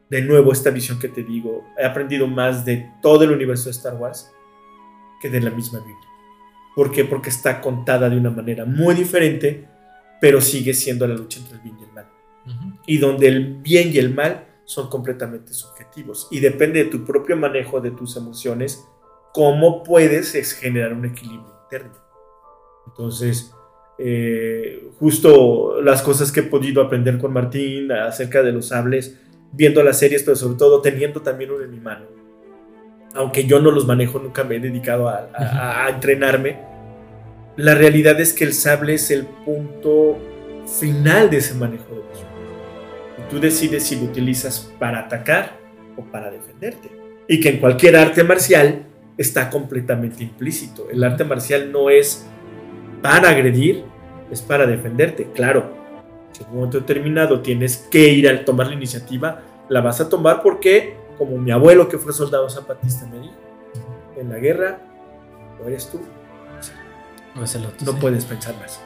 de 0.09 0.23
nuevo, 0.23 0.51
esta 0.51 0.71
visión 0.71 0.97
que 0.97 1.09
te 1.09 1.21
digo. 1.21 1.63
He 1.77 1.85
aprendido 1.85 2.25
más 2.25 2.65
de 2.65 2.89
todo 3.03 3.23
el 3.23 3.29
universo 3.29 3.65
de 3.65 3.71
Star 3.71 3.97
Wars 3.97 4.31
que 5.21 5.29
de 5.29 5.41
la 5.41 5.51
misma 5.51 5.77
Biblia. 5.77 6.09
¿Por 6.75 6.91
qué? 6.91 7.05
Porque 7.05 7.29
está 7.29 7.61
contada 7.61 8.09
de 8.09 8.17
una 8.17 8.31
manera 8.31 8.65
muy 8.65 8.95
diferente, 8.95 9.74
pero 10.25 10.41
sigue 10.41 10.73
siendo 10.73 11.05
la 11.07 11.13
lucha 11.13 11.39
entre 11.39 11.57
el 11.57 11.61
bien 11.61 11.77
y 11.79 11.83
el 11.83 11.91
mal 11.93 12.07
y 12.87 12.97
donde 12.97 13.27
el 13.27 13.55
bien 13.57 13.91
y 13.93 13.99
el 13.99 14.11
mal 14.11 14.47
son 14.65 14.89
completamente 14.89 15.53
subjetivos 15.53 16.27
y 16.31 16.39
depende 16.39 16.83
de 16.83 16.89
tu 16.89 17.05
propio 17.05 17.37
manejo 17.37 17.79
de 17.79 17.91
tus 17.91 18.17
emociones 18.17 18.83
cómo 19.35 19.83
puedes 19.83 20.33
es 20.33 20.53
generar 20.53 20.93
un 20.93 21.05
equilibrio 21.05 21.53
interno. 21.65 21.93
Entonces, 22.87 23.53
eh, 23.99 24.89
justo 24.99 25.79
las 25.81 26.01
cosas 26.01 26.31
que 26.31 26.39
he 26.39 26.43
podido 26.43 26.81
aprender 26.81 27.19
con 27.19 27.31
Martín 27.33 27.91
acerca 27.91 28.41
de 28.41 28.51
los 28.51 28.69
sables, 28.69 29.19
viendo 29.51 29.83
las 29.83 29.99
series, 29.99 30.23
pero 30.23 30.35
sobre 30.35 30.57
todo 30.57 30.81
teniendo 30.81 31.21
también 31.21 31.51
uno 31.51 31.63
en 31.63 31.69
mi 31.71 31.79
mano. 31.79 32.05
Aunque 33.13 33.45
yo 33.45 33.59
no 33.61 33.69
los 33.71 33.85
manejo, 33.85 34.17
nunca 34.19 34.43
me 34.43 34.55
he 34.55 34.59
dedicado 34.59 35.07
a, 35.07 35.29
a- 35.35 35.85
a 35.85 35.89
entrenarme. 35.89 36.57
La 37.57 37.73
realidad 37.73 38.19
es 38.19 38.33
que 38.33 38.43
el 38.43 38.53
sable 38.53 38.95
es 38.95 39.11
el 39.11 39.25
punto 39.25 40.17
final 40.79 41.29
de 41.29 41.37
ese 41.37 41.53
manejo 41.53 41.89
de 41.89 41.95
los 41.97 42.25
y 43.17 43.29
tú 43.29 43.39
decides 43.39 43.83
si 43.83 43.95
lo 43.95 44.03
utilizas 44.03 44.71
para 44.77 44.99
atacar 44.99 45.57
o 45.95 46.03
para 46.03 46.29
defenderte. 46.29 46.89
Y 47.27 47.39
que 47.39 47.49
en 47.49 47.59
cualquier 47.59 47.95
arte 47.95 48.23
marcial 48.23 48.85
está 49.17 49.49
completamente 49.49 50.23
implícito. 50.23 50.89
El 50.91 51.03
arte 51.03 51.23
marcial 51.23 51.71
no 51.71 51.89
es 51.89 52.25
para 53.01 53.29
agredir, 53.29 53.85
es 54.29 54.41
para 54.41 54.65
defenderte. 54.65 55.29
Claro, 55.33 55.71
si 56.33 56.43
en 56.43 56.49
un 56.49 56.55
momento 56.55 56.79
determinado 56.81 57.41
tienes 57.41 57.87
que 57.89 58.09
ir 58.09 58.27
a 58.27 58.43
tomar 58.43 58.67
la 58.67 58.73
iniciativa, 58.73 59.41
la 59.69 59.79
vas 59.79 60.01
a 60.01 60.09
tomar 60.09 60.41
porque, 60.43 60.97
como 61.17 61.37
mi 61.37 61.51
abuelo 61.51 61.87
que 61.87 61.97
fue 61.97 62.11
soldado 62.11 62.49
zapatista 62.49 63.07
me 63.07 63.19
dijo, 63.19 63.35
en 64.17 64.29
la 64.29 64.39
guerra, 64.39 64.81
o 65.63 65.67
eres 65.67 65.89
tú, 65.89 66.01
No 67.35 67.45
sí. 67.47 67.97
puedes 67.99 68.25
pensar 68.25 68.55
más. 68.59 68.79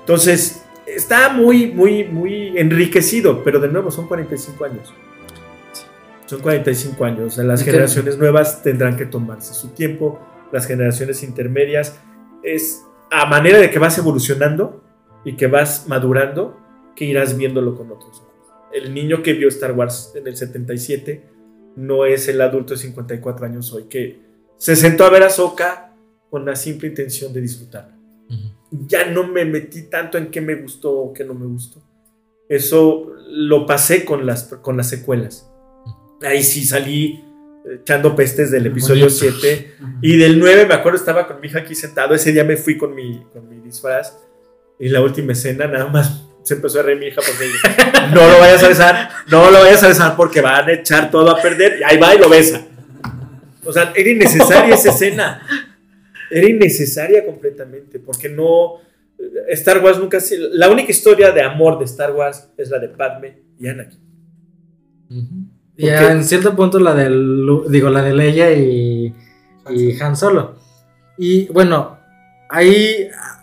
Entonces, 0.00 0.64
está 0.86 1.30
muy, 1.30 1.72
muy, 1.72 2.04
muy 2.04 2.56
enriquecido, 2.56 3.42
pero 3.42 3.60
de 3.60 3.68
nuevo 3.68 3.90
son 3.90 4.06
45 4.06 4.64
años. 4.64 4.92
Son 6.26 6.40
45 6.40 7.04
años. 7.04 7.36
Las 7.38 7.64
generaciones 7.64 8.16
nuevas 8.16 8.62
tendrán 8.62 8.96
que 8.96 9.04
tomarse 9.04 9.52
su 9.52 9.68
tiempo. 9.68 10.20
Las 10.52 10.66
generaciones 10.66 11.22
intermedias 11.24 11.98
es 12.42 12.84
a 13.10 13.26
manera 13.26 13.58
de 13.58 13.70
que 13.70 13.80
vas 13.80 13.98
evolucionando 13.98 14.84
y 15.24 15.36
que 15.36 15.48
vas 15.48 15.86
madurando, 15.88 16.56
que 16.94 17.04
irás 17.04 17.36
viéndolo 17.36 17.76
con 17.76 17.90
otros 17.90 18.20
ojos. 18.20 18.30
El 18.72 18.94
niño 18.94 19.22
que 19.22 19.32
vio 19.32 19.48
Star 19.48 19.72
Wars 19.72 20.12
en 20.14 20.26
el 20.28 20.36
77 20.36 21.28
no 21.76 22.04
es 22.04 22.28
el 22.28 22.40
adulto 22.40 22.74
de 22.74 22.80
54 22.80 23.46
años 23.46 23.72
hoy 23.72 23.84
que 23.84 24.20
se 24.56 24.76
sentó 24.76 25.04
a 25.04 25.10
ver 25.10 25.24
a 25.24 25.30
Soka 25.30 25.89
con 26.30 26.44
la 26.46 26.54
simple 26.56 26.88
intención 26.88 27.32
de 27.32 27.40
disfrutarla 27.40 27.96
Ujú. 28.28 28.86
ya 28.86 29.06
no 29.06 29.26
me 29.26 29.44
metí 29.44 29.82
tanto 29.82 30.16
en 30.16 30.30
qué 30.30 30.40
me 30.40 30.54
gustó 30.54 30.92
o 30.92 31.12
qué 31.12 31.24
no 31.24 31.34
me 31.34 31.46
gustó. 31.46 31.82
Eso 32.48 33.12
lo 33.28 33.66
pasé 33.66 34.04
con 34.04 34.26
las, 34.26 34.44
con 34.44 34.76
las 34.76 34.88
secuelas. 34.88 35.48
Ahí 36.22 36.42
sí 36.42 36.64
salí 36.64 37.24
echando 37.80 38.16
pestes 38.16 38.50
del 38.50 38.66
episodio 38.66 39.06
Bonito. 39.06 39.38
7 39.40 39.74
y 40.02 40.16
del 40.16 40.38
9 40.38 40.66
me 40.66 40.74
acuerdo 40.74 40.98
estaba 40.98 41.26
con 41.26 41.40
mi 41.40 41.48
hija 41.48 41.60
aquí 41.60 41.74
sentado, 41.74 42.14
ese 42.14 42.32
día 42.32 42.42
me 42.42 42.56
fui 42.56 42.78
con 42.78 42.94
mi, 42.94 43.22
con 43.32 43.48
mi 43.48 43.60
disfraz 43.60 44.16
y 44.78 44.88
la 44.88 45.02
última 45.02 45.32
escena 45.32 45.66
nada 45.66 45.86
más 45.86 46.22
se 46.42 46.54
empezó 46.54 46.80
a 46.80 46.82
reír 46.84 46.98
mi 46.98 47.06
hija 47.06 47.20
porque 47.20 47.50
no 48.14 48.28
lo 48.28 48.38
vayas 48.40 48.64
a 48.64 48.68
besar, 48.68 49.10
no 49.28 49.50
lo 49.50 49.60
vayas 49.60 49.82
a 49.84 49.88
besar 49.88 50.16
porque 50.16 50.40
van 50.40 50.68
a 50.68 50.72
echar 50.72 51.10
todo 51.10 51.30
a 51.30 51.40
perder 51.40 51.80
y 51.80 51.82
ahí 51.84 51.98
va 51.98 52.14
y 52.14 52.18
lo 52.18 52.28
besa. 52.28 52.66
O 53.64 53.72
sea, 53.72 53.92
era 53.94 54.08
innecesaria 54.10 54.74
esa 54.74 54.90
escena. 54.90 55.46
Era 56.30 56.48
innecesaria 56.48 57.24
completamente, 57.26 57.98
porque 57.98 58.28
no. 58.28 58.74
Star 59.48 59.84
Wars 59.84 59.98
nunca. 59.98 60.18
se- 60.20 60.38
La 60.52 60.70
única 60.70 60.90
historia 60.90 61.30
de 61.32 61.42
amor 61.42 61.78
de 61.78 61.84
Star 61.84 62.12
Wars 62.14 62.48
es 62.56 62.70
la 62.70 62.78
de 62.78 62.88
Padme 62.88 63.42
y 63.58 63.68
Anakin. 63.68 64.00
Ujú. 65.10 65.20
Y 65.76 65.82
Porque- 65.88 66.06
en 66.08 66.24
cierto 66.24 66.54
punto 66.56 66.78
la 66.78 66.94
del 66.94 67.42
Lu- 67.44 67.68
digo 67.68 67.90
la 67.90 68.02
de 68.02 68.14
Leia 68.14 68.52
y, 68.52 69.14
y 69.70 70.00
Han 70.00 70.16
Solo. 70.16 70.56
Y 71.18 71.46
bueno, 71.48 71.98
ahí 72.48 73.08
ah, 73.14 73.42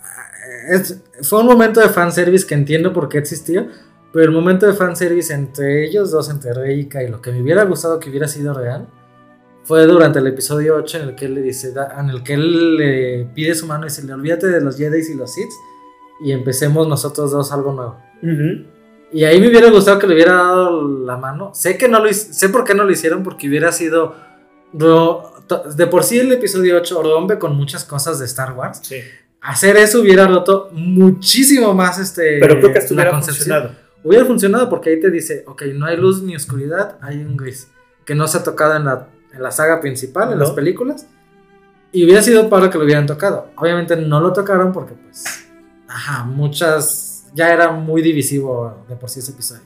es- 0.71 1.01
fue 1.21 1.41
un 1.41 1.47
momento 1.47 1.79
de 1.81 1.89
fanservice 1.89 2.45
que 2.47 2.55
entiendo 2.55 2.91
por 2.93 3.07
qué 3.09 3.17
existió, 3.19 3.67
pero 4.13 4.25
el 4.25 4.31
momento 4.31 4.65
de 4.65 4.73
fanservice 4.73 5.33
entre 5.33 5.85
ellos 5.85 6.09
dos, 6.11 6.29
entre 6.29 6.53
Rey 6.53 6.81
y 6.81 6.85
Kylo, 6.89 7.21
que 7.21 7.31
me 7.31 7.41
hubiera 7.41 7.63
gustado 7.65 7.99
que 7.99 8.09
hubiera 8.09 8.27
sido 8.27 8.53
real, 8.53 8.87
fue 9.67 9.85
durante 9.85 10.19
el 10.19 10.27
episodio 10.27 10.75
8 10.75 10.97
en 10.99 11.09
el 11.09 11.15
que 11.15 11.25
él 11.25 11.33
le 11.35 11.41
dice, 11.41 11.73
en 11.99 12.09
el 12.09 12.23
que 12.23 12.33
él 12.33 12.75
le 12.77 13.27
pide 13.35 13.53
su 13.53 13.67
mano 13.67 13.85
y 13.85 13.89
dice, 13.89 14.11
olvídate 14.13 14.47
de 14.47 14.61
los 14.61 14.77
Jedi 14.77 14.99
y 15.11 15.13
los 15.15 15.33
Sith 15.33 15.49
y 16.21 16.31
empecemos 16.31 16.87
nosotros 16.87 17.31
dos 17.31 17.51
algo 17.51 17.73
nuevo. 17.73 17.97
Y 19.11 19.23
ahí 19.23 19.39
me 19.39 19.47
hubiera 19.49 19.69
gustado 19.69 19.99
que 19.99 20.07
le 20.07 20.15
hubiera 20.15 20.33
dado 20.33 20.87
la 21.05 21.17
mano. 21.17 21.51
Sé 21.53 21.77
que 21.77 21.87
no 21.87 21.99
lo 22.03 22.11
sé 22.13 22.49
por 22.49 22.63
qué 22.63 22.73
no 22.73 22.83
lo 22.83 22.91
hicieron, 22.91 23.23
porque 23.23 23.47
hubiera 23.47 23.71
sido 23.71 24.15
to- 25.47 25.63
de 25.75 25.87
por 25.87 26.03
sí 26.03 26.19
el 26.19 26.31
episodio 26.31 26.77
8 26.77 27.01
rompe 27.03 27.37
con 27.39 27.55
muchas 27.55 27.83
cosas 27.85 28.19
de 28.19 28.25
Star 28.25 28.53
Wars. 28.53 28.79
Sí. 28.83 28.97
Hacer 29.41 29.77
eso 29.77 30.01
hubiera 30.01 30.27
roto 30.27 30.69
muchísimo 30.73 31.73
más 31.73 31.99
este 31.99 32.37
Pero 32.39 32.59
creo 32.59 32.73
que 32.73 32.79
esto 32.79 32.93
hubiera 32.95 33.11
funcionado. 33.21 33.71
Hubiera 34.03 34.25
funcionado 34.25 34.69
porque 34.69 34.89
ahí 34.91 34.99
te 34.99 35.09
dice, 35.09 35.43
ok, 35.47 35.63
no 35.75 35.85
hay 35.85 35.97
luz 35.97 36.21
ni 36.21 36.35
oscuridad, 36.35 36.97
hay 37.01 37.17
un 37.17 37.35
gris 37.37 37.69
que 38.05 38.15
no 38.15 38.27
se 38.27 38.37
ha 38.37 38.43
tocado 38.43 38.75
en 38.75 38.85
la, 38.85 39.07
en 39.33 39.43
la 39.43 39.51
saga 39.51 39.79
principal, 39.81 40.31
en 40.31 40.37
No. 40.39 40.45
las 40.45 40.51
películas. 40.53 41.07
Y 41.91 42.03
hubiera 42.05 42.21
sido 42.21 42.49
para 42.49 42.69
que 42.69 42.77
lo 42.77 42.83
hubieran 42.83 43.05
tocado. 43.05 43.49
Obviamente 43.55 43.95
no 43.95 44.19
lo 44.19 44.33
tocaron 44.33 44.73
porque 44.73 44.93
pues, 44.93 45.23
ajá, 45.87 46.23
muchas, 46.25 47.27
ya 47.33 47.53
era 47.53 47.71
muy 47.71 48.01
divisivo 48.01 48.85
de 48.89 48.95
por 48.95 49.09
sí 49.09 49.19
ese 49.19 49.31
episodio. 49.31 49.63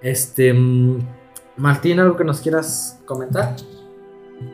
Este, 0.00 0.52
mm, 0.52 0.98
Martín, 1.56 1.98
¿algo 2.00 2.16
que 2.16 2.24
nos 2.24 2.40
quieras 2.40 2.98
comentar? 3.04 3.56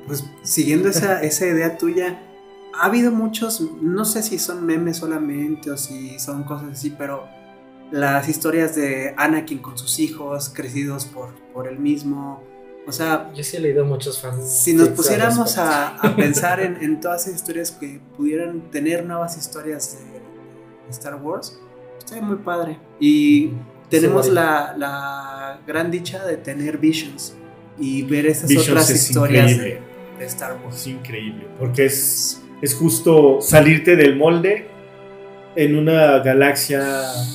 Pues 0.06 0.24
siguiendo 0.42 0.88
esa, 0.88 1.20
esa 1.22 1.46
idea 1.46 1.76
tuya, 1.76 2.20
ha 2.80 2.86
habido 2.86 3.10
muchos, 3.10 3.60
no 3.82 4.04
sé 4.04 4.22
si 4.22 4.38
son 4.38 4.64
memes 4.64 4.98
solamente 4.98 5.70
o 5.70 5.76
si 5.76 6.18
son 6.18 6.44
cosas 6.44 6.70
así, 6.72 6.90
pero 6.90 7.24
las 7.90 8.28
historias 8.28 8.74
de 8.74 9.14
Anakin 9.16 9.58
con 9.58 9.76
sus 9.76 9.98
hijos 9.98 10.50
crecidos 10.54 11.04
por, 11.04 11.34
por 11.52 11.68
él 11.68 11.78
mismo, 11.78 12.42
O 12.86 12.92
sea, 12.92 13.30
Yo 13.34 13.42
sí 13.42 13.56
he 13.56 13.60
leído 13.60 13.84
muchos 13.84 14.20
fans. 14.20 14.46
si 14.48 14.74
nos 14.74 14.88
pusiéramos 14.90 15.56
a, 15.58 15.96
a 15.96 16.16
pensar 16.16 16.60
en, 16.60 16.76
en 16.82 17.00
todas 17.00 17.26
esas 17.26 17.36
historias 17.40 17.70
que 17.70 18.00
pudieran 18.16 18.70
tener 18.70 19.04
nuevas 19.06 19.36
historias 19.38 19.98
de, 19.98 20.04
de 20.14 20.90
Star 20.90 21.14
Wars, 21.16 21.58
estaría 21.98 22.22
muy 22.22 22.36
padre. 22.36 22.78
Y 23.00 23.50
tenemos 23.88 24.26
Sí, 24.26 24.32
la, 24.32 24.74
la 24.76 25.60
gran 25.66 25.90
dicha 25.90 26.24
de 26.26 26.36
tener 26.36 26.78
Visions 26.78 27.34
y 27.78 28.02
ver 28.02 28.26
esas 28.26 28.48
Visions 28.48 28.68
otras 28.70 28.90
es 28.90 29.08
historias 29.08 29.46
de, 29.46 29.52
increíble. 29.54 29.80
de 30.18 30.24
Star 30.26 30.58
Wars. 30.62 30.76
Es 30.76 30.86
increíble, 30.86 31.46
porque 31.58 31.86
es, 31.86 32.42
es 32.60 32.74
justo 32.74 33.40
salirte 33.40 33.96
del 33.96 34.16
molde 34.16 34.68
en 35.56 35.76
una 35.78 36.18
galaxia 36.18 36.82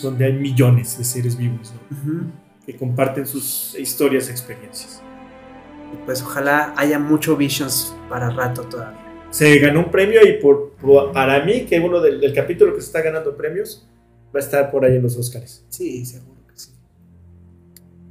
donde 0.03 0.25
hay 0.25 0.33
millones 0.33 0.97
de 0.97 1.03
seres 1.05 1.37
vivos 1.37 1.73
¿no? 1.73 1.97
Ujú. 1.97 2.25
que 2.65 2.75
comparten 2.75 3.25
sus 3.25 3.75
historias 3.79 4.29
experiencias. 4.29 5.01
Y 5.93 5.97
pues 6.05 6.21
ojalá 6.21 6.73
haya 6.77 6.99
mucho 6.99 7.35
Visions 7.35 7.95
para 8.09 8.29
rato 8.29 8.63
todavía. 8.63 8.99
Se 9.31 9.59
ganó 9.59 9.79
un 9.81 9.91
premio 9.91 10.25
y 10.27 10.33
por, 10.41 10.71
por- 10.81 11.11
para 11.11 11.43
mí 11.45 11.65
que 11.65 11.79
uno 11.79 12.01
del, 12.01 12.19
del 12.19 12.33
capítulo 12.33 12.73
que 12.73 12.81
se 12.81 12.87
está 12.87 13.01
ganando 13.01 13.35
premios 13.37 13.87
va 14.35 14.39
a 14.39 14.43
estar 14.43 14.71
por 14.71 14.85
ahí 14.85 14.95
en 14.95 15.03
los 15.03 15.15
Oscars. 15.17 15.63
Sí, 15.69 16.05
seguro 16.05 16.41
que 16.47 16.57
sí. 16.57 16.71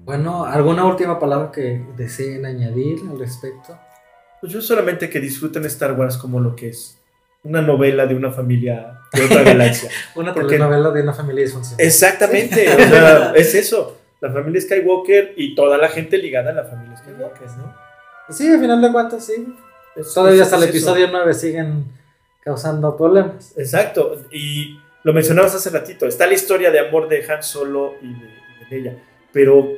Bueno, 0.05 0.45
¿alguna 0.45 0.85
última 0.87 1.19
palabra 1.19 1.51
que 1.53 1.85
deseen 1.97 2.47
añadir 2.47 3.01
al 3.11 3.19
respecto? 3.19 3.79
Pues 4.41 4.53
yo 4.53 4.61
solamente 4.63 5.11
que 5.11 5.19
disfruten 5.21 5.65
Star 5.67 5.99
Wars 5.99 6.17
como 6.17 6.39
lo 6.41 6.55
que 6.55 6.69
es. 6.69 6.95
Una 7.43 7.63
novela 7.63 8.07
de 8.07 8.15
una 8.15 8.31
familia 8.33 8.99
de 9.13 9.25
otra 9.25 9.43
galaxia. 9.43 9.91
Una 10.17 10.33
Porque- 10.35 10.49
telenovela 10.57 10.91
de 10.91 11.03
una 11.03 11.13
familia 11.15 11.45
disfuncional. 11.45 11.85
Exactamente, 11.87 12.69
o 12.75 12.77
sea, 12.77 13.33
es 13.35 13.55
eso. 13.55 13.98
La 14.21 14.33
familia 14.33 14.61
Skywalker 14.61 15.35
y 15.37 15.55
toda 15.55 15.79
la 15.79 15.89
gente 15.89 16.19
ligada 16.19 16.51
a 16.51 16.55
la 16.55 16.65
familia 16.65 16.97
Skywalker, 16.97 17.49
¿no? 17.59 17.75
Sí, 18.31 18.49
al 18.49 18.61
final 18.61 18.83
de 18.83 18.93
cuentas, 18.93 19.25
sí. 19.25 19.55
Es- 19.97 20.13
Todavía 20.15 20.43
es- 20.43 20.47
hasta 20.53 20.57
el 20.57 20.63
es 20.65 20.69
eso. 20.71 20.79
episodio 20.79 21.09
9 21.11 21.35
siguen 21.35 21.85
causando 22.43 22.97
problemas. 22.97 23.55
Exacto, 23.57 24.25
y 24.31 24.79
lo 25.05 25.13
mencionabas 25.13 25.55
hace 25.55 25.71
ratito, 25.71 26.07
está 26.07 26.27
la 26.27 26.35
historia 26.35 26.71
de 26.71 26.81
amor 26.81 27.09
de 27.09 27.25
Han 27.31 27.43
Solo 27.43 27.95
y 28.03 28.09
de, 28.13 28.27
de 28.27 28.67
Leia, 28.71 28.99
pero 29.33 29.73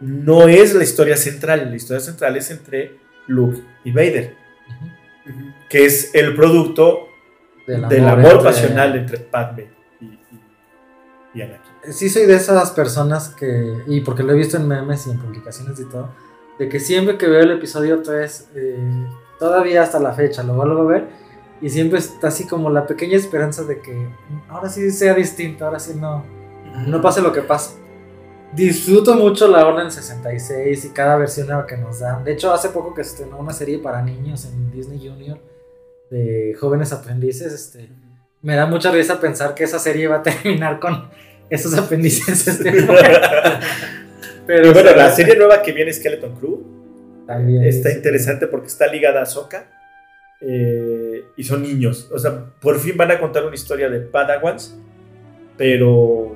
no 0.00 0.46
es 0.48 0.74
la 0.74 0.84
historia 0.84 1.16
central, 1.16 1.70
la 1.70 1.76
historia 1.76 2.00
central 2.00 2.36
es 2.36 2.50
entre 2.50 2.96
Luke 3.26 3.60
y 3.84 3.90
Vader, 3.90 4.34
que 5.68 5.84
es 5.84 6.14
el 6.14 6.34
producto 6.36 7.08
Del 7.66 7.88
del 7.88 8.06
amor 8.08 8.32
entre- 8.32 8.44
pasional 8.44 8.96
entre 8.96 9.18
Padme 9.18 9.66
y, 10.00 10.04
y, 10.04 10.20
y 11.34 11.42
Anakin. 11.42 11.67
Sí 11.90 12.08
soy 12.08 12.26
de 12.26 12.34
esas 12.34 12.70
personas 12.72 13.30
que, 13.30 13.82
y 13.86 14.00
porque 14.00 14.22
lo 14.22 14.32
he 14.32 14.36
visto 14.36 14.56
en 14.56 14.68
memes 14.68 15.06
y 15.06 15.10
en 15.10 15.18
publicaciones 15.18 15.78
y 15.80 15.84
todo, 15.84 16.10
de 16.58 16.68
que 16.68 16.80
siempre 16.80 17.16
que 17.16 17.28
veo 17.28 17.40
el 17.40 17.52
episodio 17.52 18.02
3, 18.02 18.48
eh, 18.54 19.06
todavía 19.38 19.82
hasta 19.82 19.98
la 19.98 20.12
fecha 20.12 20.42
lo 20.42 20.54
vuelvo 20.54 20.82
a 20.82 20.84
ver, 20.84 21.08
y 21.60 21.70
siempre 21.70 21.98
está 21.98 22.28
así 22.28 22.46
como 22.46 22.70
la 22.70 22.86
pequeña 22.86 23.16
esperanza 23.16 23.64
de 23.64 23.80
que 23.80 24.08
ahora 24.48 24.68
sí 24.68 24.90
sea 24.90 25.14
distinto, 25.14 25.64
ahora 25.64 25.78
sí 25.78 25.94
no, 25.94 26.24
no 26.86 27.00
pase 27.00 27.20
lo 27.20 27.32
que 27.32 27.42
pase. 27.42 27.78
Disfruto 28.52 29.14
mucho 29.14 29.46
la 29.46 29.66
Orden 29.66 29.90
66 29.90 30.84
y 30.86 30.88
cada 30.90 31.16
versión 31.16 31.48
nueva 31.48 31.66
que 31.66 31.76
nos 31.76 32.00
dan. 32.00 32.24
De 32.24 32.32
hecho, 32.32 32.52
hace 32.52 32.70
poco 32.70 32.94
que 32.94 33.02
estrenó 33.02 33.38
una 33.38 33.52
serie 33.52 33.78
para 33.78 34.00
niños 34.00 34.46
en 34.46 34.70
Disney 34.70 34.98
Junior 34.98 35.38
de 36.10 36.56
jóvenes 36.58 36.92
aprendices, 36.92 37.52
este, 37.52 37.90
me 38.40 38.56
da 38.56 38.66
mucha 38.66 38.90
risa 38.90 39.20
pensar 39.20 39.54
que 39.54 39.64
esa 39.64 39.78
serie 39.78 40.08
va 40.08 40.16
a 40.16 40.22
terminar 40.22 40.80
con 40.80 41.10
esos 41.50 41.74
aprendices. 41.76 42.46
este, 42.48 42.72
Pero 44.46 44.72
bueno, 44.72 44.90
la 44.96 45.10
serie 45.10 45.36
nueva 45.36 45.60
que 45.62 45.72
viene 45.72 45.92
Skeleton 45.92 46.34
Crew 46.36 46.62
también 47.26 47.64
está 47.64 47.90
es- 47.90 47.96
interesante 47.96 48.46
porque 48.46 48.68
está 48.68 48.86
ligada 48.86 49.20
a 49.20 49.22
Ahsoka 49.24 49.66
eh, 50.40 51.24
y 51.36 51.44
son 51.44 51.62
niños. 51.62 52.08
O 52.12 52.18
sea, 52.18 52.44
por 52.60 52.78
fin 52.78 52.96
van 52.96 53.10
a 53.10 53.18
contar 53.20 53.44
una 53.44 53.54
historia 53.54 53.90
de 53.90 54.00
Padawans, 54.00 54.76
pero 55.56 56.34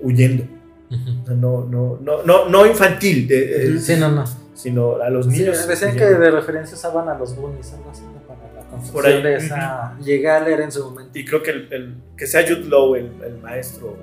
huyendo. 0.00 0.44
O 0.90 1.26
sea, 1.26 1.34
No, 1.34 1.64
no, 1.64 1.98
no, 2.00 2.22
no, 2.22 2.48
no 2.48 2.66
infantil, 2.66 3.26
de- 3.28 3.74
eh, 3.74 3.78
Sí, 3.80 3.96
no, 3.96 4.10
no. 4.10 4.24
sino 4.54 4.96
a 5.02 5.10
los 5.10 5.26
Sí, 5.26 5.32
niños. 5.40 5.66
decían 5.66 5.96
que 5.96 6.04
de 6.04 6.30
referencia 6.30 6.76
usaban 6.76 7.08
a 7.08 7.18
los 7.18 7.34
Goonies, 7.34 7.72
algo 7.72 7.90
así, 7.90 8.02
para 8.26 8.52
la 8.54 8.70
construcción 8.70 9.22
de 9.22 9.34
esa. 9.34 9.96
Llegué 10.00 10.30
a 10.30 10.40
leer 10.40 10.60
en 10.60 10.70
su 10.72 10.84
momento. 10.84 11.18
Y 11.18 11.24
creo 11.24 11.42
que 11.42 11.50
el, 11.50 11.72
el- 11.72 11.94
que 12.16 12.26
sea 12.26 12.42
Jude 12.42 12.64
Law 12.68 12.94
el, 12.94 13.10
el 13.26 13.38
maestro, 13.42 13.96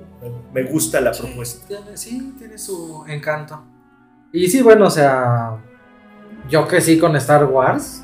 me, 0.52 0.62
gusta 0.64 1.00
la 1.00 1.12
propuesta. 1.12 1.66
Tiene- 1.66 1.96
sí, 1.96 2.34
tiene 2.38 2.58
su 2.58 3.04
encanto. 3.08 3.62
Y 4.32 4.48
sí, 4.48 4.62
bueno, 4.62 4.86
o 4.86 4.90
sea, 4.90 5.56
yo 6.48 6.66
crecí 6.66 6.98
con 6.98 7.16
Star 7.16 7.44
Wars. 7.44 8.02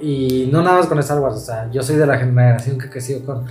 Y 0.00 0.48
no 0.52 0.62
nada 0.62 0.78
más 0.78 0.86
con 0.86 0.98
Star 0.98 1.18
Wars, 1.20 1.36
o 1.36 1.40
sea, 1.40 1.70
yo 1.70 1.82
soy 1.82 1.96
de 1.96 2.06
la 2.06 2.18
generación 2.18 2.78
que 2.78 2.90
creció 2.90 3.24
con... 3.24 3.46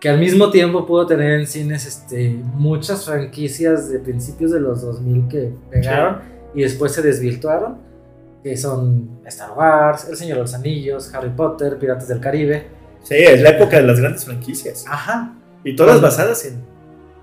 Que 0.00 0.08
al 0.08 0.18
mismo 0.18 0.50
tiempo 0.50 0.86
pudo 0.86 1.06
tener 1.06 1.40
en 1.40 1.46
cines 1.46 1.84
este, 1.84 2.30
muchas 2.54 3.04
franquicias 3.04 3.88
de 3.88 3.98
principios 3.98 4.52
de 4.52 4.60
los 4.60 4.82
2000 4.82 5.28
que 5.28 5.52
pegaron 5.70 6.20
y 6.54 6.62
después 6.62 6.92
se 6.92 7.02
desvirtuaron. 7.02 7.78
Que 8.42 8.56
son 8.56 9.20
Star 9.26 9.52
Wars, 9.56 10.06
El 10.08 10.16
Señor 10.16 10.36
de 10.36 10.42
los 10.42 10.54
Anillos, 10.54 11.12
Harry 11.14 11.30
Potter, 11.30 11.78
Piratas 11.78 12.06
del 12.06 12.20
Caribe. 12.20 12.68
Sí, 13.02 13.14
es 13.16 13.40
la 13.42 13.50
época 13.50 13.78
de 13.78 13.82
las 13.82 13.98
grandes 13.98 14.24
franquicias. 14.24 14.84
Ajá. 14.86 15.37
Y 15.70 15.76
todas 15.76 16.00
basadas 16.00 16.44
en, 16.46 16.54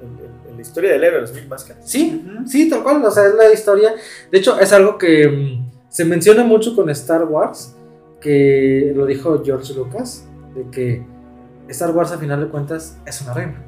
en- 0.01 0.49
en 0.49 0.55
la 0.55 0.61
historia 0.61 0.91
del 0.91 1.03
héroe 1.03 1.15
de 1.15 1.21
los 1.21 1.33
mil 1.33 1.47
máscaras. 1.47 1.89
Sí. 1.89 2.25
Sí, 2.45 2.69
tal 2.69 2.83
cual, 2.83 3.03
o 3.03 3.11
sea, 3.11 3.25
es 3.27 3.35
la 3.35 3.51
historia. 3.53 3.93
De 4.31 4.37
hecho, 4.37 4.59
es 4.59 4.71
algo 4.73 4.97
que 4.97 5.27
mm, 5.27 5.71
se 5.89 6.05
menciona 6.05 6.43
mucho 6.43 6.75
con 6.75 6.89
Star 6.89 7.23
Wars, 7.25 7.75
que 8.21 8.91
lo 8.95 9.05
dijo 9.05 9.41
George 9.43 9.73
Lucas, 9.73 10.27
de 10.55 10.69
que 10.71 11.05
Star 11.69 11.91
Wars 11.91 12.11
a 12.11 12.17
final 12.17 12.39
de 12.41 12.47
cuentas 12.47 12.97
es 13.05 13.21
una 13.21 13.33
rima. 13.33 13.63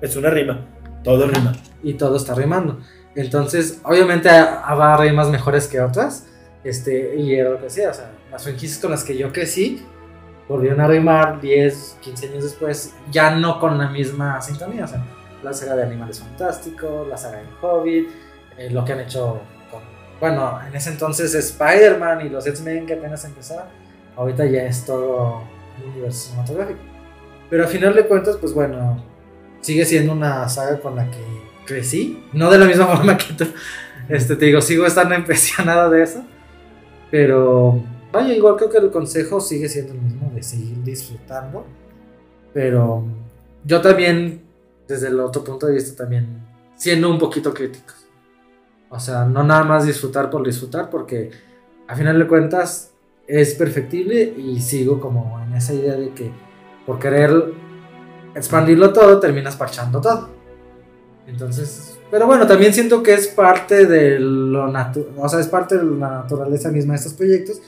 Es 0.00 0.16
una 0.16 0.30
rima, 0.30 0.66
todo 1.04 1.24
Ajá. 1.24 1.32
rima. 1.34 1.52
Y 1.82 1.94
todo 1.94 2.16
está 2.16 2.34
rimando. 2.34 2.78
Entonces, 3.14 3.80
obviamente 3.84 4.28
ha- 4.30 4.60
habrá 4.60 4.96
rimas 4.96 5.28
mejores 5.28 5.68
que 5.68 5.80
otras. 5.80 6.26
Este, 6.64 7.16
y 7.16 7.34
era 7.34 7.50
lo 7.50 7.56
que 7.58 7.64
decía, 7.64 7.90
o 7.90 7.94
sea, 7.94 8.12
las 8.30 8.44
franquicias 8.44 8.78
con 8.80 8.90
las 8.92 9.02
que 9.04 9.16
yo 9.16 9.32
crecí 9.32 9.84
volvieron 10.52 10.80
a 10.80 10.86
rimar 10.86 11.40
10, 11.40 11.98
15 12.00 12.28
años 12.28 12.44
después, 12.44 12.94
ya 13.10 13.34
no 13.34 13.58
con 13.58 13.78
la 13.78 13.88
misma 13.88 14.40
sintonía. 14.40 14.84
O 14.84 14.88
sea, 14.88 15.02
la 15.42 15.52
saga 15.52 15.76
de 15.76 15.84
Animales 15.84 16.20
Fantásticos, 16.20 17.08
la 17.08 17.16
saga 17.16 17.38
de 17.38 17.46
Hobbit, 17.60 18.08
eh, 18.58 18.70
lo 18.70 18.84
que 18.84 18.92
han 18.92 19.00
hecho 19.00 19.40
con, 19.70 19.80
bueno, 20.20 20.60
en 20.68 20.74
ese 20.74 20.90
entonces 20.90 21.34
Spider-Man 21.34 22.26
y 22.26 22.28
los 22.28 22.46
X-Men 22.46 22.86
que 22.86 22.94
apenas 22.94 23.24
empezaron. 23.24 23.66
Ahorita 24.16 24.44
ya 24.44 24.64
es 24.64 24.84
todo 24.84 25.42
un 25.82 25.90
universo 25.90 26.28
cinematográfico. 26.28 26.80
Pero 27.48 27.64
a 27.64 27.66
final 27.66 27.94
de 27.94 28.06
cuentas, 28.06 28.36
pues 28.36 28.52
bueno, 28.52 29.02
sigue 29.62 29.84
siendo 29.84 30.12
una 30.12 30.48
saga 30.48 30.78
con 30.80 30.96
la 30.96 31.10
que 31.10 31.24
crecí. 31.66 32.24
No 32.32 32.50
de 32.50 32.58
la 32.58 32.66
misma 32.66 32.86
forma 32.96 33.16
que 33.16 33.32
tú. 33.32 33.46
Este, 34.08 34.36
te 34.36 34.46
digo, 34.46 34.60
sigo 34.60 34.86
estando 34.86 35.14
impresionada 35.16 35.88
de 35.88 36.02
eso. 36.02 36.24
Pero, 37.10 37.82
vaya, 38.10 38.34
igual 38.34 38.56
creo 38.56 38.70
que 38.70 38.78
el 38.78 38.90
consejo 38.90 39.40
sigue 39.40 39.68
siendo 39.68 39.92
el 39.92 40.00
mismo, 40.00 40.31
seguir 40.42 40.82
disfrutando. 40.82 41.66
Pero 42.52 43.04
yo 43.64 43.80
también, 43.80 44.42
desde 44.86 45.08
el 45.08 45.20
otro 45.20 45.42
punto 45.42 45.66
de 45.66 45.74
vista, 45.74 46.02
también 46.02 46.42
siendo 46.76 47.10
un 47.10 47.18
poquito 47.18 47.54
críticos. 47.54 48.06
O 48.90 49.00
sea, 49.00 49.24
no 49.24 49.42
nada 49.42 49.64
más 49.64 49.86
disfrutar 49.86 50.28
por 50.28 50.44
disfrutar, 50.44 50.90
porque 50.90 51.30
a 51.88 51.96
final 51.96 52.18
de 52.18 52.26
cuentas 52.26 52.92
es 53.26 53.54
perfectible 53.54 54.34
y 54.36 54.60
sigo 54.60 55.00
como 55.00 55.40
en 55.40 55.54
esa 55.54 55.72
idea 55.72 55.94
de 55.94 56.10
que 56.10 56.30
por 56.84 56.98
querer 56.98 57.54
expandirlo 58.34 58.92
todo, 58.92 59.20
terminas 59.20 59.56
parchando 59.56 60.00
todo. 60.00 60.30
Entonces, 61.26 61.98
pero 62.10 62.26
bueno, 62.26 62.46
también 62.46 62.74
siento 62.74 63.02
que 63.02 63.14
es 63.14 63.28
parte 63.28 63.86
de 63.86 64.18
lo 64.18 64.68
natural, 64.68 65.14
o 65.16 65.28
sea, 65.28 65.40
es 65.40 65.46
parte 65.46 65.78
de 65.78 65.84
la 65.84 66.10
naturaleza 66.10 66.70
misma 66.70 66.94
de 66.94 66.98
estos 66.98 67.14
proyectos, 67.14 67.62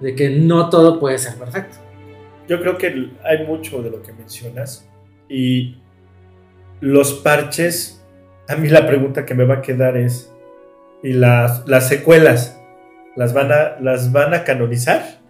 de 0.00 0.14
que 0.14 0.30
no 0.30 0.68
todo 0.68 1.00
puede 1.00 1.18
ser 1.18 1.34
perfecto. 1.36 1.78
Yo 2.50 2.60
creo 2.60 2.76
que 2.76 3.12
hay 3.24 3.46
mucho 3.46 3.80
de 3.80 3.90
lo 3.90 4.02
que 4.02 4.12
mencionas 4.12 4.84
y 5.28 5.76
los 6.80 7.12
parches, 7.14 8.04
a 8.48 8.56
mí 8.56 8.68
la 8.68 8.88
pregunta 8.88 9.24
que 9.24 9.34
me 9.36 9.44
va 9.44 9.56
a 9.56 9.62
quedar 9.62 9.96
es, 9.96 10.32
¿y 11.04 11.12
las, 11.12 11.62
las 11.68 11.86
secuelas 11.88 12.58
las 13.14 13.32
van, 13.34 13.52
a, 13.52 13.78
las 13.80 14.10
van 14.10 14.34
a 14.34 14.42
canonizar 14.42 15.20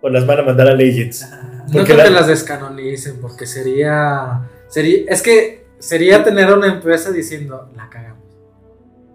o 0.00 0.08
las 0.08 0.26
van 0.26 0.38
a 0.40 0.42
mandar 0.44 0.68
a 0.68 0.74
Legends? 0.74 1.28
No 1.66 1.72
Porque 1.74 1.84
creo 1.92 1.96
la- 1.98 2.04
que 2.04 2.10
las 2.10 2.26
descanonicen, 2.28 3.20
porque 3.20 3.44
sería, 3.44 4.48
sería, 4.68 5.04
es 5.08 5.20
que 5.20 5.66
sería 5.78 6.24
tener 6.24 6.50
una 6.54 6.68
empresa 6.72 7.10
diciendo, 7.10 7.68
la 7.76 7.90
cagamos. 7.90 8.22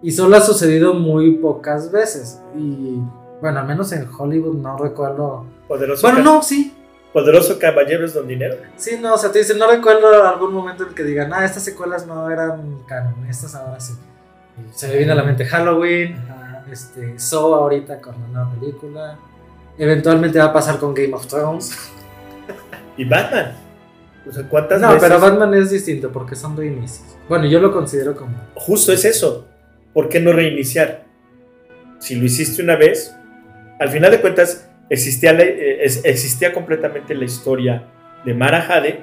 Y 0.00 0.12
solo 0.12 0.36
ha 0.36 0.40
sucedido 0.40 0.94
muy 0.94 1.32
pocas 1.38 1.90
veces. 1.90 2.40
Y 2.56 3.00
bueno, 3.42 3.58
al 3.58 3.66
menos 3.66 3.90
en 3.90 4.06
Hollywood 4.16 4.54
no 4.58 4.78
recuerdo. 4.78 5.44
Poderoso, 5.66 6.06
Bueno, 6.06 6.22
no, 6.22 6.40
sí. 6.42 6.72
Poderoso 7.20 7.58
Caballeros 7.58 8.14
Don 8.14 8.26
Dinero. 8.28 8.56
Sí, 8.76 8.98
no, 9.00 9.14
o 9.14 9.18
sea, 9.18 9.32
te 9.32 9.38
dicen, 9.40 9.58
no 9.58 9.70
recuerdo 9.70 10.24
algún 10.26 10.52
momento 10.52 10.82
en 10.84 10.90
el 10.90 10.94
que 10.94 11.02
digan, 11.04 11.32
ah, 11.32 11.44
estas 11.44 11.64
secuelas 11.64 12.06
no 12.06 12.30
eran 12.30 12.82
canon, 12.86 13.26
estas 13.28 13.54
ahora 13.54 13.80
sí. 13.80 13.94
Y 14.58 14.72
se 14.78 14.88
me 14.88 14.96
viene 14.96 15.12
a 15.12 15.14
la 15.14 15.22
mente 15.24 15.44
Halloween, 15.44 16.16
Ajá. 16.16 16.64
Este, 16.70 17.18
So 17.18 17.54
ahorita 17.54 18.00
con 18.00 18.14
la 18.20 18.26
nueva 18.28 18.50
película. 18.58 19.18
Eventualmente 19.78 20.38
va 20.38 20.46
a 20.46 20.52
pasar 20.52 20.78
con 20.78 20.92
Game 20.94 21.14
of 21.14 21.26
Thrones. 21.26 21.72
Y 22.96 23.04
Batman. 23.04 23.52
O 24.28 24.32
sea, 24.32 24.44
¿cuántas 24.48 24.80
No, 24.80 24.88
veces? 24.92 25.02
pero 25.08 25.20
Batman 25.20 25.54
es 25.54 25.70
distinto 25.70 26.10
porque 26.12 26.34
son 26.36 26.56
de 26.56 26.66
inicios. 26.66 27.16
Bueno, 27.28 27.46
yo 27.46 27.60
lo 27.60 27.72
considero 27.72 28.14
como. 28.16 28.36
Justo 28.54 28.92
es 28.92 29.04
eso. 29.04 29.46
¿Por 29.94 30.08
qué 30.08 30.20
no 30.20 30.32
reiniciar? 30.32 31.04
Si 32.00 32.16
lo 32.16 32.24
hiciste 32.26 32.62
una 32.62 32.76
vez, 32.76 33.14
al 33.80 33.88
final 33.88 34.10
de 34.10 34.20
cuentas 34.20 34.67
existía, 34.90 35.32
la- 35.32 35.42
eh, 35.42 35.84
es- 35.84 36.04
existía 36.04 36.52
completamente 36.52 37.14
la 37.14 37.24
historia 37.24 37.84
de 38.24 38.34
Mara 38.34 38.62
Jade 38.62 39.00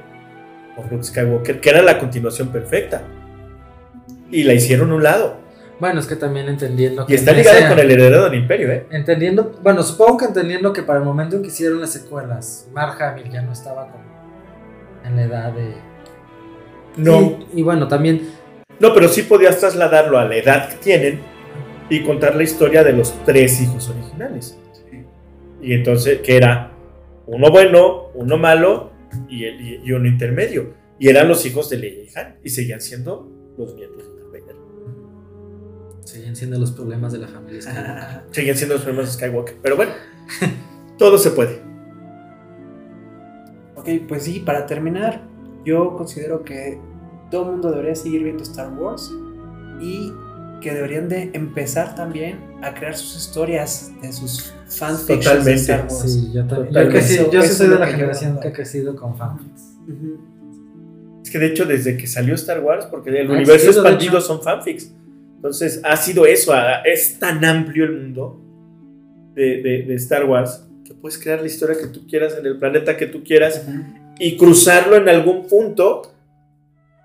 por 0.75 0.91
Luke 0.91 1.03
Skywalker, 1.03 1.59
que 1.61 1.69
era 1.69 1.81
la 1.81 1.97
continuación 1.99 2.49
perfecta. 2.49 3.03
Y 4.31 4.43
la 4.43 4.53
hicieron 4.53 4.91
a 4.91 4.95
un 4.95 5.03
lado. 5.03 5.37
Bueno, 5.79 5.99
es 5.99 6.07
que 6.07 6.15
también 6.15 6.47
entendiendo 6.47 7.05
que. 7.05 7.13
Y 7.13 7.15
está 7.17 7.31
ese- 7.31 7.67
con 7.67 7.77
el 7.79 7.91
heredero 7.91 8.23
del 8.23 8.35
imperio, 8.35 8.71
¿eh? 8.71 8.85
Entendiendo, 8.91 9.59
bueno, 9.61 9.83
supongo 9.83 10.17
que 10.17 10.25
entendiendo 10.25 10.71
que 10.73 10.83
para 10.83 10.99
el 10.99 11.05
momento 11.05 11.35
en 11.35 11.41
que 11.41 11.49
hicieron 11.49 11.81
las 11.81 11.91
secuelas, 11.91 12.67
Mark 12.73 13.01
Hamill 13.01 13.29
ya 13.29 13.41
no 13.41 13.51
estaba 13.51 13.91
como 13.91 14.03
en 15.05 15.15
la 15.17 15.23
edad 15.23 15.51
de. 15.53 15.73
No, 16.97 17.39
Y, 17.53 17.59
y 17.59 17.63
bueno, 17.63 17.87
también. 17.89 18.29
no, 18.79 18.93
pero 18.93 19.09
sí 19.09 19.23
podías 19.23 19.59
trasladarlo 19.59 20.17
a 20.17 20.23
la 20.25 20.37
edad 20.37 20.69
que 20.69 20.75
tienen 20.77 21.19
y 21.89 22.03
contar 22.03 22.35
la 22.35 22.43
historia 22.43 22.81
de 22.83 22.93
los 22.93 23.13
tres 23.25 23.61
hijos 23.61 23.89
originales. 23.89 24.57
Y 25.65 25.73
entonces, 25.73 26.21
que 26.21 26.37
era 26.37 26.71
uno 27.27 27.49
bueno, 27.51 28.09
uno 28.13 28.37
malo 28.37 28.91
y, 29.29 29.45
el- 29.45 29.61
y- 29.61 29.79
y 29.83 29.91
uno 29.91 30.07
intermedio. 30.07 30.73
Y 30.99 31.09
eran 31.09 31.27
los 31.27 31.45
hijos 31.45 31.69
de 31.69 31.77
Leia 31.77 32.03
y 32.03 32.09
Han. 32.17 32.35
Y 32.43 32.49
seguían 32.49 32.79
siendo 32.81 33.29
los 33.57 33.75
nietos 33.75 34.03
de 34.15 34.23
Vader. 34.39 34.55
Siguen 36.03 36.35
siendo 36.35 36.59
los 36.59 36.71
problemas 36.71 37.11
de 37.13 37.19
la 37.19 37.27
familia 37.27 37.61
Skywalker. 37.61 37.93
Ah, 37.93 38.23
Seguían 38.31 38.55
siendo 38.55 38.75
los 38.75 38.83
primeros 38.83 39.11
Skywalker. 39.13 39.55
Pero 39.61 39.75
bueno, 39.75 39.91
todo 40.97 41.17
se 41.17 41.31
puede. 41.31 41.61
ok, 43.75 43.89
pues 44.07 44.23
sí, 44.23 44.39
para 44.39 44.65
terminar, 44.65 45.21
yo 45.65 45.95
considero 45.97 46.43
que 46.43 46.79
todo 47.31 47.45
el 47.45 47.51
mundo 47.53 47.71
debería 47.71 47.95
seguir 47.95 48.23
viendo 48.23 48.43
Star 48.43 48.71
Wars 48.73 49.11
y 49.81 50.11
que 50.61 50.73
deberían 50.73 51.07
de 51.09 51.29
empezar 51.33 51.95
también 51.95 52.39
a 52.61 52.73
crear 52.73 52.95
sus 52.95 53.15
historias 53.15 53.91
de 54.01 54.11
sus 54.11 54.53
fanfictions 54.67 55.23
Totalmente. 55.25 55.53
Star 55.61 55.81
Wars. 55.89 56.11
Sí, 56.11 56.31
yo 56.33 56.45
también. 56.47 56.73
Yo, 56.73 56.89
que 56.89 57.01
sí- 57.01 57.19
yo 57.31 57.41
soy 57.43 57.67
de 57.69 57.79
la 57.79 57.85
que 57.85 57.91
generación 57.93 58.39
que 58.39 58.47
ha 58.47 58.53
crecido 58.53 58.95
con 58.95 59.15
fanfics. 59.17 59.61
Es 61.23 61.29
que 61.31 61.39
de 61.39 61.47
hecho, 61.47 61.65
desde 61.65 61.97
que 61.97 62.07
salió 62.07 62.35
Star 62.35 62.61
Wars, 62.61 62.85
porque 62.85 63.09
el 63.09 63.29
Ah, 63.29 63.33
universo 63.33 63.71
sí, 63.71 63.79
de 63.79 63.81
expandido 63.81 64.21
son 64.21 64.41
fanfics. 64.41 64.91
Entonces, 65.35 65.81
ha 65.83 65.95
sido 65.97 66.25
eso. 66.25 66.53
Es 66.85 67.19
tan 67.19 67.43
amplio 67.45 67.85
el 67.85 68.01
mundo 68.01 68.41
de, 69.35 69.61
de- 69.61 69.83
de 69.83 69.95
Star 69.95 70.25
Wars 70.25 70.63
que 70.85 70.93
puedes 70.93 71.17
crear 71.17 71.41
la 71.41 71.47
historia 71.47 71.75
que 71.79 71.87
tú 71.87 72.05
quieras 72.07 72.35
en 72.39 72.45
el 72.45 72.57
planeta 72.57 72.95
que 72.95 73.07
tú 73.07 73.23
quieras 73.23 73.63
Ujú. 73.67 73.79
y 74.19 74.37
cruzarlo 74.37 74.95
en 74.97 75.09
algún 75.09 75.47
punto. 75.47 76.11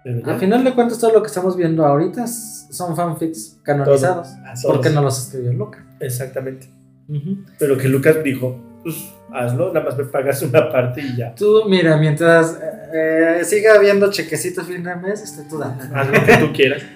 Al 0.05 0.39
final 0.39 0.65
de 0.65 0.73
cuentas, 0.73 0.99
todo 0.99 1.13
lo 1.13 1.23
que 1.23 1.29
estamos 1.29 1.57
viendo 1.57 1.85
ahorita 1.85 2.27
son 2.27 2.97
fanfics 2.97 3.59
canonizados. 3.63 4.29
Así 4.47 4.63
Todos. 4.63 4.77
Porque 4.77 4.91
no 4.91 5.03
los 5.03 5.19
escribió 5.27 5.53
Luca. 5.53 5.85
Exactamente. 6.01 6.69
Ujú. 7.09 7.39
Pero 7.59 7.77
que 7.77 7.89
Lucas 7.89 8.23
dijo, 8.25 8.59
pues 8.83 9.13
hazlo, 9.33 9.73
nada 9.73 9.85
más 9.85 9.99
me 9.99 10.05
pagas 10.05 10.43
una 10.43 10.71
parte 10.71 11.03
y 11.03 11.17
ya. 11.17 11.35
Tú, 11.35 11.65
mira, 11.69 11.97
mientras 11.97 12.59
eh, 12.63 13.41
eh, 13.41 13.45
siga 13.45 13.75
habiendo 13.75 14.11
chequecito 14.11 14.65
fin 14.65 14.83
de 14.83 14.97
mes, 14.97 15.23
este, 15.23 15.43
tú 15.49 15.59
dale. 15.59 15.75
Haz 15.95 16.07
lo 16.07 16.25
que 16.25 16.37
tú 16.47 16.53
quieras. 16.53 16.83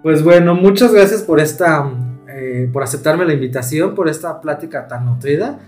Pues 0.00 0.22
bueno, 0.22 0.54
muchas 0.54 0.92
gracias 0.92 1.22
por 1.22 1.40
esta, 1.40 1.90
eh, 2.28 2.70
por 2.72 2.84
aceptarme 2.84 3.24
la 3.24 3.32
invitación, 3.32 3.96
por 3.96 4.08
esta 4.08 4.40
plática 4.40 4.86
tan 4.86 5.04
nutrida. 5.04 5.58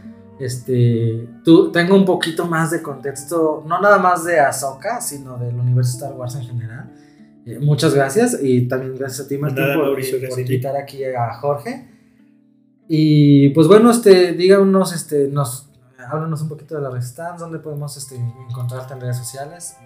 Este, 0.41 1.29
tú, 1.45 1.71
tengo 1.71 1.95
un 1.95 2.07
poquito 2.07 2.47
más 2.47 2.71
de 2.71 2.81
contexto, 2.81 3.63
no 3.67 3.79
nada 3.79 3.99
más 3.99 4.25
de 4.25 4.41
Ahsoka, 4.41 5.03
sino 5.03 5.37
del 5.37 5.55
universo 5.55 5.99
Star 5.99 6.15
Wars 6.15 6.35
en 6.35 6.45
general. 6.45 6.91
Eh, 7.45 7.59
muchas 7.61 7.95
gracias 7.95 8.39
y 8.43 8.67
también 8.67 8.97
gracias 8.97 9.27
a 9.27 9.29
ti, 9.29 9.37
Martín, 9.37 9.63
Nada, 9.63 9.75
por, 9.75 9.85
Mauricio, 9.85 10.19
invitar 10.39 10.77
aquí 10.77 11.05
a 11.05 11.35
Jorge. 11.35 11.89
Y 12.89 13.51
pues 13.51 13.69
bueno, 13.69 13.91
este, 13.91 14.33
díganos, 14.33 14.95
este, 14.95 15.29
nos, 15.29 15.69
háblanos 15.99 16.41
un 16.41 16.49
poquito 16.49 16.75
de 16.75 16.81
la 16.81 16.91
Resistance, 16.91 17.39
dónde 17.39 17.59
podemos 17.59 17.97
este, 17.99 18.17
encontrarte 18.49 18.95
en 18.95 19.01
redes 19.03 19.19
sociales. 19.19 19.77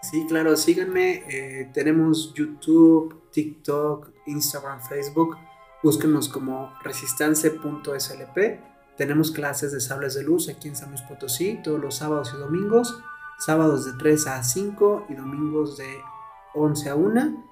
Sí, 0.00 0.24
claro, 0.26 0.56
síganme. 0.56 1.24
eh, 1.28 1.70
tenemos 1.74 2.32
YouTube, 2.32 3.30
TikTok, 3.32 4.08
Instagram, 4.26 4.80
Facebook. 4.80 5.36
Búsquenos 5.82 6.30
como 6.30 6.72
resistance.slp. 6.82 8.69
Tenemos 9.00 9.30
clases 9.30 9.72
de 9.72 9.80
sables 9.80 10.12
de 10.12 10.22
luz 10.22 10.50
aquí 10.50 10.68
en 10.68 10.76
San 10.76 10.90
Luis 10.90 11.00
Potosí 11.00 11.58
todos 11.64 11.80
los 11.80 11.94
sábados 11.96 12.32
y 12.34 12.38
domingos. 12.38 13.00
Sábados 13.38 13.86
de 13.86 13.92
3 13.94 14.26
a 14.26 14.42
5 14.44 15.06
y 15.08 15.14
domingos 15.14 15.78
de 15.78 15.88
11 16.52 16.90
a 16.90 16.96
1. 16.96 17.44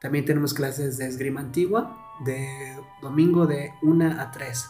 También 0.00 0.24
tenemos 0.24 0.52
clases 0.52 0.98
de 0.98 1.06
esgrima 1.06 1.38
antigua 1.42 1.96
de 2.24 2.48
domingo 3.02 3.46
de 3.46 3.70
1 3.82 4.20
a 4.20 4.32
3. 4.32 4.66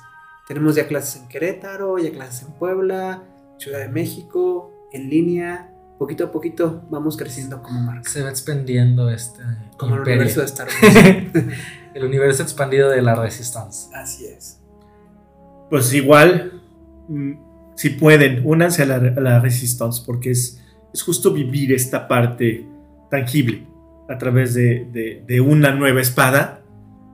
Tenemos 0.47 0.75
ya 0.75 0.87
clases 0.87 1.23
en 1.23 1.29
Querétaro, 1.29 1.97
ya 1.97 2.13
clases 2.13 2.47
en 2.47 2.53
Puebla, 2.53 3.23
Ciudad 3.59 3.79
de 3.79 3.89
México, 3.89 4.71
en 4.93 5.09
línea. 5.09 5.73
Poquito 5.99 6.25
a 6.27 6.31
poquito 6.31 6.83
vamos 6.91 7.17
creciendo 7.17 7.63
como 7.63 7.81
marca. 7.81 8.11
Se 8.11 8.23
va 8.23 8.29
expandiendo 8.29 9.09
este 9.09 9.41
Como 9.79 9.95
el 9.95 10.01
imperio. 10.01 10.21
universo 10.25 10.41
de 10.41 10.47
Star 10.49 10.69
Wars. 10.83 11.57
el 11.95 12.05
universo 12.05 12.43
expandido 12.43 12.91
de 12.91 13.01
la 13.01 13.15
Resistance. 13.15 13.89
Así 13.97 14.27
es. 14.27 14.56
Pues 15.71 15.93
igual, 15.93 16.61
mm, 17.09 17.33
si 17.75 17.91
pueden, 17.91 18.43
únanse 18.45 18.83
a 18.83 18.87
la, 18.87 18.97
a 18.97 19.21
la 19.21 19.41
Resistance 19.41 20.03
porque 20.07 20.31
es, 20.31 20.63
es 20.93 21.03
justo 21.03 21.33
vivir 21.33 21.73
esta 21.73 22.07
parte 22.09 22.67
tangible 23.11 23.67
a 24.09 24.17
través 24.19 24.55
de, 24.55 24.87
de- 24.93 25.25
de 25.27 25.41
una 25.41 25.73
nueva 25.75 26.01
espada, 26.01 26.63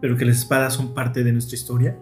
pero 0.01 0.17
que 0.17 0.25
las 0.25 0.39
espadas 0.39 0.75
son 0.75 0.95
parte 0.95 1.25
de 1.25 1.33
nuestra 1.33 1.57
historia. 1.57 1.97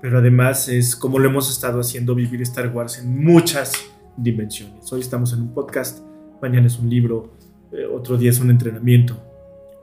Pero 0.00 0.18
además 0.18 0.68
es 0.68 0.94
como 0.94 1.18
lo 1.18 1.28
hemos 1.28 1.50
estado 1.50 1.80
haciendo 1.80 2.14
vivir 2.14 2.40
Star 2.42 2.68
Wars 2.74 2.98
en 2.98 3.22
muchas 3.24 3.72
dimensiones. 4.16 4.90
Hoy 4.92 5.00
estamos 5.00 5.32
en 5.32 5.42
un 5.42 5.54
podcast, 5.54 6.00
mañana 6.40 6.66
es 6.66 6.78
un 6.78 6.88
libro, 6.88 7.32
eh, 7.72 7.84
otro 7.86 8.16
día 8.16 8.30
es 8.30 8.38
un 8.40 8.50
entrenamiento, 8.50 9.16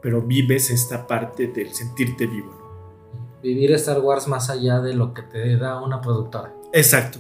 pero 0.02 0.22
vives 0.22 0.70
esta 0.72 1.06
parte 1.06 1.48
del 1.48 1.74
sentirte 1.74 2.26
vivo. 2.28 2.63
Vivir 3.44 3.74
Star 3.74 4.00
Wars 4.00 4.28
más 4.28 4.50
allá 4.50 4.80
de 4.80 4.96
lo 4.96 5.14
que 5.14 5.22
te 5.22 5.56
da 5.58 5.80
una 5.82 6.02
productora. 6.02 6.52
Exacto. 6.72 7.20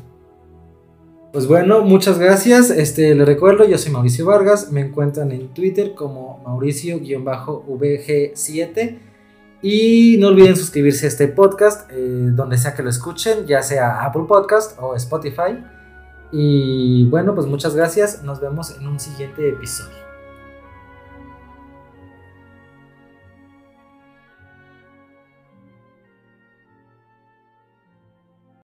Pues 1.33 1.45
bueno, 1.47 1.81
muchas 1.81 2.17
gracias. 2.19 2.69
Este, 2.69 3.13
les 3.15 3.27
recuerdo, 3.27 3.67
yo 3.67 3.77
soy 3.77 3.91
Mauricio 3.91 4.25
Vargas. 4.25 4.71
Me 4.71 4.79
encuentran 4.81 5.31
en 5.31 5.49
Twitter 5.49 5.95
como 5.95 6.41
Mauricio-VG7. 6.45 8.99
Y 9.63 10.17
no 10.19 10.27
olviden 10.27 10.55
suscribirse 10.55 11.05
a 11.05 11.09
este 11.09 11.27
podcast, 11.29 11.89
eh, 11.91 12.29
donde 12.33 12.57
sea 12.57 12.75
que 12.75 12.83
lo 12.83 12.89
escuchen, 12.89 13.47
ya 13.47 13.63
sea 13.63 14.03
Apple 14.03 14.25
Podcast 14.27 14.77
o 14.79 14.95
Spotify. 14.95 15.57
Y 16.31 17.05
bueno, 17.05 17.33
pues 17.33 17.47
muchas 17.47 17.75
gracias. 17.75 18.21
Nos 18.23 18.39
vemos 18.39 18.77
en 18.77 18.87
un 18.87 18.99
siguiente 18.99 19.49
episodio. 19.49 20.02